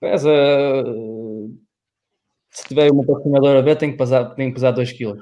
Pesa 0.00 0.30
se 2.54 2.68
tiver 2.68 2.90
uma 2.90 3.04
patrocinadora 3.04 3.58
a 3.58 3.62
ver, 3.62 3.76
tem 3.76 3.90
que 3.90 3.98
pesar, 3.98 4.34
tem 4.34 4.48
que 4.48 4.54
pesar 4.54 4.70
2 4.70 4.92
kg. 4.92 5.18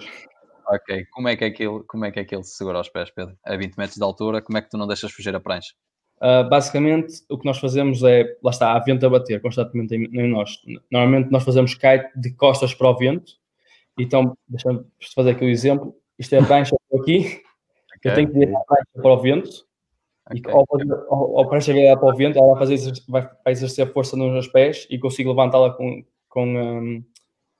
Ok, 0.69 1.07
como 1.11 1.29
é, 1.29 1.37
que 1.37 1.45
é 1.45 1.49
aquilo, 1.49 1.85
como 1.89 2.05
é 2.05 2.11
que 2.11 2.19
é 2.19 2.23
aquilo 2.23 2.45
se 2.45 2.57
segura 2.57 2.79
aos 2.79 2.89
pés, 2.89 3.11
Pedro? 3.11 3.37
A 3.45 3.57
20 3.57 3.77
metros 3.77 3.97
de 3.97 4.05
altura, 4.05 4.41
como 4.43 4.59
é 4.59 4.63
que 4.63 4.71
tu 4.71 4.77
não 4.77 4.87
deixas 4.87 5.11
fugir 5.11 5.35
a 5.35 5.41
prancha? 5.41 5.73
Uh, 6.19 6.49
basicamente, 6.49 7.15
o 7.29 7.37
que 7.37 7.45
nós 7.45 7.59
fazemos 7.59 8.03
é, 8.05 8.25
lá 8.45 8.51
está, 8.51 8.73
há 8.73 8.79
vento 8.79 9.05
a 9.05 9.11
bater 9.11 9.41
constantemente 9.41 9.95
em, 9.97 10.05
em, 10.05 10.29
nós. 10.29 10.59
Normalmente 10.91 11.33
nós 11.33 11.43
fazemos 11.43 11.75
kite 11.75 12.09
de 12.15 12.33
costas 12.35 12.73
para 12.73 12.89
o 12.89 12.97
vento. 12.97 13.33
Então, 13.99 14.37
deixa-me 14.47 14.85
fazer 15.15 15.31
aqui 15.31 15.45
o 15.45 15.49
um 15.49 15.51
exemplo. 15.51 15.97
Isto 16.17 16.35
é 16.37 16.39
a 16.39 16.45
prancha 16.45 16.77
aqui. 16.95 17.43
Okay. 17.97 18.11
Eu 18.11 18.15
tenho 18.15 18.29
que 18.31 18.39
virar 18.39 18.57
a 18.57 18.65
prancha 18.65 19.03
para 19.03 19.13
o 19.13 19.21
vento. 19.21 19.51
Okay. 20.31 20.43
E 20.47 20.55
ao, 20.55 20.65
ao, 21.11 21.39
ao 21.39 21.49
prancha 21.49 21.73
virar 21.73 21.97
para 21.97 22.15
o 22.15 22.17
vento, 22.17 22.39
ela 22.39 22.55
vai, 22.55 22.59
fazer, 22.67 22.93
vai, 23.09 23.23
vai 23.23 23.53
exercer 23.53 23.93
força 23.93 24.17
nos 24.17 24.47
pés 24.47 24.87
e 24.89 25.01
consigo 25.01 25.31
levantá-la 25.31 25.73
com, 25.73 26.05
com, 26.29 26.47
um, 26.47 27.05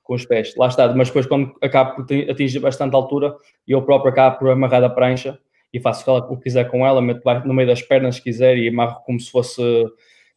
com 0.03 0.13
os 0.13 0.25
pés. 0.25 0.55
Lá 0.55 0.67
está. 0.67 0.93
Mas 0.93 1.07
depois, 1.07 1.25
quando 1.25 1.55
acabo 1.61 2.03
por 2.03 2.29
atingir 2.29 2.59
bastante 2.59 2.95
altura, 2.95 3.35
eu 3.67 3.81
próprio 3.81 4.11
acabo 4.11 4.39
por 4.39 4.49
amarrar 4.49 4.83
a 4.83 4.89
prancha 4.89 5.39
e 5.73 5.79
faço 5.79 6.09
o 6.11 6.37
que 6.37 6.43
quiser 6.43 6.69
com 6.69 6.85
ela, 6.85 7.01
meto 7.01 7.23
no 7.45 7.53
meio 7.53 7.67
das 7.67 7.81
pernas 7.81 8.15
se 8.15 8.21
quiser 8.21 8.57
e 8.57 8.67
amarro 8.67 9.01
como 9.05 9.19
se 9.19 9.31
fosse, 9.31 9.61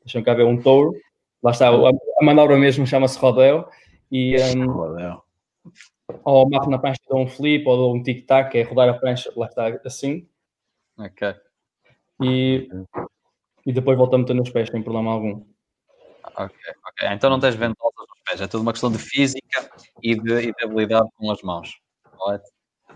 deixa-me 0.03 0.25
cá 0.25 0.33
ver, 0.33 0.45
um 0.45 0.57
touro. 0.57 0.95
Lá 1.43 1.51
está, 1.51 1.69
a, 1.69 1.73
a 1.73 2.25
manobra 2.25 2.57
mesmo 2.57 2.87
chama-se 2.87 3.19
rodeo. 3.19 3.67
E, 4.11 4.37
um, 4.57 4.71
rodeo. 4.71 5.23
Ou 6.25 6.47
amarro 6.47 6.71
na 6.71 6.79
prancha, 6.79 7.01
dou 7.09 7.21
um 7.21 7.27
flip 7.27 7.69
ou 7.69 7.77
dou 7.77 7.95
um 7.95 8.03
tic-tac, 8.03 8.51
que 8.51 8.59
é 8.59 8.63
rodar 8.63 8.89
a 8.89 8.95
prancha, 8.95 9.31
lá 9.37 9.47
está, 9.47 9.67
assim. 9.85 10.27
Ok. 10.97 11.35
E, 12.23 12.69
e 13.67 13.73
depois 13.73 13.99
volto 13.99 14.15
a 14.15 14.19
meter 14.19 14.35
nos 14.35 14.49
pés, 14.49 14.71
sem 14.71 14.83
problema 14.83 15.13
algum. 15.13 15.45
Ok, 16.37 16.57
ok. 16.87 17.09
Então 17.13 17.29
não 17.29 17.41
tens 17.41 17.55
ventosas 17.55 18.06
pés, 18.27 18.41
é 18.41 18.47
tudo 18.47 18.63
uma 18.63 18.73
questão 18.73 18.91
de 18.91 18.99
física 18.99 19.71
e 20.03 20.15
de, 20.15 20.33
e 20.49 20.53
de 20.53 20.65
habilidade 20.65 21.09
com 21.17 21.31
as 21.31 21.41
mãos, 21.43 21.71
correto? 22.17 22.45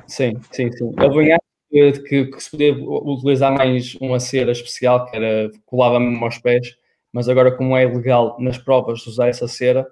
Sim, 0.07 0.33
sim, 0.51 0.71
sim. 0.73 0.93
Eu 1.01 1.13
venho 1.13 1.39
que, 1.71 2.27
que, 2.27 2.41
se 2.41 2.51
podia 2.51 2.75
utilizar 2.75 3.57
mais 3.57 3.95
uma 3.97 4.19
cera 4.19 4.51
especial 4.51 5.07
que 5.07 5.17
era 5.17 5.51
colava 5.65 6.01
mesmo 6.01 6.25
aos 6.25 6.39
pés, 6.39 6.77
mas 7.13 7.29
agora 7.29 7.57
como 7.57 7.77
é 7.77 7.85
ilegal 7.85 8.37
nas 8.41 8.59
provas 8.59 9.07
usar 9.07 9.29
essa 9.29 9.47
cera 9.47 9.87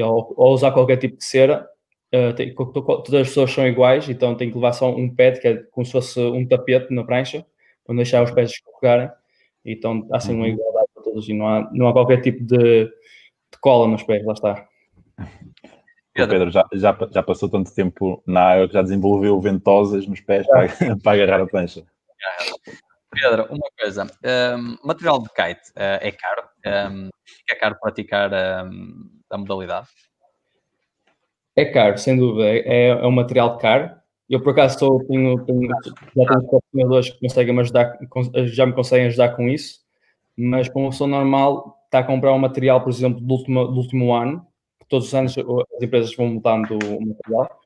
ou, 0.00 0.32
ou 0.36 0.54
usar 0.54 0.72
qualquer 0.72 0.96
tipo 0.96 1.18
de 1.18 1.24
cera, 1.24 1.68
uh, 2.14 2.32
tem, 2.34 2.54
todas 2.54 3.14
as 3.14 3.28
pessoas 3.28 3.52
são 3.52 3.66
iguais, 3.66 4.08
então 4.08 4.34
tem 4.34 4.48
que 4.48 4.54
levar 4.54 4.72
só 4.72 4.90
um 4.90 5.14
pad, 5.14 5.38
que 5.38 5.48
é 5.48 5.56
como 5.70 5.84
se 5.84 5.92
fosse 5.92 6.18
um 6.18 6.46
tapete 6.48 6.92
na 6.94 7.04
prancha, 7.04 7.44
para 7.84 7.94
não 7.94 7.96
deixar 7.96 8.22
os 8.22 8.30
pés 8.30 8.52
escorregarem. 8.52 9.10
Então 9.64 10.08
há 10.10 10.16
assim 10.16 10.34
uma 10.34 10.46
uhum. 10.46 10.52
igualdade 10.52 10.86
para 10.94 11.04
todos 11.04 11.28
e 11.28 11.34
não 11.34 11.46
há, 11.46 11.70
não 11.72 11.88
há 11.88 11.92
qualquer 11.92 12.20
tipo 12.22 12.42
de, 12.42 12.90
de 13.52 13.58
cola 13.60 13.86
nos 13.86 14.02
pés, 14.02 14.24
lá 14.24 14.32
está. 14.32 14.68
O 16.14 16.28
Pedro 16.28 16.50
já, 16.50 16.68
já, 16.74 16.94
já 17.10 17.22
passou 17.22 17.48
tanto 17.48 17.74
tempo 17.74 18.22
na 18.26 18.52
água 18.52 18.68
que 18.68 18.74
já 18.74 18.82
desenvolveu 18.82 19.40
ventosas 19.40 20.06
nos 20.06 20.20
pés 20.20 20.46
para, 20.46 20.68
para 21.02 21.12
agarrar 21.12 21.42
a 21.42 21.46
prancha. 21.46 21.82
Pedro, 23.10 23.46
uma 23.50 23.68
coisa, 23.78 24.06
um, 24.56 24.76
material 24.86 25.22
de 25.22 25.28
kite 25.30 25.70
uh, 25.70 26.00
é 26.00 26.12
caro? 26.12 26.42
Um, 26.92 27.08
é 27.50 27.54
caro 27.54 27.76
praticar 27.80 28.30
um, 28.30 29.10
a 29.30 29.38
modalidade? 29.38 29.88
É 31.56 31.64
caro, 31.66 31.98
sem 31.98 32.16
dúvida, 32.16 32.46
é, 32.46 32.88
é 32.88 33.06
um 33.06 33.10
material 33.10 33.58
caro. 33.58 33.90
Eu, 34.28 34.42
por 34.42 34.52
acaso, 34.52 34.78
sou, 34.78 35.04
tenho, 35.06 35.44
tenho, 35.44 35.68
já 35.68 35.76
tenho 35.84 36.50
patrocinadores 36.50 37.10
que 37.10 37.20
conseguem 37.20 37.54
me 37.54 37.60
ajudar, 37.60 37.98
já 38.46 38.64
me 38.64 38.72
conseguem 38.72 39.06
ajudar 39.08 39.36
com 39.36 39.48
isso, 39.48 39.80
mas 40.36 40.68
para 40.68 40.80
uma 40.80 40.90
pessoa 40.90 41.08
normal, 41.08 41.81
está 41.92 41.98
a 41.98 42.04
comprar 42.04 42.32
um 42.32 42.38
material, 42.38 42.80
por 42.80 42.90
exemplo, 42.90 43.20
do 43.20 43.34
último, 43.34 43.66
do 43.66 43.76
último 43.76 44.14
ano, 44.14 44.46
todos 44.88 45.08
os 45.08 45.14
anos 45.14 45.36
as 45.36 45.82
empresas 45.82 46.16
vão 46.16 46.26
mudando 46.28 46.78
o 46.78 47.06
material. 47.06 47.60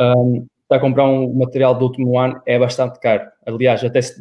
Um, 0.00 0.46
para 0.68 0.80
comprar 0.80 1.04
um 1.04 1.32
material 1.32 1.72
do 1.76 1.84
último 1.84 2.18
ano 2.18 2.42
é 2.46 2.58
bastante 2.58 2.98
caro. 2.98 3.30
Aliás, 3.46 3.84
até 3.84 4.02
se, 4.02 4.20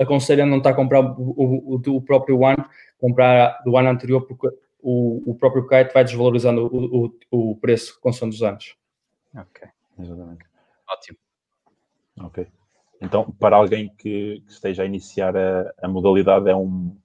aconselho 0.00 0.44
a 0.44 0.46
não 0.46 0.56
estar 0.56 0.70
a 0.70 0.74
comprar 0.74 1.00
o, 1.00 1.74
o, 1.74 1.78
do 1.78 2.00
próprio 2.00 2.46
ano, 2.46 2.64
comprar 2.98 3.60
do 3.62 3.76
ano 3.76 3.90
anterior, 3.90 4.22
porque 4.22 4.48
o, 4.80 5.30
o 5.30 5.34
próprio 5.34 5.66
kite 5.66 5.92
vai 5.92 6.02
desvalorizando 6.02 6.66
o, 6.66 7.12
o, 7.30 7.50
o 7.50 7.56
preço 7.56 8.00
com 8.00 8.08
os 8.08 8.18
dos 8.18 8.42
anos. 8.42 8.74
Ok, 9.36 9.68
exatamente. 9.98 10.46
Ótimo. 10.88 11.18
Ok. 12.22 12.46
Então, 13.02 13.30
para 13.38 13.56
alguém 13.56 13.88
que, 13.98 14.42
que 14.46 14.52
esteja 14.52 14.82
a 14.82 14.86
iniciar 14.86 15.36
a, 15.36 15.74
a 15.82 15.88
modalidade, 15.88 16.48
é 16.48 16.56
um, 16.56 16.96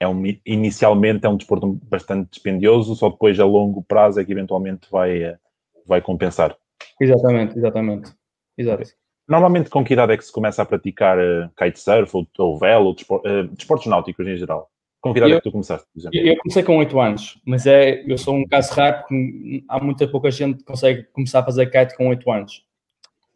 é 0.00 0.08
um, 0.08 0.22
inicialmente 0.44 1.26
é 1.26 1.28
um 1.28 1.36
desporto 1.36 1.78
bastante 1.84 2.30
dispendioso, 2.30 2.94
só 2.94 3.08
depois 3.08 3.38
a 3.38 3.44
longo 3.44 3.82
prazo 3.82 4.20
é 4.20 4.24
que 4.24 4.32
eventualmente 4.32 4.88
vai, 4.90 5.22
eh, 5.22 5.38
vai 5.86 6.00
compensar. 6.00 6.56
Exatamente, 7.00 7.58
exatamente. 7.58 8.12
Exato. 8.56 8.84
Normalmente, 9.28 9.70
com 9.70 9.84
que 9.84 9.94
idade 9.94 10.12
é 10.12 10.16
que 10.16 10.24
se 10.24 10.32
começa 10.32 10.62
a 10.62 10.66
praticar 10.66 11.18
uh, 11.18 11.48
kitesurf 11.56 12.14
ou, 12.14 12.26
ou 12.38 12.58
velo, 12.58 12.86
ou 12.86 12.94
despor, 12.94 13.20
uh, 13.20 13.48
desportos 13.48 13.86
náuticos 13.86 14.26
em 14.26 14.36
geral? 14.36 14.70
Com 15.00 15.12
que 15.12 15.18
idade 15.18 15.32
eu, 15.32 15.36
é 15.36 15.40
que 15.40 15.44
tu 15.44 15.52
começaste, 15.52 15.86
por 15.92 15.98
exemplo? 15.98 16.18
Eu 16.18 16.36
comecei 16.38 16.62
com 16.62 16.76
8 16.76 17.00
anos, 17.00 17.40
mas 17.46 17.66
é, 17.66 18.04
eu 18.06 18.18
sou 18.18 18.34
um 18.34 18.46
caso 18.46 18.72
raro 18.74 18.98
porque 18.98 19.64
há 19.68 19.82
muita 19.82 20.06
pouca 20.08 20.30
gente 20.30 20.58
que 20.58 20.64
consegue 20.64 21.04
começar 21.04 21.40
a 21.40 21.44
fazer 21.44 21.66
kite 21.66 21.96
com 21.96 22.08
8 22.08 22.30
anos. 22.30 22.64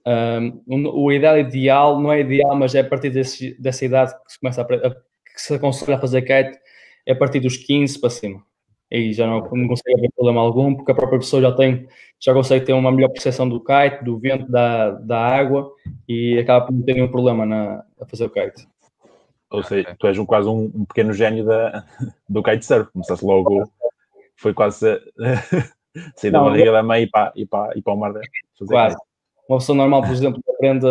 Um, 0.06 0.88
o 0.88 1.12
ideal 1.12 1.38
ideal 1.38 2.00
não 2.00 2.12
é 2.12 2.20
ideal, 2.20 2.56
mas 2.56 2.74
é 2.74 2.80
a 2.80 2.84
partir 2.84 3.10
desse, 3.10 3.60
dessa 3.60 3.84
idade 3.84 4.14
que 4.24 4.32
se 4.32 4.40
começa 4.40 4.62
a, 4.62 4.64
a 4.64 4.96
que 5.38 5.42
se 5.42 5.54
aconselha 5.54 5.96
a 5.96 6.00
fazer 6.00 6.22
kite 6.22 6.58
é 7.06 7.12
a 7.12 7.16
partir 7.16 7.38
dos 7.38 7.56
15 7.56 8.00
para 8.00 8.10
cima. 8.10 8.42
E 8.90 9.12
já 9.12 9.26
não, 9.26 9.40
não 9.40 9.68
consegue 9.68 9.96
haver 9.96 10.10
problema 10.16 10.40
algum, 10.40 10.74
porque 10.74 10.90
a 10.90 10.94
própria 10.94 11.18
pessoa 11.18 11.40
já 11.40 11.52
tem, 11.52 11.86
já 12.18 12.32
consegue 12.32 12.64
ter 12.66 12.72
uma 12.72 12.90
melhor 12.90 13.10
percepção 13.10 13.48
do 13.48 13.60
kite, 13.60 14.02
do 14.02 14.18
vento, 14.18 14.50
da, 14.50 14.90
da 14.90 15.18
água 15.18 15.70
e 16.08 16.38
acaba 16.38 16.66
por 16.66 16.72
não 16.72 16.82
ter 16.82 16.94
nenhum 16.94 17.08
problema 17.08 17.46
na, 17.46 17.84
a 18.00 18.06
fazer 18.06 18.24
o 18.24 18.30
kite. 18.30 18.66
Ou 19.50 19.62
seja, 19.62 19.94
tu 19.98 20.06
és 20.06 20.18
um, 20.18 20.26
quase 20.26 20.48
um, 20.48 20.70
um 20.74 20.84
pequeno 20.84 21.12
gênio 21.12 21.44
da, 21.44 21.84
do 22.28 22.42
kitesurf, 22.42 22.90
começaste 22.92 23.24
logo, 23.24 23.70
foi 24.36 24.52
quase 24.52 25.00
sair 26.16 26.30
da 26.30 26.40
barriga 26.40 26.72
da 26.72 26.82
mãe 26.82 27.02
e 27.04 27.06
para, 27.06 27.32
e 27.36 27.46
para, 27.46 27.78
e 27.78 27.82
para 27.82 27.92
o 27.92 27.96
mar. 27.96 28.12
Quase. 28.66 28.96
Kite. 28.96 29.08
Uma 29.48 29.58
pessoa 29.58 29.76
normal, 29.76 30.02
por 30.02 30.10
exemplo, 30.10 30.42
aprende, 30.48 30.86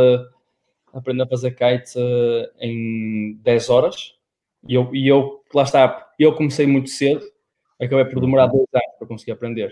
aprende 0.93 1.21
a 1.21 1.27
fazer 1.27 1.51
kite 1.51 1.99
uh, 1.99 2.49
em 2.59 3.39
10 3.43 3.69
horas, 3.69 4.16
e 4.67 4.75
eu, 4.75 4.93
e 4.93 5.07
eu, 5.07 5.41
lá 5.53 5.63
está, 5.63 6.07
eu 6.19 6.33
comecei 6.35 6.67
muito 6.67 6.89
cedo, 6.89 7.23
acabei 7.81 8.05
por 8.05 8.19
demorar 8.19 8.47
dois 8.47 8.67
anos 8.73 8.97
para 8.97 9.07
conseguir 9.07 9.31
aprender. 9.31 9.71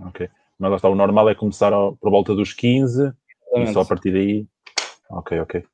Ok. 0.00 0.28
Mas 0.58 0.70
lá 0.70 0.76
está, 0.76 0.88
o 0.88 0.94
normal 0.94 1.28
é 1.28 1.34
começar 1.34 1.72
ao, 1.72 1.96
por 1.96 2.10
volta 2.10 2.34
dos 2.34 2.52
15 2.52 3.02
Exatamente. 3.02 3.70
e 3.70 3.72
só 3.72 3.80
a 3.80 3.84
partir 3.84 4.12
daí. 4.12 4.46
Ok, 5.10 5.40
ok. 5.40 5.64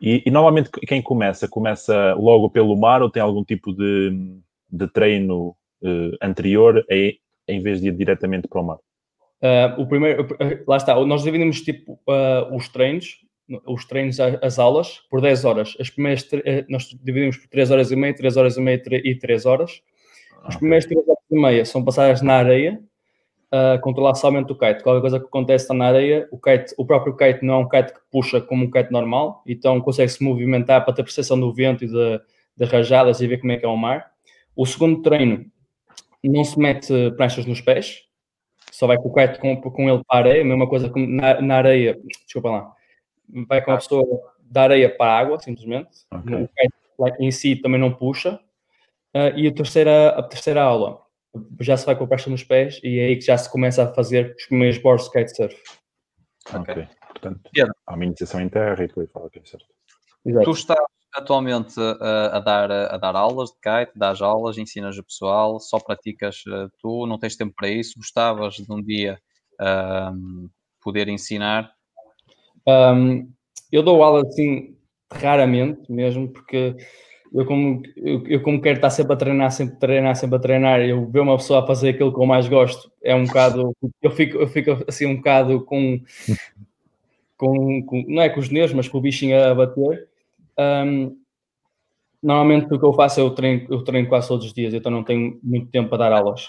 E, 0.00 0.22
e, 0.26 0.30
normalmente 0.30 0.70
quem 0.70 1.00
começa, 1.00 1.48
começa 1.48 2.14
logo 2.14 2.50
pelo 2.50 2.76
mar 2.76 3.00
ou 3.00 3.10
tem 3.10 3.22
algum 3.22 3.44
tipo 3.44 3.72
de, 3.72 4.38
de 4.70 4.86
treino 4.88 5.56
uh, 5.82 6.16
anterior 6.20 6.84
em, 6.90 7.18
em 7.48 7.62
vez 7.62 7.80
de 7.80 7.88
ir 7.88 7.96
diretamente 7.96 8.46
para 8.46 8.60
o 8.60 8.64
mar? 8.64 8.78
Uh, 9.40 9.80
o 9.80 9.86
primeiro, 9.86 10.26
lá 10.66 10.76
está, 10.76 10.94
nós 11.04 11.22
dividimos 11.22 11.60
tipo 11.60 11.94
uh, 12.08 12.54
os 12.54 12.68
treinos 12.68 13.18
os 13.66 13.84
treinos, 13.84 14.18
as 14.20 14.58
aulas, 14.58 15.00
por 15.10 15.20
10 15.20 15.44
horas. 15.44 15.76
As 15.78 15.90
primeiras, 15.90 16.26
eh, 16.32 16.64
nós 16.68 16.84
dividimos 17.02 17.36
por 17.36 17.48
3 17.48 17.70
horas 17.70 17.90
e 17.90 17.96
meia, 17.96 18.14
3 18.14 18.36
horas 18.36 18.56
e 18.56 18.60
meia 18.60 18.82
e 18.86 19.18
3 19.18 19.46
horas. 19.46 19.82
As 20.42 20.56
primeiras 20.56 20.86
3 20.86 21.06
horas 21.06 21.24
e 21.30 21.40
meia 21.40 21.64
são 21.64 21.84
passadas 21.84 22.22
na 22.22 22.34
areia, 22.34 22.80
a 23.50 23.78
controlar 23.78 24.14
somente 24.14 24.50
o 24.50 24.56
kite. 24.56 24.82
Qualquer 24.82 25.00
coisa 25.00 25.20
que 25.20 25.26
acontece 25.26 25.72
na 25.72 25.86
areia, 25.86 26.28
o, 26.30 26.38
kite, 26.38 26.74
o 26.76 26.84
próprio 26.84 27.16
kite 27.16 27.44
não 27.44 27.54
é 27.54 27.58
um 27.58 27.68
kite 27.68 27.92
que 27.92 28.00
puxa 28.10 28.40
como 28.40 28.64
um 28.64 28.70
kite 28.70 28.90
normal, 28.90 29.42
então 29.46 29.80
consegue 29.80 30.10
se 30.10 30.24
movimentar 30.24 30.84
para 30.84 30.94
ter 30.94 31.02
percepção 31.02 31.38
do 31.38 31.52
vento 31.52 31.84
e 31.84 31.88
de, 31.88 32.20
de 32.56 32.64
rajadas 32.64 33.20
e 33.20 33.26
ver 33.26 33.38
como 33.38 33.52
é 33.52 33.56
que 33.56 33.64
é 33.64 33.68
o 33.68 33.76
mar. 33.76 34.10
O 34.56 34.66
segundo 34.66 35.02
treino 35.02 35.44
não 36.22 36.44
se 36.44 36.58
mete 36.58 37.10
pranchas 37.16 37.46
nos 37.46 37.60
pés, 37.60 38.02
só 38.72 38.86
vai 38.86 38.96
com 38.96 39.08
o 39.08 39.14
kite 39.14 39.38
com, 39.38 39.60
com 39.60 39.88
ele 39.88 40.02
para 40.04 40.16
a 40.16 40.30
areia, 40.30 40.42
a 40.42 40.44
mesma 40.44 40.68
coisa 40.68 40.90
que 40.90 41.06
na, 41.06 41.40
na 41.40 41.56
areia, 41.56 41.96
desculpa 42.24 42.50
lá, 42.50 42.72
vai 43.46 43.62
com 43.64 43.72
a 43.72 43.76
pessoa 43.76 44.04
da 44.42 44.62
areia 44.62 44.94
para 44.94 45.12
a 45.12 45.18
água, 45.18 45.40
simplesmente. 45.40 45.90
Okay. 46.10 46.48
O 46.96 47.08
em 47.18 47.30
si 47.30 47.56
também 47.56 47.80
não 47.80 47.92
puxa. 47.92 48.40
Uh, 49.14 49.36
e 49.36 49.46
a 49.46 49.54
terceira, 49.54 50.08
a 50.10 50.22
terceira 50.22 50.62
aula 50.62 51.00
já 51.60 51.76
se 51.76 51.86
vai 51.86 51.96
com 51.96 52.04
a 52.04 52.06
prancha 52.06 52.30
nos 52.30 52.44
pés 52.44 52.80
e 52.82 52.98
é 52.98 53.06
aí 53.06 53.16
que 53.16 53.24
já 53.24 53.36
se 53.36 53.50
começa 53.50 53.84
a 53.84 53.94
fazer 53.94 54.34
os 54.36 54.46
primeiros 54.46 54.78
boards 54.78 55.08
kitesurf. 55.08 55.56
Ok. 56.52 56.60
okay. 56.60 56.88
Portanto, 57.08 57.50
yeah. 57.56 57.72
há 57.86 57.94
uma 57.94 58.04
iniciação 58.04 58.40
em 58.40 58.48
terra 58.48 58.84
e 58.84 58.88
depois 58.88 59.10
fala 59.10 59.30
que 59.30 59.38
é 59.38 59.44
certo. 59.44 59.66
Exato. 60.24 60.44
Tu 60.44 60.50
estás 60.50 60.86
atualmente 61.14 61.78
uh, 61.78 62.32
a, 62.32 62.40
dar, 62.40 62.70
a 62.70 62.96
dar 62.96 63.14
aulas 63.14 63.50
de 63.50 63.56
kite, 63.56 63.96
dás 63.96 64.20
aulas, 64.20 64.58
ensinas 64.58 64.98
o 64.98 65.04
pessoal, 65.04 65.60
só 65.60 65.78
praticas 65.78 66.42
uh, 66.46 66.70
tu, 66.80 67.06
não 67.06 67.18
tens 67.18 67.36
tempo 67.36 67.54
para 67.56 67.68
isso, 67.68 67.94
gostavas 67.96 68.54
de 68.54 68.72
um 68.72 68.82
dia 68.82 69.18
uh, 69.60 70.50
poder 70.82 71.08
ensinar 71.08 71.72
um, 72.66 73.28
eu 73.70 73.82
dou 73.82 74.02
aula 74.02 74.22
assim 74.22 74.76
raramente 75.12 75.90
mesmo, 75.90 76.28
porque 76.28 76.76
eu 77.32 77.44
como, 77.46 77.82
eu, 77.96 78.26
eu, 78.26 78.42
como 78.42 78.60
quero 78.60 78.76
estar 78.76 78.90
sempre 78.90 79.14
a 79.14 79.16
treinar, 79.16 79.50
sempre 79.50 79.74
a 79.74 79.78
treinar, 79.78 80.16
sempre 80.16 80.36
a 80.36 80.40
treinar, 80.40 80.80
eu 80.80 81.06
ver 81.10 81.20
uma 81.20 81.36
pessoa 81.36 81.62
a 81.62 81.66
fazer 81.66 81.90
aquilo 81.90 82.12
que 82.12 82.20
eu 82.20 82.26
mais 82.26 82.48
gosto, 82.48 82.90
é 83.02 83.14
um 83.14 83.24
bocado, 83.24 83.72
eu 84.02 84.10
fico, 84.10 84.38
eu 84.38 84.46
fico 84.46 84.84
assim 84.86 85.06
um 85.06 85.16
bocado 85.16 85.64
com, 85.64 86.00
com, 87.36 87.82
com 87.84 88.04
não 88.08 88.22
é 88.22 88.28
com 88.28 88.40
os 88.40 88.48
nervos, 88.50 88.74
mas 88.74 88.88
com 88.88 88.98
o 88.98 89.00
bichinho 89.00 89.42
a 89.42 89.54
bater. 89.54 90.08
Um, 90.58 91.16
Normalmente 92.24 92.72
o 92.72 92.78
que 92.78 92.84
eu 92.86 92.92
faço 92.94 93.20
é 93.20 93.22
eu 93.22 93.30
treino, 93.32 93.66
eu 93.68 93.84
treino 93.84 94.08
quase 94.08 94.28
todos 94.28 94.46
os 94.46 94.54
dias, 94.54 94.72
então 94.72 94.90
não 94.90 95.04
tenho 95.04 95.38
muito 95.42 95.70
tempo 95.70 95.90
para 95.90 96.08
dar 96.08 96.12
aulas. 96.12 96.48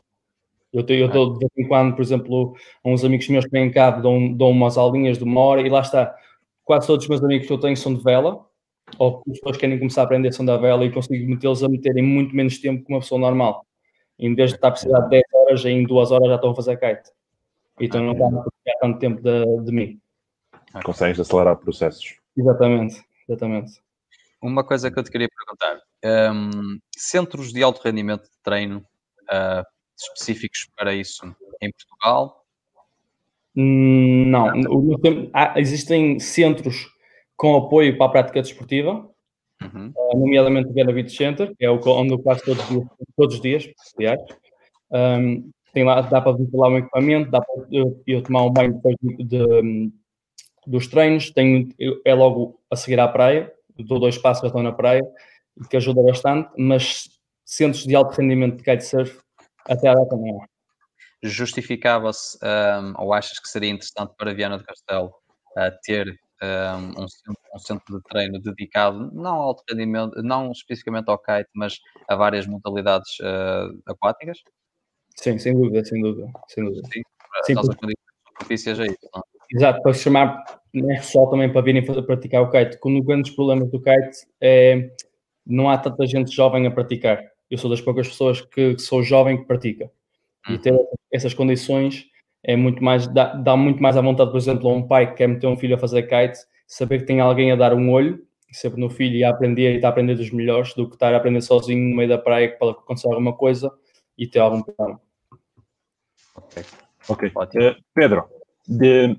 Eu 0.75 1.05
estou 1.05 1.33
de 1.33 1.39
vez 1.39 1.51
em 1.57 1.67
quando, 1.67 1.95
por 1.95 2.01
exemplo, 2.01 2.53
uns 2.83 3.03
amigos 3.05 3.29
meus 3.29 3.45
que 3.45 3.51
vêm 3.51 3.71
cá 3.71 3.91
dão, 3.91 4.33
dão 4.33 4.49
umas 4.49 4.77
aulinhas 4.77 5.17
de 5.17 5.23
uma 5.23 5.39
hora 5.39 5.61
e 5.61 5.69
lá 5.69 5.79
está. 5.79 6.13
Quase 6.65 6.87
todos 6.87 7.05
os 7.05 7.09
meus 7.09 7.23
amigos 7.23 7.47
que 7.47 7.53
eu 7.53 7.59
tenho 7.59 7.77
são 7.77 7.93
de 7.93 8.03
vela, 8.03 8.45
ou 8.97 9.21
pessoas 9.21 9.55
que 9.55 9.61
querem 9.61 9.79
começar 9.79 10.01
a 10.01 10.03
aprender 10.03 10.33
são 10.33 10.45
da 10.45 10.57
vela 10.57 10.83
e 10.83 10.91
consigo 10.91 11.29
metê-los 11.29 11.63
a 11.63 11.69
meterem 11.69 12.03
muito 12.03 12.35
menos 12.35 12.59
tempo 12.59 12.83
que 12.83 12.91
uma 12.91 12.99
pessoa 12.99 13.21
normal. 13.21 13.65
Em 14.19 14.33
vez 14.35 14.49
de 14.49 14.57
estar 14.57 14.69
a 14.69 14.71
precisar 14.71 14.99
de 15.01 15.09
10 15.09 15.23
horas, 15.33 15.65
em 15.65 15.83
2 15.83 16.11
horas 16.11 16.27
já 16.27 16.35
estão 16.35 16.51
a 16.51 16.55
fazer 16.55 16.77
kite. 16.77 17.11
Então 17.79 18.03
não 18.03 18.13
está 18.13 18.25
a 18.25 18.29
precisar 18.29 18.79
tanto 18.81 18.99
tempo 18.99 19.21
de, 19.21 19.63
de 19.63 19.71
mim. 19.71 19.99
Consegues 20.83 21.19
acelerar 21.19 21.55
processos. 21.57 22.17
Exatamente, 22.35 23.01
exatamente. 23.29 23.81
Uma 24.41 24.63
coisa 24.63 24.91
que 24.91 24.99
eu 24.99 25.03
te 25.03 25.11
queria 25.11 25.29
perguntar: 25.29 25.81
um, 26.33 26.79
centros 26.95 27.53
de 27.53 27.63
alto 27.63 27.81
rendimento 27.81 28.23
de 28.23 28.37
treino 28.43 28.85
uh, 29.23 29.74
específicos 29.97 30.69
para 30.75 30.93
isso 30.93 31.25
em 31.61 31.71
Portugal? 31.71 32.45
Hum, 33.55 34.25
não, 34.27 34.51
existem 35.55 36.19
centros 36.19 36.87
com 37.37 37.55
apoio 37.55 37.97
para 37.97 38.07
a 38.07 38.09
prática 38.09 38.41
desportiva, 38.41 39.09
uhum. 39.61 39.93
uh, 39.95 40.17
nomeadamente 40.17 40.69
o 40.69 40.93
Beach 40.93 41.15
Center, 41.15 41.55
que 41.55 41.65
é 41.65 41.69
o, 41.69 41.79
onde 41.87 42.13
eu 42.13 42.21
faço 42.21 42.43
todos 42.45 42.63
os 42.63 42.69
dias, 42.69 42.87
todos 43.15 43.35
os 43.35 43.41
dias 43.41 43.69
aliás. 43.97 44.19
Um, 44.91 45.51
tem 45.73 45.83
lá, 45.83 45.99
dá 46.01 46.21
para 46.21 46.37
vincular 46.37 46.71
um 46.71 46.77
equipamento, 46.77 47.31
dá 47.31 47.41
para 47.41 47.65
eu, 47.69 48.01
eu 48.07 48.21
tomar 48.21 48.43
um 48.43 48.51
banho 48.51 48.73
depois 48.75 48.95
de, 49.01 49.23
de, 49.25 49.91
dos 50.65 50.87
treinos, 50.87 51.31
tenho, 51.31 51.67
é 52.05 52.13
logo 52.13 52.59
a 52.71 52.77
seguir 52.77 52.99
à 52.99 53.07
praia, 53.07 53.51
dou 53.77 53.99
dois 53.99 54.17
passos 54.17 54.41
já 54.41 54.47
estou 54.47 54.63
na 54.63 54.71
praia, 54.71 55.03
que 55.69 55.75
ajuda 55.75 56.01
bastante, 56.01 56.49
mas 56.57 57.09
centros 57.43 57.83
de 57.85 57.93
alto 57.93 58.15
rendimento 58.15 58.57
de 58.57 58.63
kitesurf 58.63 59.21
até 59.65 59.93
data 59.93 60.15
não. 60.15 60.39
Justificava-se, 61.23 62.37
um, 62.43 62.93
ou 62.97 63.13
achas 63.13 63.39
que 63.39 63.47
seria 63.47 63.69
interessante 63.69 64.13
para 64.17 64.33
Viana 64.33 64.57
do 64.57 64.63
Castelo 64.63 65.07
uh, 65.57 65.71
ter 65.83 66.19
um, 66.43 67.03
um, 67.03 67.07
centro, 67.07 67.41
um, 67.55 67.59
centro, 67.59 67.97
de 67.97 68.03
treino 68.03 68.41
dedicado 68.41 69.09
não 69.13 69.35
ao 69.35 69.55
rendimento, 69.69 70.21
não 70.21 70.51
especificamente 70.51 71.09
ao 71.09 71.17
kite, 71.17 71.49
mas 71.55 71.79
a 72.07 72.15
várias 72.15 72.45
modalidades 72.45 73.19
uh, 73.21 73.81
aquáticas? 73.87 74.39
Sim, 75.15 75.39
sem 75.39 75.53
dúvida, 75.53 75.83
sem 75.85 76.01
dúvida. 76.01 76.31
Sem 76.47 76.65
dúvida. 76.65 76.87
Sim, 76.93 77.01
Sim 77.45 77.59
as 77.59 77.67
condições 77.67 77.95
propícias 78.37 78.79
a 78.79 78.85
isso. 78.85 79.09
Não? 79.13 79.21
É? 79.21 79.35
Exato, 79.57 79.81
para 79.81 79.93
chamar 79.93 80.43
né, 80.73 80.95
pessoal 80.97 81.29
também 81.29 81.51
para 81.51 81.61
virem 81.61 81.85
praticar 81.85 82.41
o 82.41 82.49
kite. 82.49 82.77
Um 82.85 82.97
dos 82.99 83.05
grandes 83.05 83.33
problemas 83.33 83.71
do 83.71 83.81
kite 83.81 84.27
é 84.41 84.89
não 85.45 85.69
há 85.69 85.77
tanta 85.77 86.05
gente 86.05 86.35
jovem 86.35 86.67
a 86.67 86.71
praticar. 86.71 87.23
Eu 87.55 87.57
sou 87.57 87.69
das 87.69 87.79
poucas 87.79 88.09
pessoas 88.09 88.41
que, 88.41 88.75
que 88.75 88.81
sou 88.81 89.01
jovem 89.01 89.37
que 89.37 89.45
pratica. 89.45 89.89
E 90.49 90.51
uhum. 90.51 90.57
ter 90.57 90.77
essas 91.09 91.33
condições 91.33 92.05
é 92.43 92.53
muito 92.57 92.83
mais, 92.83 93.07
dá, 93.07 93.33
dá, 93.33 93.55
muito 93.55 93.81
mais 93.81 93.95
à 93.95 94.01
vontade, 94.01 94.29
por 94.29 94.37
exemplo, 94.37 94.69
a 94.69 94.73
um 94.73 94.85
pai 94.85 95.09
que 95.09 95.17
quer 95.17 95.27
meter 95.27 95.47
um 95.47 95.55
filho 95.55 95.73
a 95.73 95.79
fazer 95.79 96.03
kite, 96.03 96.37
saber 96.67 96.99
que 96.99 97.05
tem 97.05 97.21
alguém 97.21 97.53
a 97.53 97.55
dar 97.55 97.73
um 97.73 97.89
olho, 97.91 98.21
sempre 98.51 98.79
no 98.79 98.89
filho 98.89 99.15
e 99.15 99.23
a 99.23 99.29
aprender 99.29 99.71
e 99.71 99.75
está 99.77 99.87
a 99.87 99.91
aprender 99.91 100.15
dos 100.15 100.31
melhores, 100.31 100.73
do 100.73 100.85
que 100.87 100.95
estar 100.95 101.13
a 101.13 101.17
aprender 101.17 101.41
sozinho 101.41 101.89
no 101.89 101.95
meio 101.95 102.09
da 102.09 102.17
praia 102.17 102.55
para 102.57 102.71
acontecer 102.71 103.07
alguma 103.07 103.31
coisa 103.31 103.71
e 104.17 104.27
ter 104.27 104.39
algum 104.39 104.61
plano. 104.61 104.99
Ok. 106.35 106.63
Ok. 107.07 107.29
Uh, 107.29 107.81
Pedro, 107.93 108.25
de, 108.67 109.17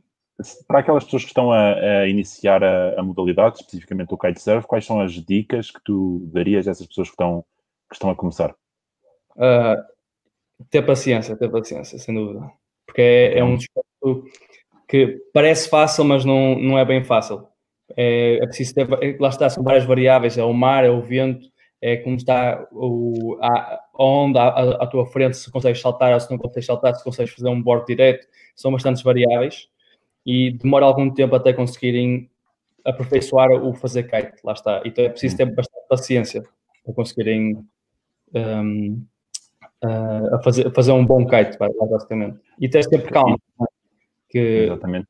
para 0.68 0.80
aquelas 0.80 1.04
pessoas 1.04 1.22
que 1.22 1.28
estão 1.28 1.50
a, 1.50 1.72
a 1.72 2.08
iniciar 2.08 2.62
a, 2.62 3.00
a, 3.00 3.02
modalidade, 3.02 3.56
especificamente 3.56 4.12
o 4.12 4.18
kitesurf, 4.18 4.66
quais 4.66 4.84
são 4.84 5.00
as 5.00 5.12
dicas 5.12 5.70
que 5.70 5.80
tu 5.82 6.20
darias 6.32 6.68
a 6.68 6.72
essas 6.72 6.86
pessoas 6.86 7.08
que 7.08 7.14
estão, 7.14 7.44
que 7.88 7.94
estão 7.94 8.10
a 8.10 8.16
começar? 8.16 8.54
Uh, 9.36 9.82
ter 10.70 10.82
paciência, 10.82 11.36
ter 11.36 11.50
paciência, 11.50 11.98
sem 11.98 12.14
dúvida. 12.14 12.50
Porque 12.86 13.02
é, 13.02 13.38
é 13.38 13.44
um 13.44 13.56
desporto 13.56 14.24
que 14.88 15.18
parece 15.32 15.68
fácil, 15.68 16.04
mas 16.04 16.24
não, 16.24 16.58
não 16.58 16.78
é 16.78 16.84
bem 16.84 17.02
fácil. 17.02 17.46
É, 17.96 18.38
é 18.42 18.46
preciso 18.46 18.74
ter, 18.74 18.88
é, 19.02 19.16
lá 19.18 19.28
está, 19.28 19.48
são 19.48 19.62
várias 19.62 19.84
variáveis, 19.84 20.38
é 20.38 20.44
o 20.44 20.52
mar, 20.52 20.84
é 20.84 20.90
o 20.90 21.02
vento, 21.02 21.48
é 21.80 21.96
como 21.96 22.16
está 22.16 22.66
o, 22.72 23.38
a, 23.40 23.80
a 23.94 24.04
onda 24.04 24.42
à, 24.42 24.84
à, 24.84 24.86
tua 24.86 25.06
frente, 25.06 25.36
se 25.36 25.50
consegues 25.50 25.80
saltar 25.80 26.12
ou 26.12 26.20
se 26.20 26.30
não 26.30 26.38
consegues 26.38 26.66
saltar, 26.66 26.94
se 26.94 27.04
consegues 27.04 27.32
fazer 27.34 27.48
um 27.48 27.62
board 27.62 27.86
direto, 27.86 28.26
são 28.54 28.72
bastantes 28.72 29.02
variáveis 29.02 29.68
e 30.24 30.52
demora 30.52 30.86
algum 30.86 31.12
tempo 31.12 31.36
até 31.36 31.52
conseguirem 31.52 32.30
aperfeiçoar 32.84 33.50
o 33.52 33.74
fazer 33.74 34.04
kite, 34.04 34.40
lá 34.44 34.52
está. 34.52 34.82
Então 34.84 35.04
é 35.04 35.08
preciso 35.08 35.36
ter 35.36 35.46
bastante 35.46 35.86
paciência 35.88 36.42
para 36.84 36.94
conseguirem 36.94 37.64
um, 38.36 39.04
uh, 39.84 40.34
a, 40.34 40.42
fazer, 40.42 40.66
a 40.66 40.70
fazer 40.70 40.92
um 40.92 41.04
bom 41.04 41.26
kite, 41.26 41.56
basicamente. 41.58 42.38
E 42.60 42.68
ter 42.68 42.84
sempre 42.84 43.10
calma. 43.10 43.36
É? 43.60 43.64
Que, 44.28 44.38
Exatamente. 44.64 45.08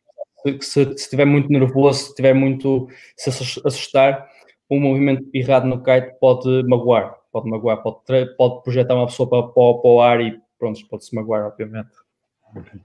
Se, 0.60 0.60
se 0.62 0.82
estiver 0.92 1.24
muito 1.24 1.50
nervoso, 1.50 1.98
se 1.98 2.08
estiver 2.10 2.34
muito 2.34 2.88
se 3.16 3.30
assustar, 3.64 4.28
um 4.70 4.80
movimento 4.80 5.28
errado 5.34 5.66
no 5.66 5.82
kite 5.82 6.14
pode 6.20 6.62
magoar, 6.64 7.16
pode 7.32 7.50
magoar, 7.50 7.82
pode, 7.82 7.98
pode 8.36 8.62
projetar 8.62 8.94
uma 8.94 9.06
pessoa 9.06 9.28
para, 9.28 9.42
para, 9.42 9.52
para 9.52 9.90
o 9.90 10.00
ar 10.00 10.20
e 10.20 10.40
pronto, 10.58 10.80
pode-se 10.88 11.14
magoar, 11.14 11.46
obviamente. 11.46 11.90
Okay. 12.54 12.80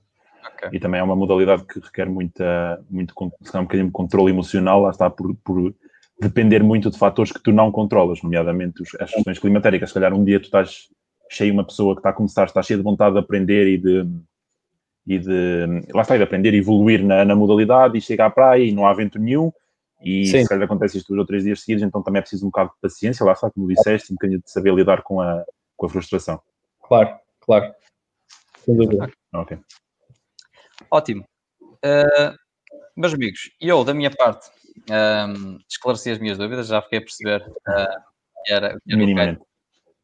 Okay. 0.55 0.69
E 0.73 0.79
também 0.79 0.99
é 0.99 1.03
uma 1.03 1.15
modalidade 1.15 1.63
que 1.65 1.79
requer 1.79 2.09
muita, 2.09 2.83
muito, 2.89 3.13
se 3.41 3.57
um 3.57 3.61
bocadinho 3.61 3.87
de 3.87 3.93
controle 3.93 4.31
emocional, 4.31 4.81
lá 4.81 4.89
está 4.89 5.09
por, 5.09 5.35
por, 5.43 5.73
depender 6.21 6.63
muito 6.63 6.89
de 6.89 6.97
fatores 6.97 7.31
que 7.31 7.41
tu 7.41 7.51
não 7.51 7.71
controlas, 7.71 8.21
nomeadamente 8.21 8.83
as 8.99 9.11
questões 9.11 9.39
climatéricas. 9.39 9.89
Se 9.89 9.93
calhar 9.93 10.13
um 10.13 10.23
dia 10.23 10.39
tu 10.39 10.45
estás 10.45 10.87
cheio, 11.29 11.53
uma 11.53 11.65
pessoa 11.65 11.95
que 11.95 11.99
está 11.99 12.09
a 12.09 12.13
começar, 12.13 12.45
está 12.45 12.61
cheia 12.61 12.77
de 12.77 12.83
vontade 12.83 13.13
de 13.13 13.19
aprender 13.19 13.67
e 13.67 13.77
de, 13.77 14.07
e 15.07 15.19
de 15.19 15.65
lá 15.93 16.01
está, 16.01 16.17
de 16.17 16.23
aprender 16.23 16.53
e 16.53 16.57
evoluir 16.57 17.03
na, 17.03 17.25
na 17.25 17.35
modalidade 17.35 17.97
e 17.97 18.01
chega 18.01 18.25
à 18.25 18.29
praia 18.29 18.63
e 18.63 18.71
não 18.71 18.85
há 18.85 18.93
vento 18.93 19.17
nenhum 19.17 19.51
e 20.03 20.25
Sim. 20.25 20.41
se 20.41 20.49
calhar 20.49 20.65
acontece 20.65 20.97
isto 20.97 21.09
dois 21.09 21.19
ou 21.19 21.25
três 21.25 21.43
dias 21.43 21.61
seguidos, 21.61 21.83
então 21.83 22.01
também 22.01 22.19
é 22.19 22.21
preciso 22.21 22.45
um 22.45 22.49
bocado 22.49 22.71
de 22.71 22.81
paciência, 22.81 23.23
lá 23.23 23.33
está, 23.33 23.51
como 23.51 23.67
disseste, 23.67 24.11
um 24.11 24.15
bocadinho 24.15 24.41
de 24.41 24.49
saber 24.49 24.73
lidar 24.73 25.03
com 25.03 25.21
a, 25.21 25.45
com 25.77 25.85
a 25.85 25.89
frustração. 25.89 26.41
Claro, 26.81 27.15
claro. 27.39 27.73
Sem 28.65 28.75
dúvida. 28.75 29.11
Ok. 29.33 29.59
Ótimo. 30.89 31.23
Uh, 31.61 32.35
meus 32.97 33.13
amigos, 33.13 33.51
eu, 33.61 33.83
da 33.83 33.93
minha 33.93 34.09
parte, 34.09 34.49
um, 34.89 35.57
esclareci 35.69 36.11
as 36.11 36.19
minhas 36.19 36.37
dúvidas, 36.37 36.67
já 36.67 36.81
fiquei 36.81 36.99
a 36.99 37.01
perceber 37.01 37.41
uh, 37.41 38.01
que 38.45 38.53
era, 38.53 38.77
que 38.79 38.93
era 38.93 39.39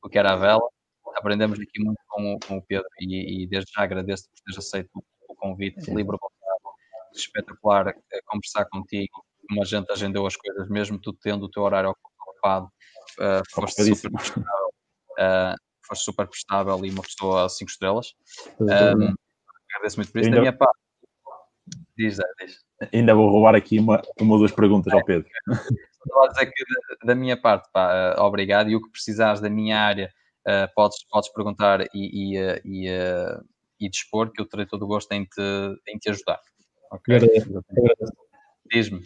o, 0.04 0.10
que 0.10 0.18
era 0.18 0.34
a 0.34 0.36
vela. 0.36 0.70
Aprendemos 1.16 1.60
aqui 1.60 1.84
muito 1.84 2.00
com 2.08 2.36
o, 2.36 2.40
com 2.40 2.58
o 2.58 2.62
Pedro 2.62 2.88
e, 3.00 3.44
e, 3.44 3.48
desde 3.48 3.72
já 3.74 3.84
agradeço 3.84 4.26
por 4.30 4.44
teres 4.44 4.58
aceito 4.58 4.90
o, 5.28 5.36
convite, 5.36 5.92
livre 5.94 6.18
espetacular 7.14 7.90
uh, 7.90 7.94
conversar 8.26 8.66
contigo, 8.66 9.24
como 9.48 9.62
a 9.62 9.66
gente 9.66 9.92
agendou 9.92 10.28
as 10.28 10.36
coisas, 10.36 10.70
mesmo 10.70 11.00
tu 11.00 11.14
tendo 11.14 11.46
o 11.46 11.50
teu 11.50 11.64
horário 11.64 11.94
ocupado, 12.20 12.68
uh, 13.20 13.42
foste, 13.52 13.84
super 13.96 14.12
prestável, 14.12 14.68
uh, 15.20 15.56
foste 15.86 16.04
super 16.04 16.28
prestável 16.28 16.86
e 16.86 16.92
uma 16.92 17.02
pessoa 17.02 17.50
5 17.50 17.72
estrelas. 17.72 18.14
Um, 18.60 19.16
agradeço 19.74 19.98
muito 19.98 20.12
por 20.12 20.22
isso. 20.22 20.30
Da 20.30 20.40
minha 20.40 20.56
parte, 20.56 20.80
diz, 21.98 22.18
diz. 22.40 22.67
Ainda 22.94 23.16
vou 23.16 23.30
roubar 23.30 23.56
aqui 23.56 23.80
uma, 23.80 24.02
uma 24.20 24.34
ou 24.34 24.40
duas 24.40 24.52
perguntas 24.52 24.94
ao 24.94 25.04
Pedro. 25.04 25.28
Dizer 26.30 26.46
que 26.46 26.64
da, 26.64 27.08
da 27.08 27.16
minha 27.16 27.36
parte, 27.36 27.70
pá, 27.74 28.16
uh, 28.18 28.22
obrigado. 28.22 28.70
E 28.70 28.76
o 28.76 28.82
que 28.82 28.92
precisares 28.92 29.42
da 29.42 29.50
minha 29.50 29.80
área, 29.80 30.12
uh, 30.48 30.74
podes, 30.76 30.98
podes 31.10 31.32
perguntar 31.34 31.82
e, 31.82 31.88
e, 31.94 32.40
uh, 32.40 32.62
e, 32.64 32.88
e, 33.80 33.90
dispor, 33.90 34.32
que 34.32 34.42
eu 34.42 34.46
terei 34.46 34.66
todo 34.66 34.84
o 34.84 34.88
gosto 34.88 35.12
em 35.12 35.26
te, 35.26 35.42
em 35.88 35.98
te 35.98 36.10
ajudar. 36.10 36.40
Ok? 36.92 37.20
Diz-me. 38.72 39.02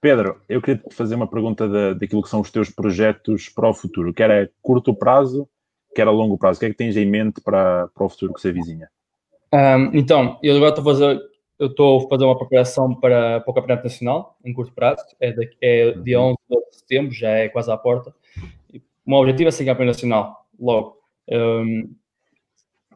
Pedro, 0.00 0.40
eu 0.48 0.60
queria 0.60 0.82
te 0.82 0.94
fazer 0.94 1.14
uma 1.14 1.28
pergunta 1.28 1.68
da, 1.68 1.92
daquilo 1.92 2.22
que 2.22 2.28
são 2.28 2.40
os 2.40 2.50
teus 2.50 2.68
projetos 2.68 3.48
para 3.48 3.68
o 3.68 3.74
futuro, 3.74 4.12
quer 4.12 4.30
a 4.30 4.48
curto 4.60 4.92
prazo, 4.92 5.48
quer 5.94 6.08
a 6.08 6.10
longo 6.10 6.36
prazo. 6.36 6.56
O 6.56 6.60
que 6.60 6.66
é 6.66 6.70
que 6.70 6.76
tens 6.76 6.96
em 6.96 7.06
mente 7.06 7.40
para, 7.40 7.86
para 7.88 8.04
o 8.04 8.08
futuro 8.08 8.34
que 8.34 8.40
se 8.40 8.48
avizinha? 8.48 8.88
Um, 9.54 9.96
então, 9.96 10.40
eu 10.42 10.56
agora 10.56 10.70
estou 10.70 10.82
a 10.82 10.92
fazer, 10.92 11.20
eu 11.62 11.68
estou 11.68 12.04
a 12.04 12.08
fazer 12.08 12.24
uma 12.24 12.36
preparação 12.36 12.92
para, 12.92 13.40
para 13.40 13.50
o 13.50 13.54
Campeonato 13.54 13.84
Nacional, 13.84 14.36
em 14.44 14.52
curto 14.52 14.72
prazo, 14.72 15.04
é, 15.20 15.30
de, 15.30 15.48
é 15.62 15.92
dia 15.92 16.20
11 16.20 16.36
uhum. 16.50 16.60
de 16.68 16.76
setembro, 16.76 17.12
já 17.12 17.30
é 17.30 17.48
quase 17.48 17.70
à 17.70 17.76
porta. 17.76 18.12
O 19.06 19.10
meu 19.10 19.20
objetivo 19.20 19.48
é 19.48 19.52
ser 19.52 19.64
campeão 19.64 19.86
nacional, 19.86 20.44
logo. 20.58 20.96
Um, 21.30 21.94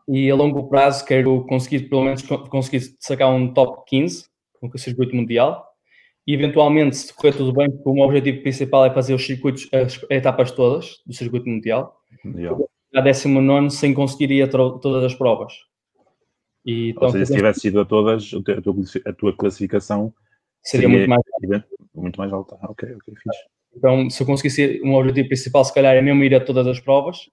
e 0.08 0.28
a 0.28 0.34
longo 0.34 0.68
prazo 0.68 1.04
quero 1.04 1.44
conseguir, 1.46 1.88
pelo 1.88 2.04
menos, 2.04 2.22
conseguir 2.22 2.80
sacar 2.98 3.32
um 3.32 3.52
top 3.52 3.84
15 3.86 4.24
com 4.60 4.66
o 4.66 4.78
circuito 4.78 5.14
mundial. 5.14 5.64
E 6.26 6.34
eventualmente, 6.34 6.96
se 6.96 7.14
correr 7.14 7.36
tudo 7.36 7.52
bem, 7.52 7.68
o 7.84 7.94
meu 7.94 8.04
objetivo 8.04 8.42
principal 8.42 8.84
é 8.84 8.90
fazer 8.92 9.14
os 9.14 9.24
circuitos, 9.24 9.68
as 9.72 10.04
etapas 10.10 10.50
todas 10.50 11.00
do 11.06 11.12
circuito 11.12 11.48
mundial. 11.48 12.00
Mundial. 12.24 12.68
A 12.94 13.00
19 13.00 13.70
sem 13.70 13.94
conseguir 13.94 14.32
ir 14.32 14.42
a 14.42 14.48
todas 14.48 15.04
as 15.04 15.14
provas. 15.14 15.52
E, 16.66 16.90
então, 16.90 17.04
Ou 17.04 17.10
seja, 17.10 17.26
se 17.26 17.34
tivesse 17.34 17.68
ido 17.68 17.80
a 17.80 17.84
todas, 17.84 18.32
a 18.34 18.60
tua, 18.60 18.74
a 19.06 19.12
tua 19.12 19.36
classificação 19.36 20.12
seria, 20.60 20.88
seria 20.88 20.88
muito 20.88 21.08
mais 21.08 21.22
alta. 21.32 21.68
Muito 21.94 22.16
mais 22.20 22.32
alta. 22.32 22.58
Ok, 22.62 22.92
ok, 22.92 23.14
fixe. 23.14 23.44
Então, 23.76 24.10
se 24.10 24.22
eu 24.22 24.26
conseguisse 24.26 24.80
um 24.82 24.94
objetivo 24.94 25.28
principal, 25.28 25.64
se 25.64 25.72
calhar 25.72 25.94
é 25.94 26.02
mesmo 26.02 26.24
ir 26.24 26.34
a 26.34 26.40
todas 26.40 26.66
as 26.66 26.80
provas 26.80 27.30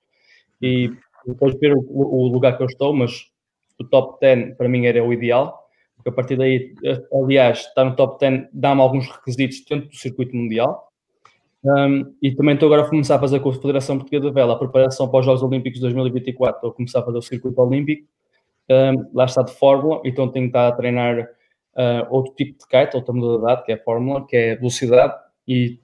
e 0.61 0.91
depois 1.26 1.55
ver 1.55 1.73
o, 1.73 1.84
o 1.88 2.27
lugar 2.27 2.55
que 2.55 2.64
eu 2.64 2.68
estou, 2.68 2.93
mas 2.93 3.31
o 3.80 3.84
top 3.84 4.19
10 4.22 4.55
para 4.55 4.68
mim 4.69 4.85
era 4.85 5.03
o 5.03 5.11
ideal, 5.11 5.57
porque 5.95 6.10
a 6.10 6.11
partir 6.11 6.38
daí, 6.38 6.76
aliás, 7.11 7.60
estar 7.60 7.85
no 7.85 7.95
top 7.95 8.19
10 8.19 8.49
dá-me 8.53 8.81
alguns 8.81 9.10
requisitos 9.10 9.64
dentro 9.68 9.89
do 9.89 9.95
circuito 9.95 10.35
mundial. 10.35 10.89
Um, 11.64 12.14
e 12.22 12.35
também 12.35 12.55
estou 12.55 12.68
agora 12.68 12.85
a 12.85 12.89
começar 12.89 13.15
a 13.15 13.19
fazer 13.19 13.39
com 13.39 13.49
a 13.49 13.53
Federação 13.53 13.97
Portuguesa 13.97 14.27
de 14.27 14.34
Vela 14.34 14.53
a 14.53 14.57
preparação 14.57 15.07
para 15.07 15.22
os 15.22 15.26
Jogos 15.26 15.41
Olímpicos 15.41 15.80
de 15.80 15.84
2024. 15.84 16.57
Estou 16.57 16.72
a 16.72 16.73
começar 16.73 16.99
a 16.99 17.03
fazer 17.03 17.18
o 17.18 17.22
circuito 17.22 17.61
olímpico, 17.61 18.05
um, 18.69 19.10
lá 19.14 19.26
está 19.26 19.41
de 19.41 19.53
Fórmula, 19.53 20.02
então 20.06 20.31
tenho 20.31 20.45
que 20.45 20.49
estar 20.49 20.68
a 20.68 20.72
treinar 20.72 21.19
uh, 21.19 22.07
outro 22.10 22.34
tipo 22.35 22.57
de 22.60 22.68
kite, 22.68 22.95
outra 22.95 23.14
modalidade, 23.14 23.64
que 23.64 23.72
é 23.72 23.76
a 23.76 23.84
Fórmula, 23.84 24.26
que 24.26 24.35
é 24.35 24.56
velocidade, 24.56 25.14
e 25.48 25.80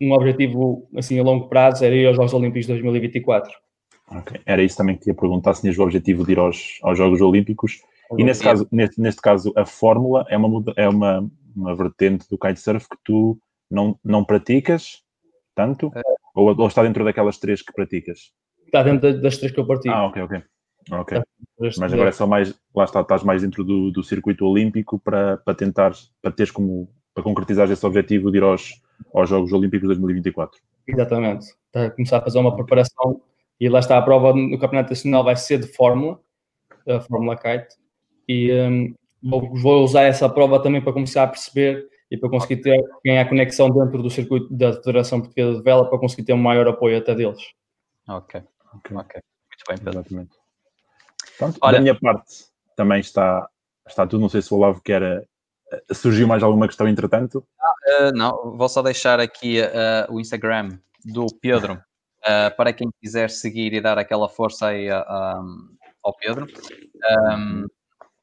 um 0.00 0.12
objetivo 0.12 0.88
assim 0.96 1.18
a 1.18 1.22
longo 1.22 1.48
prazo 1.48 1.84
era 1.84 1.94
ir 1.94 2.06
aos 2.06 2.16
Jogos 2.16 2.32
Olímpicos 2.32 2.66
de 2.66 2.72
2024. 2.72 3.52
Okay. 4.18 4.40
Era 4.44 4.62
isso 4.62 4.76
também 4.76 4.96
que 4.96 5.02
te 5.02 5.10
ia 5.10 5.14
perguntar, 5.14 5.54
se 5.54 5.60
tinhas 5.60 5.78
o 5.78 5.82
objetivo 5.82 6.24
de 6.24 6.32
ir 6.32 6.38
aos, 6.38 6.78
aos 6.82 6.98
Jogos 6.98 7.20
Olímpicos. 7.20 7.80
E 8.18 8.24
neste 8.24 8.42
caso, 8.42 8.66
neste, 8.72 9.00
neste 9.00 9.20
caso, 9.20 9.52
a 9.54 9.64
fórmula 9.64 10.24
é 10.28 10.36
uma, 10.36 10.64
é 10.76 10.88
uma, 10.88 11.30
uma 11.54 11.76
vertente 11.76 12.28
do 12.28 12.36
kitesurf 12.36 12.88
que 12.88 12.96
tu 13.04 13.38
não, 13.70 13.96
não 14.04 14.24
praticas 14.24 15.04
tanto? 15.54 15.92
É. 15.94 16.00
Ou, 16.34 16.58
ou, 16.58 16.66
está 16.66 16.82
dentro 16.82 17.04
daquelas 17.04 17.38
três 17.38 17.62
que 17.62 17.72
praticas? 17.72 18.32
Está 18.64 18.82
dentro 18.82 19.20
das 19.20 19.36
três 19.36 19.52
que 19.52 19.60
eu 19.60 19.66
pratico. 19.66 19.94
Ah, 19.94 20.06
ok, 20.06 20.22
ok. 20.22 20.42
Ok. 20.90 21.20
Mas 21.58 21.92
agora 21.92 22.08
é 22.08 22.12
só 22.12 22.26
mais, 22.26 22.58
lá 22.74 22.84
está, 22.84 23.00
estás 23.00 23.22
mais 23.22 23.42
dentro 23.42 23.62
do, 23.62 23.90
do 23.90 24.02
circuito 24.02 24.46
olímpico 24.46 24.98
para, 24.98 25.36
para 25.38 25.54
tentar, 25.54 25.92
para 26.22 26.32
teres 26.32 26.50
como, 26.50 26.88
para 27.14 27.22
concretizar 27.22 27.70
esse 27.70 27.84
objetivo 27.84 28.30
de 28.30 28.38
ir 28.38 28.42
aos, 28.42 28.80
aos 29.12 29.28
Jogos 29.28 29.52
Olímpicos 29.52 29.82
de 29.82 29.94
2024. 29.94 30.58
Exatamente. 30.86 31.46
Está 31.66 31.86
a 31.86 31.90
começar 31.90 32.18
a 32.18 32.22
fazer 32.22 32.38
uma 32.38 32.56
preparação 32.56 33.20
e 33.60 33.68
lá 33.68 33.78
está 33.78 33.98
a 33.98 34.02
prova 34.02 34.32
no 34.32 34.58
Campeonato 34.58 34.90
Nacional 34.90 35.22
vai 35.22 35.36
ser 35.36 35.58
de 35.58 35.66
Fórmula, 35.66 36.18
a 36.88 37.00
Fórmula 37.00 37.36
Kite, 37.36 37.76
e 38.26 38.52
um, 38.52 38.94
vou, 39.22 39.54
vou, 39.54 39.84
usar 39.84 40.04
essa 40.04 40.28
prova 40.28 40.62
também 40.62 40.80
para 40.80 40.94
começar 40.94 41.24
a 41.24 41.28
perceber 41.28 41.86
e 42.10 42.16
para 42.16 42.30
conseguir 42.30 42.56
ter, 42.62 42.82
ganhar 43.04 43.28
conexão 43.28 43.68
dentro 43.68 44.02
do 44.02 44.10
circuito 44.10 44.52
da 44.52 44.72
Federação 44.72 45.20
Portuguesa 45.20 45.58
de 45.58 45.62
Vela 45.62 45.88
para 45.88 45.98
conseguir 45.98 46.24
ter 46.24 46.32
um 46.32 46.38
maior 46.38 46.66
apoio 46.66 46.96
até 46.96 47.14
deles. 47.14 47.42
Ok, 48.08 48.42
ok, 48.74 48.96
ok. 48.96 49.20
Muito 49.50 49.64
bem, 49.68 49.78
Pedro. 49.78 50.00
Exatamente. 50.00 50.39
Pronto, 51.40 51.58
Olha, 51.62 51.78
da 51.78 51.80
minha 51.80 51.98
parte 51.98 52.44
também 52.76 53.00
está, 53.00 53.48
está 53.88 54.06
tudo. 54.06 54.20
Não 54.20 54.28
sei 54.28 54.42
se 54.42 54.52
o 54.52 54.58
Olavo 54.58 54.82
quer. 54.82 55.02
Eh, 55.02 55.94
surgiu 55.94 56.28
mais 56.28 56.42
alguma 56.42 56.66
questão 56.66 56.86
entretanto? 56.86 57.38
Uh, 57.98 58.12
não, 58.14 58.54
vou 58.58 58.68
só 58.68 58.82
deixar 58.82 59.18
aqui 59.18 59.58
uh, 59.62 60.12
o 60.12 60.20
Instagram 60.20 60.78
do 61.02 61.24
Pedro 61.40 61.74
uh, 61.74 62.54
para 62.58 62.74
quem 62.74 62.90
quiser 63.00 63.30
seguir 63.30 63.72
e 63.72 63.80
dar 63.80 63.96
aquela 63.96 64.28
força 64.28 64.66
aí 64.66 64.90
ao 64.90 66.14
Pedro. 66.18 66.46
Um, 67.32 67.66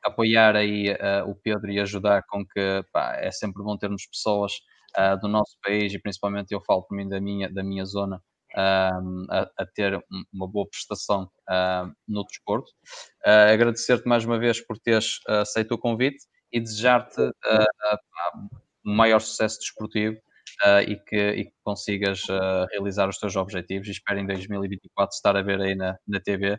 apoiar 0.04 0.56
aí 0.56 0.92
uh, 0.92 1.28
o 1.28 1.34
Pedro 1.36 1.72
e 1.72 1.80
ajudar 1.80 2.22
com 2.30 2.46
que 2.46 2.86
pá, 2.94 3.16
é 3.16 3.32
sempre 3.32 3.64
bom 3.64 3.76
termos 3.78 4.06
pessoas 4.06 4.54
uh, 4.96 5.20
do 5.20 5.28
nosso 5.28 5.58
país 5.64 5.92
e 5.92 6.00
principalmente 6.00 6.54
eu 6.54 6.62
falo 6.62 6.84
por 6.84 6.96
mim 6.96 7.10
da 7.10 7.20
minha, 7.20 7.52
da 7.52 7.64
minha 7.64 7.84
zona 7.84 8.22
uh, 8.58 9.26
a, 9.30 9.50
a, 9.58 9.66
ter 9.66 9.98
uma 10.34 10.48
boa 10.48 10.68
prestação 10.68 11.30
no 12.08 12.24
desporto. 12.26 12.72
Agradecer-te 13.24 14.08
mais 14.08 14.26
uma 14.26 14.40
vez 14.40 14.60
por 14.60 14.78
teres 14.78 15.20
aceito 15.28 15.74
o 15.74 15.78
convite 15.78 16.26
e 16.52 16.60
desejar-te 16.60 17.22
um 18.86 18.96
maior 18.96 19.20
sucesso 19.20 19.60
desportivo 19.60 20.18
Uh, 20.64 20.82
e, 20.90 20.96
que, 20.96 21.16
e, 21.16 21.46
que, 21.46 21.54
consigas 21.64 22.24
uh, 22.30 22.66
realizar 22.72 23.08
os 23.08 23.20
teus 23.20 23.36
objetivos 23.36 23.88
e 23.88 23.92
espero 23.92 24.18
em 24.18 24.26
2024 24.26 25.14
estar 25.14 25.38
a 25.38 25.42
ver 25.44 25.62
aí 25.62 25.76
na, 25.76 26.00
na 26.08 26.20
TV 26.20 26.54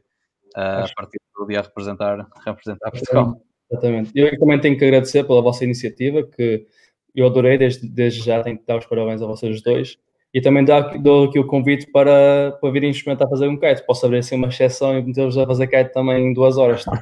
uh, 0.57 0.85
a 0.85 0.89
partir 0.95 1.19
do 1.37 1.47
dia 1.47 1.59
a 1.59 1.63
representar, 1.63 2.29
representar 2.45 2.91
Portugal. 2.93 3.43
Exatamente. 3.71 4.13
Eu 4.15 4.39
também 4.39 4.61
tenho 4.61 4.79
que 4.79 4.85
agradecer 4.85 5.25
pela 5.25 5.43
vossa 5.43 5.65
iniciativa, 5.65 6.23
que 6.23 6.67
eu 7.15 7.27
adorei, 7.27 7.59
desde, 7.59 7.89
desde 7.89 8.23
já 8.23 8.43
tenho 8.43 8.59
que 8.59 8.65
dar 8.65 8.79
os 8.79 8.87
parabéns 8.87 9.21
a 9.21 9.27
vocês 9.27 9.61
dois. 9.63 9.99
E 10.35 10.41
também 10.41 10.65
dou 11.01 11.25
aqui 11.25 11.39
o 11.39 11.47
convite 11.47 11.91
para, 11.91 12.53
para 12.61 12.71
virem 12.71 12.91
experimentar 12.91 13.29
fazer 13.29 13.49
um 13.49 13.59
kite. 13.59 13.85
Posso 13.87 14.05
abrir 14.05 14.19
assim 14.19 14.37
uma 14.37 14.49
exceção 14.49 14.99
e 14.99 15.03
meter-vos 15.03 15.39
a 15.39 15.47
fazer 15.47 15.67
kite 15.67 15.93
também 15.93 16.27
em 16.27 16.33
duas 16.33 16.57
horas. 16.57 16.85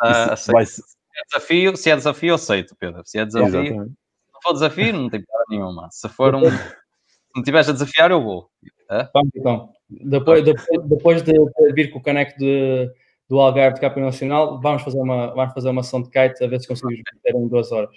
Uh, 0.00 0.32
uh, 0.32 0.36
se 0.36 0.52
é 0.52 1.24
desafio, 1.26 1.76
se 1.76 1.90
é 1.90 1.96
desafio, 1.96 2.34
aceito, 2.34 2.76
Pedro. 2.78 3.02
Se 3.04 3.18
é 3.18 3.24
desafio, 3.24 3.48
Exatamente 3.48 3.92
não 4.38 4.42
for 4.42 4.52
desafio, 4.52 4.92
não 4.92 5.10
tem 5.10 5.20
piada 5.20 5.44
nenhuma. 5.50 5.88
Se 5.90 6.08
for 6.08 6.34
um. 6.34 6.44
se 6.50 7.36
me 7.36 7.42
tiveres 7.42 7.68
a 7.68 7.72
desafiar, 7.72 8.10
eu 8.10 8.22
vou. 8.22 8.48
É? 8.90 9.08
Vamos 9.12 9.30
então. 9.34 9.70
Depois, 9.88 10.44
depois, 10.44 10.82
depois 10.88 11.22
de 11.22 11.32
vir 11.74 11.90
com 11.90 11.98
o 11.98 12.02
caneco 12.02 12.38
de, 12.38 12.90
do 13.28 13.38
Algarve 13.40 13.74
de 13.74 13.80
Campeão 13.80 14.06
Nacional, 14.06 14.60
vamos 14.60 14.82
fazer 14.82 14.98
uma, 14.98 15.34
vamos 15.34 15.54
fazer 15.54 15.68
uma 15.70 15.80
ação 15.80 16.02
de 16.02 16.10
kite 16.10 16.44
a 16.44 16.46
ver 16.46 16.60
se 16.60 16.68
conseguimos 16.68 17.02
meter 17.14 17.36
em 17.36 17.48
duas 17.48 17.72
horas. 17.72 17.94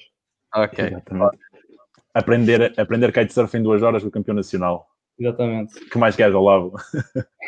Ok. 0.53 0.91
Aprender, 2.13 2.73
aprender 2.77 3.11
kitesurf 3.11 3.55
em 3.55 3.63
duas 3.63 3.81
horas 3.81 4.03
do 4.03 4.11
Campeão 4.11 4.35
Nacional. 4.35 4.87
Exatamente. 5.17 5.77
O 5.77 5.89
que 5.89 5.97
mais 5.97 6.15
queres, 6.15 6.33
Olavo? 6.35 6.75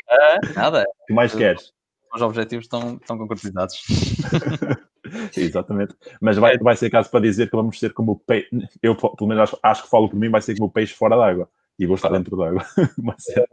É, 0.09 0.53
nada. 0.53 0.83
O 0.83 1.05
que 1.07 1.13
mais 1.13 1.33
queres? 1.33 1.73
Os 2.13 2.21
objetivos 2.21 2.65
estão, 2.65 2.97
estão 2.97 3.17
concretizados. 3.17 3.83
Exatamente. 5.35 5.95
Mas 6.21 6.37
vai, 6.37 6.57
vai 6.57 6.75
ser 6.75 6.89
caso 6.89 7.09
para 7.09 7.21
dizer 7.21 7.49
que 7.49 7.55
vamos 7.55 7.79
ser 7.79 7.91
como 7.93 8.11
o 8.13 8.19
peixe. 8.19 8.49
Eu, 8.81 8.95
pelo 8.95 9.27
menos, 9.27 9.43
acho, 9.43 9.59
acho 9.63 9.83
que 9.83 9.89
falo 9.89 10.07
por 10.07 10.17
mim, 10.17 10.29
vai 10.29 10.41
ser 10.41 10.55
como 10.55 10.67
o 10.67 10.71
peixe 10.71 10.93
fora 10.93 11.17
d'água. 11.17 11.49
E 11.79 11.87
vou 11.87 11.95
estar 11.95 12.09
dentro 12.09 12.37
d'água. 12.37 12.63
vai 13.03 13.15
ser 13.17 13.45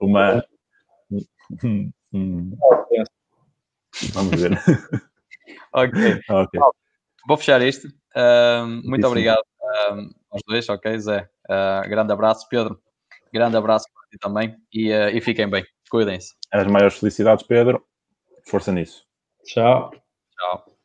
uma. 0.00 0.44
Vamos 4.12 4.40
ver. 4.40 4.52
ok. 5.72 6.20
okay. 6.28 6.60
Vou 7.26 7.36
fechar 7.36 7.62
isto. 7.62 7.86
Uh, 8.16 8.66
muito 8.84 9.06
obrigado 9.06 9.40
uh, 9.40 10.19
aos 10.30 10.42
dois, 10.46 10.68
ok, 10.68 10.98
Zé? 10.98 11.28
Uh, 11.48 11.88
grande 11.88 12.12
abraço, 12.12 12.46
Pedro. 12.48 12.80
Grande 13.32 13.56
abraço 13.56 13.86
para 13.92 14.08
ti 14.08 14.18
também 14.18 14.56
e, 14.72 14.90
e 14.90 15.20
fiquem 15.20 15.48
bem. 15.48 15.64
Cuidem-se. 15.90 16.34
As 16.52 16.66
maiores 16.66 16.98
felicidades, 16.98 17.46
Pedro. 17.46 17.84
Força 18.46 18.72
nisso. 18.72 19.04
Tchau. 19.44 19.92
Ciao. 20.38 20.79